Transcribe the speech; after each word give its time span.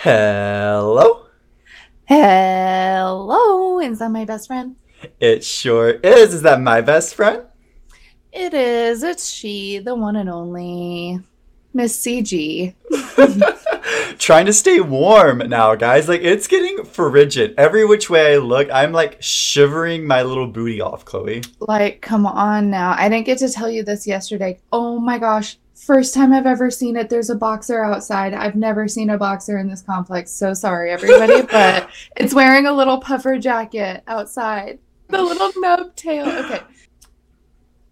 Hello? 0.00 1.26
Hello, 2.06 3.80
is 3.80 3.98
that 3.98 4.12
my 4.12 4.24
best 4.24 4.46
friend? 4.46 4.76
It 5.18 5.42
sure 5.42 5.90
is. 5.90 6.34
Is 6.34 6.42
that 6.42 6.60
my 6.60 6.80
best 6.80 7.16
friend? 7.16 7.42
It 8.32 8.54
is. 8.54 9.02
It's 9.02 9.28
she, 9.28 9.78
the 9.78 9.96
one 9.96 10.14
and 10.14 10.30
only 10.30 11.18
Miss 11.74 12.00
CG. 12.00 12.74
Trying 14.18 14.46
to 14.46 14.52
stay 14.52 14.78
warm 14.78 15.38
now, 15.38 15.74
guys. 15.74 16.08
Like, 16.08 16.20
it's 16.20 16.46
getting 16.46 16.84
frigid. 16.84 17.54
Every 17.58 17.84
which 17.84 18.08
way 18.08 18.34
I 18.34 18.36
look, 18.36 18.68
I'm 18.70 18.92
like 18.92 19.20
shivering 19.20 20.06
my 20.06 20.22
little 20.22 20.46
booty 20.46 20.80
off, 20.80 21.04
Chloe. 21.04 21.42
Like, 21.58 22.02
come 22.02 22.24
on 22.24 22.70
now. 22.70 22.94
I 22.96 23.08
didn't 23.08 23.26
get 23.26 23.38
to 23.38 23.48
tell 23.48 23.68
you 23.68 23.82
this 23.82 24.06
yesterday. 24.06 24.60
Oh 24.70 25.00
my 25.00 25.18
gosh. 25.18 25.58
First 25.88 26.12
time 26.12 26.34
I've 26.34 26.44
ever 26.44 26.70
seen 26.70 26.96
it. 26.96 27.08
There's 27.08 27.30
a 27.30 27.34
boxer 27.34 27.82
outside. 27.82 28.34
I've 28.34 28.56
never 28.56 28.88
seen 28.88 29.08
a 29.08 29.16
boxer 29.16 29.56
in 29.56 29.68
this 29.68 29.80
complex. 29.80 30.30
So 30.30 30.52
sorry, 30.52 30.90
everybody, 30.90 31.40
but 31.50 31.88
it's 32.14 32.34
wearing 32.34 32.66
a 32.66 32.72
little 32.74 32.98
puffer 32.98 33.38
jacket 33.38 34.02
outside. 34.06 34.80
The 35.08 35.22
little 35.22 35.50
nub 35.56 35.96
tail. 35.96 36.28
Okay. 36.28 36.60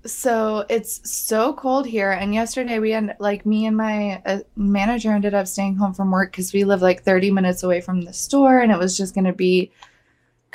So 0.05 0.67
it's 0.69 1.11
so 1.11 1.55
cold 1.55 1.87
here. 1.87 2.11
And 2.11 2.35
yesterday 2.35 2.81
we 2.81 2.93
end 2.93 3.15
like 3.19 3.47
me 3.47 3.65
and 3.65 3.79
my 3.79 4.21
uh, 4.27 4.41
manager 4.57 5.13
ended 5.13 5.33
up 5.33 5.47
staying 5.47 5.77
home 5.77 5.95
from 5.95 6.11
work 6.11 6.33
because 6.33 6.53
we 6.53 6.65
live 6.65 6.83
like 6.83 7.03
30 7.03 7.31
minutes 7.31 7.63
away 7.63 7.81
from 7.81 8.03
the 8.03 8.13
store 8.13 8.59
and 8.59 8.71
it 8.71 8.79
was 8.79 8.95
just 8.95 9.15
going 9.15 9.25
to 9.25 9.33
be 9.33 9.73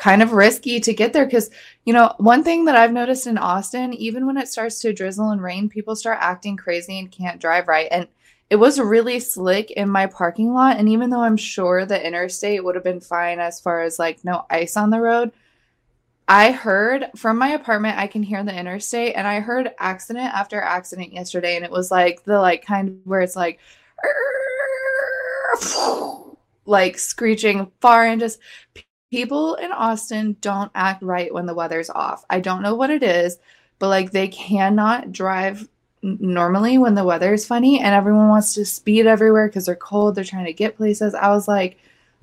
kind 0.01 0.23
of 0.23 0.33
risky 0.33 0.79
to 0.79 0.95
get 0.95 1.13
there 1.13 1.25
because 1.25 1.51
you 1.85 1.93
know 1.93 2.11
one 2.17 2.43
thing 2.43 2.65
that 2.65 2.75
i've 2.75 2.91
noticed 2.91 3.27
in 3.27 3.37
austin 3.37 3.93
even 3.93 4.25
when 4.25 4.35
it 4.35 4.47
starts 4.47 4.79
to 4.79 4.91
drizzle 4.91 5.29
and 5.29 5.43
rain 5.43 5.69
people 5.69 5.95
start 5.95 6.17
acting 6.19 6.57
crazy 6.57 6.97
and 6.97 7.11
can't 7.11 7.39
drive 7.39 7.67
right. 7.67 7.87
And 7.91 8.07
it 8.49 8.55
was 8.55 8.79
really 8.79 9.19
slick 9.19 9.69
in 9.69 9.87
my 9.87 10.07
parking 10.07 10.53
lot. 10.53 10.77
And 10.77 10.89
even 10.89 11.11
though 11.11 11.21
i'm 11.21 11.37
sure 11.37 11.85
the 11.85 12.03
interstate 12.03 12.63
would 12.63 12.73
have 12.73 12.83
been 12.83 12.99
fine 12.99 13.39
as 13.39 13.61
far 13.61 13.83
as 13.83 13.99
like 13.99 14.25
no 14.25 14.43
ice 14.49 14.75
on 14.75 14.89
the 14.89 14.99
road 14.99 15.31
i 16.27 16.51
heard 16.51 17.05
from 17.15 17.37
my 17.37 17.49
apartment 17.49 17.99
i 17.99 18.07
can 18.07 18.23
hear 18.23 18.43
the 18.43 18.59
interstate 18.59 19.15
and 19.15 19.27
i 19.27 19.39
heard 19.39 19.71
accident 19.77 20.33
after 20.33 20.59
accident 20.59 21.13
yesterday. 21.13 21.55
And 21.55 21.63
it 21.63 21.71
was 21.71 21.91
like 21.91 22.23
the 22.23 22.39
like 22.39 22.65
kind 22.65 22.89
of 22.89 22.95
where 23.03 23.21
it's 23.21 23.35
like 23.35 23.59
like 26.65 26.97
screeching 26.97 27.71
far 27.81 28.03
and 28.03 28.19
just 28.19 28.39
people 29.11 29.55
in 29.55 29.71
Austin 29.71 30.37
don't 30.41 30.71
act 30.73 31.03
right 31.03 31.33
when 31.33 31.45
the 31.45 31.53
weather's 31.53 31.89
off. 31.89 32.25
I 32.29 32.39
don't 32.39 32.63
know 32.63 32.75
what 32.75 32.89
it 32.89 33.03
is, 33.03 33.37
but 33.77 33.89
like 33.89 34.11
they 34.11 34.29
cannot 34.29 35.11
drive 35.11 35.67
normally 36.01 36.77
when 36.77 36.95
the 36.95 37.03
weather 37.03 37.33
is 37.33 37.45
funny 37.45 37.79
and 37.79 37.93
everyone 37.93 38.29
wants 38.29 38.55
to 38.55 38.65
speed 38.65 39.05
everywhere 39.05 39.47
because 39.47 39.65
they're 39.65 39.75
cold, 39.75 40.15
they're 40.15 40.23
trying 40.23 40.45
to 40.45 40.53
get 40.53 40.77
places. 40.77 41.13
I 41.13 41.29
was 41.29 41.47
like, 41.47 41.77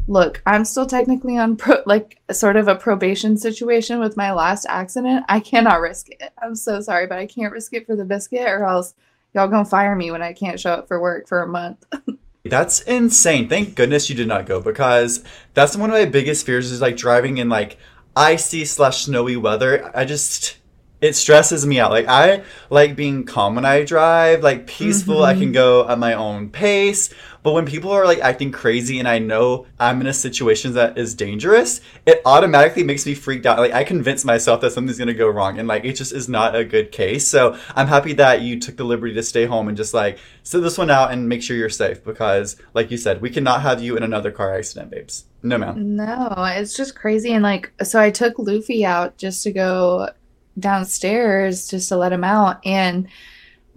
look, 0.08 0.42
I'm 0.46 0.64
still 0.64 0.86
technically 0.86 1.36
on 1.36 1.56
pro- 1.56 1.82
like 1.86 2.18
sort 2.32 2.56
of 2.56 2.68
a 2.68 2.74
probation 2.74 3.36
situation 3.36 4.00
with 4.00 4.16
my 4.16 4.32
last 4.32 4.66
accident. 4.68 5.26
I 5.28 5.40
cannot 5.40 5.80
risk 5.80 6.08
it. 6.08 6.32
I'm 6.42 6.54
so 6.54 6.80
sorry, 6.80 7.06
but 7.06 7.18
I 7.18 7.26
can't 7.26 7.52
risk 7.52 7.74
it 7.74 7.86
for 7.86 7.94
the 7.94 8.04
biscuit 8.04 8.48
or 8.48 8.64
else 8.64 8.94
y'all 9.34 9.46
gonna 9.46 9.64
fire 9.64 9.94
me 9.94 10.10
when 10.10 10.22
I 10.22 10.32
can't 10.32 10.58
show 10.58 10.72
up 10.72 10.88
for 10.88 11.00
work 11.00 11.28
for 11.28 11.42
a 11.42 11.46
month. 11.46 11.84
That's 12.50 12.80
insane. 12.82 13.48
Thank 13.48 13.74
goodness 13.74 14.08
you 14.08 14.16
did 14.16 14.28
not 14.28 14.46
go 14.46 14.60
because 14.60 15.22
that's 15.54 15.76
one 15.76 15.90
of 15.90 15.94
my 15.94 16.04
biggest 16.04 16.44
fears 16.46 16.70
is 16.70 16.80
like 16.80 16.96
driving 16.96 17.38
in 17.38 17.48
like 17.48 17.78
icy 18.16 18.64
slash 18.64 19.04
snowy 19.04 19.36
weather. 19.36 19.90
I 19.94 20.04
just 20.04 20.58
it 21.00 21.14
stresses 21.14 21.64
me 21.64 21.78
out. 21.78 21.90
Like 21.90 22.08
I 22.08 22.42
like 22.70 22.96
being 22.96 23.24
calm 23.24 23.54
when 23.54 23.64
I 23.64 23.84
drive, 23.84 24.42
like 24.42 24.66
peaceful. 24.66 25.16
Mm-hmm. 25.16 25.24
I 25.24 25.34
can 25.34 25.52
go 25.52 25.88
at 25.88 25.98
my 25.98 26.14
own 26.14 26.50
pace. 26.50 27.12
But 27.48 27.54
when 27.54 27.64
people 27.64 27.92
are 27.92 28.04
like 28.04 28.18
acting 28.18 28.52
crazy 28.52 28.98
and 28.98 29.08
I 29.08 29.18
know 29.20 29.64
I'm 29.80 30.02
in 30.02 30.06
a 30.06 30.12
situation 30.12 30.74
that 30.74 30.98
is 30.98 31.14
dangerous, 31.14 31.80
it 32.04 32.20
automatically 32.26 32.84
makes 32.84 33.06
me 33.06 33.14
freaked 33.14 33.46
out. 33.46 33.58
Like 33.58 33.72
I 33.72 33.84
convince 33.84 34.22
myself 34.22 34.60
that 34.60 34.72
something's 34.72 34.98
gonna 34.98 35.14
go 35.14 35.30
wrong, 35.30 35.58
and 35.58 35.66
like 35.66 35.86
it 35.86 35.94
just 35.94 36.12
is 36.12 36.28
not 36.28 36.54
a 36.54 36.62
good 36.62 36.92
case. 36.92 37.26
So 37.26 37.58
I'm 37.74 37.86
happy 37.86 38.12
that 38.12 38.42
you 38.42 38.60
took 38.60 38.76
the 38.76 38.84
liberty 38.84 39.14
to 39.14 39.22
stay 39.22 39.46
home 39.46 39.66
and 39.66 39.78
just 39.78 39.94
like 39.94 40.18
sit 40.42 40.60
this 40.60 40.76
one 40.76 40.90
out 40.90 41.10
and 41.10 41.26
make 41.26 41.42
sure 41.42 41.56
you're 41.56 41.70
safe 41.70 42.04
because, 42.04 42.56
like 42.74 42.90
you 42.90 42.98
said, 42.98 43.22
we 43.22 43.30
cannot 43.30 43.62
have 43.62 43.82
you 43.82 43.96
in 43.96 44.02
another 44.02 44.30
car 44.30 44.54
accident, 44.54 44.90
babes. 44.90 45.24
No, 45.42 45.56
ma'am. 45.56 45.96
No, 45.96 46.34
it's 46.50 46.76
just 46.76 46.96
crazy. 46.96 47.32
And 47.32 47.42
like, 47.42 47.72
so 47.82 47.98
I 47.98 48.10
took 48.10 48.38
Luffy 48.38 48.84
out 48.84 49.16
just 49.16 49.42
to 49.44 49.52
go 49.52 50.10
downstairs 50.58 51.66
just 51.66 51.88
to 51.88 51.96
let 51.96 52.12
him 52.12 52.24
out. 52.24 52.60
And 52.66 53.08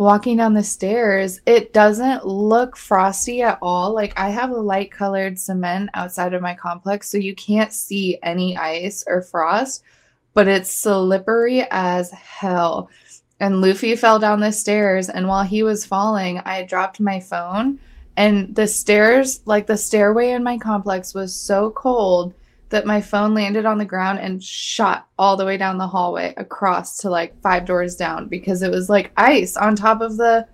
walking 0.02 0.38
down 0.38 0.56
the 0.56 0.64
stairs, 0.64 1.40
it 1.46 1.74
doesn't 1.74 2.26
look 2.26 2.76
frosty 2.76 3.44
at 3.44 3.60
all. 3.62 3.94
Like 3.94 4.20
I 4.20 4.30
have 4.30 4.50
a 4.50 4.56
light 4.56 4.92
colored 4.92 5.38
cement 5.38 5.92
outside 5.94 6.34
of 6.34 6.42
my 6.42 6.56
complex, 6.56 7.08
so 7.08 7.20
you 7.20 7.36
can't 7.36 7.72
see 7.72 8.18
any 8.24 8.58
ice 8.58 9.04
or 9.06 9.22
frost, 9.22 9.84
but 10.34 10.48
it's 10.48 10.72
slippery 10.72 11.68
as 11.70 12.10
hell. 12.10 12.90
And 13.40 13.62
Luffy 13.62 13.96
fell 13.96 14.18
down 14.18 14.40
the 14.40 14.52
stairs, 14.52 15.08
and 15.08 15.28
while 15.28 15.44
he 15.44 15.62
was 15.62 15.86
falling, 15.86 16.40
I 16.40 16.64
dropped 16.64 17.00
my 17.00 17.20
phone. 17.20 17.80
And 18.18 18.56
the 18.56 18.68
stairs, 18.68 19.42
like 19.46 19.68
the 19.68 19.78
stairway 19.78 20.32
in 20.32 20.44
my 20.44 20.58
complex, 20.58 21.14
was 21.14 21.36
so 21.36 21.70
cold 21.70 22.34
that 22.72 22.86
my 22.86 23.00
phone 23.00 23.34
landed 23.34 23.66
on 23.66 23.78
the 23.78 23.86
ground 23.86 24.20
and 24.20 24.44
shot 24.44 25.08
all 25.20 25.38
the 25.38 25.46
way 25.46 25.58
down 25.58 25.78
the 25.78 25.88
hallway 25.88 26.34
across 26.38 26.98
to 26.98 27.10
like 27.10 27.40
five 27.42 27.66
doors 27.66 27.96
down 27.96 28.28
because 28.28 28.64
it 28.64 28.72
was 28.72 28.90
like 28.90 29.12
ice 29.18 29.56
on 29.56 29.76
top 29.76 30.02
of 30.02 30.18
the 30.18 30.48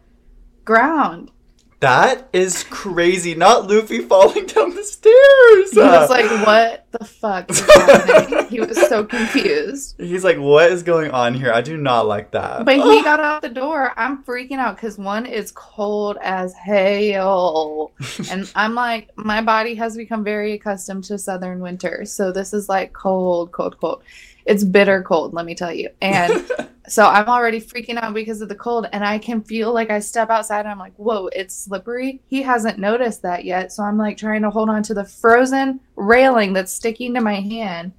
ground. 0.66 1.32
That 1.80 2.28
is 2.34 2.64
crazy. 2.64 3.36
Not 3.36 3.68
Luffy 3.70 4.00
falling 4.00 4.48
down 4.48 4.74
the 4.74 4.84
stairs. 4.84 5.72
He 5.72 5.80
was 5.80 6.10
like, 6.10 6.26
"What 6.46 6.88
the 6.92 7.06
fuck 7.06 7.52
is 7.52 8.50
he 8.50 8.60
was 8.60 8.78
so 8.88 9.06
confused. 9.06 9.96
He's 10.00 10.24
like, 10.24 10.38
"What 10.40 10.72
is 10.72 10.82
going 10.82 11.12
on 11.12 11.36
here? 11.36 11.52
I 11.54 11.62
do 11.62 11.78
not 11.78 12.08
like 12.08 12.32
that." 12.32 12.66
But 12.66 12.78
he 12.78 12.82
got 13.04 13.20
out 13.20 13.44
the 13.44 13.50
door. 13.50 13.94
I'm 13.96 14.24
freaking 14.24 14.58
out 14.58 14.76
because 14.76 14.98
one 14.98 15.28
is 15.28 15.52
cold 15.52 16.18
as 16.22 16.54
hell, 16.56 17.92
and 18.32 18.52
I'm 18.56 18.74
like, 18.74 19.16
my 19.16 19.42
body 19.42 19.76
has 19.76 19.96
become 19.96 20.24
very 20.24 20.54
accustomed 20.54 21.04
to 21.06 21.20
southern 21.20 21.60
winter, 21.60 22.06
so 22.06 22.32
this 22.32 22.54
is 22.54 22.68
like 22.68 22.94
cold, 22.94 23.52
cold, 23.52 23.80
cold. 23.80 24.02
It's 24.48 24.64
bitter 24.64 25.04
cold, 25.04 25.34
let 25.34 25.46
me 25.46 25.54
tell 25.54 25.74
you. 25.74 25.90
And 26.02 26.50
so 26.88 27.06
I'm 27.06 27.28
already 27.28 27.60
freaking 27.60 27.98
out 27.98 28.14
because 28.14 28.42
of 28.42 28.48
the 28.48 28.56
cold. 28.56 28.88
And 28.94 29.04
I 29.04 29.20
can 29.20 29.42
feel 29.42 29.74
like 29.74 29.90
I 29.90 30.00
step 30.00 30.30
outside 30.30 30.62
and 30.62 30.70
I'm 30.70 30.80
like, 30.80 30.96
whoa, 30.96 31.28
it's 31.28 31.54
slippery. 31.54 32.22
He 32.28 32.42
hasn't 32.42 32.80
noticed 32.80 33.22
that 33.24 33.44
yet. 33.44 33.74
So 33.74 33.84
I'm 33.84 33.98
like 33.98 34.18
trying 34.18 34.42
to 34.44 34.50
hold 34.50 34.70
on 34.70 34.84
to 34.84 34.94
the 34.94 35.04
frozen 35.04 35.82
railing 35.98 36.54
that's 36.54 36.72
sticking 36.72 37.14
to 37.16 37.22
my 37.22 37.36
hand. 37.36 37.92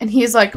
And 0.00 0.10
he's 0.10 0.34
like, 0.34 0.54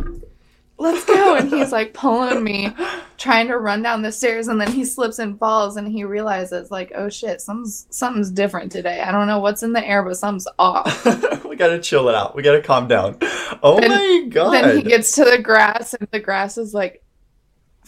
let's 0.77 1.05
go. 1.05 1.35
And 1.35 1.49
he's 1.49 1.71
like 1.71 1.93
pulling 1.93 2.43
me, 2.43 2.73
trying 3.17 3.47
to 3.47 3.57
run 3.57 3.81
down 3.81 4.01
the 4.01 4.11
stairs. 4.11 4.47
And 4.47 4.59
then 4.59 4.71
he 4.71 4.85
slips 4.85 5.19
and 5.19 5.37
falls 5.37 5.77
and 5.77 5.87
he 5.87 6.03
realizes, 6.03 6.71
like, 6.71 6.91
oh 6.95 7.09
shit, 7.09 7.41
something's, 7.41 7.87
something's 7.89 8.31
different 8.31 8.71
today. 8.71 9.01
I 9.01 9.11
don't 9.11 9.27
know 9.27 9.39
what's 9.39 9.63
in 9.63 9.73
the 9.73 9.85
air, 9.85 10.03
but 10.03 10.17
something's 10.17 10.47
off. 10.59 11.05
we 11.45 11.55
gotta 11.55 11.79
chill 11.79 12.09
it 12.09 12.15
out. 12.15 12.35
We 12.35 12.43
gotta 12.43 12.61
calm 12.61 12.87
down. 12.87 13.17
Oh 13.63 13.79
and 13.79 13.89
my 13.89 14.27
god. 14.29 14.51
Then 14.51 14.77
he 14.77 14.83
gets 14.83 15.13
to 15.15 15.25
the 15.25 15.39
grass 15.41 15.93
and 15.93 16.07
the 16.11 16.19
grass 16.19 16.57
is 16.57 16.73
like 16.73 17.03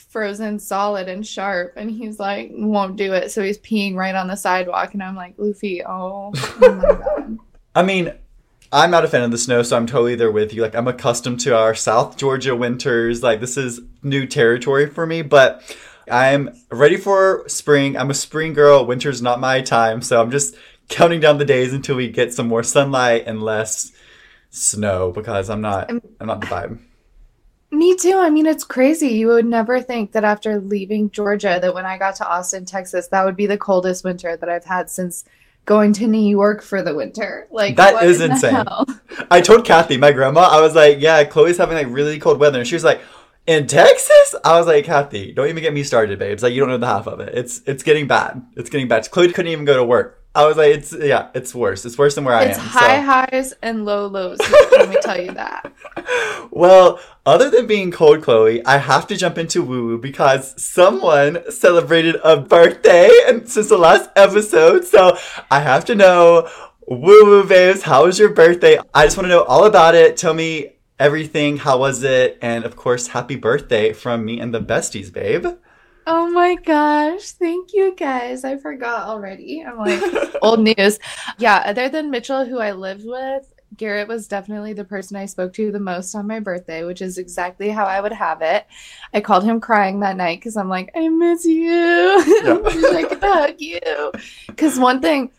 frozen 0.10 0.58
solid 0.58 1.08
and 1.08 1.26
sharp 1.26 1.74
and 1.76 1.92
he's 1.92 2.20
like 2.20 2.50
won't 2.54 2.96
do 2.96 3.14
it 3.14 3.30
so 3.30 3.44
he's 3.44 3.60
peeing 3.60 3.96
right 3.96 4.16
on 4.16 4.28
the 4.28 4.36
sidewalk 4.36 4.94
and 4.94 5.04
i'm 5.04 5.16
like 5.16 5.36
luffy 5.38 5.84
oh, 5.84 6.32
oh 6.34 6.60
my 6.60 6.86
god 6.96 7.38
i 7.76 7.84
mean 7.84 8.12
I'm 8.72 8.92
not 8.92 9.04
a 9.04 9.08
fan 9.08 9.24
of 9.24 9.32
the 9.32 9.38
snow, 9.38 9.64
so 9.64 9.76
I'm 9.76 9.88
totally 9.88 10.16
there 10.16 10.32
with 10.32 10.54
you. 10.54 10.62
Like 10.62 10.76
I'm 10.76 10.88
accustomed 10.88 11.40
to 11.42 11.56
our 11.58 11.74
South 11.74 12.18
Georgia 12.18 12.56
winters. 12.56 13.24
Like 13.24 13.40
this 13.40 13.58
is 13.58 13.82
new 14.04 14.28
territory 14.28 14.88
for 14.90 15.08
me, 15.08 15.24
but 15.24 15.64
I'm 16.10 16.56
ready 16.72 16.98
for 16.98 17.44
spring. 17.48 17.98
I'm 17.98 18.12
a 18.12 18.16
spring 18.16 18.54
girl. 18.54 18.86
Winter's 18.86 19.22
not 19.22 19.40
my 19.40 19.62
time, 19.62 20.02
so 20.02 20.22
I'm 20.22 20.30
just 20.30 20.56
counting 20.88 21.20
down 21.20 21.38
the 21.38 21.46
days 21.46 21.74
until 21.74 21.96
we 21.96 22.10
get 22.10 22.34
some 22.34 22.48
more 22.48 22.64
sunlight 22.64 23.24
and 23.26 23.42
less 23.42 23.92
snow 24.52 25.12
because 25.12 25.50
I'm 25.50 25.62
not 25.62 25.90
I'm 25.90 26.28
not 26.28 26.42
the 26.42 26.48
vibe. 26.48 26.80
Me 27.72 27.96
too. 27.96 28.18
I 28.18 28.32
mean, 28.32 28.48
it's 28.48 28.64
crazy. 28.64 29.10
You 29.10 29.28
would 29.28 29.46
never 29.46 29.80
think 29.80 30.12
that 30.14 30.24
after 30.24 30.60
leaving 30.60 31.12
Georgia 31.12 31.60
that 31.62 31.74
when 31.74 31.86
I 31.86 32.00
got 32.00 32.16
to 32.16 32.28
Austin, 32.28 32.66
Texas, 32.66 33.08
that 33.10 33.24
would 33.26 33.36
be 33.36 33.46
the 33.46 33.60
coldest 33.60 34.04
winter 34.04 34.36
that 34.36 34.50
I've 34.50 34.66
had 34.66 34.90
since 34.90 35.24
going 35.70 35.94
to 35.94 36.08
New 36.08 36.28
York 36.28 36.64
for 36.64 36.82
the 36.82 36.96
winter. 36.96 37.48
Like 37.52 37.76
that 37.76 38.04
is 38.04 38.20
insane. 38.20 38.66
I 39.30 39.40
told 39.40 39.66
Kathy, 39.66 39.98
my 39.98 40.12
grandma, 40.12 40.42
I 40.42 40.60
was 40.62 40.74
like, 40.74 41.00
"Yeah, 41.00 41.24
Chloe's 41.26 41.58
having 41.58 41.78
like 41.78 41.88
really 41.90 42.20
cold 42.20 42.40
weather," 42.40 42.58
and 42.58 42.68
she 42.68 42.76
was 42.76 42.84
like, 42.84 43.00
"In 43.46 43.68
Texas?" 43.68 44.36
I 44.44 44.58
was 44.58 44.66
like, 44.66 44.86
"Kathy, 44.86 45.32
don't 45.32 45.48
even 45.48 45.62
get 45.62 45.72
me 45.72 45.84
started, 45.84 46.18
babes. 46.18 46.42
Like 46.42 46.54
you 46.54 46.60
don't 46.60 46.70
know 46.70 46.78
the 46.78 46.88
half 46.88 47.06
of 47.08 47.20
it. 47.20 47.36
It's 47.36 47.62
it's 47.68 47.84
getting 47.84 48.08
bad. 48.08 48.42
It's 48.58 48.72
getting 48.72 48.88
bad." 48.88 49.10
Chloe 49.12 49.32
couldn't 49.32 49.52
even 49.52 49.64
go 49.64 49.78
to 49.78 49.84
work. 49.84 50.19
I 50.36 50.46
was 50.46 50.58
like, 50.58 50.76
it's 50.76 50.94
yeah, 50.94 51.30
it's 51.34 51.56
worse. 51.56 51.86
It's 51.86 51.98
worse 51.98 52.16
than 52.16 52.24
where 52.24 52.36
it's 52.36 52.58
I 52.58 52.62
am. 52.62 52.68
It's 52.68 52.76
high 52.76 53.00
so. 53.00 53.06
highs 53.06 53.54
and 53.62 53.86
low 53.86 54.08
lows. 54.08 54.40
let 54.72 54.90
me 54.90 54.98
tell 55.02 55.22
you 55.22 55.32
that. 55.34 55.72
Well, 56.52 57.00
other 57.28 57.50
than 57.50 57.68
being 57.68 57.92
cold, 57.92 58.24
Chloe, 58.24 58.66
I 58.66 58.78
have 58.78 59.06
to 59.08 59.16
jump 59.16 59.38
into 59.38 59.62
woo 59.62 59.86
woo 59.86 59.98
because 60.00 60.60
someone 60.62 61.40
celebrated 61.52 62.16
a 62.24 62.38
birthday 62.38 63.10
and 63.28 63.48
since 63.48 63.70
the 63.70 63.78
last 63.78 64.10
episode, 64.16 64.84
so 64.84 65.16
I 65.52 65.60
have 65.60 65.86
to 65.86 65.96
know 65.96 66.50
Woo 66.90 67.24
woo 67.24 67.44
babes, 67.44 67.84
how 67.84 68.06
was 68.06 68.18
your 68.18 68.30
birthday? 68.30 68.80
I 68.96 69.06
just 69.06 69.16
want 69.16 69.26
to 69.26 69.30
know 69.30 69.44
all 69.44 69.66
about 69.66 69.94
it. 69.94 70.18
Tell 70.18 70.34
me 70.34 70.72
everything. 70.98 71.58
How 71.58 71.78
was 71.78 72.02
it? 72.02 72.40
And 72.42 72.66
of 72.66 72.76
course, 72.76 73.10
happy 73.10 73.36
birthday 73.36 73.94
from 73.94 74.26
me 74.26 74.40
and 74.40 74.52
the 74.52 74.60
besties, 74.60 75.14
babe. 75.14 75.46
Oh 76.12 76.28
my 76.28 76.56
gosh. 76.56 77.34
Thank 77.34 77.72
you 77.72 77.94
guys. 77.96 78.44
I 78.44 78.58
forgot 78.58 79.08
already. 79.08 79.64
I'm 79.64 79.78
like 79.78 80.02
old 80.42 80.60
news. 80.78 80.98
Yeah, 81.38 81.62
other 81.64 81.88
than 81.88 82.10
Mitchell, 82.10 82.46
who 82.46 82.58
I 82.58 82.72
lived 82.72 83.06
with, 83.06 83.54
Garrett 83.78 84.08
was 84.08 84.28
definitely 84.28 84.74
the 84.74 84.84
person 84.84 85.16
I 85.16 85.28
spoke 85.28 85.54
to 85.54 85.72
the 85.72 85.80
most 85.80 86.16
on 86.16 86.26
my 86.26 86.40
birthday, 86.40 86.84
which 86.84 87.04
is 87.04 87.20
exactly 87.20 87.70
how 87.70 87.86
I 87.86 88.02
would 88.02 88.12
have 88.12 88.42
it. 88.42 88.66
I 89.14 89.22
called 89.22 89.44
him 89.44 89.62
crying 89.62 90.00
that 90.00 90.18
night 90.18 90.40
because 90.40 90.58
I'm 90.58 90.68
like, 90.68 90.90
I 90.96 91.08
miss 91.10 91.46
you. 91.46 91.64
Yeah. 91.64 92.58
I 92.66 93.06
could 93.08 93.22
hug 93.22 93.56
you. 93.60 94.12
Because 94.48 94.80
one 94.80 95.02
thing, 95.02 95.30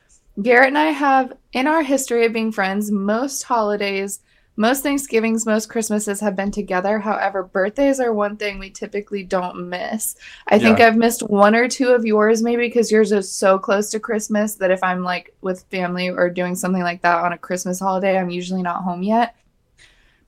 Garrett 0.41 0.69
and 0.69 0.79
I 0.79 0.93
have 0.93 1.33
in 1.53 1.67
our 1.67 1.83
history 1.83 2.27
of 2.27 2.33
being 2.33 2.53
friends, 2.53 2.93
most 2.93 3.43
holidays 3.43 4.21
most 4.57 4.83
Thanksgivings, 4.83 5.47
most 5.47 5.69
Christmases 5.69 6.21
have 6.21 6.37
been 6.37 6.51
together. 6.51 6.99
However, 6.99 7.43
birthdays 7.43 8.01
are 8.01 8.13
one 8.13 8.37
thing 8.37 8.59
we 8.59 8.71
typically 8.71 9.23
don't 9.23 9.69
miss. 9.69 10.17
I 10.49 10.59
think 10.59 10.79
yeah. 10.79 10.89
I've 10.89 10.97
missed 10.97 11.23
one 11.23 11.55
or 11.55 11.69
two 11.69 11.89
of 11.89 12.05
yours, 12.05 12.43
maybe 12.43 12.67
because 12.67 12.93
yours 12.93 13.13
is 13.13 13.31
so 13.31 13.59
close 13.59 13.91
to 13.91 14.01
Christmas 14.01 14.57
that 14.57 14.71
if 14.71 14.83
I'm 14.83 15.03
like 15.03 15.35
with 15.41 15.63
family 15.71 16.11
or 16.11 16.29
doing 16.29 16.55
something 16.55 16.83
like 16.83 17.03
that 17.03 17.25
on 17.25 17.33
a 17.33 17.39
Christmas 17.39 17.81
holiday, 17.81 18.19
I'm 18.19 18.31
usually 18.31 18.63
not 18.63 18.83
home 18.83 19.03
yet. 19.03 19.37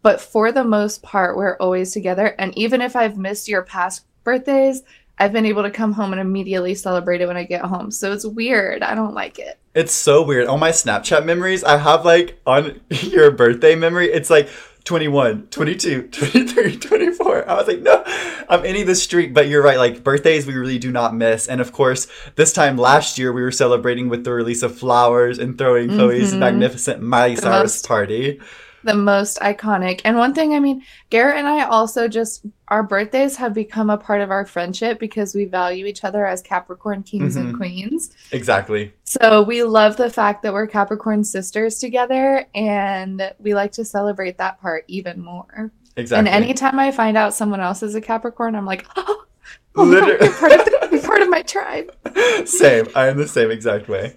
But 0.03 0.21
for 0.21 0.51
the 0.51 0.65
most 0.65 1.03
part, 1.03 1.37
we're 1.37 1.57
always 1.59 1.93
together. 1.93 2.35
And 2.39 2.57
even 2.57 2.81
if 2.81 2.97
I've 2.97 3.19
missed 3.19 3.49
your 3.49 3.63
past 3.63 4.05
birthdays, 4.25 4.83
I've 5.19 5.33
been 5.33 5.47
able 5.47 5.63
to 5.63 5.71
come 5.71 5.93
home 5.93 6.13
and 6.13 6.21
immediately 6.21 6.75
celebrate 6.75 7.21
it 7.21 7.27
when 7.27 7.37
I 7.37 7.45
get 7.45 7.63
home. 7.65 7.91
So 7.91 8.13
it's 8.13 8.27
weird. 8.27 8.83
I 8.83 8.95
don't 8.95 9.15
like 9.15 9.39
it. 9.39 9.59
It's 9.75 9.93
so 9.93 10.23
weird. 10.23 10.49
All 10.49 10.59
my 10.59 10.71
Snapchat 10.71 11.25
memories, 11.25 11.65
I 11.65 11.79
have 11.79 12.05
like 12.05 12.41
on 12.47 12.81
your 12.91 13.31
birthday 13.31 13.75
memory, 13.75 14.13
it's 14.13 14.29
like 14.29 14.49
21, 14.85 15.47
22, 15.47 16.09
23, 16.13 16.77
24. 16.77 17.49
I 17.49 17.55
was 17.55 17.69
like, 17.69 17.81
no, 17.81 18.03
I'm 18.49 18.65
ending 18.65 18.87
the 18.87 18.95
streak. 18.95 19.33
But 19.33 19.49
you're 19.49 19.63
right. 19.63 19.79
Like 19.79 20.05
birthdays, 20.05 20.47
we 20.47 20.55
really 20.55 20.79
do 20.79 20.91
not 20.91 21.15
miss. 21.15 21.49
And 21.49 21.61
of 21.61 21.73
course, 21.73 22.07
this 22.35 22.53
time 22.53 22.77
last 22.77 23.19
year, 23.19 23.33
we 23.33 23.43
were 23.43 23.53
celebrating 23.53 24.09
with 24.09 24.25
the 24.25 24.33
release 24.33 24.63
of 24.63 24.77
Flowers 24.77 25.39
and 25.39 25.57
throwing 25.57 25.89
mm-hmm. 25.89 25.97
Chloe's 25.97 26.35
magnificent 26.35 27.03
Miley 27.03 27.37
Cyrus 27.37 27.81
party 27.81 28.41
the 28.85 28.95
most 28.95 29.39
iconic. 29.41 30.01
And 30.05 30.17
one 30.17 30.35
thing, 30.35 30.55
I 30.55 30.61
mean, 30.61 30.83
Garrett 31.11 31.39
and 31.39 31.47
I 31.47 31.65
also 31.65 32.09
just 32.09 32.45
our 32.69 32.83
birthdays 32.83 33.37
have 33.37 33.53
become 33.53 33.91
a 33.91 33.99
part 33.99 34.21
of 34.21 34.31
our 34.31 34.47
friendship 34.47 34.99
because 34.99 35.35
we 35.35 35.45
value 35.45 35.87
each 35.87 36.05
other 36.05 36.25
as 36.25 36.41
Capricorn 36.41 37.03
kings 37.03 37.37
mm-hmm. 37.37 37.49
and 37.49 37.57
queens. 37.57 38.11
Exactly. 38.31 38.93
So 39.05 39.43
we 39.43 39.63
love 39.63 39.97
the 39.97 40.11
fact 40.11 40.43
that 40.43 40.53
we're 40.53 40.67
Capricorn 40.67 41.25
sisters 41.25 41.79
together 41.79 42.47
and 42.55 43.33
we 43.39 43.55
like 43.55 43.73
to 43.73 43.85
celebrate 43.85 44.39
that 44.39 44.61
part 44.61 44.85
even 44.89 45.21
more. 45.21 45.71
Exactly. 45.97 46.31
And 46.31 46.45
anytime 46.45 46.79
I 46.79 46.91
find 46.91 47.17
out 47.17 47.35
someone 47.35 47.61
else 47.61 47.83
is 47.83 47.95
a 47.95 48.01
Capricorn, 48.01 48.55
I'm 48.55 48.67
like, 48.67 48.87
oh, 48.97 49.25
oh 49.77 49.85
Literally. 49.85 50.25
you're, 50.25 50.35
part 50.35 50.53
of 50.53 50.65
the, 50.65 50.89
you're 50.93 51.03
part 51.03 51.23
of 51.23 51.29
my 51.29 51.43
tribe. 51.43 51.95
Same. 52.47 52.89
I 52.95 53.09
am 53.09 53.19
the 53.19 53.29
same 53.29 53.51
exact 53.51 53.89
way. 53.89 54.17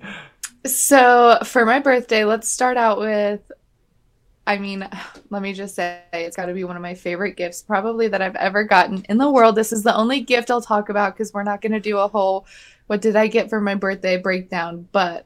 So 0.65 1.39
for 1.43 1.65
my 1.65 1.79
birthday, 1.79 2.25
let's 2.25 2.49
start 2.49 2.77
out 2.77 2.99
with 2.99 3.41
I 4.47 4.57
mean, 4.57 4.87
let 5.29 5.41
me 5.41 5.53
just 5.53 5.75
say 5.75 6.01
it's 6.13 6.35
got 6.35 6.45
to 6.47 6.53
be 6.53 6.63
one 6.63 6.75
of 6.75 6.81
my 6.81 6.93
favorite 6.93 7.35
gifts 7.35 7.61
probably 7.61 8.07
that 8.07 8.21
I've 8.21 8.35
ever 8.35 8.63
gotten 8.63 9.05
in 9.09 9.17
the 9.17 9.29
world. 9.29 9.55
This 9.55 9.71
is 9.71 9.83
the 9.83 9.95
only 9.95 10.21
gift 10.21 10.51
I'll 10.51 10.61
talk 10.61 10.89
about 10.89 11.15
because 11.15 11.33
we're 11.33 11.43
not 11.43 11.61
going 11.61 11.73
to 11.73 11.79
do 11.79 11.97
a 11.97 12.07
whole 12.07 12.45
what 12.87 13.01
did 13.01 13.15
I 13.15 13.27
get 13.27 13.49
for 13.49 13.59
my 13.59 13.75
birthday 13.75 14.17
breakdown. 14.17 14.87
But 14.91 15.25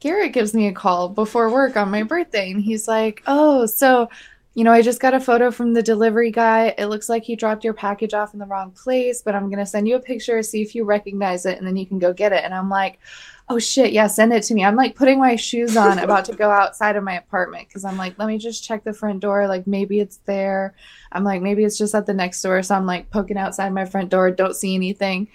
Garrett 0.00 0.32
gives 0.32 0.54
me 0.54 0.68
a 0.68 0.72
call 0.72 1.08
before 1.08 1.50
work 1.50 1.76
on 1.76 1.90
my 1.90 2.02
birthday 2.02 2.50
and 2.50 2.60
he's 2.60 2.86
like, 2.86 3.22
Oh, 3.26 3.66
so, 3.66 4.08
you 4.52 4.62
know, 4.62 4.70
I 4.70 4.82
just 4.82 5.00
got 5.00 5.14
a 5.14 5.20
photo 5.20 5.50
from 5.50 5.72
the 5.72 5.82
delivery 5.82 6.30
guy. 6.30 6.74
It 6.78 6.86
looks 6.86 7.08
like 7.08 7.24
he 7.24 7.34
dropped 7.34 7.64
your 7.64 7.74
package 7.74 8.14
off 8.14 8.34
in 8.34 8.38
the 8.38 8.46
wrong 8.46 8.70
place, 8.70 9.20
but 9.22 9.34
I'm 9.34 9.48
going 9.48 9.58
to 9.58 9.66
send 9.66 9.88
you 9.88 9.96
a 9.96 10.00
picture, 10.00 10.40
see 10.42 10.62
if 10.62 10.76
you 10.76 10.84
recognize 10.84 11.44
it, 11.44 11.58
and 11.58 11.66
then 11.66 11.76
you 11.76 11.86
can 11.86 11.98
go 11.98 12.12
get 12.12 12.32
it. 12.32 12.44
And 12.44 12.54
I'm 12.54 12.68
like, 12.68 13.00
oh 13.48 13.58
shit, 13.58 13.92
yeah, 13.92 14.06
send 14.06 14.32
it 14.32 14.42
to 14.44 14.54
me. 14.54 14.64
I'm 14.64 14.76
like 14.76 14.94
putting 14.94 15.18
my 15.18 15.36
shoes 15.36 15.76
on, 15.76 15.98
about 15.98 16.24
to 16.26 16.34
go 16.34 16.50
outside 16.50 16.96
of 16.96 17.04
my 17.04 17.14
apartment 17.16 17.68
because 17.68 17.84
I'm 17.84 17.96
like, 17.96 18.18
let 18.18 18.28
me 18.28 18.38
just 18.38 18.64
check 18.64 18.84
the 18.84 18.92
front 18.92 19.20
door. 19.20 19.46
Like 19.46 19.66
maybe 19.66 20.00
it's 20.00 20.18
there. 20.24 20.74
I'm 21.12 21.24
like, 21.24 21.42
maybe 21.42 21.64
it's 21.64 21.78
just 21.78 21.94
at 21.94 22.06
the 22.06 22.14
next 22.14 22.40
door. 22.42 22.62
So 22.62 22.74
I'm 22.74 22.86
like 22.86 23.10
poking 23.10 23.36
outside 23.36 23.72
my 23.72 23.84
front 23.84 24.10
door, 24.10 24.30
don't 24.30 24.56
see 24.56 24.74
anything. 24.74 25.28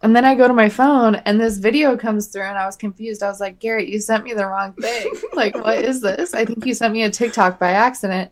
And 0.00 0.14
then 0.14 0.24
I 0.24 0.36
go 0.36 0.46
to 0.46 0.54
my 0.54 0.68
phone 0.68 1.16
and 1.16 1.40
this 1.40 1.58
video 1.58 1.96
comes 1.96 2.28
through 2.28 2.42
and 2.42 2.58
I 2.58 2.66
was 2.66 2.76
confused. 2.76 3.22
I 3.22 3.28
was 3.28 3.40
like, 3.40 3.58
Garrett, 3.58 3.88
you 3.88 4.00
sent 4.00 4.24
me 4.24 4.32
the 4.32 4.46
wrong 4.46 4.72
thing. 4.74 5.12
like, 5.32 5.56
what 5.56 5.78
is 5.78 6.00
this? 6.00 6.34
I 6.34 6.44
think 6.44 6.64
you 6.64 6.74
sent 6.74 6.92
me 6.92 7.02
a 7.02 7.10
TikTok 7.10 7.58
by 7.58 7.72
accident. 7.72 8.30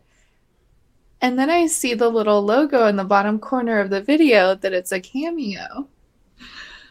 And 1.19 1.37
then 1.37 1.49
I 1.49 1.65
see 1.65 1.93
the 1.95 2.07
little 2.07 2.43
logo 2.43 2.85
in 2.85 2.95
the 2.95 3.03
bottom 3.03 3.39
corner 3.39 3.79
of 3.79 3.89
the 3.89 4.01
video 4.01 4.55
that 4.55 4.71
it's 4.71 4.91
a 4.91 5.01
cameo 5.01 5.89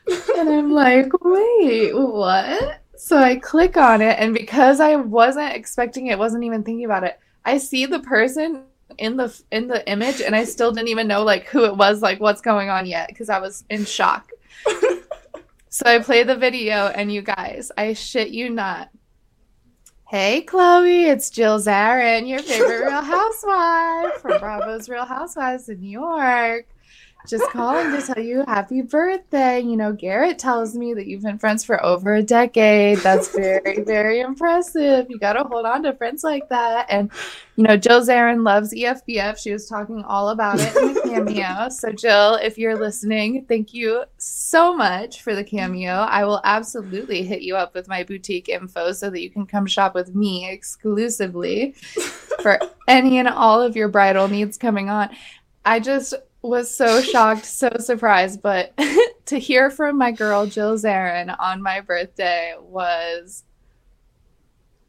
and 0.06 0.49
I'm 0.49 0.73
like, 0.73 1.12
wait, 1.23 1.93
what? 1.94 2.81
So 2.97 3.19
I 3.19 3.37
click 3.37 3.76
on 3.76 4.00
it, 4.00 4.17
and 4.19 4.32
because 4.32 4.81
I 4.81 4.97
wasn't 4.97 5.55
expecting 5.55 6.06
it, 6.06 6.19
wasn't 6.19 6.44
even 6.44 6.62
thinking 6.62 6.85
about 6.85 7.05
it, 7.05 7.19
I 7.44 7.58
see 7.58 7.87
the 7.87 8.00
person 8.00 8.64
in 8.99 9.17
the 9.17 9.43
in 9.50 9.67
the 9.69 9.88
image, 9.91 10.20
and 10.20 10.35
I 10.35 10.44
still 10.44 10.73
didn't 10.73 10.88
even 10.88 11.08
know 11.08 11.23
like 11.23 11.47
who 11.47 11.64
it 11.64 11.76
was, 11.76 12.03
like 12.03 12.20
what's 12.20 12.41
going 12.41 12.70
on 12.70 12.87
yet, 12.87 13.08
because 13.08 13.29
I 13.29 13.38
was 13.38 13.64
in 13.69 13.85
shock. 13.85 14.31
so 15.69 15.87
I 15.87 15.99
play 15.99 16.23
the 16.23 16.37
video, 16.37 16.87
and 16.87 17.12
you 17.12 17.23
guys, 17.23 17.70
I 17.76 17.93
shit 17.93 18.31
you 18.31 18.50
not. 18.50 18.91
Hey 20.09 20.43
Chloe, 20.43 21.05
it's 21.05 21.31
Jill 21.31 21.59
Zarin, 21.59 22.29
your 22.29 22.38
favorite 22.38 22.87
Real 22.87 23.02
Housewife 23.02 24.20
from 24.20 24.38
Bravo's 24.38 24.88
Real 24.88 25.05
Housewives 25.05 25.69
in 25.69 25.81
New 25.81 25.91
York 25.91 26.67
just 27.26 27.49
calling 27.50 27.90
to 27.93 28.06
tell 28.06 28.23
you 28.23 28.44
happy 28.46 28.82
birthday. 28.82 29.61
You 29.61 29.76
know, 29.76 29.93
Garrett 29.93 30.38
tells 30.38 30.75
me 30.75 30.94
that 30.94 31.06
you've 31.06 31.23
been 31.23 31.38
friends 31.38 31.64
for 31.64 31.84
over 31.84 32.14
a 32.14 32.23
decade. 32.23 32.99
That's 32.99 33.28
very, 33.28 33.82
very 33.87 34.20
impressive. 34.20 35.06
You 35.08 35.19
got 35.19 35.34
to 35.34 35.44
hold 35.44 35.67
on 35.67 35.82
to 35.84 35.93
friends 35.94 36.23
like 36.25 36.49
that. 36.49 36.87
And, 36.88 37.11
you 37.56 37.64
know, 37.64 37.76
Jill 37.76 38.00
Zarin 38.00 38.44
loves 38.44 38.73
EFBF. 38.73 39.38
She 39.38 39.52
was 39.52 39.69
talking 39.69 40.05
all 40.05 40.31
about 40.31 40.61
it 40.61 40.76
in 40.76 40.94
the 40.94 41.00
cameo. 41.02 41.69
So, 41.76 41.93
Jill, 41.93 42.34
if 42.37 42.58
you're 42.58 42.76
listening, 42.76 43.44
thank 43.46 43.75
you 43.75 44.05
so 44.19 44.75
much 44.75 45.23
for 45.23 45.34
the 45.34 45.44
cameo. 45.44 45.93
I 45.93 46.25
will 46.25 46.40
absolutely 46.44 47.23
hit 47.23 47.43
you 47.43 47.56
up 47.56 47.75
with 47.75 47.88
my 47.88 48.02
boutique 48.02 48.49
info 48.49 48.93
so 48.93 49.11
that 49.11 49.20
you 49.20 49.31
can 49.31 49.46
come 49.46 49.67
shop 49.67 49.94
with 49.94 50.14
me 50.14 50.49
exclusively 50.49 51.73
for 52.40 52.59
any 52.88 53.18
and 53.18 53.28
all 53.28 53.61
of 53.61 53.76
your 53.76 53.88
bridal 53.88 54.28
needs 54.28 54.56
coming 54.56 54.88
on. 54.88 55.11
I 55.64 55.80
just 55.80 56.14
was 56.47 56.75
so 56.75 57.00
shocked, 57.00 57.45
so 57.45 57.71
surprised. 57.79 58.43
But 58.43 58.73
to 59.26 59.38
hear 59.38 59.71
from 59.71 59.99
my 59.99 60.12
girl 60.12 60.47
Jill 60.47 60.76
Zarin 60.76 61.35
on 61.38 61.62
my 61.62 61.81
birthday 61.81 62.55
was 62.59 63.45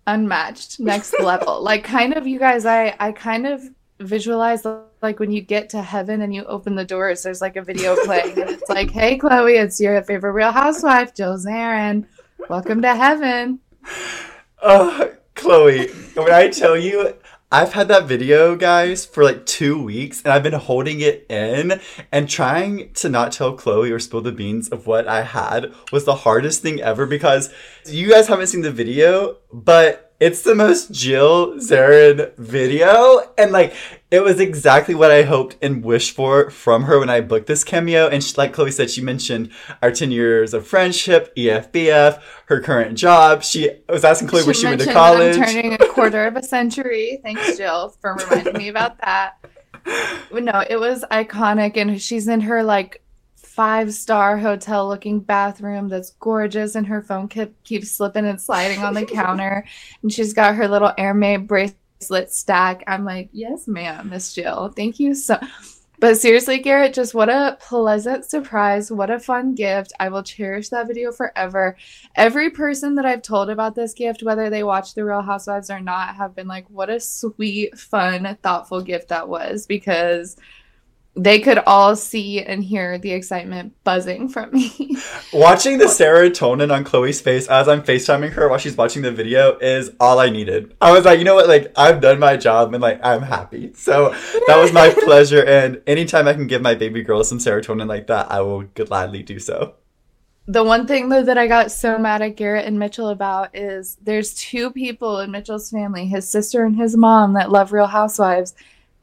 unmatched, 0.06 0.80
next 0.80 1.20
level. 1.20 1.62
like 1.64 1.84
kind 1.84 2.14
of 2.14 2.28
you 2.28 2.40
guys, 2.40 2.66
I 2.66 2.96
I 3.00 3.12
kind 3.12 3.48
of 3.48 3.62
visualize 4.00 4.64
like 5.02 5.20
when 5.20 5.32
you 5.32 5.42
get 5.42 5.70
to 5.70 5.82
heaven 5.82 6.22
and 6.22 6.34
you 6.34 6.44
open 6.46 6.76
the 6.76 6.86
doors, 6.86 7.24
there's 7.24 7.42
like 7.42 7.56
a 7.56 7.62
video 7.62 7.96
playing 8.06 8.40
and 8.40 8.50
it's 8.50 8.70
like, 8.70 8.92
Hey 8.92 9.18
Chloe, 9.18 9.58
it's 9.58 9.80
your 9.80 10.02
favorite 10.04 10.34
real 10.34 10.52
housewife, 10.52 11.14
Jill 11.14 11.38
Zarin. 11.38 12.06
Welcome 12.50 12.82
to 12.84 12.96
heaven. 12.96 13.60
Oh, 14.62 15.12
Chloe, 15.36 15.88
when 16.16 16.32
I 16.32 16.50
tell 16.50 16.78
you 16.78 17.16
I've 17.50 17.72
had 17.72 17.88
that 17.88 18.08
video, 18.08 18.58
guys, 18.58 19.06
for 19.06 19.24
like 19.24 19.46
two 19.46 19.82
weeks, 19.82 20.22
and 20.22 20.34
I've 20.34 20.44
been 20.44 20.52
holding 20.52 21.00
it 21.00 21.26
in 21.30 21.80
and 22.12 22.30
trying 22.30 22.92
to 22.96 23.08
not 23.08 23.32
tell 23.32 23.54
Chloe 23.54 23.90
or 23.90 24.00
spill 24.00 24.20
the 24.20 24.34
beans 24.34 24.68
of 24.68 24.86
what 24.86 25.08
I 25.08 25.24
had 25.24 25.74
was 25.90 26.04
the 26.04 26.16
hardest 26.16 26.62
thing 26.62 26.82
ever 26.82 27.06
because 27.06 27.54
you 27.86 28.10
guys 28.10 28.28
haven't 28.28 28.48
seen 28.48 28.64
the 28.64 28.72
video, 28.72 29.38
but 29.54 30.07
it's 30.20 30.42
the 30.42 30.56
most 30.56 30.92
Jill 30.92 31.56
Zarin 31.56 32.36
video. 32.38 33.22
And 33.38 33.52
like, 33.52 33.74
it 34.10 34.22
was 34.22 34.40
exactly 34.40 34.96
what 34.96 35.12
I 35.12 35.24
hoped 35.24 35.58
and 35.62 35.84
wished 35.84 36.16
for 36.16 36.50
from 36.50 36.84
her 36.84 37.00
when 37.00 37.10
I 37.10 37.22
booked 37.22 37.48
this 37.48 37.64
cameo. 37.64 38.08
And 38.08 38.24
she, 38.24 38.34
like 38.36 38.54
Chloe 38.54 38.72
said, 38.72 38.90
she 38.90 39.02
mentioned 39.02 39.52
our 39.82 39.92
10 39.92 40.12
years 40.12 40.54
of 40.54 40.66
friendship, 40.66 41.36
EFBF, 41.36 42.22
her 42.48 42.62
current 42.62 42.98
job. 42.98 43.44
She 43.44 43.70
was 43.88 44.04
asking 44.04 44.30
Chloe 44.30 44.42
she 44.42 44.48
where 44.48 44.54
she 44.56 44.66
went 44.66 44.82
to 44.82 44.92
college. 44.92 45.38
I'm 45.38 45.44
turning 45.44 45.74
a 45.74 45.78
quarter 45.78 46.26
of 46.26 46.36
a 46.36 46.44
century. 46.44 47.20
Thanks, 47.22 47.58
Jill, 47.58 47.90
for 48.02 48.16
reminding 48.16 48.58
me 48.58 48.70
about 48.70 49.00
that. 49.02 49.38
No, 50.34 50.66
it 50.70 50.78
was 50.78 51.06
iconic. 51.12 51.78
And 51.78 52.02
she's 52.02 52.28
in 52.28 52.42
her 52.42 52.62
like 52.62 53.02
five 53.58 53.92
star 53.92 54.38
hotel 54.38 54.88
looking 54.88 55.20
bathroom 55.20 55.90
that's 55.90 56.12
gorgeous 56.20 56.76
and 56.76 56.86
her 56.86 57.02
phone 57.02 57.28
keep, 57.28 57.64
keeps 57.64 57.92
slipping 57.92 58.28
and 58.28 58.40
sliding 58.40 58.84
on 58.84 58.94
the 58.94 59.04
counter 59.22 59.66
and 60.04 60.14
she's 60.14 60.32
got 60.32 60.54
her 60.54 60.68
little 60.68 60.94
Hermes 60.96 61.48
bracelet 61.48 62.32
stack 62.32 62.84
i'm 62.86 63.04
like 63.04 63.30
yes 63.32 63.68
ma'am 63.68 64.12
miss 64.12 64.32
jill 64.32 64.72
thank 64.76 65.00
you 65.00 65.16
so 65.16 65.40
But 66.00 66.20
seriously, 66.20 66.60
Garrett, 66.60 66.94
just 66.94 67.16
what 67.16 67.28
a 67.28 67.58
pleasant 67.60 68.24
surprise. 68.24 68.92
What 68.92 69.10
a 69.10 69.20
fun 69.20 69.56
gift. 69.56 69.94
I 70.00 70.10
will 70.10 70.22
cherish 70.22 70.70
that 70.70 70.86
video 70.86 71.12
forever. 71.12 71.76
Every 72.16 72.52
person 72.52 72.94
that 72.96 73.06
I've 73.08 73.24
told 73.24 73.50
about 73.50 73.74
this 73.74 73.96
gift, 73.96 74.22
whether 74.22 74.52
they 74.52 74.64
watch 74.64 74.94
The 74.94 75.04
Real 75.04 75.24
Housewives 75.24 75.72
or 75.72 75.80
not, 75.80 76.16
have 76.16 76.36
been 76.36 76.48
like, 76.48 76.70
what 76.70 76.92
a 76.92 77.00
sweet, 77.00 77.76
fun, 77.80 78.38
thoughtful 78.44 78.84
gift 78.84 79.08
that 79.08 79.28
was 79.28 79.66
because 79.66 80.38
they 81.18 81.40
could 81.40 81.58
all 81.66 81.96
see 81.96 82.42
and 82.42 82.64
hear 82.64 83.00
the 83.00 83.12
excitement 83.12 83.74
buzzing 83.84 84.30
from 84.30 84.52
me. 84.52 84.96
Watching 85.34 85.80
the 85.80 85.86
serotonin 85.86 86.72
on 86.72 86.84
Chloe's 86.84 87.20
face 87.20 87.48
as 87.48 87.68
I'm 87.68 87.82
FaceTiming 87.82 88.34
her 88.34 88.48
while 88.48 88.60
she's 88.60 88.78
watching 88.78 89.02
the 89.02 89.12
video 89.12 89.58
is 89.58 89.92
all 90.00 90.20
I 90.20 90.30
needed. 90.30 90.76
I 90.80 90.92
was 90.92 91.06
like, 91.06 91.20
you 91.20 91.26
know 91.26 91.36
what? 91.36 91.48
Like, 91.48 91.74
I've 91.76 92.02
done 92.02 92.20
my 92.20 92.38
job 92.38 92.74
and 92.74 92.82
like, 92.82 93.00
I'm 93.04 93.24
happy. 93.24 93.74
So 93.74 94.10
that 94.48 94.58
was 94.58 94.72
my 94.72 94.90
pleasure. 95.04 95.44
And 95.44 95.82
anytime 95.88 96.28
I 96.28 96.34
can 96.34 96.48
give 96.48 96.62
my 96.62 96.76
baby 96.76 97.02
girl 97.02 97.24
some 97.24 97.40
serotonin 97.40 97.88
like 97.88 98.08
that, 98.08 98.32
I 98.32 98.42
will 98.42 98.64
gladly 98.64 99.24
do 99.24 99.40
so. 99.40 99.76
The 100.50 100.64
one 100.64 100.88
thing 100.88 101.10
though 101.10 101.24
that 101.24 101.38
I 101.38 101.48
got 101.48 101.72
so 101.72 101.98
mad 101.98 102.22
at 102.22 102.38
Garrett 102.38 102.66
and 102.66 102.80
Mitchell 102.80 103.10
about 103.10 103.54
is 103.54 103.98
there's 104.02 104.34
two 104.34 104.72
people 104.72 105.20
in 105.20 105.32
Mitchell's 105.32 105.70
family, 105.70 106.06
his 106.06 106.30
sister 106.30 106.64
and 106.64 106.78
his 106.78 106.96
mom, 106.96 107.34
that 107.34 107.52
love 107.52 107.74
Real 107.74 107.88
Housewives 107.88 108.56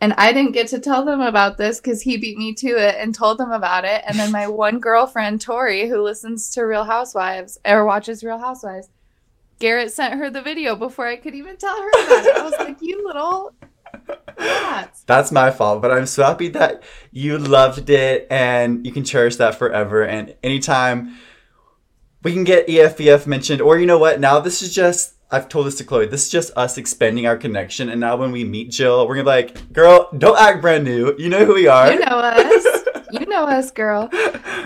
and 0.05 0.13
I 0.19 0.35
didn't 0.35 0.53
get 0.53 0.67
to 0.69 0.79
tell 0.79 1.03
them 1.03 1.23
about 1.23 1.57
this 1.57 1.81
because 1.81 2.03
he 2.03 2.19
beat 2.19 2.37
me 2.37 2.53
to 2.57 2.67
it 2.67 2.97
and 2.99 3.15
told 3.15 3.39
them 3.39 3.53
about 3.53 3.87
it. 3.87 4.03
And 4.07 4.19
then 4.19 4.31
my 4.31 4.47
one 4.65 4.79
girlfriend, 4.79 5.41
Tori, 5.41 5.89
who 5.89 6.03
listens 6.03 6.51
to 6.51 6.65
Real 6.65 6.85
Housewives 6.85 7.59
or 7.65 7.87
watches 7.87 8.23
Real 8.23 8.37
Housewives, 8.37 8.91
Garrett 9.61 9.93
sent 9.93 10.19
her 10.19 10.29
the 10.29 10.43
video 10.43 10.77
before 10.77 11.07
I 11.07 11.17
could 11.17 11.35
even 11.35 11.57
tell 11.57 11.75
her 11.75 11.89
about 11.89 12.27
it. 12.27 12.37
I 12.37 12.45
was 12.45 12.55
like, 12.59 12.83
you 12.83 13.03
little. 13.07 13.55
That's 15.07 15.33
my 15.33 15.51
fault, 15.51 15.81
but 15.81 15.91
I'm 15.91 16.05
so 16.05 16.23
happy 16.23 16.49
that 16.49 16.83
you 17.11 17.39
loved 17.39 17.89
it 17.89 18.27
and 18.31 18.85
you 18.85 18.93
can 18.93 19.05
cherish 19.05 19.37
that 19.37 19.55
forever. 19.55 20.03
And 20.03 20.35
anytime 20.43 21.17
we 22.23 22.35
can 22.35 22.45
get 22.45 22.69
EFBF 22.69 23.27
mentioned, 23.27 23.63
or 23.63 23.79
you 23.79 23.87
know 23.87 23.99
what, 23.99 24.21
now 24.21 24.39
this 24.39 24.61
is 24.61 24.75
just 24.75 25.13
I've 25.31 25.49
told 25.49 25.66
this 25.66 25.76
to 25.76 25.85
Chloe. 25.85 26.07
This 26.07 26.26
is 26.26 26.31
just 26.31 26.52
us 26.57 26.78
expanding 26.78 27.26
our 27.26 27.37
connection, 27.37 27.88
and 27.88 28.00
now 28.00 28.16
when 28.16 28.31
we 28.31 28.45
meet 28.45 28.71
Jill, 28.71 29.09
we're 29.09 29.14
gonna 29.14 29.25
be 29.25 29.28
like, 29.28 29.73
"Girl, 29.73 30.09
don't 30.16 30.38
act 30.38 30.61
brand 30.61 30.85
new. 30.85 31.14
You 31.19 31.28
know 31.28 31.45
who 31.45 31.54
we 31.54 31.66
are. 31.66 31.93
You 31.93 31.99
know 31.99 32.19
us. 32.19 32.85
you 33.12 33.26
know 33.26 33.45
us, 33.45 33.71
girl." 33.71 34.09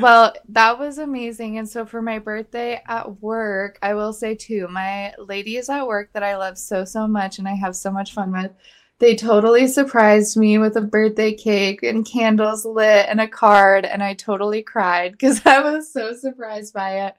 Well, 0.01 0.35
that 0.51 0.79
was 0.79 0.99
amazing. 0.99 1.59
And 1.59 1.69
so 1.69 1.85
for 1.87 2.03
my 2.03 2.19
birthday 2.19 2.83
at 2.87 3.21
work, 3.23 3.79
I 3.83 3.95
will 3.95 4.13
say 4.13 4.35
too, 4.35 4.69
my 4.69 5.15
ladies 5.19 5.69
at 5.69 5.87
work 5.87 6.13
that 6.13 6.23
I 6.23 6.37
love 6.37 6.59
so 6.59 6.85
so 6.85 7.07
much, 7.07 7.39
and 7.39 7.49
I 7.49 7.55
have 7.55 7.77
so 7.77 7.91
much 7.91 8.13
fun 8.13 8.33
with. 8.33 8.53
They 9.01 9.15
totally 9.15 9.69
surprised 9.69 10.37
me 10.37 10.59
with 10.59 10.77
a 10.77 10.81
birthday 10.81 11.33
cake 11.33 11.85
and 11.85 12.05
candles 12.05 12.65
lit 12.65 13.07
and 13.09 13.21
a 13.21 13.29
card, 13.29 13.85
and 13.85 14.03
I 14.03 14.15
totally 14.15 14.63
cried 14.63 15.13
because 15.13 15.41
I 15.47 15.61
was 15.61 15.93
so 15.93 16.15
surprised 16.15 16.75
by 16.75 17.07
it. 17.07 17.17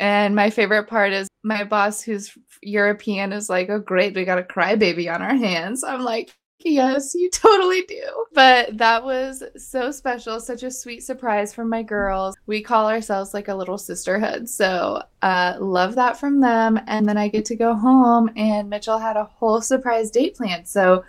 And 0.00 0.34
my 0.34 0.48
favorite 0.48 0.88
part 0.88 1.12
is 1.12 1.28
my 1.42 1.62
boss, 1.62 2.00
who's 2.00 2.36
European, 2.62 3.34
is 3.34 3.50
like, 3.50 3.68
oh, 3.68 3.78
great, 3.78 4.14
we 4.14 4.24
got 4.24 4.38
a 4.38 4.42
crybaby 4.42 5.14
on 5.14 5.20
our 5.20 5.34
hands. 5.34 5.84
I'm 5.84 6.00
like, 6.00 6.34
yes, 6.60 7.14
you 7.14 7.28
totally 7.28 7.82
do. 7.82 8.24
But 8.32 8.78
that 8.78 9.04
was 9.04 9.42
so 9.58 9.90
special, 9.90 10.40
such 10.40 10.62
a 10.62 10.70
sweet 10.70 11.02
surprise 11.02 11.52
from 11.52 11.68
my 11.68 11.82
girls. 11.82 12.34
We 12.46 12.62
call 12.62 12.88
ourselves 12.88 13.34
like 13.34 13.48
a 13.48 13.54
little 13.54 13.76
sisterhood. 13.76 14.48
So, 14.48 15.02
uh, 15.20 15.58
love 15.60 15.96
that 15.96 16.18
from 16.18 16.40
them. 16.40 16.80
And 16.86 17.06
then 17.06 17.18
I 17.18 17.28
get 17.28 17.44
to 17.46 17.56
go 17.56 17.74
home, 17.74 18.30
and 18.36 18.70
Mitchell 18.70 18.98
had 18.98 19.18
a 19.18 19.24
whole 19.24 19.60
surprise 19.60 20.10
date 20.10 20.34
planned. 20.34 20.66
So, 20.66 21.04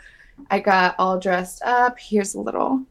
I 0.50 0.60
got 0.60 0.96
all 1.00 1.18
dressed 1.18 1.62
up. 1.64 1.98
Here's 1.98 2.36
a 2.36 2.42
little. 2.42 2.84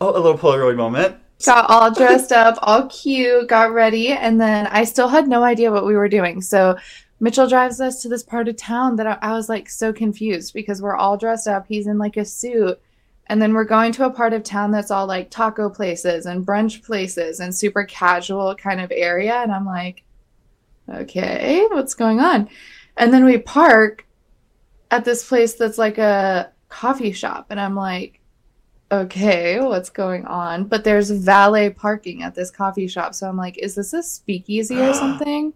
Oh, 0.00 0.10
a 0.10 0.18
little 0.18 0.36
Polaroid 0.36 0.76
moment 0.76 1.16
got 1.44 1.68
all 1.68 1.90
dressed 1.90 2.32
up, 2.32 2.58
all 2.62 2.86
cute, 2.86 3.48
got 3.48 3.72
ready, 3.72 4.12
and 4.12 4.40
then 4.40 4.66
I 4.68 4.84
still 4.84 5.08
had 5.08 5.28
no 5.28 5.42
idea 5.42 5.72
what 5.72 5.86
we 5.86 5.94
were 5.94 6.08
doing. 6.08 6.40
So 6.40 6.76
Mitchell 7.20 7.48
drives 7.48 7.80
us 7.80 8.02
to 8.02 8.08
this 8.08 8.22
part 8.22 8.48
of 8.48 8.56
town 8.56 8.96
that 8.96 9.06
I, 9.06 9.18
I, 9.22 9.32
was 9.32 9.48
like 9.48 9.68
so 9.68 9.92
confused 9.92 10.52
because 10.52 10.82
we're 10.82 10.96
all 10.96 11.16
dressed 11.16 11.48
up. 11.48 11.66
He's 11.66 11.86
in 11.86 11.98
like 11.98 12.16
a 12.16 12.24
suit. 12.24 12.80
And 13.28 13.42
then 13.42 13.54
we're 13.54 13.64
going 13.64 13.90
to 13.92 14.06
a 14.06 14.10
part 14.10 14.32
of 14.32 14.44
town 14.44 14.70
that's 14.70 14.90
all 14.90 15.06
like 15.06 15.30
taco 15.30 15.68
places 15.68 16.26
and 16.26 16.46
brunch 16.46 16.84
places 16.84 17.40
and 17.40 17.54
super 17.54 17.84
casual 17.84 18.54
kind 18.54 18.80
of 18.80 18.92
area. 18.94 19.34
And 19.34 19.50
I'm 19.50 19.66
like, 19.66 20.04
okay, 20.88 21.66
what's 21.70 21.94
going 21.94 22.20
on? 22.20 22.48
And 22.96 23.12
then 23.12 23.24
we 23.24 23.38
park 23.38 24.06
at 24.90 25.04
this 25.04 25.26
place 25.26 25.54
that's 25.54 25.78
like 25.78 25.98
a 25.98 26.52
coffee 26.68 27.12
shop. 27.12 27.46
And 27.50 27.58
I'm 27.58 27.74
like, 27.74 28.15
okay, 28.90 29.60
what's 29.60 29.90
going 29.90 30.24
on? 30.26 30.64
But 30.64 30.84
there's 30.84 31.10
valet 31.10 31.70
parking 31.70 32.22
at 32.22 32.34
this 32.34 32.50
coffee 32.50 32.88
shop. 32.88 33.14
So 33.14 33.28
I'm 33.28 33.36
like, 33.36 33.58
is 33.58 33.74
this 33.74 33.92
a 33.92 34.02
speakeasy 34.02 34.80
or 34.80 34.94
something? 34.94 35.52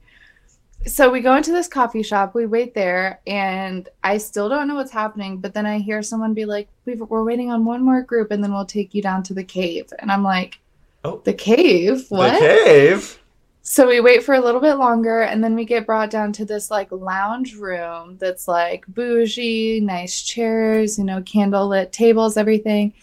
So 0.87 1.11
we 1.11 1.21
go 1.21 1.37
into 1.37 1.53
this 1.53 1.69
coffee 1.69 2.03
shop, 2.03 2.35
we 2.35 2.47
wait 2.47 2.73
there, 2.73 3.21
and 3.27 3.87
I 4.03 4.17
still 4.17 4.49
don't 4.49 4.67
know 4.67 4.77
what's 4.77 4.91
happening. 4.91 5.39
But 5.39 5.53
then 5.53 5.67
I 5.67 5.79
hear 5.79 6.03
someone 6.03 6.33
be 6.33 6.47
like, 6.47 6.69
we 6.87 6.99
are 6.99 7.25
waiting 7.25 7.51
on 7.51 7.65
one 7.65 7.85
more 7.85 8.03
group, 8.03 8.31
and 8.31 8.43
then 8.43 8.53
we'll 8.53 8.65
take 8.65 8.95
you 8.95 9.03
down 9.03 9.23
to 9.25 9.35
the 9.35 9.45
cave. 9.45 9.93
And 9.99 10.11
I'm 10.11 10.23
like, 10.23 10.59
oh, 11.05 11.21
the 11.25 11.35
cave? 11.35 12.07
What? 12.09 12.33
The 12.33 12.39
cave? 12.39 13.21
So 13.63 13.87
we 13.87 14.01
wait 14.01 14.23
for 14.23 14.35
a 14.35 14.41
little 14.41 14.61
bit 14.61 14.75
longer, 14.75 15.21
and 15.21 15.45
then 15.45 15.55
we 15.55 15.67
get 15.67 15.85
brought 15.85 16.11
down 16.11 16.33
to 16.33 16.47
this 16.47 16.71
like 16.71 16.91
lounge 16.91 17.55
room 17.55 18.17
that's 18.19 18.49
like 18.49 18.87
bougie, 18.89 19.81
nice 19.81 20.23
chairs, 20.23 20.99
you 20.99 21.05
know, 21.05 21.23
candle 21.23 21.69
lit 21.69 21.93
tables, 21.93 22.39
everything. 22.39 22.95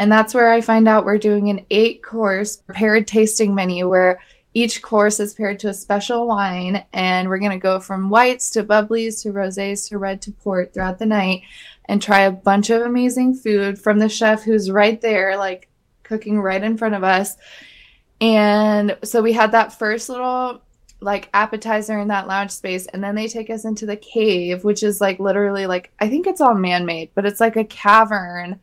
And 0.00 0.10
that's 0.10 0.32
where 0.32 0.50
I 0.50 0.62
find 0.62 0.88
out 0.88 1.04
we're 1.04 1.18
doing 1.18 1.50
an 1.50 1.66
eight 1.70 2.02
course 2.02 2.62
paired 2.72 3.06
tasting 3.06 3.54
menu 3.54 3.86
where 3.86 4.18
each 4.54 4.80
course 4.80 5.20
is 5.20 5.34
paired 5.34 5.58
to 5.58 5.68
a 5.68 5.74
special 5.74 6.26
wine. 6.26 6.82
And 6.94 7.28
we're 7.28 7.38
going 7.38 7.50
to 7.50 7.58
go 7.58 7.78
from 7.80 8.08
whites 8.08 8.48
to 8.52 8.64
bubblies 8.64 9.22
to 9.22 9.32
roses 9.32 9.90
to 9.90 9.98
red 9.98 10.22
to 10.22 10.32
port 10.32 10.72
throughout 10.72 10.98
the 10.98 11.04
night 11.04 11.42
and 11.84 12.00
try 12.00 12.20
a 12.20 12.32
bunch 12.32 12.70
of 12.70 12.80
amazing 12.80 13.34
food 13.34 13.78
from 13.78 13.98
the 13.98 14.08
chef 14.08 14.42
who's 14.42 14.70
right 14.70 14.98
there, 15.02 15.36
like 15.36 15.68
cooking 16.02 16.40
right 16.40 16.62
in 16.62 16.78
front 16.78 16.94
of 16.94 17.04
us. 17.04 17.36
And 18.22 18.96
so 19.04 19.20
we 19.20 19.34
had 19.34 19.52
that 19.52 19.78
first 19.78 20.08
little 20.08 20.62
like 21.00 21.28
appetizer 21.34 21.98
in 21.98 22.08
that 22.08 22.26
lounge 22.26 22.52
space 22.52 22.86
and 22.86 23.04
then 23.04 23.14
they 23.14 23.28
take 23.28 23.50
us 23.50 23.64
into 23.64 23.86
the 23.86 23.96
cave 23.96 24.64
which 24.64 24.82
is 24.82 25.00
like 25.00 25.18
literally 25.18 25.66
like 25.66 25.90
i 25.98 26.06
think 26.06 26.26
it's 26.26 26.42
all 26.42 26.52
man-made 26.52 27.08
but 27.14 27.24
it's 27.24 27.40
like 27.40 27.56
a 27.56 27.64
cavern 27.64 28.60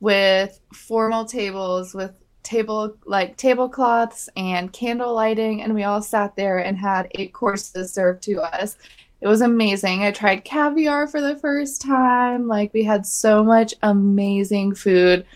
with 0.00 0.60
formal 0.72 1.24
tables 1.24 1.94
with 1.94 2.12
table 2.42 2.96
like 3.04 3.36
tablecloths 3.36 4.28
and 4.36 4.72
candle 4.72 5.14
lighting 5.14 5.62
and 5.62 5.74
we 5.74 5.84
all 5.84 6.00
sat 6.00 6.34
there 6.36 6.58
and 6.58 6.78
had 6.78 7.10
eight 7.12 7.32
courses 7.32 7.92
served 7.92 8.22
to 8.22 8.40
us. 8.40 8.76
It 9.20 9.28
was 9.28 9.42
amazing. 9.42 10.02
I 10.02 10.10
tried 10.10 10.44
caviar 10.44 11.06
for 11.06 11.20
the 11.20 11.36
first 11.36 11.82
time. 11.82 12.48
Like 12.48 12.72
we 12.72 12.82
had 12.82 13.04
so 13.04 13.44
much 13.44 13.74
amazing 13.82 14.74
food. 14.74 15.26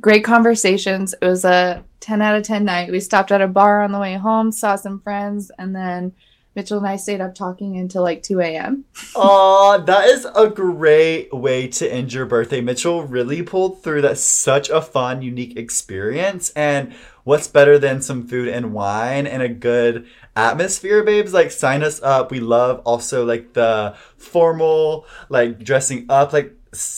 Great 0.00 0.24
conversations. 0.24 1.14
It 1.20 1.26
was 1.26 1.44
a 1.44 1.84
10 2.00 2.22
out 2.22 2.36
of 2.36 2.44
10 2.44 2.64
night. 2.64 2.92
We 2.92 3.00
stopped 3.00 3.32
at 3.32 3.40
a 3.40 3.48
bar 3.48 3.82
on 3.82 3.90
the 3.90 3.98
way 3.98 4.14
home 4.14 4.52
saw 4.52 4.76
some 4.76 5.00
friends 5.00 5.50
and 5.58 5.74
then 5.74 6.12
Mitchell 6.54 6.78
and 6.78 6.86
I 6.86 6.96
stayed 6.96 7.20
up 7.20 7.34
talking 7.34 7.76
until 7.76 8.02
like 8.02 8.22
2 8.22 8.40
a.m. 8.40 8.84
Aw, 9.16 9.78
that 9.78 10.08
is 10.08 10.26
a 10.36 10.48
great 10.48 11.32
way 11.34 11.66
to 11.68 11.92
end 11.92 12.12
your 12.12 12.26
birthday. 12.26 12.60
Mitchell 12.60 13.02
really 13.02 13.42
pulled 13.42 13.82
through. 13.82 14.02
That's 14.02 14.20
such 14.20 14.70
a 14.70 14.80
fun, 14.80 15.22
unique 15.22 15.56
experience. 15.56 16.50
And 16.50 16.94
what's 17.24 17.48
better 17.48 17.78
than 17.78 18.02
some 18.02 18.26
food 18.26 18.48
and 18.48 18.72
wine 18.72 19.26
and 19.26 19.42
a 19.42 19.48
good 19.48 20.06
atmosphere, 20.36 21.02
babes? 21.02 21.34
Like, 21.34 21.50
sign 21.50 21.82
us 21.82 22.00
up. 22.02 22.30
We 22.30 22.40
love 22.40 22.80
also 22.84 23.24
like 23.24 23.54
the 23.54 23.96
formal, 24.16 25.06
like 25.28 25.64
dressing 25.64 26.06
up. 26.08 26.32
Like, 26.32 26.56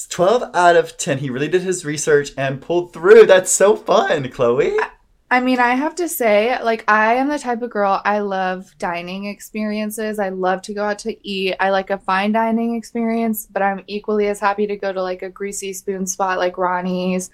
12 0.09 0.55
out 0.55 0.77
of 0.77 0.97
10. 0.97 1.19
He 1.19 1.29
really 1.31 1.49
did 1.49 1.63
his 1.63 1.85
research 1.85 2.31
and 2.37 2.63
pulled 2.63 2.93
through. 2.93 3.27
That's 3.27 3.51
so 3.51 3.77
fun, 3.77 4.31
Chloe. 4.31 4.73
I 4.79 4.91
mean, 5.41 5.59
I 5.59 5.75
have 5.75 5.97
to 5.97 6.09
say, 6.09 6.57
like, 6.63 6.85
I 6.87 7.15
am 7.15 7.29
the 7.29 7.39
type 7.39 7.61
of 7.63 7.71
girl, 7.71 8.01
I 8.05 8.21
love 8.21 8.73
dining 8.79 9.27
experiences. 9.27 10.21
I 10.21 10.29
love 10.29 10.63
to 10.63 10.75
go 10.75 10.85
out 10.85 11.01
to 11.01 11.29
eat. 11.29 11.57
I 11.59 11.71
like 11.71 11.91
a 11.91 11.99
fine 11.99 12.31
dining 12.31 12.77
experience, 12.77 13.47
but 13.51 13.61
I'm 13.61 13.83
equally 13.89 14.29
as 14.29 14.39
happy 14.39 14.69
to 14.69 14.77
go 14.77 14.93
to 14.93 15.03
like 15.03 15.23
a 15.23 15.29
greasy 15.29 15.73
spoon 15.73 16.07
spot 16.07 16.39
like 16.39 16.59
Ronnie's 16.59 17.31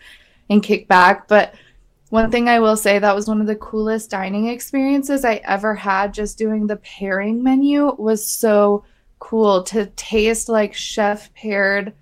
and 0.49 0.63
kick 0.63 0.89
back. 0.89 1.29
But 1.29 1.55
one 2.09 2.31
thing 2.31 2.49
I 2.49 2.61
will 2.61 2.77
say 2.77 2.99
that 2.99 3.15
was 3.15 3.29
one 3.29 3.43
of 3.43 3.47
the 3.47 3.57
coolest 3.57 4.11
dining 4.11 4.49
experiences 4.49 5.25
I 5.25 5.37
ever 5.45 5.75
had 5.75 6.15
just 6.15 6.39
doing 6.39 6.67
the 6.67 6.77
pairing 6.77 7.43
menu 7.43 7.95
was 7.99 8.27
so 8.27 8.85
cool 9.19 9.63
to 9.65 9.87
taste 9.97 10.49
like 10.49 10.75
chef 10.75 11.33
paired 11.35 11.93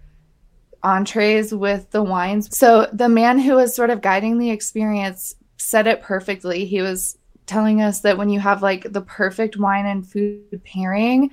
entrees 0.82 1.52
with 1.52 1.90
the 1.90 2.02
wines. 2.02 2.56
So 2.56 2.88
the 2.92 3.08
man 3.08 3.38
who 3.38 3.56
was 3.56 3.74
sort 3.74 3.90
of 3.90 4.00
guiding 4.00 4.38
the 4.38 4.50
experience 4.50 5.34
said 5.70 5.86
it 5.86 6.02
perfectly. 6.02 6.64
He 6.64 6.82
was 6.82 7.16
telling 7.46 7.80
us 7.80 8.00
that 8.00 8.18
when 8.18 8.28
you 8.28 8.40
have 8.40 8.62
like 8.62 8.92
the 8.92 9.00
perfect 9.00 9.56
wine 9.56 9.86
and 9.86 10.06
food 10.06 10.60
pairing, 10.64 11.30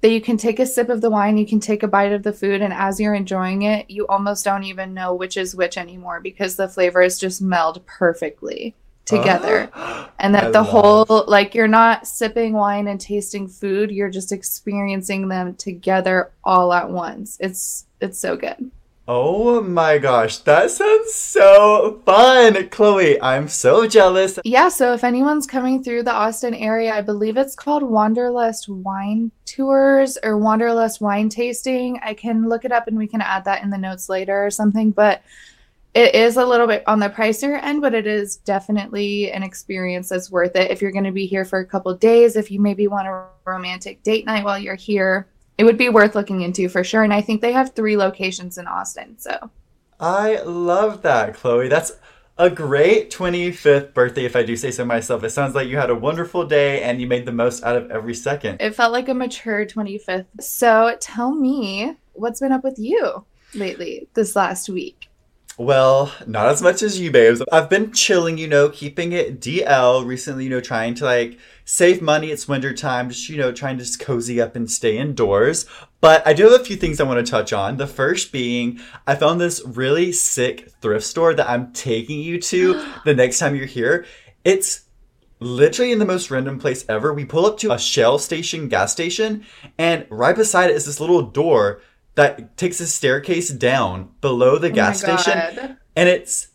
that 0.00 0.10
you 0.10 0.20
can 0.20 0.36
take 0.36 0.58
a 0.58 0.66
sip 0.66 0.88
of 0.88 1.00
the 1.00 1.10
wine, 1.10 1.38
you 1.38 1.46
can 1.46 1.60
take 1.60 1.82
a 1.82 1.88
bite 1.88 2.12
of 2.12 2.22
the 2.22 2.32
food, 2.32 2.60
and 2.60 2.72
as 2.72 3.00
you're 3.00 3.14
enjoying 3.14 3.62
it, 3.62 3.90
you 3.90 4.06
almost 4.06 4.44
don't 4.44 4.64
even 4.64 4.94
know 4.94 5.14
which 5.14 5.36
is 5.36 5.54
which 5.54 5.76
anymore 5.76 6.20
because 6.20 6.56
the 6.56 6.68
flavors 6.68 7.18
just 7.18 7.40
meld 7.40 7.84
perfectly 7.86 8.74
together. 9.04 9.70
and 10.18 10.34
that 10.34 10.44
I 10.44 10.50
the 10.50 10.62
whole, 10.62 11.24
like, 11.26 11.54
you're 11.54 11.66
not 11.66 12.06
sipping 12.06 12.52
wine 12.52 12.86
and 12.86 13.00
tasting 13.00 13.48
food, 13.48 13.90
you're 13.90 14.10
just 14.10 14.30
experiencing 14.30 15.28
them 15.28 15.54
together 15.54 16.30
all 16.44 16.72
at 16.72 16.90
once. 16.90 17.36
It's 17.40 17.86
it's 18.00 18.18
so 18.18 18.36
good. 18.36 18.70
Oh 19.10 19.62
my 19.62 19.96
gosh, 19.96 20.36
that 20.40 20.70
sounds 20.70 21.14
so 21.14 22.02
fun, 22.04 22.68
Chloe. 22.68 23.18
I'm 23.22 23.48
so 23.48 23.88
jealous. 23.88 24.38
Yeah, 24.44 24.68
so 24.68 24.92
if 24.92 25.02
anyone's 25.02 25.46
coming 25.46 25.82
through 25.82 26.02
the 26.02 26.12
Austin 26.12 26.52
area, 26.52 26.92
I 26.94 27.00
believe 27.00 27.38
it's 27.38 27.54
called 27.54 27.82
Wanderlust 27.82 28.68
Wine 28.68 29.32
Tours 29.46 30.18
or 30.22 30.36
Wanderlust 30.36 31.00
Wine 31.00 31.30
Tasting. 31.30 31.98
I 32.02 32.12
can 32.12 32.50
look 32.50 32.66
it 32.66 32.72
up 32.72 32.86
and 32.86 32.98
we 32.98 33.06
can 33.06 33.22
add 33.22 33.46
that 33.46 33.62
in 33.62 33.70
the 33.70 33.78
notes 33.78 34.10
later 34.10 34.44
or 34.44 34.50
something, 34.50 34.90
but 34.90 35.22
it 35.94 36.14
is 36.14 36.36
a 36.36 36.44
little 36.44 36.66
bit 36.66 36.84
on 36.86 36.98
the 36.98 37.08
pricier 37.08 37.58
end, 37.62 37.80
but 37.80 37.94
it 37.94 38.06
is 38.06 38.36
definitely 38.36 39.32
an 39.32 39.42
experience 39.42 40.10
that's 40.10 40.30
worth 40.30 40.54
it. 40.54 40.70
If 40.70 40.82
you're 40.82 40.92
going 40.92 41.04
to 41.04 41.12
be 41.12 41.24
here 41.24 41.46
for 41.46 41.60
a 41.60 41.66
couple 41.66 41.94
days, 41.94 42.36
if 42.36 42.50
you 42.50 42.60
maybe 42.60 42.88
want 42.88 43.08
a 43.08 43.24
romantic 43.46 44.02
date 44.02 44.26
night 44.26 44.44
while 44.44 44.58
you're 44.58 44.74
here, 44.74 45.28
it 45.58 45.64
would 45.64 45.76
be 45.76 45.88
worth 45.88 46.14
looking 46.14 46.40
into 46.40 46.68
for 46.68 46.84
sure. 46.84 47.02
And 47.02 47.12
I 47.12 47.20
think 47.20 47.40
they 47.40 47.52
have 47.52 47.74
three 47.74 47.96
locations 47.96 48.56
in 48.56 48.66
Austin. 48.66 49.18
So 49.18 49.50
I 50.00 50.40
love 50.42 51.02
that, 51.02 51.34
Chloe. 51.34 51.68
That's 51.68 51.92
a 52.38 52.48
great 52.48 53.10
25th 53.10 53.92
birthday, 53.92 54.24
if 54.24 54.36
I 54.36 54.44
do 54.44 54.56
say 54.56 54.70
so 54.70 54.84
myself. 54.84 55.24
It 55.24 55.30
sounds 55.30 55.56
like 55.56 55.68
you 55.68 55.76
had 55.76 55.90
a 55.90 55.94
wonderful 55.94 56.46
day 56.46 56.82
and 56.82 57.00
you 57.00 57.08
made 57.08 57.26
the 57.26 57.32
most 57.32 57.64
out 57.64 57.76
of 57.76 57.90
every 57.90 58.14
second. 58.14 58.60
it 58.60 58.76
felt 58.76 58.92
like 58.92 59.08
a 59.08 59.14
mature 59.14 59.66
25th. 59.66 60.26
So 60.40 60.96
tell 61.00 61.34
me 61.34 61.96
what's 62.12 62.40
been 62.40 62.52
up 62.52 62.62
with 62.62 62.78
you 62.78 63.24
lately 63.54 64.08
this 64.14 64.36
last 64.36 64.68
week. 64.68 65.08
Well, 65.56 66.14
not 66.28 66.46
as 66.46 66.62
much 66.62 66.84
as 66.84 67.00
you, 67.00 67.10
babes. 67.10 67.42
I've 67.50 67.68
been 67.68 67.92
chilling, 67.92 68.38
you 68.38 68.46
know, 68.46 68.68
keeping 68.68 69.10
it 69.10 69.40
DL 69.40 70.06
recently, 70.06 70.44
you 70.44 70.50
know, 70.50 70.60
trying 70.60 70.94
to 70.94 71.04
like 71.04 71.36
save 71.68 72.00
money. 72.00 72.30
It's 72.30 72.48
winter 72.48 72.72
time, 72.72 73.10
just, 73.10 73.28
you 73.28 73.36
know, 73.36 73.52
trying 73.52 73.76
to 73.76 73.84
just 73.84 74.00
cozy 74.00 74.40
up 74.40 74.56
and 74.56 74.70
stay 74.70 74.96
indoors. 74.96 75.66
But 76.00 76.26
I 76.26 76.32
do 76.32 76.44
have 76.44 76.58
a 76.58 76.64
few 76.64 76.76
things 76.76 76.98
I 76.98 77.04
want 77.04 77.24
to 77.24 77.30
touch 77.30 77.52
on. 77.52 77.76
The 77.76 77.86
first 77.86 78.32
being, 78.32 78.80
I 79.06 79.14
found 79.14 79.38
this 79.38 79.62
really 79.66 80.10
sick 80.10 80.70
thrift 80.80 81.04
store 81.04 81.34
that 81.34 81.48
I'm 81.48 81.72
taking 81.74 82.20
you 82.20 82.40
to 82.40 82.82
the 83.04 83.14
next 83.14 83.38
time 83.38 83.54
you're 83.54 83.66
here. 83.66 84.06
It's 84.44 84.86
literally 85.40 85.92
in 85.92 85.98
the 85.98 86.06
most 86.06 86.30
random 86.30 86.58
place 86.58 86.86
ever. 86.88 87.12
We 87.12 87.26
pull 87.26 87.44
up 87.44 87.58
to 87.58 87.72
a 87.72 87.78
Shell 87.78 88.18
station, 88.20 88.68
gas 88.68 88.90
station, 88.90 89.44
and 89.76 90.06
right 90.08 90.34
beside 90.34 90.70
it 90.70 90.76
is 90.76 90.86
this 90.86 91.00
little 91.00 91.20
door 91.20 91.82
that 92.14 92.56
takes 92.56 92.80
a 92.80 92.86
staircase 92.86 93.50
down 93.50 94.08
below 94.22 94.56
the 94.56 94.70
oh 94.70 94.74
gas 94.74 95.04
Oh 95.04 95.08
my 95.08 95.16
station. 95.16 95.76
And 95.94 96.08
it's 96.08 96.48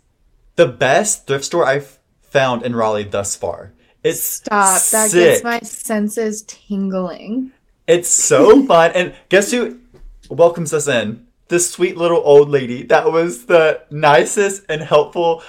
the 0.55 0.67
best 0.67 1.27
thrift 1.27 1.45
store 1.45 1.65
I've 1.65 1.99
found 2.21 2.63
in 2.63 2.75
Raleigh 2.75 3.03
thus 3.03 3.35
far. 3.35 3.72
It's 4.03 4.23
Stop. 4.23 4.81
That 4.91 5.09
sick. 5.09 5.13
gets 5.13 5.43
my 5.43 5.59
senses 5.61 6.43
tingling. 6.43 7.51
It's 7.87 8.09
so 8.09 8.65
fun. 8.67 8.91
And 8.93 9.13
guess 9.29 9.51
who 9.51 9.79
welcomes 10.29 10.73
us 10.73 10.87
in? 10.87 11.27
This 11.49 11.69
sweet 11.69 11.97
little 11.97 12.21
old 12.23 12.49
lady 12.49 12.83
that 12.83 13.11
was 13.11 13.45
the 13.45 13.81
nicest 13.91 14.63
and 14.69 14.81
helpful, 14.81 15.43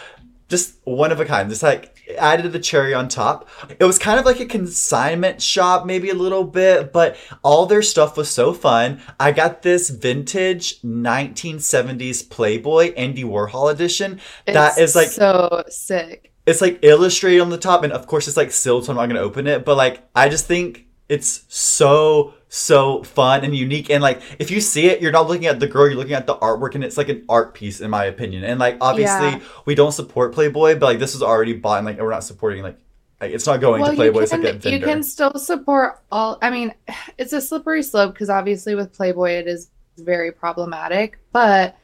just 0.49 0.75
one 0.85 1.13
of 1.13 1.21
a 1.21 1.25
kind. 1.25 1.49
Just 1.49 1.63
like 1.63 1.91
added 2.19 2.53
the 2.53 2.59
cherry 2.59 2.93
on 2.93 3.09
top. 3.09 3.49
It 3.79 3.85
was 3.85 3.99
kind 3.99 4.19
of 4.19 4.27
like 4.27 4.39
a 4.41 4.45
consignment 4.45 5.41
shop, 5.41 5.87
maybe 5.87 6.11
a 6.11 6.15
little 6.15 6.45
bit, 6.45 6.93
but 6.93 7.17
all 7.43 7.65
their 7.65 7.81
stuff 7.81 8.17
was 8.17 8.29
so 8.31 8.53
fun. 8.53 9.01
I 9.19 9.33
got 9.33 9.63
this 9.63 9.89
vintage 9.89 10.83
1970s 10.83 12.29
Playboy 12.29 12.93
Andy 12.95 13.25
Warhol 13.25 13.73
edition. 13.73 14.21
that 14.47 14.73
It's 14.73 14.91
is 14.91 14.97
like 14.97 15.09
so 15.09 15.65
sick. 15.69 16.34
It's 16.47 16.61
like 16.61 16.79
illustrated 16.83 17.41
on 17.41 17.51
the 17.51 17.59
top 17.59 17.83
and 17.83 17.93
of 17.93 18.07
course 18.07 18.29
it's 18.29 18.37
like 18.37 18.51
sealed 18.51 18.85
so 18.85 18.93
i'm 18.93 18.97
not 18.97 19.15
to 19.15 19.21
open 19.21 19.47
it 19.47 19.65
but 19.65 19.77
like 19.77 20.07
i 20.15 20.29
just 20.29 20.47
think 20.47 20.87
it's 21.09 21.45
so 21.49 22.35
so 22.49 23.03
fun 23.03 23.45
and 23.45 23.55
unique 23.57 23.91
and 23.91 24.03
like 24.03 24.21
if 24.39 24.51
you 24.51 24.61
see 24.61 24.87
it 24.87 25.03
you're 25.03 25.13
not 25.13 25.27
looking 25.29 25.47
at 25.47 25.61
the 25.61 25.67
girl 25.67 25.87
you're 25.87 25.97
looking 25.97 26.15
at 26.15 26.27
the 26.27 26.37
artwork 26.37 26.75
and 26.75 26.85
it's 26.85 26.97
like 26.97 27.09
an 27.09 27.25
art 27.29 27.53
piece 27.53 27.81
in 27.81 27.91
my 27.91 28.05
opinion 28.05 28.45
and 28.45 28.59
like 28.61 28.77
obviously 28.81 29.29
Yeah. 29.29 29.41
we 29.67 29.75
don't 29.75 29.93
support 29.93 30.33
playboy 30.33 30.75
but 30.79 30.87
like 30.87 30.99
this 30.99 31.15
is 31.15 31.23
already 31.23 31.53
bought 31.53 31.79
and 31.79 31.87
like 31.87 31.99
we're 31.99 32.11
not 32.11 32.25
supporting 32.25 32.63
like, 32.63 32.79
it's 33.21 33.47
not 33.47 33.61
going 33.61 33.85
to 33.85 33.93
playboy 33.93 34.23
you 34.23 34.27
can, 34.27 34.43
like 34.43 34.65
you 34.65 34.81
can 34.81 35.03
still 35.03 35.33
support 35.35 36.01
all. 36.13 36.39
I 36.43 36.51
mean, 36.51 36.75
it's 37.19 37.33
a 37.33 37.41
slippery 37.41 37.83
slope 37.83 38.13
because 38.13 38.31
obviously 38.31 38.75
with 38.75 38.93
Playboy 38.93 39.31
it 39.31 39.47
is 39.47 39.71
very 39.97 40.33
problematic, 40.33 41.19
but 41.33 41.77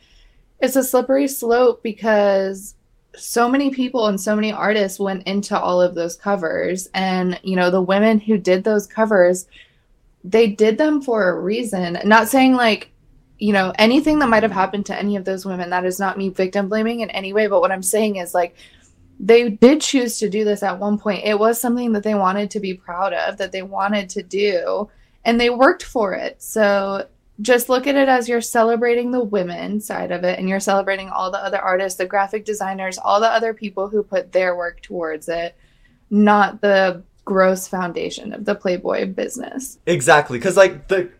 it's 0.60 0.76
a 0.76 0.84
slippery 0.84 1.28
slope 1.28 1.82
because 1.82 2.74
so 3.16 3.48
many 3.48 3.70
people 3.70 4.06
and 4.06 4.20
so 4.20 4.34
many 4.34 4.52
artists 4.52 5.00
went 5.00 5.26
into 5.26 5.58
all 5.58 5.80
of 5.80 5.94
those 5.94 6.16
covers, 6.16 6.88
and 6.94 7.38
you 7.42 7.56
know 7.56 7.70
the 7.70 7.82
women 7.82 8.20
who 8.20 8.38
did 8.38 8.64
those 8.64 8.86
covers, 8.86 9.46
they 10.24 10.48
did 10.48 10.78
them 10.78 11.02
for 11.02 11.28
a 11.28 11.40
reason. 11.40 11.98
Not 12.04 12.28
saying 12.28 12.54
like 12.54 12.90
you 13.38 13.52
know 13.52 13.72
anything 13.78 14.18
that 14.18 14.28
might 14.28 14.42
have 14.42 14.52
happened 14.52 14.86
to 14.86 14.98
any 14.98 15.16
of 15.16 15.24
those 15.24 15.44
women. 15.44 15.70
That 15.70 15.84
is 15.84 15.98
not 15.98 16.18
me 16.18 16.28
victim 16.28 16.68
blaming 16.68 17.00
in 17.00 17.10
any 17.10 17.32
way, 17.32 17.46
but 17.46 17.60
what 17.60 17.72
I'm 17.72 17.82
saying 17.82 18.16
is 18.16 18.34
like 18.34 18.56
they 19.18 19.50
did 19.50 19.82
choose 19.82 20.18
to 20.18 20.30
do 20.30 20.44
this 20.44 20.62
at 20.62 20.78
one 20.78 20.98
point. 20.98 21.24
It 21.24 21.38
was 21.38 21.60
something 21.60 21.92
that 21.92 22.02
they 22.02 22.14
wanted 22.14 22.50
to 22.52 22.60
be 22.60 22.74
proud 22.74 23.12
of, 23.12 23.36
that 23.36 23.52
they 23.52 23.62
wanted 23.62 24.08
to 24.10 24.22
do, 24.22 24.88
and 25.24 25.38
they 25.38 25.50
worked 25.50 25.82
for 25.82 26.14
it. 26.14 26.42
So 26.42 27.06
just 27.40 27.68
look 27.68 27.86
at 27.86 27.94
it 27.94 28.08
as 28.08 28.28
you're 28.28 28.40
celebrating 28.40 29.10
the 29.10 29.22
women 29.22 29.80
side 29.80 30.10
of 30.10 30.24
it 30.24 30.38
and 30.38 30.48
you're 30.48 30.60
celebrating 30.60 31.08
all 31.08 31.30
the 31.30 31.42
other 31.42 31.58
artists, 31.58 31.98
the 31.98 32.06
graphic 32.06 32.44
designers, 32.44 32.98
all 32.98 33.20
the 33.20 33.28
other 33.28 33.54
people 33.54 33.88
who 33.88 34.02
put 34.02 34.32
their 34.32 34.56
work 34.56 34.82
towards 34.82 35.28
it, 35.28 35.56
not 36.10 36.60
the 36.60 37.02
gross 37.24 37.68
foundation 37.68 38.32
of 38.32 38.44
the 38.44 38.54
Playboy 38.54 39.06
business. 39.06 39.78
Exactly, 39.86 40.38
because 40.38 40.56
like 40.56 40.88
the 40.88 41.10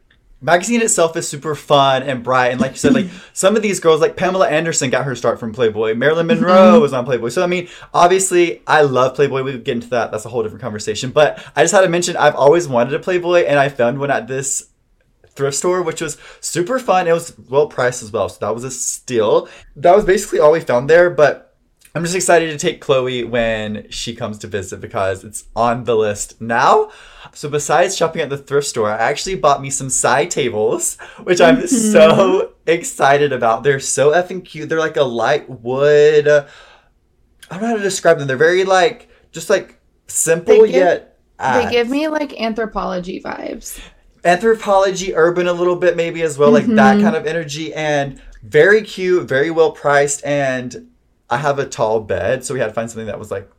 magazine 0.43 0.81
itself 0.81 1.17
is 1.17 1.29
super 1.29 1.55
fun 1.55 2.03
and 2.03 2.23
bright, 2.23 2.49
and 2.49 2.61
like 2.61 2.73
you 2.73 2.79
said, 2.79 2.95
like 2.95 3.07
some 3.33 3.57
of 3.57 3.63
these 3.63 3.81
girls, 3.81 4.01
like 4.01 4.17
Pamela 4.17 4.49
Anderson, 4.49 4.91
got 4.91 5.05
her 5.05 5.15
start 5.15 5.39
from 5.39 5.53
Playboy. 5.53 5.95
Marilyn 5.95 6.27
Monroe 6.27 6.73
mm-hmm. 6.73 6.81
was 6.81 6.93
on 6.93 7.05
Playboy. 7.05 7.29
So 7.29 7.43
I 7.43 7.47
mean, 7.47 7.69
obviously, 7.95 8.63
I 8.67 8.83
love 8.83 9.15
Playboy. 9.15 9.43
We 9.43 9.59
get 9.59 9.77
into 9.77 9.91
that. 9.91 10.11
That's 10.11 10.25
a 10.25 10.29
whole 10.29 10.43
different 10.43 10.63
conversation. 10.63 11.11
But 11.11 11.43
I 11.55 11.63
just 11.63 11.73
had 11.73 11.83
to 11.83 11.89
mention, 11.89 12.17
I've 12.17 12.35
always 12.35 12.69
wanted 12.69 12.95
a 12.95 12.99
Playboy, 12.99 13.45
and 13.45 13.59
I 13.59 13.69
found 13.69 13.99
one 13.99 14.11
at 14.11 14.27
this 14.27 14.71
thrift 15.41 15.57
store, 15.57 15.83
which 15.83 16.01
was 16.01 16.19
super 16.41 16.79
fun. 16.79 17.09
It 17.09 17.13
was 17.13 17.37
well 17.49 17.67
priced 17.67 18.03
as 18.03 18.13
well, 18.13 18.29
so 18.29 18.39
that 18.41 18.55
was 18.55 18.65
a 18.65 18.71
steal. 18.71 19.49
That 19.75 19.97
was 19.97 20.05
basically 20.05 20.39
all 20.39 20.53
we 20.53 20.61
found 20.61 20.89
there, 20.89 21.11
but. 21.11 21.47
I'm 21.93 22.05
just 22.05 22.15
excited 22.15 22.53
to 22.53 22.57
take 22.57 22.81
Chloe 22.81 23.25
when 23.25 23.91
she 23.91 24.15
comes 24.15 24.39
to 24.39 24.47
visit 24.47 24.81
because 24.81 25.25
it's 25.25 25.47
on 25.57 25.83
the 25.83 25.97
list 25.97 26.41
now. 26.41 26.93
So 27.33 27.49
besides 27.49 27.97
shopping 27.97 28.23
at 28.23 28.31
the 28.31 28.39
thrift 28.39 28.69
store, 28.69 28.93
I 28.93 28.99
actually 28.99 29.35
bought 29.35 29.61
me 29.61 29.71
some 29.71 29.91
side 29.91 30.31
tables, 30.31 30.99
which 31.25 31.41
I'm 31.41 31.57
mm-hmm. 31.57 31.67
so 31.67 32.53
excited 32.65 33.33
about. 33.33 33.65
They're 33.65 33.81
so 33.81 34.13
effing 34.13 34.45
cute. 34.45 34.69
They're 34.69 34.79
like 34.79 34.99
a 34.99 35.03
light 35.03 35.51
wood. 35.51 36.29
I 36.29 36.45
don't 37.51 37.61
know 37.61 37.67
how 37.67 37.77
to 37.77 37.83
describe 37.83 38.21
them. 38.21 38.29
They're 38.29 38.37
very 38.37 38.63
like 38.63 39.09
just 39.33 39.51
like 39.51 39.81
simple 40.07 40.67
give- 40.67 40.71
yet. 40.71 41.19
They 41.41 41.71
give 41.71 41.89
me 41.89 42.07
like 42.09 42.31
Anthropologie 42.31 43.23
vibes. 43.23 43.81
Anthropology 44.25 45.15
urban 45.15 45.47
a 45.47 45.53
little 45.53 45.77
bit 45.77 45.97
maybe 45.97 46.23
as 46.23 46.37
well 46.39 46.51
like 46.51 46.67
that 46.67 46.97
Mhm. 46.99 47.03
kind 47.03 47.17
of 47.17 47.27
energy 47.27 47.73
and 47.75 48.21
very 48.43 48.83
cute 48.83 49.29
very 49.29 49.51
well 49.51 49.73
priced 49.73 50.25
and 50.25 50.89
i 51.31 51.37
have 51.39 51.59
a 51.59 51.67
tall 51.67 52.01
bed 52.01 52.45
so 52.45 52.53
we 52.55 52.61
had 52.61 52.67
to 52.67 52.73
find 52.73 52.91
something 52.91 53.07
that 53.07 53.19
was 53.19 53.31
like 53.31 53.51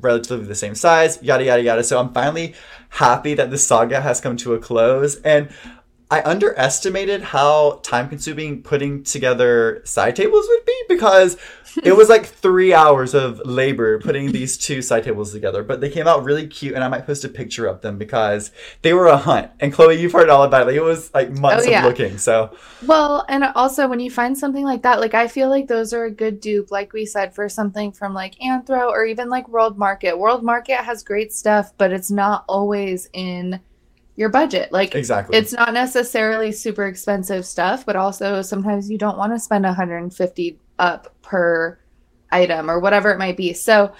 relatively 0.00 0.46
the 0.46 0.54
same 0.54 0.74
size 0.74 1.18
yada 1.22 1.44
yada 1.44 1.62
yada 1.62 1.82
so 1.84 1.98
i'm 1.98 2.12
finally 2.12 2.54
happy 2.90 3.34
that 3.34 3.50
the 3.50 3.58
saga 3.58 4.00
has 4.00 4.20
come 4.20 4.36
to 4.36 4.54
a 4.54 4.58
close 4.58 5.16
and 5.22 5.48
i 6.10 6.22
underestimated 6.22 7.22
how 7.22 7.80
time 7.82 8.08
consuming 8.08 8.62
putting 8.62 9.02
together 9.02 9.82
side 9.84 10.14
tables 10.16 10.46
would 10.48 10.64
be 10.64 10.82
because 10.88 11.36
it 11.82 11.94
was 11.94 12.08
like 12.08 12.24
three 12.44 12.72
hours 12.72 13.12
of 13.14 13.40
labor 13.44 13.98
putting 14.00 14.32
these 14.32 14.56
two 14.56 14.80
side 14.80 15.04
tables 15.04 15.32
together 15.32 15.62
but 15.62 15.80
they 15.80 15.90
came 15.90 16.06
out 16.06 16.24
really 16.24 16.46
cute 16.46 16.74
and 16.74 16.82
i 16.84 16.88
might 16.88 17.04
post 17.04 17.24
a 17.24 17.28
picture 17.28 17.66
of 17.66 17.80
them 17.82 17.98
because 17.98 18.50
they 18.82 18.92
were 18.94 19.06
a 19.08 19.16
hunt 19.16 19.50
and 19.60 19.72
chloe 19.72 20.00
you've 20.00 20.12
heard 20.12 20.30
all 20.30 20.44
about 20.44 20.62
it 20.62 20.66
like 20.66 20.76
it 20.76 20.82
was 20.82 21.12
like 21.12 21.28
oh, 21.28 21.40
months 21.40 21.66
Oh, 21.66 21.70
yeah. 21.70 21.80
of 21.80 21.84
looking 21.86 22.18
so 22.18 22.56
Well, 22.86 23.24
and 23.28 23.42
also 23.44 23.88
when 23.88 24.00
you 24.00 24.10
find 24.10 24.36
something 24.36 24.64
like 24.64 24.82
that, 24.82 25.00
like 25.00 25.14
I 25.14 25.28
feel 25.28 25.48
like 25.48 25.66
those 25.66 25.92
are 25.92 26.04
a 26.04 26.10
good 26.10 26.40
dupe, 26.40 26.70
like 26.70 26.92
we 26.92 27.06
said, 27.06 27.34
for 27.34 27.48
something 27.48 27.90
from 27.90 28.14
like 28.14 28.34
Anthro 28.36 28.88
or 28.88 29.04
even 29.04 29.28
like 29.28 29.48
World 29.48 29.78
Market. 29.78 30.18
World 30.18 30.44
Market 30.44 30.76
has 30.76 31.02
great 31.02 31.32
stuff, 31.32 31.72
but 31.78 31.92
it's 31.92 32.10
not 32.10 32.44
always 32.48 33.08
in 33.12 33.60
your 34.16 34.28
budget. 34.30 34.72
Like 34.72 34.94
exactly 34.94 35.38
it's 35.38 35.52
not 35.52 35.72
necessarily 35.72 36.50
super 36.52 36.86
expensive 36.86 37.46
stuff, 37.46 37.86
but 37.86 37.96
also 37.96 38.42
sometimes 38.42 38.90
you 38.90 38.98
don't 38.98 39.18
want 39.18 39.32
to 39.32 39.38
spend 39.38 39.64
150 39.64 40.58
up 40.78 41.14
per 41.22 41.78
item 42.30 42.70
or 42.70 42.80
whatever 42.80 43.10
it 43.12 43.18
might 43.18 43.36
be. 43.36 43.52
So 43.52 43.92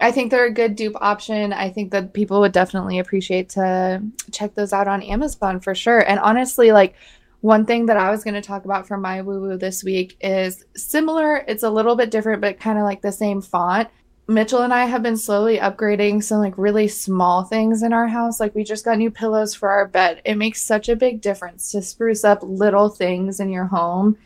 I 0.00 0.10
think 0.10 0.30
they're 0.30 0.46
a 0.46 0.52
good 0.52 0.76
dupe 0.76 0.96
option. 1.00 1.52
I 1.52 1.70
think 1.70 1.92
that 1.92 2.14
people 2.14 2.40
would 2.40 2.52
definitely 2.52 2.98
appreciate 2.98 3.48
to 3.50 4.02
check 4.32 4.54
those 4.54 4.72
out 4.72 4.88
on 4.88 5.02
Amazon 5.02 5.60
for 5.60 5.74
sure. 5.74 6.00
And 6.00 6.18
honestly, 6.20 6.72
like 6.72 6.94
one 7.40 7.66
thing 7.66 7.86
that 7.86 7.96
I 7.96 8.10
was 8.10 8.24
going 8.24 8.34
to 8.34 8.42
talk 8.42 8.64
about 8.64 8.88
for 8.88 8.96
my 8.96 9.22
woo 9.22 9.40
woo 9.40 9.58
this 9.58 9.84
week 9.84 10.16
is 10.20 10.64
similar. 10.76 11.44
It's 11.46 11.62
a 11.62 11.70
little 11.70 11.94
bit 11.94 12.10
different, 12.10 12.40
but 12.40 12.58
kind 12.58 12.78
of 12.78 12.84
like 12.84 13.02
the 13.02 13.12
same 13.12 13.40
font. 13.40 13.88
Mitchell 14.26 14.62
and 14.62 14.72
I 14.72 14.86
have 14.86 15.02
been 15.02 15.18
slowly 15.18 15.58
upgrading 15.58 16.22
some 16.24 16.38
like 16.38 16.56
really 16.56 16.88
small 16.88 17.44
things 17.44 17.82
in 17.82 17.92
our 17.92 18.08
house. 18.08 18.40
Like 18.40 18.54
we 18.54 18.64
just 18.64 18.84
got 18.84 18.96
new 18.96 19.10
pillows 19.10 19.54
for 19.54 19.68
our 19.68 19.86
bed. 19.86 20.22
It 20.24 20.36
makes 20.36 20.62
such 20.62 20.88
a 20.88 20.96
big 20.96 21.20
difference 21.20 21.70
to 21.72 21.82
spruce 21.82 22.24
up 22.24 22.38
little 22.42 22.88
things 22.88 23.38
in 23.38 23.50
your 23.50 23.66
home. 23.66 24.16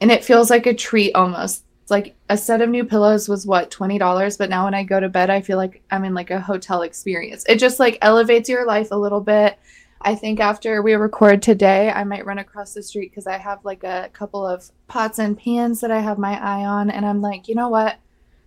And 0.00 0.10
it 0.10 0.24
feels 0.24 0.48
like 0.48 0.66
a 0.66 0.72
treat 0.72 1.14
almost. 1.14 1.64
Like 1.90 2.16
a 2.30 2.38
set 2.38 2.62
of 2.62 2.70
new 2.70 2.84
pillows 2.84 3.28
was 3.28 3.46
what, 3.46 3.70
$20, 3.70 4.38
but 4.38 4.50
now 4.50 4.64
when 4.64 4.74
I 4.74 4.82
go 4.82 4.98
to 4.98 5.08
bed 5.08 5.28
I 5.28 5.42
feel 5.42 5.58
like 5.58 5.82
I'm 5.90 6.04
in 6.04 6.14
like 6.14 6.30
a 6.30 6.40
hotel 6.40 6.82
experience. 6.82 7.44
It 7.48 7.58
just 7.58 7.78
like 7.78 7.98
elevates 8.00 8.48
your 8.48 8.66
life 8.66 8.88
a 8.90 8.96
little 8.96 9.20
bit. 9.20 9.58
I 10.00 10.14
think 10.14 10.40
after 10.40 10.80
we 10.80 10.94
record 10.94 11.42
today, 11.42 11.90
I 11.90 12.04
might 12.04 12.24
run 12.24 12.38
across 12.38 12.72
the 12.72 12.82
street 12.82 13.10
because 13.10 13.26
I 13.26 13.36
have 13.36 13.64
like 13.64 13.84
a 13.84 14.08
couple 14.12 14.46
of 14.46 14.70
pots 14.86 15.18
and 15.18 15.36
pans 15.36 15.80
that 15.80 15.90
I 15.90 16.00
have 16.00 16.18
my 16.18 16.40
eye 16.40 16.64
on. 16.64 16.88
And 16.88 17.04
I'm 17.04 17.20
like, 17.20 17.48
you 17.48 17.54
know 17.54 17.68
what? 17.68 17.98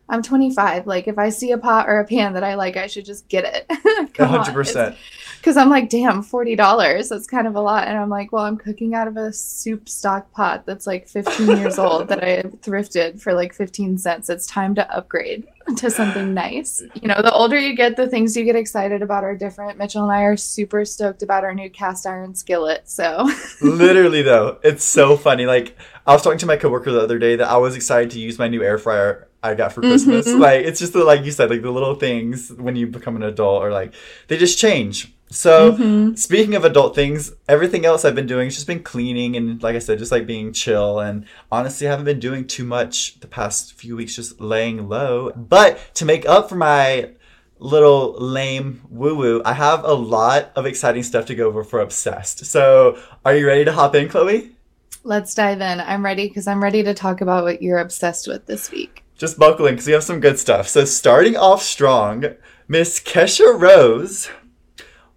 I'm 0.10 0.22
25. 0.22 0.88
Like, 0.88 1.08
if 1.08 1.18
I 1.18 1.30
see 1.30 1.52
a 1.52 1.58
pot 1.58 1.88
or 1.88 2.00
a 2.00 2.06
pan 2.06 2.34
that 2.34 2.44
I 2.44 2.56
like, 2.56 2.78
I 2.78 2.88
should 2.88 3.06
just 3.06 3.28
get 3.30 3.46
it. 3.46 3.66
100%. 4.14 4.96
Because 5.42 5.58
I'm 5.58 5.72
like, 5.72 5.90
damn, 5.90 6.24
$40. 6.24 7.10
That's 7.10 7.26
kind 7.26 7.48
of 7.48 7.56
a 7.56 7.62
lot. 7.62 7.88
And 7.88 7.98
I'm 7.98 8.10
like, 8.10 8.32
well, 8.32 8.46
I'm 8.46 8.58
cooking 8.58 8.94
out 8.94 9.08
of 9.08 9.18
a 9.18 9.34
soup 9.34 9.90
stock 9.90 10.32
pot 10.34 10.68
that's 10.68 10.86
like 10.86 11.08
15 11.08 11.58
years 11.58 11.80
old 11.80 12.10
that 12.10 12.24
I 12.24 12.44
thrifted 12.62 13.20
for 13.20 13.34
like 13.34 13.52
15 13.52 13.98
cents. 13.98 14.30
It's 14.30 14.46
time 14.46 14.76
to 14.76 14.96
upgrade 14.96 15.48
to 15.78 15.90
something 15.90 16.36
nice. 16.36 16.84
You 16.94 17.08
know, 17.08 17.24
the 17.24 17.34
older 17.34 17.58
you 17.58 17.76
get, 17.76 17.98
the 17.98 18.08
things 18.08 18.38
you 18.38 18.46
get 18.46 18.56
excited 18.56 19.02
about 19.02 19.24
are 19.24 19.36
different. 19.36 19.80
Mitchell 19.80 20.04
and 20.04 20.12
I 20.12 20.22
are 20.22 20.38
super 20.38 20.86
stoked 20.86 21.24
about 21.24 21.44
our 21.44 21.56
new 21.56 21.72
cast 21.72 22.06
iron 22.06 22.36
skillet. 22.36 22.88
So, 22.88 23.28
literally, 23.62 24.22
though, 24.22 24.60
it's 24.64 24.84
so 24.84 25.18
funny. 25.18 25.48
Like, 25.48 25.76
I 26.06 26.14
was 26.14 26.22
talking 26.22 26.38
to 26.38 26.46
my 26.46 26.58
coworker 26.58 26.92
the 26.92 27.02
other 27.02 27.18
day 27.18 27.36
that 27.38 27.48
I 27.48 27.58
was 27.58 27.76
excited 27.76 28.12
to 28.12 28.20
use 28.20 28.38
my 28.38 28.48
new 28.48 28.62
air 28.62 28.78
fryer 28.78 29.28
I 29.44 29.56
got 29.56 29.74
for 29.74 29.82
Christmas. 29.82 30.28
Mm-hmm. 30.28 30.40
Like 30.40 30.66
it's 30.66 30.80
just 30.80 30.94
the, 30.94 31.04
like 31.04 31.26
you 31.26 31.32
said, 31.32 31.50
like 31.50 31.62
the 31.62 31.72
little 31.72 31.96
things 31.96 32.52
when 32.54 32.76
you 32.76 32.88
become 32.88 33.16
an 33.16 33.24
adult 33.24 33.64
or 33.64 33.72
like 33.72 33.94
they 34.28 34.38
just 34.38 34.58
change. 34.58 35.12
So 35.32 35.72
mm-hmm. 35.72 36.16
speaking 36.16 36.56
of 36.56 36.66
adult 36.66 36.94
things, 36.94 37.32
everything 37.48 37.86
else 37.86 38.04
I've 38.04 38.16
been 38.16 38.28
doing 38.28 38.48
has 38.48 38.56
just 38.56 38.68
been 38.68 38.84
cleaning 38.84 39.38
and 39.38 39.64
like 39.64 39.76
I 39.76 39.80
said, 39.80 39.98
just 39.98 40.12
like 40.12 40.28
being 40.28 40.52
chill. 40.52 41.00
And 41.00 41.26
honestly, 41.50 41.88
I 41.88 41.92
haven't 41.92 42.06
been 42.06 42.20
doing 42.20 42.46
too 42.46 42.66
much 42.66 43.20
the 43.22 43.28
past 43.28 43.74
few 43.74 43.96
weeks, 43.96 44.16
just 44.16 44.42
laying 44.42 44.90
low. 44.90 45.32
But 45.32 45.80
to 45.96 46.06
make 46.06 46.28
up 46.28 46.50
for 46.50 46.56
my 46.56 47.12
little 47.60 48.14
lame 48.20 48.82
woo 48.90 49.16
woo, 49.16 49.42
I 49.46 49.54
have 49.54 49.86
a 49.86 49.94
lot 49.94 50.52
of 50.58 50.66
exciting 50.66 51.04
stuff 51.04 51.28
to 51.28 51.36
go 51.36 51.48
over 51.48 51.64
for 51.64 51.80
Obsessed. 51.80 52.46
So 52.46 53.00
are 53.24 53.36
you 53.36 53.48
ready 53.48 53.64
to 53.64 53.72
hop 53.72 53.96
in, 53.96 54.10
Chloe? 54.10 54.52
Let's 55.04 55.34
dive 55.34 55.62
in. 55.62 55.80
I'm 55.80 56.04
ready 56.04 56.28
because 56.28 56.46
I'm 56.46 56.62
ready 56.62 56.84
to 56.84 56.94
talk 56.94 57.22
about 57.22 57.46
what 57.46 57.62
you're 57.62 57.80
obsessed 57.80 58.28
with 58.28 58.46
this 58.48 58.70
week 58.70 59.04
just 59.22 59.38
buckle 59.38 59.68
in 59.68 59.76
because 59.76 59.86
we 59.86 59.94
have 59.94 60.04
some 60.04 60.20
good 60.20 60.40
stuff. 60.40 60.68
So, 60.68 60.84
starting 60.84 61.38
off 61.38 61.62
strong, 61.62 62.26
Miss 62.68 63.00
Kesha 63.00 63.60
Rose 63.60 64.32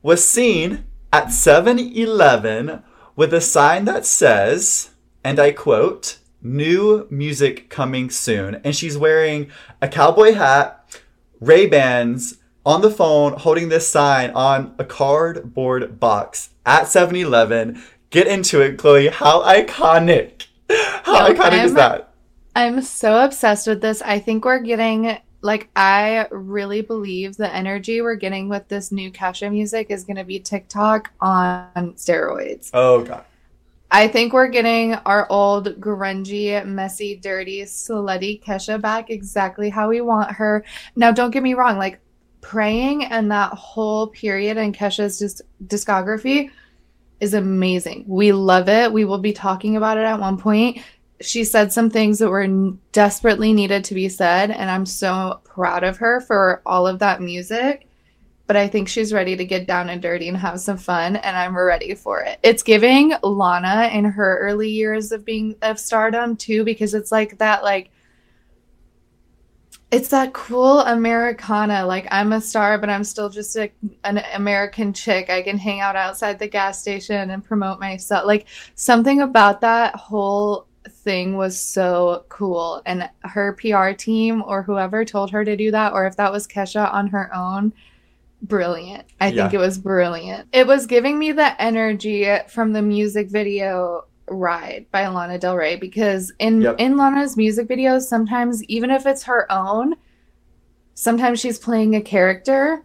was 0.04 0.22
seen 0.22 0.84
at 1.12 1.32
7 1.32 1.78
Eleven 1.78 2.82
with 3.16 3.32
a 3.32 3.40
sign 3.40 3.86
that 3.86 4.04
says, 4.04 4.90
and 5.24 5.40
I 5.40 5.50
quote, 5.50 6.18
new 6.42 7.06
music 7.10 7.70
coming 7.70 8.10
soon. 8.10 8.60
And 8.62 8.76
she's 8.76 8.98
wearing 8.98 9.50
a 9.80 9.88
cowboy 9.88 10.34
hat, 10.34 11.00
Ray 11.40 11.66
Bans, 11.66 12.36
on 12.66 12.82
the 12.82 12.90
phone, 12.90 13.32
holding 13.32 13.70
this 13.70 13.88
sign 13.88 14.30
on 14.32 14.74
a 14.78 14.84
cardboard 14.84 15.98
box 15.98 16.50
at 16.66 16.86
7 16.86 17.16
Eleven. 17.16 17.82
Get 18.10 18.26
into 18.26 18.60
it, 18.60 18.76
Chloe. 18.76 19.08
How 19.08 19.42
iconic! 19.42 20.48
How 20.68 21.30
iconic 21.30 21.52
I'm, 21.52 21.64
is 21.64 21.74
that? 21.74 22.12
I'm 22.54 22.82
so 22.82 23.24
obsessed 23.24 23.66
with 23.66 23.80
this. 23.80 24.02
I 24.02 24.18
think 24.18 24.44
we're 24.44 24.60
getting 24.60 25.18
like 25.44 25.68
I 25.76 26.26
really 26.30 26.80
believe 26.80 27.36
the 27.36 27.54
energy 27.54 28.00
we're 28.00 28.14
getting 28.14 28.48
with 28.48 28.66
this 28.68 28.90
new 28.90 29.12
Kesha 29.12 29.52
music 29.52 29.90
is 29.90 30.02
going 30.02 30.16
to 30.16 30.24
be 30.24 30.40
TikTok 30.40 31.10
on 31.20 31.92
steroids. 31.96 32.70
Oh 32.72 33.04
god. 33.04 33.26
I 33.90 34.08
think 34.08 34.32
we're 34.32 34.48
getting 34.48 34.94
our 34.94 35.30
old 35.30 35.78
grungy, 35.80 36.66
messy, 36.66 37.16
dirty, 37.16 37.62
slutty 37.62 38.42
Kesha 38.42 38.80
back 38.80 39.10
exactly 39.10 39.68
how 39.68 39.90
we 39.90 40.00
want 40.00 40.32
her. 40.32 40.64
Now 40.96 41.12
don't 41.12 41.30
get 41.30 41.42
me 41.42 41.52
wrong, 41.52 41.76
like 41.76 42.00
praying 42.40 43.04
and 43.04 43.30
that 43.30 43.52
whole 43.52 44.06
period 44.06 44.56
in 44.56 44.72
Kesha's 44.72 45.18
just 45.18 45.42
discography 45.66 46.50
is 47.20 47.34
amazing. 47.34 48.04
We 48.08 48.32
love 48.32 48.70
it. 48.70 48.90
We 48.90 49.04
will 49.04 49.18
be 49.18 49.34
talking 49.34 49.76
about 49.76 49.98
it 49.98 50.04
at 50.04 50.18
one 50.18 50.38
point 50.38 50.78
she 51.20 51.44
said 51.44 51.72
some 51.72 51.90
things 51.90 52.18
that 52.18 52.28
were 52.28 52.46
desperately 52.92 53.52
needed 53.52 53.84
to 53.84 53.94
be 53.94 54.08
said 54.08 54.50
and 54.50 54.70
i'm 54.70 54.86
so 54.86 55.40
proud 55.44 55.84
of 55.84 55.96
her 55.98 56.20
for 56.20 56.60
all 56.66 56.86
of 56.86 56.98
that 56.98 57.20
music 57.20 57.86
but 58.46 58.56
i 58.56 58.66
think 58.66 58.88
she's 58.88 59.12
ready 59.12 59.36
to 59.36 59.44
get 59.44 59.66
down 59.66 59.88
and 59.88 60.02
dirty 60.02 60.28
and 60.28 60.36
have 60.36 60.60
some 60.60 60.76
fun 60.76 61.16
and 61.16 61.36
i'm 61.36 61.56
ready 61.56 61.94
for 61.94 62.20
it 62.20 62.38
it's 62.42 62.62
giving 62.62 63.14
lana 63.22 63.90
in 63.92 64.04
her 64.04 64.38
early 64.38 64.70
years 64.70 65.12
of 65.12 65.24
being 65.24 65.54
of 65.62 65.78
stardom 65.78 66.36
too 66.36 66.64
because 66.64 66.94
it's 66.94 67.12
like 67.12 67.38
that 67.38 67.62
like 67.62 67.90
it's 69.94 70.08
that 70.08 70.32
cool 70.32 70.80
Americana. 70.80 71.86
Like 71.86 72.08
I'm 72.10 72.32
a 72.32 72.40
star, 72.40 72.78
but 72.78 72.90
I'm 72.90 73.04
still 73.04 73.28
just 73.28 73.54
a, 73.56 73.70
an 74.02 74.18
American 74.34 74.92
chick. 74.92 75.30
I 75.30 75.40
can 75.40 75.56
hang 75.56 75.78
out 75.78 75.94
outside 75.94 76.40
the 76.40 76.48
gas 76.48 76.80
station 76.80 77.30
and 77.30 77.44
promote 77.44 77.78
myself. 77.78 78.26
Like 78.26 78.46
something 78.74 79.20
about 79.20 79.60
that 79.60 79.94
whole 79.94 80.66
thing 81.04 81.36
was 81.36 81.60
so 81.60 82.24
cool. 82.28 82.82
And 82.86 83.08
her 83.22 83.52
PR 83.52 83.90
team 83.90 84.42
or 84.44 84.62
whoever 84.62 85.04
told 85.04 85.30
her 85.30 85.44
to 85.44 85.56
do 85.56 85.70
that, 85.70 85.92
or 85.92 86.06
if 86.06 86.16
that 86.16 86.32
was 86.32 86.48
Kesha 86.48 86.92
on 86.92 87.08
her 87.08 87.34
own, 87.34 87.72
brilliant. 88.42 89.04
I 89.20 89.28
yeah. 89.28 89.42
think 89.42 89.54
it 89.54 89.58
was 89.58 89.78
brilliant. 89.78 90.48
It 90.52 90.66
was 90.66 90.86
giving 90.86 91.18
me 91.18 91.32
the 91.32 91.60
energy 91.62 92.26
from 92.48 92.72
the 92.72 92.82
music 92.82 93.28
video 93.28 94.04
Ride 94.28 94.86
by 94.90 95.06
Lana 95.08 95.38
Del 95.38 95.56
Rey 95.56 95.76
because 95.76 96.32
in 96.38 96.62
yep. 96.62 96.76
in 96.78 96.96
Lana's 96.96 97.36
music 97.36 97.68
videos 97.68 98.02
sometimes 98.02 98.64
even 98.64 98.90
if 98.90 99.04
it's 99.04 99.24
her 99.24 99.50
own 99.52 99.94
sometimes 100.94 101.40
she's 101.40 101.58
playing 101.58 101.94
a 101.94 102.00
character 102.00 102.82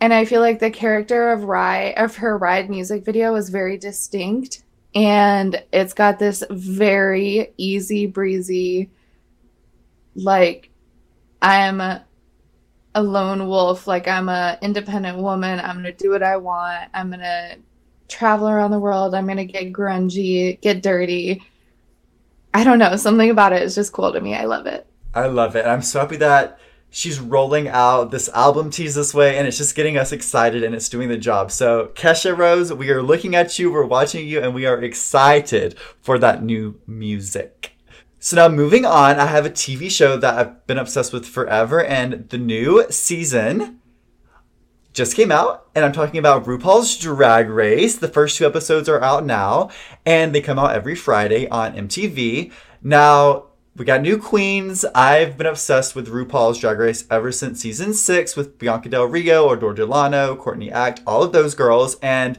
and 0.00 0.14
I 0.14 0.24
feel 0.24 0.40
like 0.40 0.58
the 0.58 0.70
character 0.70 1.32
of 1.32 1.44
Ride 1.44 1.94
of 1.98 2.16
her 2.16 2.38
Ride 2.38 2.70
music 2.70 3.04
video 3.04 3.32
was 3.34 3.50
very 3.50 3.76
distinct 3.76 4.62
and 4.94 5.62
it's 5.72 5.94
got 5.94 6.18
this 6.18 6.42
very 6.50 7.52
easy 7.56 8.06
breezy 8.06 8.90
like 10.14 10.70
i'm 11.40 11.80
a, 11.80 12.04
a 12.94 13.02
lone 13.02 13.46
wolf. 13.46 13.86
Like 13.86 14.08
i'm 14.08 14.28
a 14.28 14.58
independent 14.62 15.18
woman. 15.18 15.60
I'm 15.60 15.76
gonna 15.76 15.92
do 15.92 16.10
what 16.10 16.22
i 16.22 16.36
want. 16.36 16.90
I'm 16.92 17.10
gonna 17.10 17.56
travel 18.08 18.48
around 18.48 18.72
the 18.72 18.80
world. 18.80 19.14
I'm 19.14 19.26
gonna 19.26 19.44
get 19.44 19.72
grungy 19.72 20.60
get 20.60 20.82
dirty. 20.82 21.42
I 22.52 22.64
don't 22.64 22.78
know. 22.78 22.96
Something 22.96 23.30
about 23.30 23.52
it 23.52 23.62
is 23.62 23.74
just 23.74 23.92
cool 23.92 24.12
to 24.12 24.20
me. 24.20 24.34
I 24.34 24.44
love 24.44 24.66
it. 24.66 24.86
I 25.14 25.26
love 25.26 25.56
it. 25.56 25.66
I'm 25.66 25.82
so 25.82 26.00
happy 26.00 26.16
that 26.16 26.58
she's 26.90 27.20
rolling 27.20 27.68
out 27.68 28.10
this 28.10 28.28
album 28.30 28.70
tease 28.70 28.96
this 28.96 29.14
way 29.14 29.38
and 29.38 29.46
it's 29.46 29.56
just 29.56 29.76
getting 29.76 29.96
us 29.96 30.12
excited 30.12 30.64
and 30.64 30.74
it's 30.74 30.88
doing 30.88 31.08
the 31.08 31.16
job. 31.16 31.50
So, 31.50 31.90
Kesha 31.94 32.36
Rose, 32.36 32.72
we 32.72 32.90
are 32.90 33.02
looking 33.02 33.34
at 33.34 33.58
you, 33.58 33.72
we're 33.72 33.84
watching 33.84 34.26
you, 34.26 34.40
and 34.40 34.54
we 34.54 34.66
are 34.66 34.82
excited 34.82 35.78
for 36.02 36.18
that 36.18 36.42
new 36.42 36.80
music. 36.86 37.72
So, 38.18 38.36
now 38.36 38.48
moving 38.48 38.84
on, 38.84 39.18
I 39.18 39.26
have 39.26 39.46
a 39.46 39.50
TV 39.50 39.90
show 39.90 40.16
that 40.16 40.34
I've 40.34 40.66
been 40.66 40.78
obsessed 40.78 41.12
with 41.12 41.24
forever, 41.26 41.82
and 41.82 42.28
the 42.28 42.38
new 42.38 42.84
season 42.90 43.80
just 44.92 45.14
came 45.14 45.30
out, 45.30 45.68
and 45.74 45.84
I'm 45.84 45.92
talking 45.92 46.18
about 46.18 46.44
RuPaul's 46.44 46.98
Drag 46.98 47.48
Race. 47.48 47.96
The 47.96 48.08
first 48.08 48.36
two 48.36 48.44
episodes 48.44 48.88
are 48.88 49.00
out 49.00 49.24
now, 49.24 49.70
and 50.04 50.34
they 50.34 50.40
come 50.40 50.58
out 50.58 50.74
every 50.74 50.96
Friday 50.96 51.48
on 51.48 51.74
MTV. 51.74 52.52
Now, 52.82 53.49
we 53.80 53.86
got 53.86 54.02
new 54.02 54.18
queens. 54.18 54.84
I've 54.94 55.38
been 55.38 55.46
obsessed 55.46 55.96
with 55.96 56.08
RuPaul's 56.08 56.58
Drag 56.58 56.78
Race 56.78 57.06
ever 57.10 57.32
since 57.32 57.62
season 57.62 57.94
six 57.94 58.36
with 58.36 58.58
Bianca 58.58 58.90
Del 58.90 59.06
Rio, 59.06 59.48
Adore 59.48 59.72
Delano, 59.72 60.36
Courtney 60.36 60.70
Act, 60.70 61.00
all 61.06 61.22
of 61.22 61.32
those 61.32 61.54
girls. 61.54 61.96
And 62.02 62.38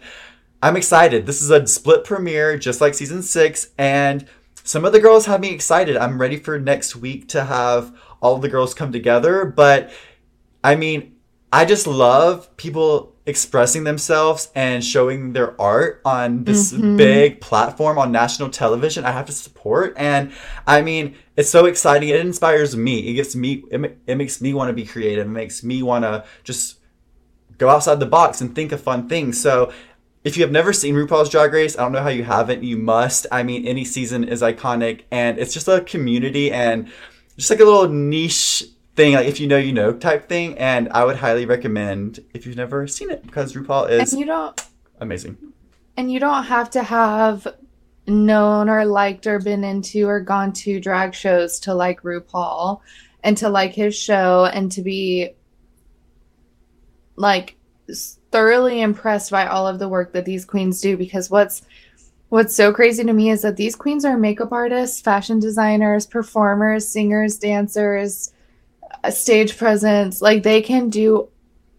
I'm 0.61 0.77
excited. 0.77 1.25
This 1.25 1.41
is 1.41 1.49
a 1.49 1.65
split 1.65 2.03
premiere, 2.03 2.59
just 2.59 2.79
like 2.79 2.93
season 2.93 3.23
six. 3.23 3.71
And 3.79 4.27
some 4.63 4.85
of 4.85 4.93
the 4.93 4.99
girls 4.99 5.25
have 5.25 5.41
me 5.41 5.49
excited. 5.49 5.97
I'm 5.97 6.21
ready 6.21 6.37
for 6.37 6.59
next 6.59 6.95
week 6.95 7.27
to 7.29 7.45
have 7.45 7.91
all 8.21 8.37
the 8.37 8.47
girls 8.47 8.75
come 8.75 8.91
together. 8.91 9.43
But 9.43 9.91
I 10.63 10.75
mean, 10.75 11.15
I 11.51 11.65
just 11.65 11.87
love 11.87 12.55
people 12.55 13.10
expressing 13.25 13.83
themselves 13.83 14.49
and 14.55 14.83
showing 14.83 15.33
their 15.33 15.59
art 15.61 16.01
on 16.03 16.43
this 16.43 16.73
Mhm. 16.73 16.97
big 16.97 17.39
platform 17.41 17.99
on 17.99 18.11
national 18.11 18.49
television 18.49 19.05
i 19.05 19.11
have 19.11 19.27
to 19.27 19.31
support 19.31 19.93
and 19.95 20.31
i 20.65 20.81
mean 20.81 21.13
it's 21.37 21.49
so 21.49 21.65
exciting 21.67 22.09
it 22.09 22.19
inspires 22.19 22.75
me 22.75 22.99
it 23.09 23.13
gets 23.13 23.35
me 23.35 23.63
it, 23.69 23.97
it 24.07 24.15
makes 24.15 24.41
me 24.41 24.53
want 24.55 24.69
to 24.69 24.73
be 24.73 24.85
creative 24.85 25.27
it 25.27 25.29
makes 25.29 25.63
me 25.63 25.83
want 25.83 26.03
to 26.03 26.23
just 26.43 26.79
go 27.59 27.69
outside 27.69 27.99
the 27.99 28.07
box 28.07 28.41
and 28.41 28.55
think 28.55 28.71
of 28.71 28.81
fun 28.81 29.07
things 29.07 29.39
so 29.39 29.71
if 30.23 30.37
you 30.37 30.43
have 30.43 30.51
never 30.51 30.71
seen 30.71 30.93
RuPaul's 30.93 31.29
Drag 31.29 31.51
Race, 31.51 31.75
I 31.75 31.81
don't 31.81 31.93
know 31.93 32.03
how 32.03 32.09
you 32.09 32.23
haven't. 32.23 32.63
You 32.63 32.77
must. 32.77 33.25
I 33.31 33.41
mean, 33.41 33.65
any 33.65 33.83
season 33.83 34.23
is 34.23 34.43
iconic, 34.43 35.01
and 35.09 35.39
it's 35.39 35.51
just 35.51 35.67
a 35.67 35.81
community 35.81 36.51
and 36.51 36.91
just 37.37 37.49
like 37.49 37.59
a 37.59 37.65
little 37.65 37.87
niche 37.89 38.65
thing, 38.95 39.13
like 39.13 39.27
if 39.27 39.39
you 39.39 39.47
know, 39.47 39.57
you 39.57 39.73
know 39.73 39.93
type 39.93 40.27
thing. 40.27 40.57
And 40.57 40.89
I 40.89 41.05
would 41.05 41.17
highly 41.17 41.45
recommend 41.45 42.19
if 42.33 42.45
you've 42.45 42.57
never 42.57 42.87
seen 42.87 43.09
it 43.09 43.23
because 43.23 43.53
RuPaul 43.53 43.89
is 43.89 44.11
And 44.11 44.19
you 44.19 44.25
don't 44.25 44.61
amazing. 44.99 45.37
and 45.97 46.11
you 46.11 46.19
don't 46.19 46.43
have 46.43 46.69
to 46.71 46.83
have 46.83 47.47
known 48.07 48.67
or 48.69 48.85
liked 48.85 49.27
or 49.27 49.39
been 49.39 49.63
into 49.63 50.07
or 50.07 50.19
gone 50.19 50.51
to 50.51 50.79
drag 50.79 51.13
shows 51.13 51.59
to 51.61 51.73
like 51.73 52.01
RuPaul 52.01 52.81
and 53.23 53.37
to 53.37 53.47
like 53.49 53.73
his 53.73 53.95
show 53.95 54.45
and 54.45 54.71
to 54.71 54.81
be 54.81 55.29
like 57.15 57.57
thoroughly 58.31 58.81
impressed 58.81 59.29
by 59.31 59.45
all 59.45 59.67
of 59.67 59.77
the 59.79 59.87
work 59.89 60.13
that 60.13 60.25
these 60.25 60.45
queens 60.45 60.81
do 60.81 60.97
because 60.97 61.29
what's 61.29 61.61
what's 62.29 62.55
so 62.55 62.71
crazy 62.71 63.03
to 63.03 63.13
me 63.13 63.29
is 63.29 63.41
that 63.41 63.57
these 63.57 63.75
queens 63.75 64.05
are 64.05 64.17
makeup 64.17 64.51
artists, 64.53 65.01
fashion 65.01 65.39
designers, 65.39 66.05
performers, 66.05 66.87
singers, 66.87 67.37
dancers, 67.37 68.31
uh, 69.03 69.11
stage 69.11 69.57
presence. 69.57 70.21
Like 70.21 70.43
they 70.43 70.61
can 70.61 70.89
do 70.89 71.29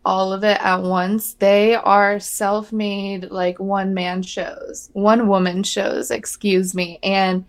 all 0.04 0.32
of 0.32 0.42
it 0.44 0.58
at 0.60 0.82
once. 0.82 1.34
They 1.34 1.74
are 1.74 2.18
self-made 2.18 3.30
like 3.30 3.60
one-man 3.60 4.22
shows, 4.22 4.90
one-woman 4.94 5.62
shows, 5.62 6.10
excuse 6.10 6.74
me. 6.74 6.98
And 7.02 7.44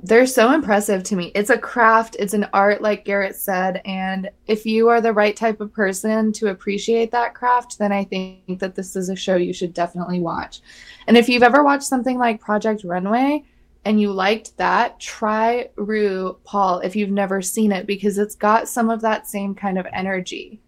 they're 0.00 0.26
so 0.26 0.52
impressive 0.52 1.02
to 1.04 1.16
me. 1.16 1.32
It's 1.34 1.50
a 1.50 1.58
craft, 1.58 2.16
it's 2.18 2.34
an 2.34 2.48
art 2.52 2.82
like 2.82 3.04
Garrett 3.04 3.34
said, 3.34 3.80
and 3.84 4.30
if 4.46 4.64
you 4.64 4.88
are 4.88 5.00
the 5.00 5.12
right 5.12 5.36
type 5.36 5.60
of 5.60 5.72
person 5.72 6.32
to 6.34 6.48
appreciate 6.48 7.10
that 7.10 7.34
craft, 7.34 7.78
then 7.78 7.90
I 7.90 8.04
think 8.04 8.60
that 8.60 8.76
this 8.76 8.94
is 8.94 9.08
a 9.08 9.16
show 9.16 9.34
you 9.34 9.52
should 9.52 9.74
definitely 9.74 10.20
watch. 10.20 10.60
And 11.08 11.16
if 11.16 11.28
you've 11.28 11.42
ever 11.42 11.64
watched 11.64 11.84
something 11.84 12.16
like 12.16 12.40
Project 12.40 12.84
Runway 12.84 13.44
and 13.84 14.00
you 14.00 14.12
liked 14.12 14.56
that, 14.56 15.00
try 15.00 15.70
Ru 15.76 16.36
Paul 16.44 16.80
if 16.80 16.96
you've 16.96 17.10
never 17.10 17.40
seen 17.40 17.72
it 17.72 17.86
because 17.86 18.18
it's 18.18 18.34
got 18.34 18.68
some 18.68 18.90
of 18.90 19.00
that 19.00 19.26
same 19.26 19.54
kind 19.54 19.78
of 19.78 19.86
energy. 19.92 20.60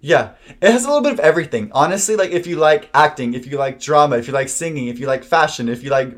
Yeah, 0.00 0.34
it 0.60 0.70
has 0.70 0.84
a 0.84 0.88
little 0.88 1.02
bit 1.02 1.12
of 1.12 1.20
everything. 1.20 1.70
Honestly, 1.72 2.14
like 2.14 2.30
if 2.30 2.46
you 2.46 2.56
like 2.56 2.88
acting, 2.94 3.34
if 3.34 3.46
you 3.46 3.58
like 3.58 3.80
drama, 3.80 4.16
if 4.16 4.26
you 4.26 4.32
like 4.32 4.48
singing, 4.48 4.88
if 4.88 4.98
you 4.98 5.06
like 5.06 5.24
fashion, 5.24 5.68
if 5.68 5.82
you 5.82 5.90
like 5.90 6.14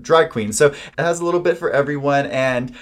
drag 0.00 0.30
queens. 0.30 0.58
so 0.58 0.66
it 0.66 0.76
has 0.98 1.20
a 1.20 1.24
little 1.24 1.40
bit 1.40 1.56
for 1.56 1.70
everyone. 1.70 2.26
And 2.26 2.74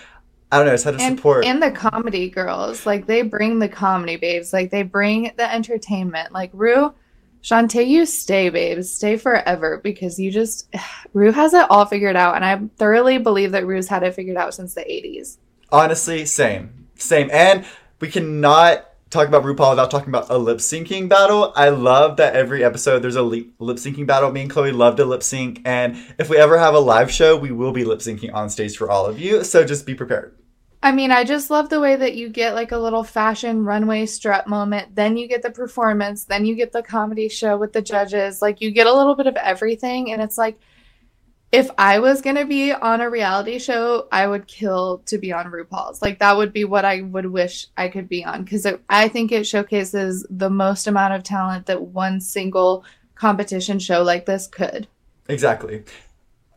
I 0.51 0.59
don't 0.59 0.67
know, 0.67 0.75
it's 0.75 0.83
had 0.83 0.99
to 0.99 1.05
and, 1.05 1.17
support. 1.17 1.45
and 1.45 1.63
the 1.63 1.71
comedy 1.71 2.29
girls 2.29 2.85
like 2.85 3.07
they 3.07 3.23
bring 3.23 3.59
the 3.59 3.69
comedy 3.69 4.17
babes 4.17 4.53
like 4.53 4.71
they 4.71 4.83
bring 4.83 5.33
the 5.37 5.51
entertainment 5.51 6.33
like 6.33 6.51
Ru 6.53 6.93
Shantay, 7.43 7.89
you 7.89 8.07
stay 8.07 8.51
babes 8.51 8.93
stay 8.93 9.17
forever 9.17 9.81
because 9.83 10.19
you 10.19 10.31
just 10.31 10.73
Ru 11.13 11.33
has 11.33 11.55
it 11.55 11.67
all 11.71 11.85
figured 11.85 12.17
out 12.17 12.37
and 12.37 12.45
i 12.45 12.59
thoroughly 12.77 13.19
believe 13.19 13.53
that 13.53 13.67
Ru's 13.67 13.89
had 13.89 14.03
it 14.03 14.15
figured 14.15 14.37
out 14.37 14.55
since 14.55 14.75
the 14.75 14.83
80s 14.83 15.39
Honestly, 15.73 16.27
same, 16.27 16.89
same. 16.97 17.31
And 17.33 17.65
we 17.99 18.09
cannot 18.09 18.87
talk 19.09 19.27
about 19.27 19.43
RuPaul 19.43 19.71
without 19.71 19.91
talking 19.91 20.11
about 20.11 20.29
a 20.29 20.37
lip 20.37 20.59
syncing 20.59 21.09
battle. 21.09 21.51
I 21.57 21.71
love 21.71 22.19
that 22.19 22.37
every 22.37 22.63
episode 22.63 23.01
there's 23.01 23.17
a 23.17 23.23
lip 23.23 23.49
syncing 23.59 24.07
battle. 24.07 24.31
Me 24.31 24.43
and 24.43 24.51
Chloe 24.51 24.71
love 24.71 24.97
to 24.97 25.07
lip 25.07 25.23
sync, 25.23 25.63
and 25.65 25.97
if 26.19 26.29
we 26.29 26.37
ever 26.37 26.59
have 26.59 26.75
a 26.75 26.79
live 26.79 27.11
show, 27.11 27.39
we 27.39 27.51
will 27.53 27.73
be 27.73 27.85
lip 27.85 28.01
syncing 28.01 28.35
on 28.35 28.51
stage 28.51 28.77
for 28.77 28.91
all 28.91 29.07
of 29.07 29.19
you. 29.19 29.45
So 29.45 29.65
just 29.65 29.87
be 29.87 29.95
prepared. 29.95 30.37
I 30.85 30.91
mean, 30.91 31.13
I 31.13 31.23
just 31.23 31.49
love 31.49 31.69
the 31.69 31.81
way 31.81 31.95
that 31.95 32.15
you 32.15 32.29
get 32.29 32.55
like 32.55 32.73
a 32.73 32.79
little 32.79 33.05
fashion 33.05 33.65
runway 33.65 34.07
strut 34.07 34.49
moment. 34.49 34.97
Then 34.97 35.17
you 35.17 35.29
get 35.29 35.43
the 35.43 35.51
performance. 35.51 36.25
Then 36.25 36.45
you 36.45 36.57
get 36.57 36.73
the 36.73 36.83
comedy 36.83 37.29
show 37.29 37.57
with 37.57 37.73
the 37.73 37.83
judges. 37.83 38.43
Like, 38.43 38.61
you 38.61 38.73
get 38.73 38.89
a 38.89 38.93
little 38.93 39.15
bit 39.15 39.29
of 39.29 39.37
everything. 39.37 40.13
And 40.13 40.21
it's 40.21 40.37
like, 40.37 40.59
if 41.53 41.71
I 41.79 42.01
was 42.01 42.23
going 42.23 42.37
to 42.37 42.47
be 42.47 42.73
on 42.73 43.01
a 43.01 43.11
reality 43.11 43.59
show, 43.59 44.09
I 44.11 44.27
would 44.27 44.49
kill 44.49 45.03
to 45.07 45.19
be 45.19 45.33
on 45.33 45.53
RuPaul's. 45.53 46.03
Like, 46.03 46.19
that 46.19 46.37
would 46.37 46.53
be 46.53 46.65
what 46.65 46.85
I 46.85 47.03
would 47.03 47.27
wish 47.27 47.69
I 47.77 47.89
could 47.89 48.09
be 48.09 48.25
on 48.25 48.43
because 48.43 48.67
I 48.89 49.09
think 49.09 49.31
it 49.31 49.47
showcases 49.47 50.27
the 50.31 50.51
most 50.51 50.87
amount 50.87 51.15
of 51.15 51.23
talent 51.23 51.67
that 51.67 51.83
one 51.83 52.21
single 52.21 52.85
competition 53.15 53.79
show 53.79 54.03
like 54.03 54.27
this 54.27 54.49
could. 54.49 54.89
Exactly. 55.29 55.85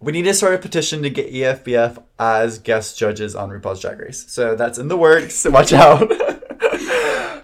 We 0.06 0.12
need 0.12 0.26
to 0.26 0.36
start 0.36 0.54
a 0.54 0.60
petition 0.60 1.02
to 1.02 1.10
get 1.10 1.34
EFBF 1.34 1.98
as 2.20 2.60
guest 2.60 2.96
judges 2.96 3.36
on 3.36 3.50
RuPaul's 3.50 3.82
Drag 3.82 4.00
Race. 4.00 4.24
So 4.28 4.54
that's 4.54 4.78
in 4.78 4.88
the 4.88 4.96
works. 4.96 5.44
Watch 5.50 5.74
out. 5.74 6.12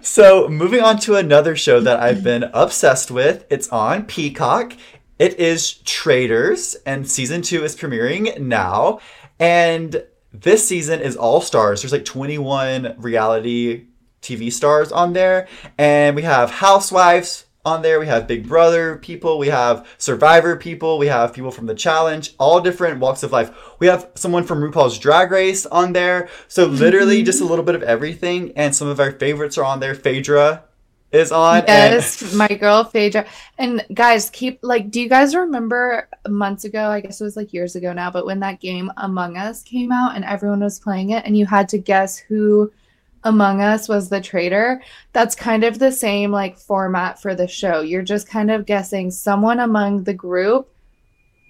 so 0.00 0.46
moving 0.48 0.80
on 0.80 1.00
to 1.00 1.16
another 1.16 1.56
show 1.56 1.80
that 1.80 1.98
I've 1.98 2.22
been 2.22 2.44
obsessed 2.54 3.10
with. 3.10 3.44
It's 3.50 3.68
on 3.70 4.04
Peacock. 4.04 4.74
It 5.18 5.40
is 5.40 5.72
Traitors, 5.72 6.76
and 6.86 7.10
season 7.10 7.42
two 7.42 7.64
is 7.64 7.74
premiering 7.74 8.38
now. 8.38 9.00
And 9.40 10.04
this 10.32 10.64
season 10.64 11.00
is 11.00 11.16
all 11.16 11.40
stars. 11.40 11.82
There's 11.82 11.90
like 11.90 12.04
21 12.04 12.94
reality 12.96 13.86
TV 14.20 14.52
stars 14.52 14.92
on 14.92 15.14
there. 15.14 15.48
And 15.78 16.14
we 16.14 16.22
have 16.22 16.52
housewives 16.52 17.46
on 17.64 17.82
there. 17.82 18.00
We 18.00 18.06
have 18.06 18.26
Big 18.26 18.48
Brother 18.48 18.96
people. 18.96 19.38
We 19.38 19.48
have 19.48 19.86
Survivor 19.98 20.56
people. 20.56 20.98
We 20.98 21.06
have 21.06 21.32
people 21.32 21.50
from 21.50 21.66
the 21.66 21.74
challenge, 21.74 22.34
all 22.38 22.60
different 22.60 22.98
walks 23.00 23.22
of 23.22 23.32
life. 23.32 23.50
We 23.78 23.86
have 23.86 24.08
someone 24.14 24.44
from 24.44 24.60
RuPaul's 24.60 24.98
Drag 24.98 25.30
Race 25.30 25.64
on 25.66 25.92
there. 25.92 26.28
So 26.48 26.66
literally 26.66 27.22
just 27.22 27.40
a 27.40 27.44
little 27.44 27.64
bit 27.64 27.74
of 27.74 27.82
everything. 27.82 28.52
And 28.56 28.74
some 28.74 28.88
of 28.88 28.98
our 28.98 29.12
favorites 29.12 29.56
are 29.58 29.64
on 29.64 29.80
there. 29.80 29.94
Phaedra 29.94 30.64
is 31.12 31.30
on. 31.30 31.58
and- 31.58 31.66
Yes, 31.94 32.34
my 32.34 32.48
girl 32.48 32.82
Phaedra. 32.84 33.26
And 33.58 33.84
guys, 33.94 34.28
keep 34.30 34.58
like, 34.62 34.90
do 34.90 35.00
you 35.00 35.08
guys 35.08 35.34
remember 35.36 36.08
months 36.28 36.64
ago? 36.64 36.88
I 36.88 37.00
guess 37.00 37.20
it 37.20 37.24
was 37.24 37.36
like 37.36 37.52
years 37.52 37.76
ago 37.76 37.92
now, 37.92 38.10
but 38.10 38.26
when 38.26 38.40
that 38.40 38.60
game 38.60 38.90
Among 38.96 39.36
Us 39.36 39.62
came 39.62 39.92
out 39.92 40.16
and 40.16 40.24
everyone 40.24 40.60
was 40.60 40.80
playing 40.80 41.10
it, 41.10 41.24
and 41.24 41.36
you 41.36 41.46
had 41.46 41.68
to 41.70 41.78
guess 41.78 42.16
who 42.18 42.72
Among 43.24 43.60
Us 43.60 43.88
was 43.88 44.08
the 44.08 44.20
traitor. 44.20 44.82
That's 45.12 45.34
kind 45.34 45.64
of 45.64 45.78
the 45.78 45.92
same 45.92 46.30
like 46.30 46.58
format 46.58 47.20
for 47.20 47.34
the 47.34 47.46
show. 47.46 47.80
You're 47.80 48.02
just 48.02 48.28
kind 48.28 48.50
of 48.50 48.66
guessing 48.66 49.10
someone 49.10 49.60
among 49.60 50.04
the 50.04 50.14
group 50.14 50.68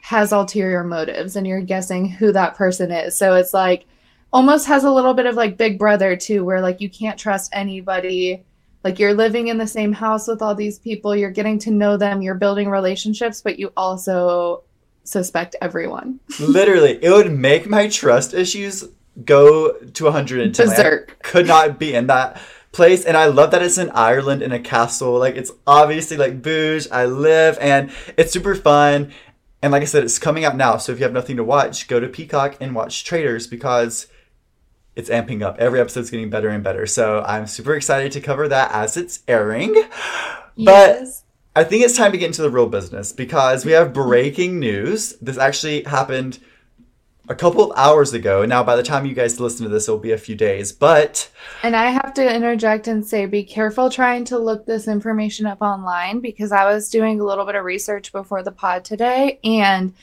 has 0.02 0.32
ulterior 0.32 0.82
motives, 0.82 1.36
and 1.36 1.46
you're 1.46 1.60
guessing 1.60 2.08
who 2.08 2.32
that 2.32 2.56
person 2.56 2.90
is. 2.90 3.16
So 3.16 3.34
it's 3.34 3.54
like 3.54 3.86
almost 4.32 4.66
has 4.66 4.84
a 4.84 4.90
little 4.90 5.14
bit 5.14 5.26
of 5.26 5.36
like 5.36 5.56
Big 5.56 5.78
Brother 5.78 6.16
too, 6.16 6.44
where 6.44 6.60
like 6.60 6.80
you 6.80 6.90
can't 6.90 7.18
trust 7.18 7.50
anybody 7.52 8.44
like 8.84 8.98
you're 8.98 9.14
living 9.14 9.48
in 9.48 9.58
the 9.58 9.66
same 9.66 9.92
house 9.92 10.26
with 10.26 10.42
all 10.42 10.54
these 10.54 10.78
people 10.78 11.14
you're 11.14 11.30
getting 11.30 11.58
to 11.58 11.70
know 11.70 11.96
them 11.96 12.22
you're 12.22 12.34
building 12.34 12.68
relationships 12.68 13.40
but 13.40 13.58
you 13.58 13.72
also 13.76 14.62
suspect 15.04 15.56
everyone 15.60 16.18
literally, 16.40 16.98
it 17.02 17.10
would 17.10 17.32
make 17.32 17.68
my 17.68 17.88
trust 17.88 18.34
issues 18.34 18.84
go 19.24 19.72
to 19.72 20.04
110. 20.04 20.66
Like, 20.66 20.78
I 20.78 20.82
berserk 20.82 21.22
could 21.22 21.46
not 21.46 21.78
be 21.78 21.94
in 21.94 22.06
that 22.06 22.40
place 22.72 23.04
and 23.04 23.18
i 23.18 23.26
love 23.26 23.50
that 23.50 23.62
it's 23.62 23.76
in 23.76 23.90
ireland 23.90 24.42
in 24.42 24.50
a 24.50 24.58
castle 24.58 25.18
like 25.18 25.36
it's 25.36 25.52
obviously 25.66 26.16
like 26.16 26.40
bouge 26.40 26.88
i 26.90 27.04
live 27.04 27.58
and 27.60 27.92
it's 28.16 28.32
super 28.32 28.54
fun 28.54 29.12
and 29.60 29.72
like 29.72 29.82
i 29.82 29.84
said 29.84 30.02
it's 30.02 30.18
coming 30.18 30.44
out 30.44 30.56
now 30.56 30.78
so 30.78 30.90
if 30.90 30.98
you 30.98 31.04
have 31.04 31.12
nothing 31.12 31.36
to 31.36 31.44
watch 31.44 31.86
go 31.86 32.00
to 32.00 32.08
peacock 32.08 32.56
and 32.60 32.74
watch 32.74 33.04
traitors 33.04 33.46
because 33.46 34.06
it's 34.96 35.10
amping 35.10 35.42
up 35.42 35.58
every 35.58 35.80
episode's 35.80 36.10
getting 36.10 36.30
better 36.30 36.48
and 36.48 36.64
better 36.64 36.86
so 36.86 37.22
i'm 37.26 37.46
super 37.46 37.74
excited 37.74 38.10
to 38.10 38.22
cover 38.22 38.48
that 38.48 38.72
as 38.72 38.96
it's 38.96 39.22
airing 39.28 39.74
yes. 40.56 40.56
but 40.56 41.28
I 41.54 41.64
think 41.64 41.84
it's 41.84 41.98
time 41.98 42.12
to 42.12 42.18
get 42.18 42.28
into 42.28 42.40
the 42.40 42.48
real 42.48 42.66
business 42.66 43.12
because 43.12 43.66
we 43.66 43.72
have 43.72 43.92
breaking 43.92 44.58
news. 44.58 45.18
This 45.20 45.36
actually 45.36 45.82
happened 45.82 46.38
a 47.32 47.36
couple 47.36 47.70
of 47.70 47.78
hours 47.78 48.12
ago. 48.12 48.44
Now, 48.44 48.62
by 48.62 48.76
the 48.76 48.82
time 48.82 49.06
you 49.06 49.14
guys 49.14 49.40
listen 49.40 49.64
to 49.64 49.70
this, 49.70 49.88
it'll 49.88 49.98
be 49.98 50.12
a 50.12 50.18
few 50.18 50.34
days. 50.34 50.72
But 50.72 51.30
and 51.62 51.76
i 51.76 51.90
have 51.90 52.12
to 52.14 52.34
interject 52.34 52.88
and 52.88 53.06
say 53.06 53.26
be 53.26 53.44
careful 53.44 53.90
trying 53.90 54.24
to 54.24 54.38
look 54.38 54.66
this 54.66 54.88
information 54.88 55.46
up 55.46 55.60
online 55.60 56.20
because 56.20 56.52
i 56.52 56.64
was 56.64 56.88
doing 56.88 57.20
a 57.20 57.24
little 57.24 57.44
bit 57.44 57.54
of 57.54 57.64
research 57.64 58.12
before 58.12 58.42
the 58.42 58.52
pod 58.52 58.84
today 58.84 59.38
and 59.44 59.94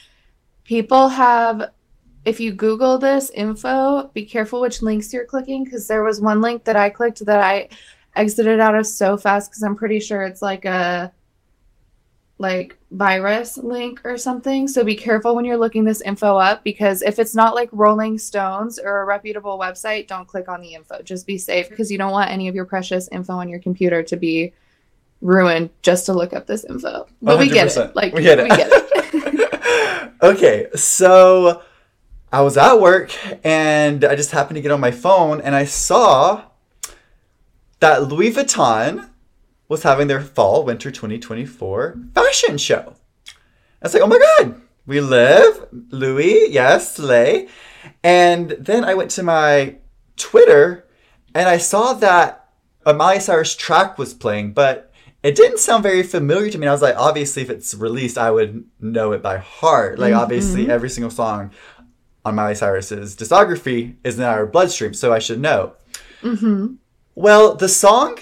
people 0.64 1.10
have 1.10 1.72
if 2.26 2.40
you 2.40 2.52
google 2.52 2.98
this 2.98 3.30
info 3.32 4.10
be 4.14 4.26
careful 4.26 4.62
which 4.62 4.82
links 4.82 5.14
you're 5.14 5.26
clicking 5.26 5.64
because 5.64 5.88
there 5.88 6.04
was 6.04 6.22
one 6.22 6.42
link 6.42 6.64
that 6.64 6.76
i 6.76 6.90
clicked 6.90 7.26
that 7.26 7.40
i 7.40 7.68
exited 8.16 8.60
out 8.60 8.76
of 8.76 8.86
so 8.86 9.18
fast 9.18 9.50
because 9.50 9.64
i'm 9.64 9.76
pretty 9.76 10.00
sure 10.00 10.24
it's 10.24 10.42
like 10.42 10.66
a 10.66 11.12
like 12.40 12.78
virus 12.92 13.58
link 13.58 14.00
or 14.06 14.18
something 14.18 14.68
so 14.68 14.84
be 14.84 14.96
careful 14.96 15.36
when 15.36 15.46
you're 15.46 15.58
looking 15.58 15.84
this 15.84 16.02
info 16.02 16.38
up 16.38 16.64
because 16.64 17.02
if 17.02 17.20
it's 17.20 17.36
not 17.36 17.54
like 17.54 17.70
rolling 17.72 18.18
stones 18.18 18.80
or 18.80 19.02
a 19.02 19.06
reputable 19.06 19.60
website 19.60 20.08
don't 20.08 20.28
click 20.28 20.48
on 20.48 20.62
the 20.62 20.74
info 20.74 21.02
just 21.02 21.28
be 21.28 21.38
safe 21.38 21.66
mm-hmm. 21.66 21.74
because 21.74 21.92
you 21.92 21.98
don't 21.98 22.12
want 22.12 22.32
any 22.32 22.48
of 22.48 22.56
your 22.56 22.66
precious 22.66 23.10
info 23.12 23.34
on 23.34 23.50
your 23.50 23.60
computer 23.60 24.02
to 24.02 24.16
be 24.16 24.54
ruined 25.22 25.70
just 25.82 26.06
to 26.06 26.14
look 26.14 26.34
up 26.34 26.48
this 26.48 26.64
info. 26.66 27.08
But 27.22 27.40
we 27.40 27.50
get 27.50 27.76
it. 27.76 27.96
Like 27.96 28.14
We 28.14 28.24
get 28.24 28.40
it. 28.40 28.44
We 28.44 28.50
get 28.50 28.70
it. 28.72 30.14
okay, 30.22 30.68
so 30.76 31.62
I 32.32 32.42
was 32.42 32.58
at 32.58 32.80
work 32.80 33.12
and 33.46 34.04
I 34.04 34.16
just 34.16 34.32
happened 34.32 34.56
to 34.56 34.62
get 34.62 34.72
on 34.72 34.80
my 34.80 34.92
phone 34.92 35.42
and 35.42 35.56
I 35.56 35.66
saw 35.66 36.44
that 37.80 38.04
Louis 38.04 38.32
Vuitton 38.32 39.10
was 39.70 39.84
having 39.84 40.08
their 40.08 40.20
fall 40.20 40.66
winter 40.66 40.92
2024 40.92 42.00
fashion 42.14 42.58
show. 42.58 42.96
I 43.82 43.86
was 43.86 43.94
like, 43.94 44.04
oh 44.04 44.08
my 44.08 44.20
god, 44.38 44.62
we 44.86 45.00
live, 45.00 45.68
Louis, 45.92 46.50
yes, 46.50 46.96
Slay. 46.96 47.48
And 48.04 48.50
then 48.52 48.84
I 48.84 48.96
went 48.96 49.12
to 49.12 49.24
my 49.24 49.76
Twitter 50.18 50.86
and 51.34 51.48
I 51.48 51.58
saw 51.58 51.94
that 51.94 52.50
a 52.86 52.94
Miley 52.94 53.20
Cyrus 53.20 53.56
track 53.56 53.98
was 53.98 54.14
playing, 54.14 54.54
but 54.54 54.92
it 55.22 55.36
didn't 55.36 55.60
sound 55.60 55.84
very 55.84 56.02
familiar 56.02 56.50
to 56.50 56.58
me. 56.58 56.66
And 56.66 56.70
I 56.70 56.74
was 56.74 56.82
like, 56.82 56.96
obviously, 56.98 57.44
if 57.44 57.50
it's 57.50 57.76
released, 57.76 58.18
I 58.18 58.32
would 58.32 58.66
know 58.80 59.12
it 59.12 59.22
by 59.22 59.38
heart. 59.38 60.00
Like, 60.00 60.14
obviously, 60.14 60.70
every 60.70 60.90
single 60.90 61.12
song 61.12 61.52
on 62.26 62.36
Miley 62.36 62.56
Cyrus's 62.56 63.16
discography 63.16 63.96
is 64.04 64.18
in 64.18 64.26
our 64.26 64.46
bloodstream, 64.46 64.94
so 64.94 65.14
I 65.14 65.20
should 65.20 65.40
know. 65.40 65.74
hmm 66.22 66.76
Well, 67.16 67.56
the 67.56 67.70
song 67.70 68.18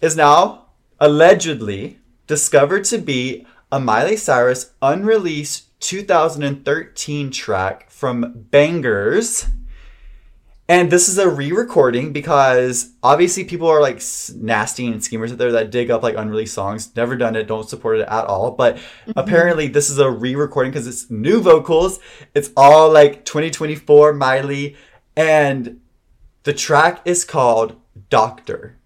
is 0.00 0.16
now 0.16 0.67
allegedly 1.00 1.98
discovered 2.26 2.84
to 2.84 2.98
be 2.98 3.46
a 3.70 3.78
Miley 3.78 4.16
Cyrus 4.16 4.72
unreleased 4.80 5.78
2013 5.80 7.30
track 7.30 7.90
from 7.90 8.46
Bangerz. 8.50 9.50
And 10.70 10.90
this 10.90 11.08
is 11.08 11.16
a 11.16 11.28
re-recording 11.28 12.12
because 12.12 12.92
obviously 13.02 13.44
people 13.44 13.68
are 13.68 13.80
like 13.80 14.02
nasty 14.36 14.86
and 14.86 15.02
schemers 15.02 15.32
out 15.32 15.38
there 15.38 15.52
that 15.52 15.70
dig 15.70 15.90
up 15.90 16.02
like 16.02 16.16
unreleased 16.16 16.52
songs. 16.52 16.94
Never 16.94 17.16
done 17.16 17.36
it, 17.36 17.46
don't 17.46 17.68
support 17.68 18.00
it 18.00 18.08
at 18.08 18.26
all. 18.26 18.50
But 18.50 18.76
mm-hmm. 18.76 19.12
apparently 19.16 19.68
this 19.68 19.88
is 19.88 19.98
a 19.98 20.10
re-recording 20.10 20.72
because 20.72 20.86
it's 20.86 21.10
new 21.10 21.40
vocals. 21.40 22.00
It's 22.34 22.50
all 22.54 22.90
like 22.90 23.24
2024 23.24 24.12
Miley, 24.12 24.76
and 25.16 25.80
the 26.42 26.52
track 26.52 27.00
is 27.06 27.24
called 27.24 27.80
Doctor. 28.10 28.77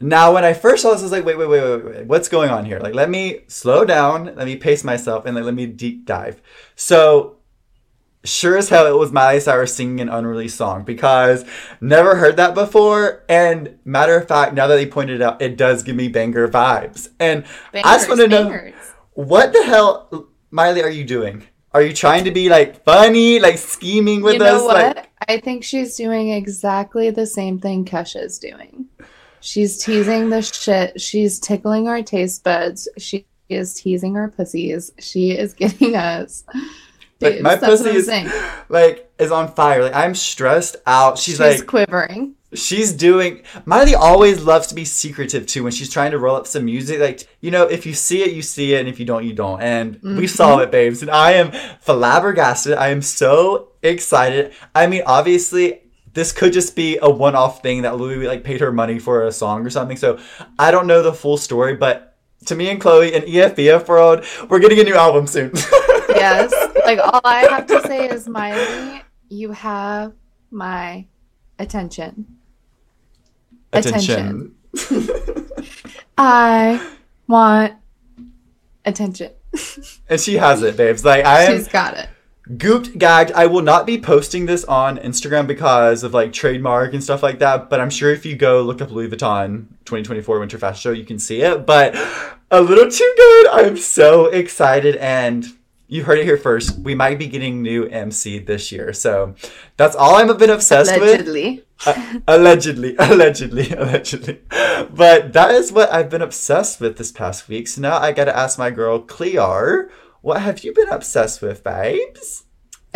Now, 0.00 0.34
when 0.34 0.44
I 0.44 0.52
first 0.52 0.82
saw 0.82 0.92
this, 0.92 1.00
I 1.00 1.04
was 1.04 1.12
like, 1.12 1.24
wait, 1.24 1.38
wait, 1.38 1.48
wait, 1.48 1.62
wait, 1.62 1.84
wait, 1.84 2.06
what's 2.06 2.28
going 2.28 2.50
on 2.50 2.64
here? 2.64 2.78
Like, 2.78 2.94
let 2.94 3.08
me 3.08 3.40
slow 3.48 3.84
down, 3.84 4.26
let 4.36 4.46
me 4.46 4.56
pace 4.56 4.84
myself, 4.84 5.24
and 5.24 5.34
like, 5.34 5.44
let 5.44 5.54
me 5.54 5.66
deep 5.66 6.04
dive. 6.04 6.42
So, 6.74 7.36
sure 8.24 8.58
as 8.58 8.68
hell, 8.68 8.86
it 8.86 8.98
was 8.98 9.12
Miley 9.12 9.40
Cyrus 9.40 9.74
singing 9.74 10.00
an 10.00 10.08
unreleased 10.08 10.56
song 10.56 10.84
because 10.84 11.44
never 11.80 12.16
heard 12.16 12.36
that 12.36 12.54
before. 12.54 13.24
And 13.28 13.78
matter 13.84 14.18
of 14.18 14.28
fact, 14.28 14.54
now 14.54 14.66
that 14.66 14.76
they 14.76 14.86
pointed 14.86 15.16
it 15.16 15.22
out, 15.22 15.40
it 15.40 15.56
does 15.56 15.82
give 15.82 15.96
me 15.96 16.08
banger 16.08 16.48
vibes. 16.48 17.08
And 17.18 17.44
I 17.72 17.96
just 17.96 18.08
want 18.08 18.20
to 18.20 18.28
know 18.28 18.72
what 19.14 19.52
the 19.52 19.62
hell, 19.62 20.28
Miley, 20.50 20.82
are 20.82 20.90
you 20.90 21.04
doing? 21.04 21.44
Are 21.72 21.82
you 21.82 21.92
trying 21.92 22.24
to 22.24 22.30
be 22.30 22.48
like 22.48 22.84
funny, 22.84 23.38
like 23.38 23.58
scheming 23.58 24.22
with 24.22 24.34
You 24.34 24.38
know 24.40 24.56
us? 24.56 24.62
what? 24.62 24.96
Like, 24.96 25.10
I 25.28 25.38
think 25.38 25.62
she's 25.62 25.96
doing 25.96 26.30
exactly 26.30 27.10
the 27.10 27.26
same 27.26 27.58
thing 27.58 27.84
Kesha's 27.84 28.38
doing. 28.38 28.86
She's 29.40 29.82
teasing 29.82 30.30
the 30.30 30.42
shit. 30.42 31.00
She's 31.00 31.38
tickling 31.38 31.88
our 31.88 32.02
taste 32.02 32.42
buds. 32.44 32.88
She 32.98 33.26
is 33.48 33.74
teasing 33.74 34.16
our 34.16 34.28
pussies. 34.28 34.90
She 34.98 35.30
is 35.32 35.54
getting 35.54 35.94
us. 36.14 36.44
Like, 37.20 37.34
Dudes, 37.34 37.42
my 37.42 37.56
pussy 37.56 37.90
is- 37.90 38.06
saying. 38.06 38.30
like 38.68 39.10
is 39.18 39.30
on 39.32 39.48
fire. 39.54 39.82
Like 39.84 39.94
I'm 39.94 40.14
stressed 40.14 40.76
out. 40.86 41.16
She's, 41.18 41.40
like 41.40 41.52
She's, 41.52 41.60
like 41.60 41.68
quivering. 41.68 42.34
she's 42.52 42.92
doing 42.92 43.42
Miley 43.64 43.94
always 43.94 44.42
loves 44.42 44.66
to 44.66 44.74
be 44.74 44.84
secretive 44.84 45.46
too 45.46 45.62
when 45.62 45.72
she's 45.72 45.90
trying 45.90 46.10
to 46.10 46.18
roll 46.18 46.36
up 46.36 46.46
some 46.46 46.66
music. 46.66 47.00
Like, 47.00 47.26
you 47.40 47.50
know, 47.50 47.62
if 47.64 47.86
you 47.86 47.94
see 47.94 48.22
it, 48.22 48.32
you 48.32 48.42
see 48.42 48.74
it, 48.74 48.80
and 48.80 48.88
if 48.88 48.98
you 49.00 49.06
don't, 49.06 49.24
you 49.24 49.32
don't. 49.32 49.62
And 49.62 49.98
we 50.02 50.24
Mhm. 50.24 50.28
saw 50.28 50.58
it, 50.58 50.70
babes. 50.70 51.00
And 51.00 51.10
I 51.10 51.32
am 51.32 51.52
flabbergasted. 51.80 52.74
I 52.74 52.88
am 52.88 53.00
so 53.00 53.68
excited. 53.82 54.52
I 54.74 54.86
mean, 54.86 55.02
obviously, 55.06 55.80
this 56.16 56.32
could 56.32 56.50
just 56.54 56.74
be 56.74 56.98
a 57.02 57.10
one-off 57.10 57.60
thing 57.60 57.82
that 57.82 57.98
Louis 57.98 58.26
like 58.26 58.42
paid 58.42 58.62
her 58.62 58.72
money 58.72 58.98
for 58.98 59.24
a 59.24 59.30
song 59.30 59.66
or 59.66 59.70
something. 59.70 59.98
So 59.98 60.18
I 60.58 60.70
don't 60.70 60.86
know 60.86 61.02
the 61.02 61.12
full 61.12 61.36
story, 61.36 61.76
but 61.76 62.16
to 62.46 62.54
me 62.54 62.70
and 62.70 62.80
Chloe 62.80 63.12
in 63.12 63.22
EFBF 63.22 63.86
world, 63.86 64.24
we're 64.48 64.58
getting 64.58 64.80
a 64.80 64.84
new 64.84 64.96
album 64.96 65.28
soon. 65.28 65.52
Yes. 66.08 66.50
Like 66.86 66.98
all 66.98 67.20
I 67.24 67.42
have 67.42 67.66
to 67.66 67.82
say 67.82 68.08
is, 68.08 68.26
Miley, 68.26 69.02
you 69.28 69.52
have 69.52 70.14
my 70.50 71.04
attention. 71.58 72.38
Attention. 73.70 74.54
I 76.16 76.94
want 77.28 77.74
attention. 78.86 79.32
and 80.08 80.18
she 80.18 80.36
has 80.36 80.62
it, 80.62 80.78
babes. 80.78 81.04
Like 81.04 81.26
I 81.26 81.42
am 81.42 81.58
She's 81.58 81.68
got 81.68 81.98
it. 81.98 82.08
Gooped 82.52 82.96
gagged 82.96 83.32
i 83.32 83.44
will 83.44 83.62
not 83.62 83.86
be 83.86 83.98
posting 83.98 84.46
this 84.46 84.64
on 84.64 84.98
instagram 84.98 85.46
because 85.48 86.04
of 86.04 86.14
like 86.14 86.32
trademark 86.32 86.94
and 86.94 87.02
stuff 87.02 87.20
like 87.22 87.40
that 87.40 87.68
but 87.68 87.80
i'm 87.80 87.90
sure 87.90 88.12
if 88.12 88.24
you 88.24 88.36
go 88.36 88.62
look 88.62 88.80
up 88.80 88.90
louis 88.90 89.08
vuitton 89.08 89.66
2024 89.84 90.38
winter 90.38 90.56
fashion 90.58 90.78
show 90.78 90.92
you 90.92 91.04
can 91.04 91.18
see 91.18 91.42
it 91.42 91.66
but 91.66 91.96
a 92.52 92.60
little 92.60 92.88
too 92.88 93.14
good 93.16 93.48
i'm 93.48 93.76
so 93.76 94.26
excited 94.26 94.94
and 94.96 95.46
you 95.88 96.04
heard 96.04 96.18
it 96.18 96.24
here 96.24 96.36
first 96.36 96.78
we 96.78 96.94
might 96.94 97.18
be 97.18 97.26
getting 97.26 97.62
new 97.62 97.84
mc 97.88 98.38
this 98.38 98.70
year 98.70 98.92
so 98.92 99.34
that's 99.76 99.96
all 99.96 100.14
i've 100.14 100.38
been 100.38 100.50
obsessed 100.50 100.92
with 101.00 101.08
Allegedly. 101.08 101.64
uh, 101.84 102.20
allegedly, 102.28 102.96
allegedly, 102.98 103.70
allegedly. 103.72 104.40
But 104.90 105.34
that 105.34 105.50
is 105.50 105.72
what 105.72 105.92
I've 105.92 106.08
been 106.08 106.22
obsessed 106.22 106.80
with 106.80 106.96
this 106.96 107.12
past 107.12 107.48
week. 107.48 107.68
So 107.68 107.82
now 107.82 107.98
I 107.98 108.12
gotta 108.12 108.34
ask 108.34 108.58
my 108.58 108.70
girl 108.70 108.98
Clear, 108.98 109.90
what 110.26 110.42
have 110.42 110.64
you 110.64 110.74
been 110.74 110.88
obsessed 110.88 111.40
with, 111.40 111.62
babes? 111.62 112.46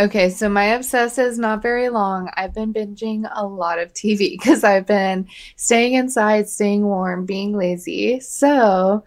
Okay, 0.00 0.30
so 0.30 0.48
my 0.48 0.64
obsess 0.64 1.16
is 1.16 1.38
not 1.38 1.62
very 1.62 1.88
long. 1.88 2.28
I've 2.34 2.52
been 2.52 2.74
binging 2.74 3.30
a 3.32 3.46
lot 3.46 3.78
of 3.78 3.92
TV 3.92 4.32
because 4.32 4.64
I've 4.72 4.84
been 4.84 5.28
staying 5.54 5.94
inside, 5.94 6.48
staying 6.48 6.84
warm, 6.84 7.26
being 7.26 7.56
lazy. 7.56 8.18
So, 8.18 9.04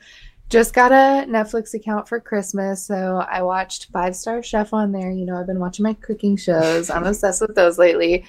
just 0.48 0.74
got 0.74 0.94
a 0.94 1.28
Netflix 1.30 1.74
account 1.74 2.08
for 2.08 2.22
Christmas. 2.22 2.86
So, 2.86 3.26
I 3.30 3.42
watched 3.42 3.92
Five 3.92 4.16
Star 4.16 4.42
Chef 4.42 4.74
on 4.74 4.94
there. 4.94 5.12
You 5.12 5.26
know, 5.26 5.36
I've 5.36 5.48
been 5.48 5.60
watching 5.60 5.84
my 5.84 5.94
cooking 5.96 6.38
shows. 6.38 6.90
I'm 6.90 7.04
obsessed 7.04 7.42
with 7.42 7.56
those 7.56 7.78
lately. 7.78 8.24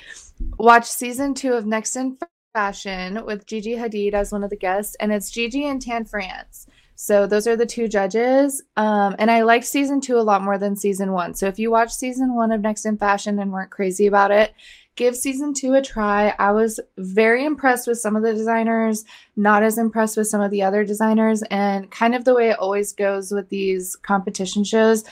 Watched 0.59 0.90
season 0.90 1.35
two 1.35 1.52
of 1.52 1.66
Next 1.66 1.94
in 1.94 2.18
Fashion 2.52 3.24
with 3.24 3.46
Gigi 3.46 3.76
Hadid 3.76 4.14
as 4.14 4.33
one 4.33 4.42
of 4.42 4.50
the 4.50 4.57
guests, 4.57 4.96
and 4.98 5.12
it's 5.12 5.30
Gigi 5.30 5.68
and 5.68 5.80
Tan 5.80 6.04
France. 6.04 6.66
So 6.96 7.26
those 7.26 7.46
are 7.46 7.57
the 7.57 7.66
two 7.66 7.88
judges. 7.88 8.62
Um, 8.76 9.16
and 9.18 9.30
I 9.30 9.42
liked 9.42 9.66
season 9.66 10.00
two 10.00 10.18
a 10.18 10.22
lot 10.22 10.42
more 10.42 10.59
than 10.59 10.76
season 10.76 11.12
one. 11.12 11.35
So 11.35 11.46
if 11.46 11.59
you 11.59 11.70
watched 11.70 11.94
season 11.94 12.35
one 12.35 12.52
of 12.52 12.61
Next 12.61 12.87
in 12.87 12.98
Fashion 12.98 13.38
and 13.38 13.52
weren't 13.52 13.70
crazy 13.70 14.07
about 14.07 14.30
it, 14.30 14.54
give 14.96 15.16
season 15.16 15.52
two 15.52 15.74
a 15.74 15.83
try. 15.83 16.35
I 16.38 16.52
was 16.52 16.78
very 16.96 17.44
impressed 17.44 17.88
with 17.88 17.98
some 17.98 18.14
of 18.14 18.22
the 18.22 18.33
designers, 18.33 19.04
not 19.35 19.64
as 19.64 19.76
impressed 19.76 20.16
with 20.16 20.28
some 20.28 20.40
of 20.40 20.52
the 20.52 20.62
other 20.62 20.85
designers. 20.85 21.42
And 21.50 21.90
kind 21.90 22.14
of 22.14 22.24
the 22.24 22.35
way 22.35 22.50
it 22.50 22.59
always 22.61 22.92
goes 22.92 23.33
with 23.33 23.48
these 23.48 23.96
competition 23.96 24.62
shows, 24.62 25.02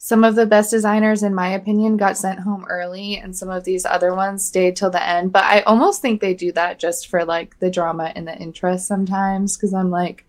some 0.00 0.22
of 0.22 0.36
the 0.36 0.46
best 0.46 0.70
designers, 0.70 1.22
in 1.22 1.34
my 1.34 1.50
opinion, 1.50 1.96
got 1.96 2.16
sent 2.16 2.38
home 2.38 2.64
early, 2.68 3.16
and 3.16 3.36
some 3.36 3.50
of 3.50 3.64
these 3.64 3.84
other 3.84 4.14
ones 4.14 4.44
stayed 4.44 4.76
till 4.76 4.90
the 4.90 5.04
end. 5.04 5.32
But 5.32 5.42
I 5.44 5.62
almost 5.62 6.00
think 6.00 6.20
they 6.20 6.34
do 6.34 6.52
that 6.52 6.78
just 6.78 7.08
for 7.08 7.24
like 7.24 7.58
the 7.58 7.70
drama 7.70 8.12
and 8.14 8.26
the 8.26 8.36
interest 8.36 8.86
sometimes, 8.86 9.56
because 9.56 9.74
I'm 9.74 9.90
like, 9.90 10.24